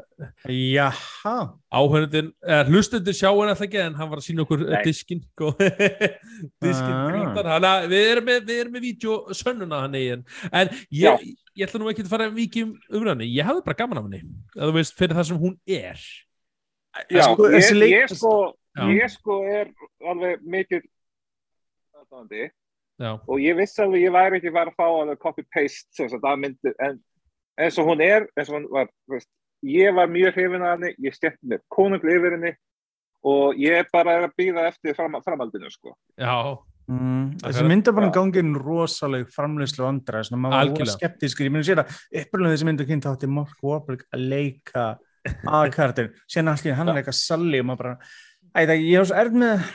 Jaha, 0.53 1.31
áhörðin, 1.73 2.27
eða 2.45 2.67
hlustundur 2.69 3.15
sjá 3.17 3.31
hann 3.31 3.49
alltaf 3.49 3.63
ekki 3.65 3.79
en 3.81 3.95
hann 3.97 4.11
var 4.11 4.19
að 4.21 4.27
sína 4.27 4.43
okkur 4.43 4.61
Nei. 4.67 4.83
diskin 4.85 5.23
sko. 5.23 5.49
diskin 6.63 6.99
grítar 7.09 7.49
hann 7.55 7.65
að 7.65 7.87
við 7.89 8.09
erum 8.11 8.27
með, 8.29 8.43
við 8.45 8.59
erum 8.61 8.77
með 8.77 8.85
vídeo 8.85 9.15
sönnuna 9.33 9.79
hann 9.87 9.97
eigin. 9.97 10.21
En 10.51 10.69
ég, 10.93 11.25
ég 11.57 11.65
ætla 11.65 11.81
nú 11.81 11.89
ekki 11.89 12.05
að 12.05 12.11
fara 12.13 12.27
mikið 12.35 12.67
um 12.67 12.99
umræðinni, 12.99 13.31
ég 13.33 13.49
hafði 13.49 13.65
bara 13.65 13.79
gaman 13.81 14.01
af 14.03 14.05
henni 14.11 14.21
að 14.59 14.69
þú 14.69 14.75
veist 14.77 14.97
fyrir 15.01 15.17
það 15.17 15.27
sem 15.31 15.41
hún 15.41 15.57
er. 15.65 16.05
Já, 17.09 17.23
Sko, 17.25 17.49
ég, 17.49 17.81
ég, 17.91 18.13
sko, 18.13 18.35
Já. 18.77 18.85
ég 18.93 19.09
sko 19.17 19.39
er 19.49 19.73
alveg 20.05 20.45
mikill 20.45 20.83
aðdáandi 21.97 22.45
já, 22.99 23.11
og 23.27 23.39
ég 23.43 23.57
vissi 23.57 23.81
alveg 23.83 24.05
ég 24.07 24.13
væri 24.15 24.39
ekki 24.39 24.53
bara 24.55 24.71
að 24.71 24.77
fá 24.79 24.85
alveg 24.87 25.19
copy-paste 25.23 25.95
sem 25.97 26.09
sagt 26.09 26.23
að 26.23 26.39
myndi 26.43 26.73
en 26.79 26.99
eins 27.59 27.77
og 27.79 27.87
hún 27.89 28.01
er, 28.03 28.27
eins 28.37 28.49
og 28.51 28.59
hún 28.59 28.69
var 28.71 28.87
veist, 29.11 29.29
ég 29.63 29.93
var 29.95 30.07
mjög 30.11 30.33
hrifin 30.37 30.61
af 30.63 30.77
henni 30.77 30.93
ég 31.07 31.15
skemmti 31.15 31.51
mér 31.53 31.61
konungli 31.71 32.15
yfir 32.19 32.37
henni 32.37 32.53
og 33.25 33.55
ég 33.57 33.87
bara 33.91 34.13
er 34.19 34.27
að 34.27 34.35
býða 34.37 34.67
eftir 34.69 34.93
fram, 34.95 35.15
framhaldinu 35.25 35.71
sko. 35.73 35.95
Já, 36.19 36.57
Mm, 36.85 37.31
Það 37.41 37.49
þessi 37.49 37.61
fer- 37.63 37.67
mynd 37.67 37.87
er 37.87 37.93
bara 37.97 38.05
Já. 38.05 38.13
gangin 38.13 38.49
rosaleg 38.61 39.23
framleyslu 39.33 39.87
andra, 39.87 40.19
svona 40.21 40.37
maður 40.37 40.77
var 40.77 40.85
skeptískur, 40.91 41.47
ég 41.47 41.51
myndi 41.55 41.65
sér 41.65 41.79
að 41.81 41.95
uppröðlega 42.21 42.53
þessi 42.53 42.65
mynd 42.67 42.81
og 42.83 42.87
kynnt 42.91 43.07
átti 43.09 43.27
Mark 43.27 43.55
Wahlberg 43.65 44.03
að 44.13 44.25
leika 44.29 44.83
aðkartin, 45.49 46.11
síðan 46.29 46.51
allir 46.53 46.75
hann 46.77 46.91
að 46.93 46.99
leika 46.99 47.11
Sally 47.17 47.57
og 47.63 47.65
maður 47.71 47.81
bara, 47.81 47.95
ætla 48.53 48.75
ekki, 48.77 48.91
ég 48.91 49.01
var 49.01 49.09
svo 49.09 49.17
erð 49.23 49.33
með, 49.41 49.65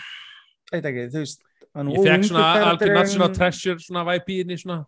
ætla 0.71 0.93
ekki, 0.93 1.07
þú 1.11 1.25
veist 1.25 1.43
hann 1.43 1.50
ég 1.71 2.03
fekk 2.03 2.27
svona 2.27 2.47
algjör 2.67 2.95
national 2.97 3.35
treasure 3.35 3.79
svona 3.79 4.03
væpi 4.09 4.37
í 4.37 4.43
henni 4.43 4.59
svona, 4.59 4.81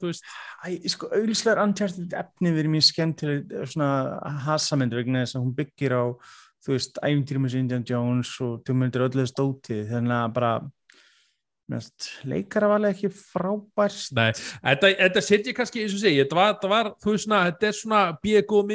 sko, 0.90 1.10
auðvitað 1.14 1.60
Uncharted 1.62 2.16
efni 2.18 2.54
verið 2.56 2.74
mjög 2.74 2.86
skemmtileg 2.88 3.52
svona 3.70 3.90
hasamynd 4.48 4.96
vegna 4.98 5.22
þess 5.22 5.38
að 5.38 5.44
hún 5.44 5.56
byggir 5.60 5.94
á 5.94 6.04
þú 6.62 6.76
veist, 6.76 6.98
æfintýrum 7.02 7.46
eins 7.46 7.56
og 7.56 7.62
Indiana 7.62 7.88
Jones 7.88 8.32
og 8.42 8.62
þú 8.66 8.78
myndir 8.78 9.06
öllu 9.06 9.22
þess 9.22 9.34
stótið 9.34 9.90
þannig 9.90 10.16
að 10.18 10.34
bara 10.38 10.52
leikara 12.28 12.68
var 12.68 12.80
alveg 12.80 12.96
ekki 12.96 13.10
frábært. 13.16 14.00
Nei, 14.16 14.30
þetta, 14.34 14.90
þetta 14.98 15.22
setja 15.24 15.52
ég 15.52 15.56
kannski 15.56 15.84
eins 15.84 15.94
og 15.96 16.02
segi, 16.02 16.20
þetta 16.20 16.38
var, 16.38 16.56
þetta 16.56 16.72
var 16.72 16.90
þú 17.02 17.14
veist 17.14 17.26
svona, 17.26 17.42
þetta 17.48 17.68
er 17.68 17.78
svona 17.78 18.02
bíegóð 18.22 18.66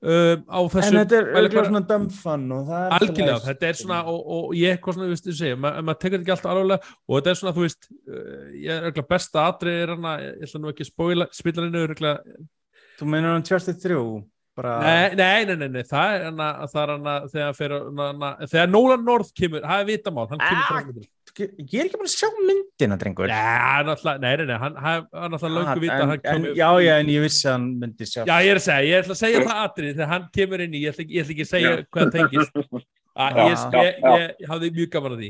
um, 0.00 0.42
á 0.48 0.58
en 0.60 0.70
þessum 0.74 0.98
þetta 1.00 1.18
er 1.18 1.28
auðvitað 1.34 1.68
svona 1.68 1.82
dumfun 1.90 2.46
og 2.56 2.64
það 2.70 2.84
er 2.86 2.96
algjörlega, 2.96 3.38
þetta 3.46 3.68
er 3.70 3.78
svona 3.80 4.00
og, 4.12 4.18
og 4.36 4.56
ég 4.58 4.74
eitthvað 4.76 4.96
svona, 4.96 5.06
þú 5.08 5.14
veist, 5.14 5.28
þú 5.28 5.36
segir, 5.40 5.60
ma 5.60 5.74
maður 5.80 6.00
tekur 6.04 6.16
þetta 6.16 6.24
ekki 6.26 6.34
alltaf 6.36 6.52
alveg 6.56 6.90
og 6.90 7.14
þetta 7.18 7.32
er 7.34 7.40
svona, 7.42 7.54
þú 7.58 7.66
veist 7.66 7.88
uh, 7.90 8.50
ég 8.56 8.74
er 8.74 8.88
eitthvað 8.90 9.08
besta 9.14 9.46
atrið 9.52 9.78
er 9.84 9.94
hana 9.96 10.16
ég 10.24 10.44
ætla 10.48 10.62
nú 10.64 10.72
ekki 10.72 10.86
að 10.86 10.92
spóila, 10.92 11.30
spila 11.36 11.66
henni 11.66 11.86
eitthvað, 11.86 12.20
þú 13.00 13.10
meinar 13.14 13.40
Uncharted 13.40 13.80
3 13.84 14.02
bara, 14.60 14.74
nei, 14.82 15.14
nei, 15.16 15.44
nei, 15.46 15.56
nei, 15.56 15.68
nei, 15.78 15.84
það 15.88 16.16
er 16.16 16.26
hana, 16.26 16.50
það 16.68 16.82
er 16.82 16.90
hana, 16.96 17.16
þegar 17.32 17.56
fyrir 17.56 17.84
hana, 18.00 18.30
þegar 18.50 18.72
Nolan 18.74 19.06
North 19.06 19.30
kemur, 19.36 19.62
það 19.64 19.84
er 19.84 19.90
vitamál 19.92 20.28
hann 20.32 20.42
kemur 20.42 20.66
Ah, 20.70 20.84
með 20.90 21.06
ég 21.40 21.74
er 21.80 21.88
ekki 21.88 21.98
bara 21.98 22.08
að 22.08 22.14
sjá 22.14 22.28
myndina 22.36 22.96
drengur. 23.00 23.30
Nei, 23.30 23.82
nei, 23.88 24.14
nei, 24.22 24.46
nei, 24.50 24.56
hann 24.62 24.78
hann 24.80 25.06
hann 25.12 25.34
náttúrulega 25.34 25.64
Ah, 25.64 25.74
löngu 25.74 25.84
vita 25.84 25.98
að 25.98 26.14
en, 26.14 26.30
hann 26.30 26.46
já, 26.58 26.68
já, 26.84 26.92
en 26.96 27.12
ég 27.12 27.24
vissi 27.26 27.48
að 27.48 27.56
hann 27.56 27.66
myndi 27.82 28.08
sjá. 28.08 28.22
Já, 28.22 28.34
ég 28.44 28.54
er 28.54 28.60
að 28.60 28.66
segja, 28.66 28.86
ég 28.88 29.04
ætla 29.04 29.16
að 29.16 29.20
segja 29.22 29.42
það 29.44 29.62
atrið 29.66 29.92
þegar 29.92 30.10
hann 30.14 30.26
kemur 30.38 30.64
inn 30.64 30.74
í, 30.74 30.82
ég 30.84 30.94
ætla 30.94 31.04
ekki, 31.04 31.16
ég 31.16 31.24
ætla 31.24 31.34
ekki 31.36 31.46
að 31.46 31.52
segja 31.52 31.70
Já. 31.70 31.84
hvað 31.90 32.08
það 32.08 32.16
tengist. 32.18 32.88
Að 33.20 33.38
ég, 33.40 33.62
ég, 33.74 33.96
ég, 34.06 34.26
ég 34.38 34.48
hafði 34.48 34.68
mjög 34.76 34.90
gaman 34.94 35.14
að 35.16 35.22
því. 35.24 35.28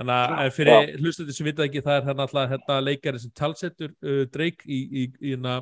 Þannig 0.00 0.16
að 0.16 0.40
en 0.42 0.52
fyrir 0.56 0.90
hlustandi 1.00 1.34
sem 1.36 1.46
vita 1.46 1.64
ekki 1.64 1.82
það 1.86 1.96
er 1.96 2.06
hann 2.08 2.22
alltaf 2.24 2.50
hérna 2.50 2.76
leikari 2.82 3.20
sem 3.22 3.32
talsettur 3.38 3.92
uh, 4.02 4.22
Drake 4.34 4.66
í, 4.66 4.80
í, 4.80 5.04
í, 5.30 5.34
í, 5.38 5.58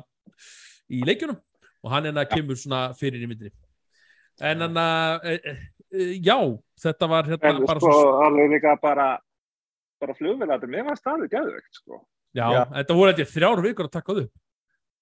í 0.97 1.01
leikjunum. 1.07 1.37
Og 1.85 1.93
hann 1.93 2.09
hérna 2.09 2.25
kemur 2.27 2.57
svona 2.59 2.87
fyrir 2.97 3.23
í 3.23 3.29
myndinni. 3.29 3.53
En 4.49 4.63
hann 4.63 4.79
að 4.79 5.27
e, 5.29 5.35
e, 5.45 6.05
já, 6.23 6.37
þetta 6.83 7.09
var 7.11 7.29
hérna 7.29 7.51
en 7.51 7.65
bara 7.67 7.83
sko 7.83 7.91
svo, 7.91 8.11
alveg 8.25 8.53
líka 8.55 8.75
bara 8.81 9.09
bara 9.99 10.15
flugvélatur, 10.17 10.71
mér 10.71 10.85
var 10.89 10.99
staðið 10.99 11.33
gæðvegt 11.33 11.79
sko 11.81 11.99
já, 12.35 12.45
Já. 12.53 12.61
þetta 12.77 12.95
voru 12.99 13.13
þetta 13.17 13.33
þrjár 13.33 13.61
vikur 13.65 13.89
að 13.89 13.95
taka 13.97 14.15
þau 14.19 14.27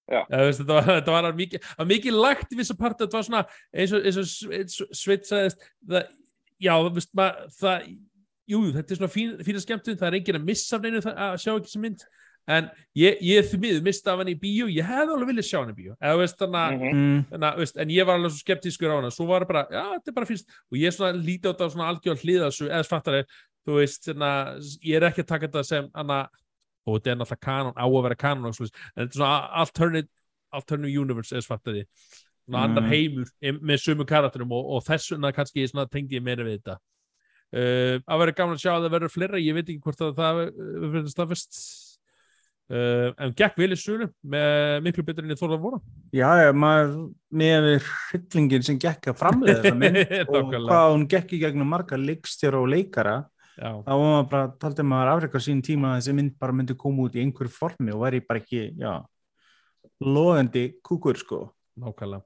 Já. 0.07 0.21
Ja, 0.31 0.37
veist, 0.47 0.61
þetta 0.61 0.75
var, 0.77 0.85
þetta 0.87 1.11
var 1.17 1.25
mikið, 1.35 1.65
mikið 1.89 2.15
lagt 2.15 2.53
í 2.55 2.57
vissu 2.61 2.75
parti, 2.79 3.03
þetta 3.03 3.17
var 3.17 3.25
svona 3.27 3.41
eins 3.75 3.91
og, 3.91 4.05
eins 4.07 4.77
og, 4.79 4.93
Sveit 4.95 5.25
sagðist 5.27 5.65
það, 5.83 6.05
já, 6.63 6.71
þú 6.79 6.91
veist 6.95 7.11
maður 7.19 7.49
það, 7.57 7.89
jú, 8.53 8.61
þetta 8.77 8.95
er 8.95 8.99
svona 9.01 9.11
fín, 9.11 9.33
fína 9.43 9.63
skemmtun 9.65 9.97
það 9.99 10.07
er 10.07 10.17
enginn 10.21 10.39
að 10.39 10.45
missa 10.47 10.77
af 10.79 10.85
neinu 10.85 11.01
það- 11.03 11.19
að 11.25 11.35
sjá 11.43 11.51
ekki 11.57 11.73
sem 11.73 11.83
mynd 11.83 12.05
en 12.47 12.69
ég, 12.95 13.17
ég 13.21 13.45
því 13.49 13.59
miður 13.63 13.83
mista 13.83 14.13
af 14.13 14.21
hann 14.21 14.31
í 14.31 14.35
bíó, 14.39 14.67
ég 14.71 14.85
hefði 14.87 15.13
alveg 15.17 15.29
viljað 15.33 15.47
sjá 15.49 15.57
hann 15.59 15.73
í 15.73 15.77
bíó. 15.77 15.95
Eða 15.99 16.17
veist 16.21 16.37
þannig 16.39 16.61
að 16.63 16.77
Mhm. 16.77 16.93
mm, 16.97 17.25
Þannig, 17.31 17.47
að, 17.51 17.57
veist, 17.57 17.77
en 17.77 17.89
ég 17.89 18.05
var 18.07 18.15
alveg 18.17 18.31
svo 18.31 18.43
skeptískur 18.45 18.91
á 18.91 18.95
hana. 19.01 19.11
Svo 19.11 19.25
var 19.27 19.45
bara, 19.45 19.65
já, 19.71 19.83
þetta 19.97 20.07
er 20.07 20.13
bara 20.19 20.25
fyrst. 20.25 20.47
Og 20.71 20.77
ég 20.79 20.87
er 20.87 20.95
svona 20.95 21.13
lítið 21.19 21.47
á 21.47 21.53
þetta 21.53 21.69
svona 21.75 21.89
algjör 21.91 22.21
hliða 22.23 22.47
þessu 22.51 22.69
eða 22.71 22.87
fattari, 22.87 23.23
þú 23.67 23.75
veist, 23.81 24.03
svona, 24.07 24.31
ég 24.83 24.95
er 24.95 25.07
ekki 25.11 25.23
að 25.23 25.27
taka 25.27 25.47
þetta 25.47 25.65
sem 25.65 25.89
hana, 25.93 26.29
og 26.87 27.01
þetta 27.01 27.11
er 27.11 27.15
náttúrulega 27.19 27.39
kanon, 27.43 27.73
á 27.75 27.83
að 27.85 28.03
vera 28.03 28.15
kanon 28.15 28.45
en 28.45 28.53
þetta 28.53 29.01
er 29.01 29.17
svona 29.19 29.49
alternate, 29.51 30.09
alternative 30.53 31.01
universe 31.01 31.31
eða 31.35 31.43
svona 31.43 31.83
Mm. 32.47 32.55
annar 32.63 32.83
heimur 32.87 33.27
em- 33.41 33.59
með 33.59 33.75
sömu 33.83 34.05
karakterum 34.07 34.51
og, 34.53 34.65
og 34.71 34.83
þess 34.85 35.11
vegna 35.11 35.33
kannski 35.33 35.67
svona, 35.67 35.85
tengdi 35.89 36.15
ég 36.15 36.23
meira 36.23 36.45
við 36.45 36.61
þetta. 36.63 36.77
Uh, 37.53 37.99
að 38.07 38.19
vera 38.19 38.31
gaman 38.31 38.55
að 38.55 38.59
sjá 38.63 38.71
að 38.75 38.83
það 38.87 38.91
verður 38.95 39.11
fleira 39.11 39.39
ég 39.39 39.53
veit 39.53 39.65
ekki 39.67 39.81
hvort 39.83 39.99
að 40.01 40.15
það 40.15 40.39
uh, 40.47 40.87
verður 40.91 41.11
staðfest 41.11 41.59
uh, 42.73 43.09
en 43.17 43.33
gekk 43.37 43.57
vel 43.61 43.71
í 43.73 43.79
sölu 43.79 44.09
með 44.23 44.83
miklu 44.85 45.05
betur 45.07 45.25
enn 45.25 45.33
ég 45.33 45.39
þorði 45.39 45.57
að 45.57 45.65
voru 45.65 45.81
já, 46.15 46.29
maður 46.53 46.93
með 47.41 47.69
hryllingin 47.87 48.67
sem 48.67 48.79
gekk 48.81 49.11
að 49.11 49.19
framlega 49.23 49.63
þessa 49.63 49.81
mynd 49.81 50.13
og 50.37 50.53
hvað 50.55 50.93
hún 50.93 51.09
gekk 51.15 51.35
í 51.37 51.41
gegnum 51.43 51.75
marga 51.75 51.99
leikstjóra 51.99 52.61
og 52.61 52.71
leikara 52.73 53.17
Já. 53.57 53.71
þá 53.81 53.89
var 53.89 54.01
maður 54.05 54.25
bara, 54.31 54.47
taldi 54.61 54.83
maður 54.85 55.13
afreika 55.15 55.39
sín 55.41 55.63
tíma 55.65 55.95
að 55.95 56.01
þessi 56.01 56.17
mynd 56.19 56.33
bara 56.37 56.53
myndi 56.53 56.75
koma 56.77 57.07
út 57.07 57.15
í 57.17 57.23
einhverju 57.23 57.53
formi 57.55 57.93
og 57.95 58.03
væri 58.03 58.21
bara 58.21 58.43
ekki, 58.43 58.67
já 58.77 58.99
loðandi 59.97 60.69
kúkur 60.85 61.17
sko 61.17 61.47
Nákvæmlega. 61.77 62.21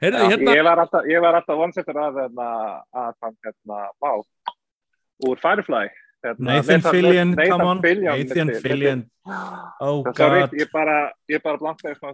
Heyrðu, 0.00 0.20
Já, 0.22 0.30
hérna, 0.32 0.52
ég 0.56 0.64
var 0.64 0.80
alltaf, 0.80 1.06
ég 1.12 1.20
var 1.20 1.36
alltaf 1.36 1.58
vonsettur 1.60 1.98
að, 2.00 2.22
hérna, 2.22 2.46
að 2.96 3.10
hann, 3.20 3.34
hérna, 3.44 3.80
vá, 4.00 4.12
úr 5.28 5.42
Firefly. 5.42 5.90
Hérna, 6.24 6.56
Nathan 6.56 6.84
Fillion, 6.88 7.34
come 7.36 7.68
on 7.68 7.80
Nathan 7.84 8.52
Fillion, 8.64 9.04
oh 9.84 10.02
god 10.16 10.54
ég 10.56 10.70
bara, 10.72 10.98
ég 11.28 11.42
bara 11.44 11.60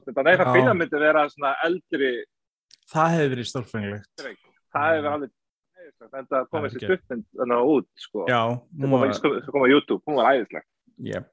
stund. 0.02 0.18
Nathan. 0.26 0.52
Fillion 0.56 0.80
myndi 0.80 1.02
vera 1.02 1.26
svona 1.30 1.52
eldri, 1.66 2.14
það 2.90 3.12
hefði 3.16 3.34
verið 3.34 3.50
stórfenglegt 3.52 4.48
það 4.74 4.90
hefur 4.94 5.12
alveg, 5.14 5.32
þetta 6.00 6.20
Það 6.30 6.36
er 6.40 6.50
komið 6.54 6.74
sér 6.74 6.84
stuttmynd 6.86 7.24
þannig 7.40 7.72
út, 7.74 7.88
sko. 7.98 8.26
hún 8.78 8.92
kom, 8.92 8.98
var, 9.02 9.14
sem 9.16 9.54
kom 9.54 9.64
á 9.66 9.68
YouTube, 9.70 10.02
hún 10.06 10.20
var 10.20 10.34
æðisleg. 10.34 10.66
yep. 11.00 11.30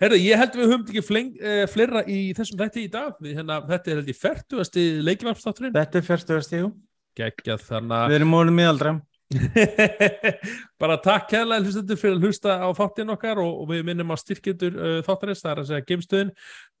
Herðu, 0.00 0.18
ég 0.22 0.40
held 0.40 0.58
við 0.58 0.70
höfum 0.70 0.86
ekki 0.86 1.04
fleng, 1.04 1.34
uh, 1.42 1.64
fleira 1.70 2.04
í 2.08 2.18
þessum 2.36 2.60
þætti 2.62 2.86
í 2.86 2.90
dag. 2.92 3.14
Við, 3.20 3.36
hérna, 3.40 3.60
þetta 3.68 3.92
er 3.92 4.00
held 4.00 4.12
ég 4.12 4.18
færtugasti 4.18 4.86
leikvarpstátturinn. 5.04 5.74
þetta 5.76 6.00
er 6.00 6.08
ég 6.08 6.70
Geggjað 7.18 7.66
þannig 7.68 8.06
við 8.08 8.18
erum 8.22 8.38
orðin 8.38 8.56
miðaldra 8.56 8.92
að 8.96 9.00
bara 10.82 10.98
takk 11.02 11.30
kærlega 11.32 11.64
hlustendur 11.64 11.98
fyrir 12.00 12.18
að 12.18 12.28
hlusta 12.28 12.58
á 12.60 12.68
þáttinn 12.76 13.14
okkar 13.14 13.40
og, 13.42 13.62
og 13.62 13.72
við 13.72 13.82
minnum 13.88 14.12
á 14.12 14.16
styrkjendur 14.20 14.78
uh, 14.78 15.00
þáttarins, 15.06 15.42
það 15.44 15.52
er 15.54 15.62
að 15.62 15.68
segja 15.72 15.88
geimstöðin. 15.90 16.32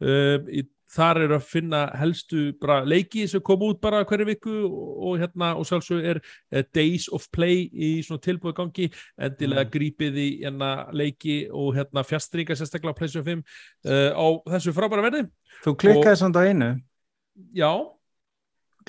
Uh, 0.02 0.38
í 0.52 0.64
þar 0.92 1.22
er 1.24 1.32
að 1.38 1.46
finna 1.48 1.78
helstu 1.96 2.50
leiki 2.84 3.24
sem 3.30 3.40
kom 3.40 3.62
út 3.64 3.78
bara 3.80 4.02
hverju 4.04 4.26
viku 4.28 4.56
og, 4.66 4.90
og 5.08 5.22
hérna 5.22 5.54
og 5.56 5.64
sjálfsög 5.64 6.04
er, 6.04 6.20
er 6.52 6.66
Days 6.76 7.06
of 7.08 7.24
Play 7.32 7.70
í 7.72 8.02
svona 8.04 8.20
tilbúið 8.20 8.58
gangi 8.58 8.90
endilega 9.16 9.64
Mm. 9.64 9.70
grípið 9.72 10.18
í 10.20 10.28
hérna 10.42 10.70
leiki 10.92 11.48
og 11.48 11.72
hérna 11.78 12.04
fjastringa 12.04 12.56
sérstaklega 12.58 12.92
á 12.92 12.98
PlayStation 12.98 13.24
5 13.24 13.40
uh, 13.88 14.10
á 14.12 14.26
þessu 14.52 14.74
frábæra 14.76 15.06
verði 15.06 15.24
Þú 15.64 15.76
klikkaði 15.80 16.20
samt 16.20 16.36
á 16.36 16.42
einu. 16.44 16.70
já, 17.56 17.70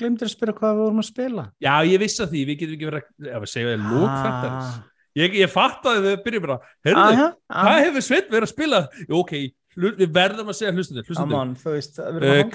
Glemdur 0.00 0.26
að 0.28 0.32
spyrja 0.34 0.54
hvað 0.58 0.72
við 0.74 0.82
vorum 0.84 1.02
að 1.02 1.08
spila. 1.10 1.44
já 1.62 1.74
ég 1.86 1.98
vissi 2.02 2.22
að 2.24 2.32
því 2.34 2.40
við 2.48 2.58
getum 2.62 2.74
ekki 2.78 2.88
verið 2.90 3.02
að, 3.02 3.06
að 3.38 3.46
segja 3.52 3.68
það 3.74 3.84
lók 3.92 4.14
þetta 4.24 4.48
Ah. 4.54 4.72
ég, 5.20 5.36
ég 5.38 5.52
fattaði 5.52 6.00
þegar 6.02 6.16
við 6.16 6.24
byrjum 6.24 6.46
bara 6.48 6.58
Aha, 7.04 7.28
hvað 7.54 7.84
hefur 7.84 8.02
Sveit 8.08 8.28
verið 8.32 8.48
að 8.48 8.52
spila 8.54 8.80
ok, 9.20 9.32
við 9.74 10.10
verðum 10.14 10.50
að 10.50 10.58
segja 10.58 10.70
að 10.72 10.76
halda 10.78 11.02
í 11.02 11.80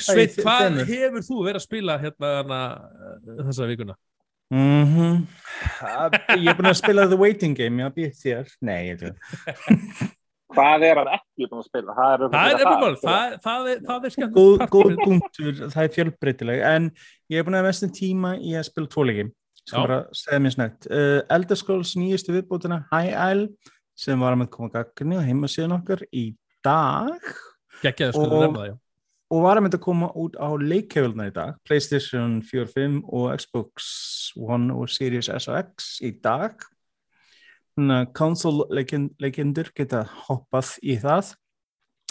Sveit, 0.03 0.35
hvað 0.43 0.83
hefur 0.89 1.23
þú 1.29 1.39
verið 1.47 1.59
að 1.61 1.65
spila 1.67 1.97
hérna 2.03 2.29
hana, 2.41 2.59
þessa 3.47 3.67
vikuna? 3.71 3.95
Mhm. 4.49 5.27
Ég 6.41 6.47
er 6.49 6.55
búin 6.57 6.71
að 6.71 6.79
spila 6.79 7.03
The 7.07 7.17
Waiting 7.21 7.53
Game, 7.55 7.83
já, 7.83 7.89
býð 7.93 8.15
þér. 8.23 8.47
Nei, 8.65 8.79
ég 8.89 9.03
veit 9.03 9.17
Hvað 10.49 10.83
er 10.87 10.97
hann 10.97 11.09
ekki 11.13 11.45
búin 11.51 11.59
að 11.61 11.67
spila? 11.67 11.93
Það 11.97 12.13
er, 12.13 12.21
Það 12.33 12.53
er 12.63 12.69
mál, 12.69 12.95
það, 13.03 13.33
það, 13.43 13.67
er- 13.73 13.81
það 13.85 14.05
er 14.09 14.13
skemmt 14.15 14.33
góð, 14.39 14.63
góð 14.73 14.95
punktur, 15.03 15.51
það 15.75 15.83
er 15.83 15.91
fjölbreytileg. 15.97 16.63
En 16.71 16.87
ég 17.29 17.37
er 17.37 17.45
búin 17.45 17.57
að 17.59 17.61
hafa 17.61 17.69
mestum 17.69 17.91
tíma 17.99 18.31
í 18.41 18.55
að 18.57 18.65
spila 18.71 18.89
tvoleiki 18.95 19.27
sem 19.69 19.75
Já. 19.77 19.83
bara 19.83 19.99
segja 20.17 20.39
mér 20.41 20.53
snett 20.55 20.87
uh, 20.89 21.19
Elder 21.35 21.59
Scrolls 21.59 21.91
nýjustu 21.99 22.33
viðbútina 22.33 22.79
High 22.89 23.13
Isle 23.13 23.49
sem 23.99 24.17
var 24.23 24.33
að 24.33 24.39
með 24.41 24.49
koma 24.55 24.71
gagni 24.73 25.19
á 25.19 25.27
heimasíðan 25.27 25.75
okkar 25.77 26.01
í 26.15 26.23
dag. 26.65 27.29
Gekkjaði 27.83 28.15
sko 28.15 28.25
að 28.25 28.33
Og- 28.33 28.43
nefna 28.47 28.63
það, 28.63 28.77
og 29.29 29.43
var 29.45 29.59
að 29.59 29.65
mynda 29.67 29.77
að 29.77 29.83
koma 29.85 30.09
út 30.17 30.39
á 30.41 30.49
leikheifilna 30.57 31.27
í 31.29 31.33
dag. 31.35 31.53
Playstation 31.69 32.39
4, 32.41 32.65
5 32.73 32.97
og 33.05 33.29
Xbox 33.37 33.91
One 34.41 34.73
og 34.73 34.89
Series 34.89 35.29
S 35.29 35.45
og 35.53 35.59
X 35.61 35.99
í 36.01 36.15
dag 36.25 36.57
þannig 37.77 37.99
að 37.99 38.13
console 38.17 38.67
leikend, 38.73 39.11
leikendur 39.21 39.69
geta 39.77 40.05
hoppað 40.27 40.73
í 40.81 40.97
það. 41.01 41.33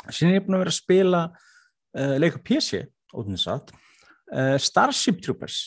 Síðan 0.09 0.31
er 0.31 0.39
ég 0.39 0.47
búin 0.47 0.59
að 0.59 0.63
vera 0.65 0.75
að 0.75 0.79
spila 0.79 1.25
uh, 1.33 2.15
leika 2.23 2.43
PC 2.45 2.85
ótrúin 3.15 3.41
satt. 3.41 3.73
Uh, 4.29 4.55
Starship 4.61 5.21
Troopers. 5.25 5.67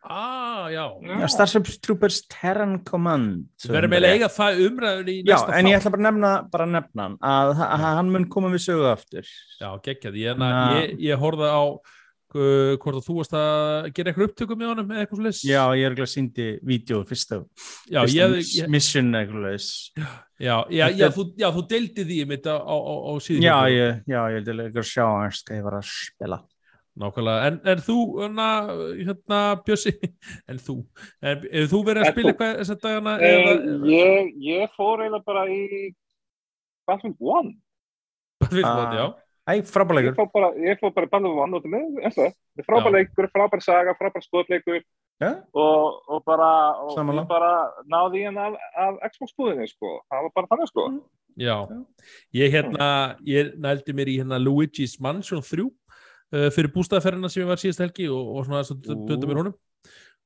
Ah, 0.00 0.70
já. 0.72 0.86
Já, 1.04 1.28
Starship 1.28 1.68
Troopers 1.84 2.22
Terran 2.26 2.78
Command. 2.88 3.44
Við 3.60 3.74
verðum 3.76 3.96
að 3.98 4.06
eiga 4.08 4.30
það 4.32 4.62
umræður 4.64 5.10
í 5.12 5.16
Já, 5.20 5.34
næsta 5.34 5.58
en 5.58 5.68
ég 5.68 5.76
ætla 5.76 5.92
bara 5.92 6.00
að 6.00 6.06
nefna, 6.08 6.30
bara 6.54 6.66
að 6.66 6.74
nefna 6.78 7.08
að, 7.20 7.50
að 7.66 7.84
hann 7.84 8.12
mun 8.14 8.28
koma 8.32 8.52
við 8.54 8.64
sögu 8.64 8.86
aftur. 8.88 9.32
Já, 9.60 9.68
geggjaði, 9.84 10.22
ég, 10.24 10.40
Na. 10.40 10.52
ég, 10.80 10.94
ég 11.04 11.20
horfði 11.20 11.52
á 11.52 11.62
uh, 12.38 12.76
hvort 12.80 12.98
að 13.00 13.06
þú 13.06 13.16
varst 13.18 13.34
að 13.38 13.88
gera 13.96 14.12
eitthvað 14.12 14.28
upptökum 14.28 14.60
með 14.60 14.70
honum 14.72 14.92
eða 14.94 15.04
eitthvað 15.04 15.22
slis 15.22 15.42
Já, 15.48 15.62
ég 15.78 15.86
er 15.86 15.96
ekki 15.96 16.04
að 16.06 16.12
síndi 16.12 16.46
vídeo 16.70 17.00
fyrsta, 17.08 17.40
já, 17.90 18.00
fyrsta 18.04 18.18
ég, 18.18 18.36
ég, 18.60 18.70
mission 18.76 19.10
eitthvað 19.18 19.46
leis. 19.48 19.68
já, 20.40 20.54
já, 20.70 20.84
já, 20.98 21.06
þú, 21.16 21.26
já, 21.40 21.48
þú 21.56 21.66
deildi 21.74 22.06
því 22.12 22.20
mitt 22.30 22.48
á, 22.50 22.56
á, 22.56 22.76
á, 22.76 22.94
á 23.08 23.12
síðan 23.24 23.46
Já, 23.46 23.56
ég, 23.74 24.00
já, 24.14 24.20
ég 24.36 24.48
vil 24.48 24.64
ekki 24.66 24.82
að 24.84 24.90
sjá 24.92 25.04
hans 25.08 25.44
hvað 25.44 25.60
ég 25.60 25.68
var 25.68 25.78
að 25.80 25.86
spila. 25.90 26.40
Nákvæmlega, 27.00 27.46
en, 27.48 27.56
en 27.70 27.80
þú, 27.86 27.96
hana, 28.18 28.46
hérna, 28.98 29.40
Bjössi, 29.64 29.92
en 30.50 30.58
þú, 30.60 30.76
en, 31.22 31.44
hefur 31.46 31.70
þú 31.70 31.80
verið 31.86 32.04
að 32.04 32.12
spila 32.12 32.32
eitthvað 32.32 32.54
þess 32.58 32.74
að 32.74 32.80
dagana? 32.84 33.16
Eh, 33.22 33.38
eða, 33.40 33.76
ég, 33.88 34.30
ég 34.50 34.74
fór 34.76 35.04
eiginlega 35.04 35.26
bara 35.30 35.44
í 35.48 35.60
Battlefield 36.90 37.46
1 37.46 37.52
Battlefield, 38.40 38.96
já. 38.98 39.06
Æ, 39.50 39.58
bara, 40.32 40.50
ég 40.62 40.78
fór 40.78 40.92
bara 40.94 41.08
Battlefield 41.10 41.40
1 41.42 41.56
út 41.58 41.68
með, 41.72 41.86
eins 42.04 42.18
og 42.18 42.24
það, 42.24 42.34
Já. 42.60 42.64
frábær 42.66 42.94
leikur, 42.94 43.28
frábær 43.34 43.62
saga, 43.64 43.94
frábær 43.98 44.24
skotleikur. 44.24 44.82
Já, 45.20 45.30
og, 45.52 45.96
og 46.08 46.22
bara, 46.24 46.50
og 46.80 46.94
ég 46.96 47.26
bara 47.28 47.50
náði 47.90 48.22
hann 48.28 48.38
af, 48.40 48.54
af 48.78 49.00
Xbox 49.12 49.34
búðinni, 49.36 49.66
sko, 49.68 49.98
það 50.08 50.26
var 50.26 50.34
bara 50.38 50.50
þannig, 50.52 50.70
sko. 50.70 50.86
Já, 51.40 51.56
ég 52.36 52.54
hérna, 52.54 52.88
ég 53.26 53.52
nældi 53.60 53.96
mér 53.96 54.12
í 54.12 54.18
hérna 54.20 54.38
Luigi's 54.40 54.96
Mansion 55.02 55.42
3 55.44 55.66
uh, 55.66 56.48
fyrir 56.54 56.70
bústæðferðina 56.74 57.30
sem 57.32 57.42
ég 57.42 57.50
var 57.50 57.60
síðast 57.60 57.82
helgi 57.84 58.08
og, 58.12 58.36
og 58.36 58.46
svona 58.46 58.62
þess 58.62 58.76
að 58.76 59.04
döta 59.10 59.28
mér 59.28 59.42
honum. 59.42 59.58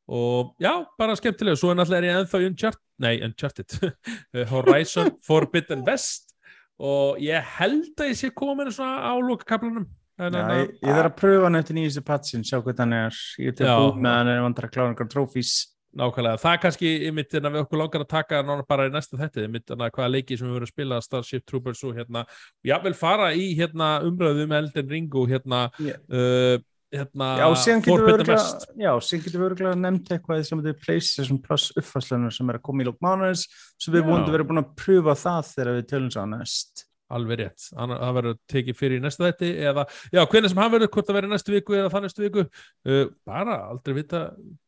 Og 0.04 0.52
já, 0.60 0.72
bara 1.00 1.14
skemmtilega. 1.16 1.56
Svo 1.56 1.70
er 1.72 1.78
náttúrulega 1.78 2.02
er 2.02 2.10
ég 2.10 2.18
ennþá 2.20 2.40
í 2.42 2.48
Uncharted 2.50 2.82
nei, 3.00 3.14
Uncharted, 3.24 3.74
Horizon 4.52 5.14
Forbidden 5.24 5.84
West 5.86 6.33
og 6.78 7.20
ég 7.22 7.52
held 7.58 7.92
að 8.00 8.10
ég 8.10 8.18
sé 8.18 8.32
komin 8.34 8.72
svona 8.74 9.04
á 9.06 9.14
lokakablanum 9.18 9.86
en, 10.18 10.32
já 10.32 10.40
en, 10.40 10.50
ég, 10.62 10.74
ég 10.80 10.96
þarf 10.96 11.12
að 11.12 11.20
pröfa 11.20 11.46
hann 11.48 11.60
eftir 11.60 11.78
nýjustu 11.78 12.02
patsin, 12.06 12.44
sjá 12.46 12.58
hvað 12.60 12.82
hann 12.84 12.96
er. 12.98 13.22
Ég 13.42 13.54
til 13.58 13.66
að 13.66 13.80
búið 13.82 14.02
með 14.04 14.18
hann 14.18 14.32
er 14.32 14.42
vantar 14.44 14.68
að 14.68 14.74
klára 14.76 14.92
einhverjum 14.92 15.14
trófís. 15.14 15.54
nákvæmlega, 15.94 16.40
það 16.42 16.52
er 16.56 16.60
kannski 16.62 16.88
einmitt 17.06 17.34
en 17.38 17.44
að 17.46 17.52
við 17.54 17.60
okkur 17.62 17.78
langar 17.78 18.02
að 18.02 18.08
taka 18.10 18.42
nána 18.42 18.64
bara 18.66 18.88
í 18.88 18.90
næsta 18.90 19.18
þetta 19.18 19.44
einmitt 19.44 19.70
en 19.70 19.84
að 19.84 19.92
hvaða 19.94 20.10
leiki 20.10 20.38
sem 20.38 20.48
við 20.48 20.56
verðum 20.56 20.66
að 20.66 20.72
spila 20.72 20.96
Starship 21.04 21.44
Troopers 21.46 21.82
og 21.86 21.94
hérna, 21.94 22.24
já 22.66 22.74
vel 22.82 22.94
fara 22.98 23.28
í 23.30 23.44
hérna 23.54 23.90
umræðu 24.02 24.48
með 24.50 24.58
Elden 24.64 24.90
Ring 24.90 25.14
og 25.14 25.30
hérna 25.30 25.60
Já. 25.78 25.94
uh, 26.10 26.56
hérna 26.94 27.28
Já, 27.40 27.46
síðan 27.58 27.82
getur 27.84 29.42
við 29.42 29.46
örgulega 29.50 29.76
nefnt 29.82 30.10
eitthvað 30.14 30.42
sem 30.48 30.62
þetta 30.62 30.72
er 30.74 30.80
PlayStation 30.86 31.38
Plus 31.44 31.68
uppfæslunar 31.76 32.34
sem 32.34 32.50
er 32.50 32.58
að 32.60 32.64
koma 32.70 32.84
í 32.84 32.88
lók 32.88 32.98
mánuðis, 33.04 33.44
sem 33.80 33.94
við 33.94 34.04
Já. 34.04 34.08
vonum 34.10 34.34
verið 34.34 34.50
búin 34.50 34.62
að 34.64 34.72
pröfa 34.80 35.14
það 35.20 35.52
þegar 35.52 35.72
við 35.78 35.86
tölum 35.92 36.10
svo 36.14 36.26
næst. 36.32 36.84
alveg 37.14 37.36
rétt, 37.38 37.66
það 37.76 38.14
verður 38.16 38.36
tekið 38.50 38.76
fyrir 38.78 38.96
í 38.98 39.02
næsta 39.04 39.26
þetti 39.28 39.48
eða, 39.68 39.82
já, 40.10 40.22
hvernig 40.24 40.50
sem 40.50 40.60
hann 40.62 40.70
verður 40.72 40.88
hvort 40.94 41.06
það 41.10 41.16
verður 41.18 41.32
næstu 41.34 41.52
viku 41.52 41.76
eða 41.76 41.90
það 41.92 42.02
næstu 42.06 42.22
viku 42.24 42.44
uh, 42.48 43.04
bara, 43.28 43.58
aldrei 43.74 43.94
vita 43.98 44.22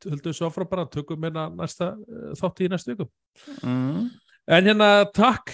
höldum 0.04 0.28
við 0.28 0.36
svo 0.36 0.50
áfram 0.50 0.68
bara, 0.70 0.84
tökum 0.92 1.24
hérna 1.26 1.46
næsta 1.56 1.88
uh, 1.96 2.34
þátti 2.38 2.68
í 2.68 2.70
næstu 2.70 2.92
viku 2.92 3.08
Mm. 3.64 4.10
en 4.46 4.68
hérna, 4.68 4.90
takk 5.16 5.50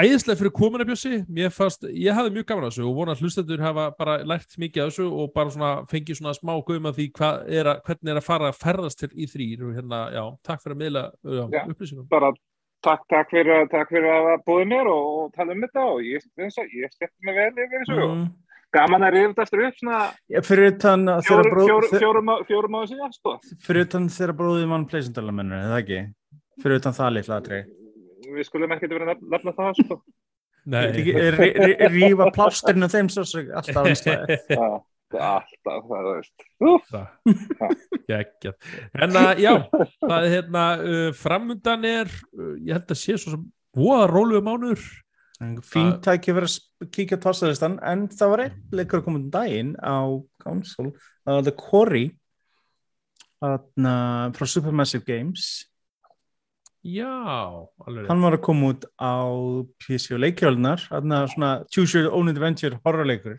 æðislega 0.00 0.38
fyrir 0.40 0.52
komuna 0.56 0.84
Bjössi 0.88 1.18
Mér 1.28 1.50
fannst, 1.52 1.82
ég 1.92 2.14
hafði 2.16 2.32
mjög 2.38 2.46
gaman 2.48 2.64
að 2.64 2.70
þessu 2.72 2.86
og 2.88 2.94
vona 2.96 3.12
að 3.16 3.20
hlustendur 3.24 3.60
hafa 3.64 3.84
bara 3.98 4.14
lært 4.24 4.56
mikið 4.62 4.84
af 4.86 4.92
þessu 4.92 5.08
og 5.12 5.32
bara 5.34 5.52
svona 5.52 5.72
fengið 5.90 6.18
svona 6.20 6.32
smá 6.38 6.54
guðum 6.64 6.88
að 6.88 6.96
því 7.00 7.06
hvað 7.18 7.42
er 7.58 7.68
að, 7.74 7.82
hvernig 7.88 8.12
er 8.14 8.20
að 8.22 8.26
fara 8.28 8.48
að 8.52 8.60
ferðast 8.62 9.02
til 9.02 9.10
í 9.12 9.26
þrýr 9.28 9.66
og 9.68 9.74
hérna, 9.76 10.00
já, 10.16 10.22
takk 10.48 10.62
fyrir 10.64 10.76
að 10.78 10.80
miðla 10.84 11.02
já, 11.12 11.42
Já. 11.52 11.64
upplýsingum 11.74 12.06
Bara 12.14 12.30
takk, 12.82 13.04
takk 13.12 13.34
fyrir, 13.34 13.66
takk 13.74 13.92
fyrir 13.92 14.08
að 14.14 14.30
búið 14.48 14.64
mér 14.72 14.88
og, 14.94 15.10
og 15.26 15.34
tala 15.36 15.52
um 15.58 15.66
þetta 15.66 15.84
og 15.92 16.00
ég, 16.08 16.24
ég 16.40 16.94
skemmt 16.96 17.18
mig 17.28 17.36
vel 17.36 17.52
yfir 17.52 17.84
þessu 17.84 17.98
og 18.06 18.16
Mm. 18.16 18.32
gaman 18.72 19.02
að 19.04 19.12
rifja 19.12 19.34
þetta 19.36 19.66
upp 19.68 19.76
svona 19.82 20.00
Já, 20.32 20.40
fyrir 20.48 20.70
utan 20.72 21.02
að 21.12 21.26
þeirra 21.28 21.92
fjórum, 22.48 22.76
áður 22.80 22.88
síðan, 22.88 23.12
sko. 23.12 23.34
fyrir 23.60 23.84
utan 23.84 24.08
þeirra 24.08 24.36
bróðið 24.40 24.66
mann 24.72 24.86
pleysendalamennu, 24.88 25.58
eða 25.68 25.80
ekki? 25.84 26.00
Fyrir 26.62 26.80
utan 26.80 26.96
það 26.96 27.10
litla 27.18 27.36
aðri. 27.42 27.60
Við 28.32 28.46
skulum 28.48 28.72
ekki 28.76 28.88
vera 28.92 29.14
að 29.14 29.24
nefna 29.34 29.54
það, 29.56 29.80
sko. 29.82 29.98
Nei, 30.72 30.84
Rífa 31.90 32.28
plásturinn 32.36 32.86
af 32.86 32.92
þeim 32.94 33.08
svo 33.10 33.24
svo 33.26 33.42
alltaf 33.58 33.88
alltaf, 35.12 35.88
það 35.90 35.96
er 35.98 36.06
veist. 36.08 36.44
En 39.04 39.18
að, 39.20 39.42
já, 39.42 39.50
það 40.00 40.14
er 40.18 40.28
hérna, 40.36 40.62
uh, 40.80 41.08
framundan 41.18 41.84
er, 41.88 42.12
uh, 42.38 42.54
ég 42.62 42.72
held 42.78 42.94
að 42.94 43.00
sé 43.02 43.18
svo 43.18 43.34
sem 43.34 43.42
voða 43.76 44.06
róluðu 44.12 44.44
mánuður. 44.46 44.86
Fínt 45.66 45.98
tæki 46.06 46.30
fyrir 46.30 46.46
að 46.46 46.52
sp- 46.54 46.88
kíkja 46.94 47.18
á 47.18 47.24
tossalistan, 47.26 47.74
en 47.82 48.06
það 48.14 48.30
var 48.32 48.42
einn 48.46 48.58
leikur 48.78 49.00
að 49.00 49.06
koma 49.08 49.18
um 49.18 49.28
daginn 49.34 49.72
á 49.82 49.98
konsol, 50.44 50.92
það 51.26 51.38
var 51.40 51.46
The 51.48 51.54
Quarry 51.58 52.04
frá 53.42 54.46
Supermassive 54.46 55.02
Games. 55.08 55.48
Já, 56.82 57.06
alveg. 57.86 58.08
Hann 58.08 58.22
var 58.24 58.34
að 58.36 58.42
koma 58.42 58.72
út 58.72 58.84
á 58.98 59.22
PC 59.78 60.16
og 60.16 60.20
leikjöldunar, 60.24 60.80
þarna 60.90 61.20
svona 61.30 61.50
Choose 61.70 61.94
Your 62.00 62.10
Own 62.12 62.28
Adventure 62.32 62.80
horrorleikur. 62.84 63.38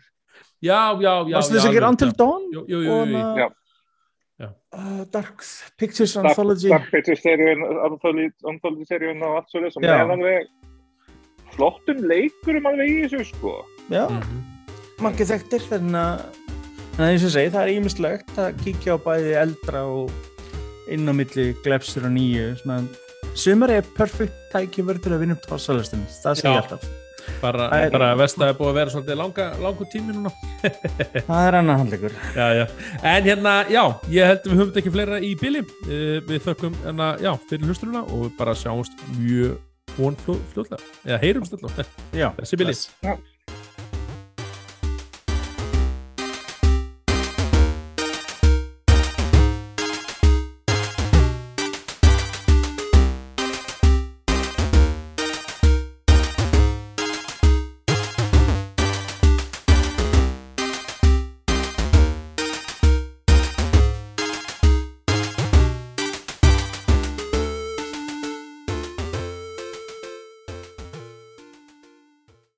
Já, 0.64 0.96
já, 0.96 1.12
já. 1.28 1.34
Varstu 1.36 1.54
já, 1.54 1.60
þess 1.60 1.68
að 1.68 1.76
gera 1.76 1.90
Until 1.92 2.08
já. 2.08 2.16
Dawn? 2.16 2.46
Jú, 2.54 2.64
jú, 2.68 2.80
jú, 2.80 3.50
Já. 4.40 4.48
Uh, 4.74 5.04
Dark 5.12 5.44
Pictures 5.78 6.14
Dark- 6.14 6.26
Anthology. 6.32 6.68
Dark 6.68 6.88
Pictures 6.90 7.20
seríun, 7.22 7.60
Anthology 8.50 8.84
seríun 8.88 9.20
og 9.22 9.36
allt 9.38 9.52
svolítið 9.52 9.72
sem 9.76 9.84
er 9.84 10.10
alveg 10.10 10.48
flottum 11.54 12.00
leikurum 12.10 12.66
alveg 12.66 12.88
í 12.90 12.96
þessu, 13.04 13.28
sko. 13.30 13.52
Já, 13.92 14.08
Mhm. 14.10 14.40
margir 15.04 15.26
þekktir, 15.30 15.60
þannig 15.70 16.00
að 16.00 16.24
þannig 16.96 17.06
að 17.06 17.12
eins 17.12 17.24
og 17.28 17.30
segi, 17.36 17.50
það 17.54 17.62
er 17.62 17.74
ímislegt 17.76 18.34
að 18.38 18.58
kíkja 18.64 18.94
á 18.94 18.98
bæði 19.06 19.32
eldra 19.44 19.80
og 19.86 20.10
inn 20.90 21.06
á 21.06 21.12
milli 21.14 21.46
glefsur 21.62 22.04
og 22.06 22.12
nýju. 22.12 22.56
Svona, 22.58 22.88
sumar 23.34 23.72
er 23.74 23.86
perfekt 23.96 24.36
tækifur 24.52 25.00
til 25.02 25.14
að 25.16 25.24
vinna 25.24 25.36
upp 25.38 25.48
tossalistin, 25.48 26.04
það 26.22 26.42
ég 26.44 26.52
alltaf. 26.60 26.84
Bara, 27.40 27.66
er- 27.72 27.90
bara 27.92 28.10
vestað 28.20 28.50
er 28.52 28.56
búið 28.58 28.68
að 28.70 28.74
vera 28.78 28.92
svolítið 28.92 29.16
langa, 29.16 29.44
langu 29.64 29.86
tími 29.92 30.12
núna. 30.12 30.32
Það 31.28 31.46
er 31.48 31.56
annað 31.58 31.78
handleikur. 31.80 32.16
Já, 32.36 32.46
já. 32.58 32.64
En 33.00 33.24
hérna, 33.24 33.54
já, 33.72 33.82
ég 34.12 34.28
held 34.28 34.42
að 34.44 34.50
við 34.52 34.60
höfum 34.60 34.80
ekki 34.82 34.92
fleira 34.92 35.20
í 35.24 35.30
bili. 35.40 35.62
Uh, 35.88 36.18
við 36.28 36.42
þökkum 36.44 36.76
hérna, 36.84 37.08
já, 37.24 37.30
fyrir 37.48 37.70
hlusturuna 37.70 38.02
og 38.04 38.26
við 38.26 38.34
bara 38.40 38.56
sjáumst 38.60 39.06
mjög 39.16 39.56
von 39.96 40.18
fljóðlega. 40.26 40.80
Eða 41.06 41.20
heyrumst 41.24 41.56
alltaf. 41.56 41.96
Já, 42.12 42.28
Þessi 42.42 42.60
bless. 42.60 42.86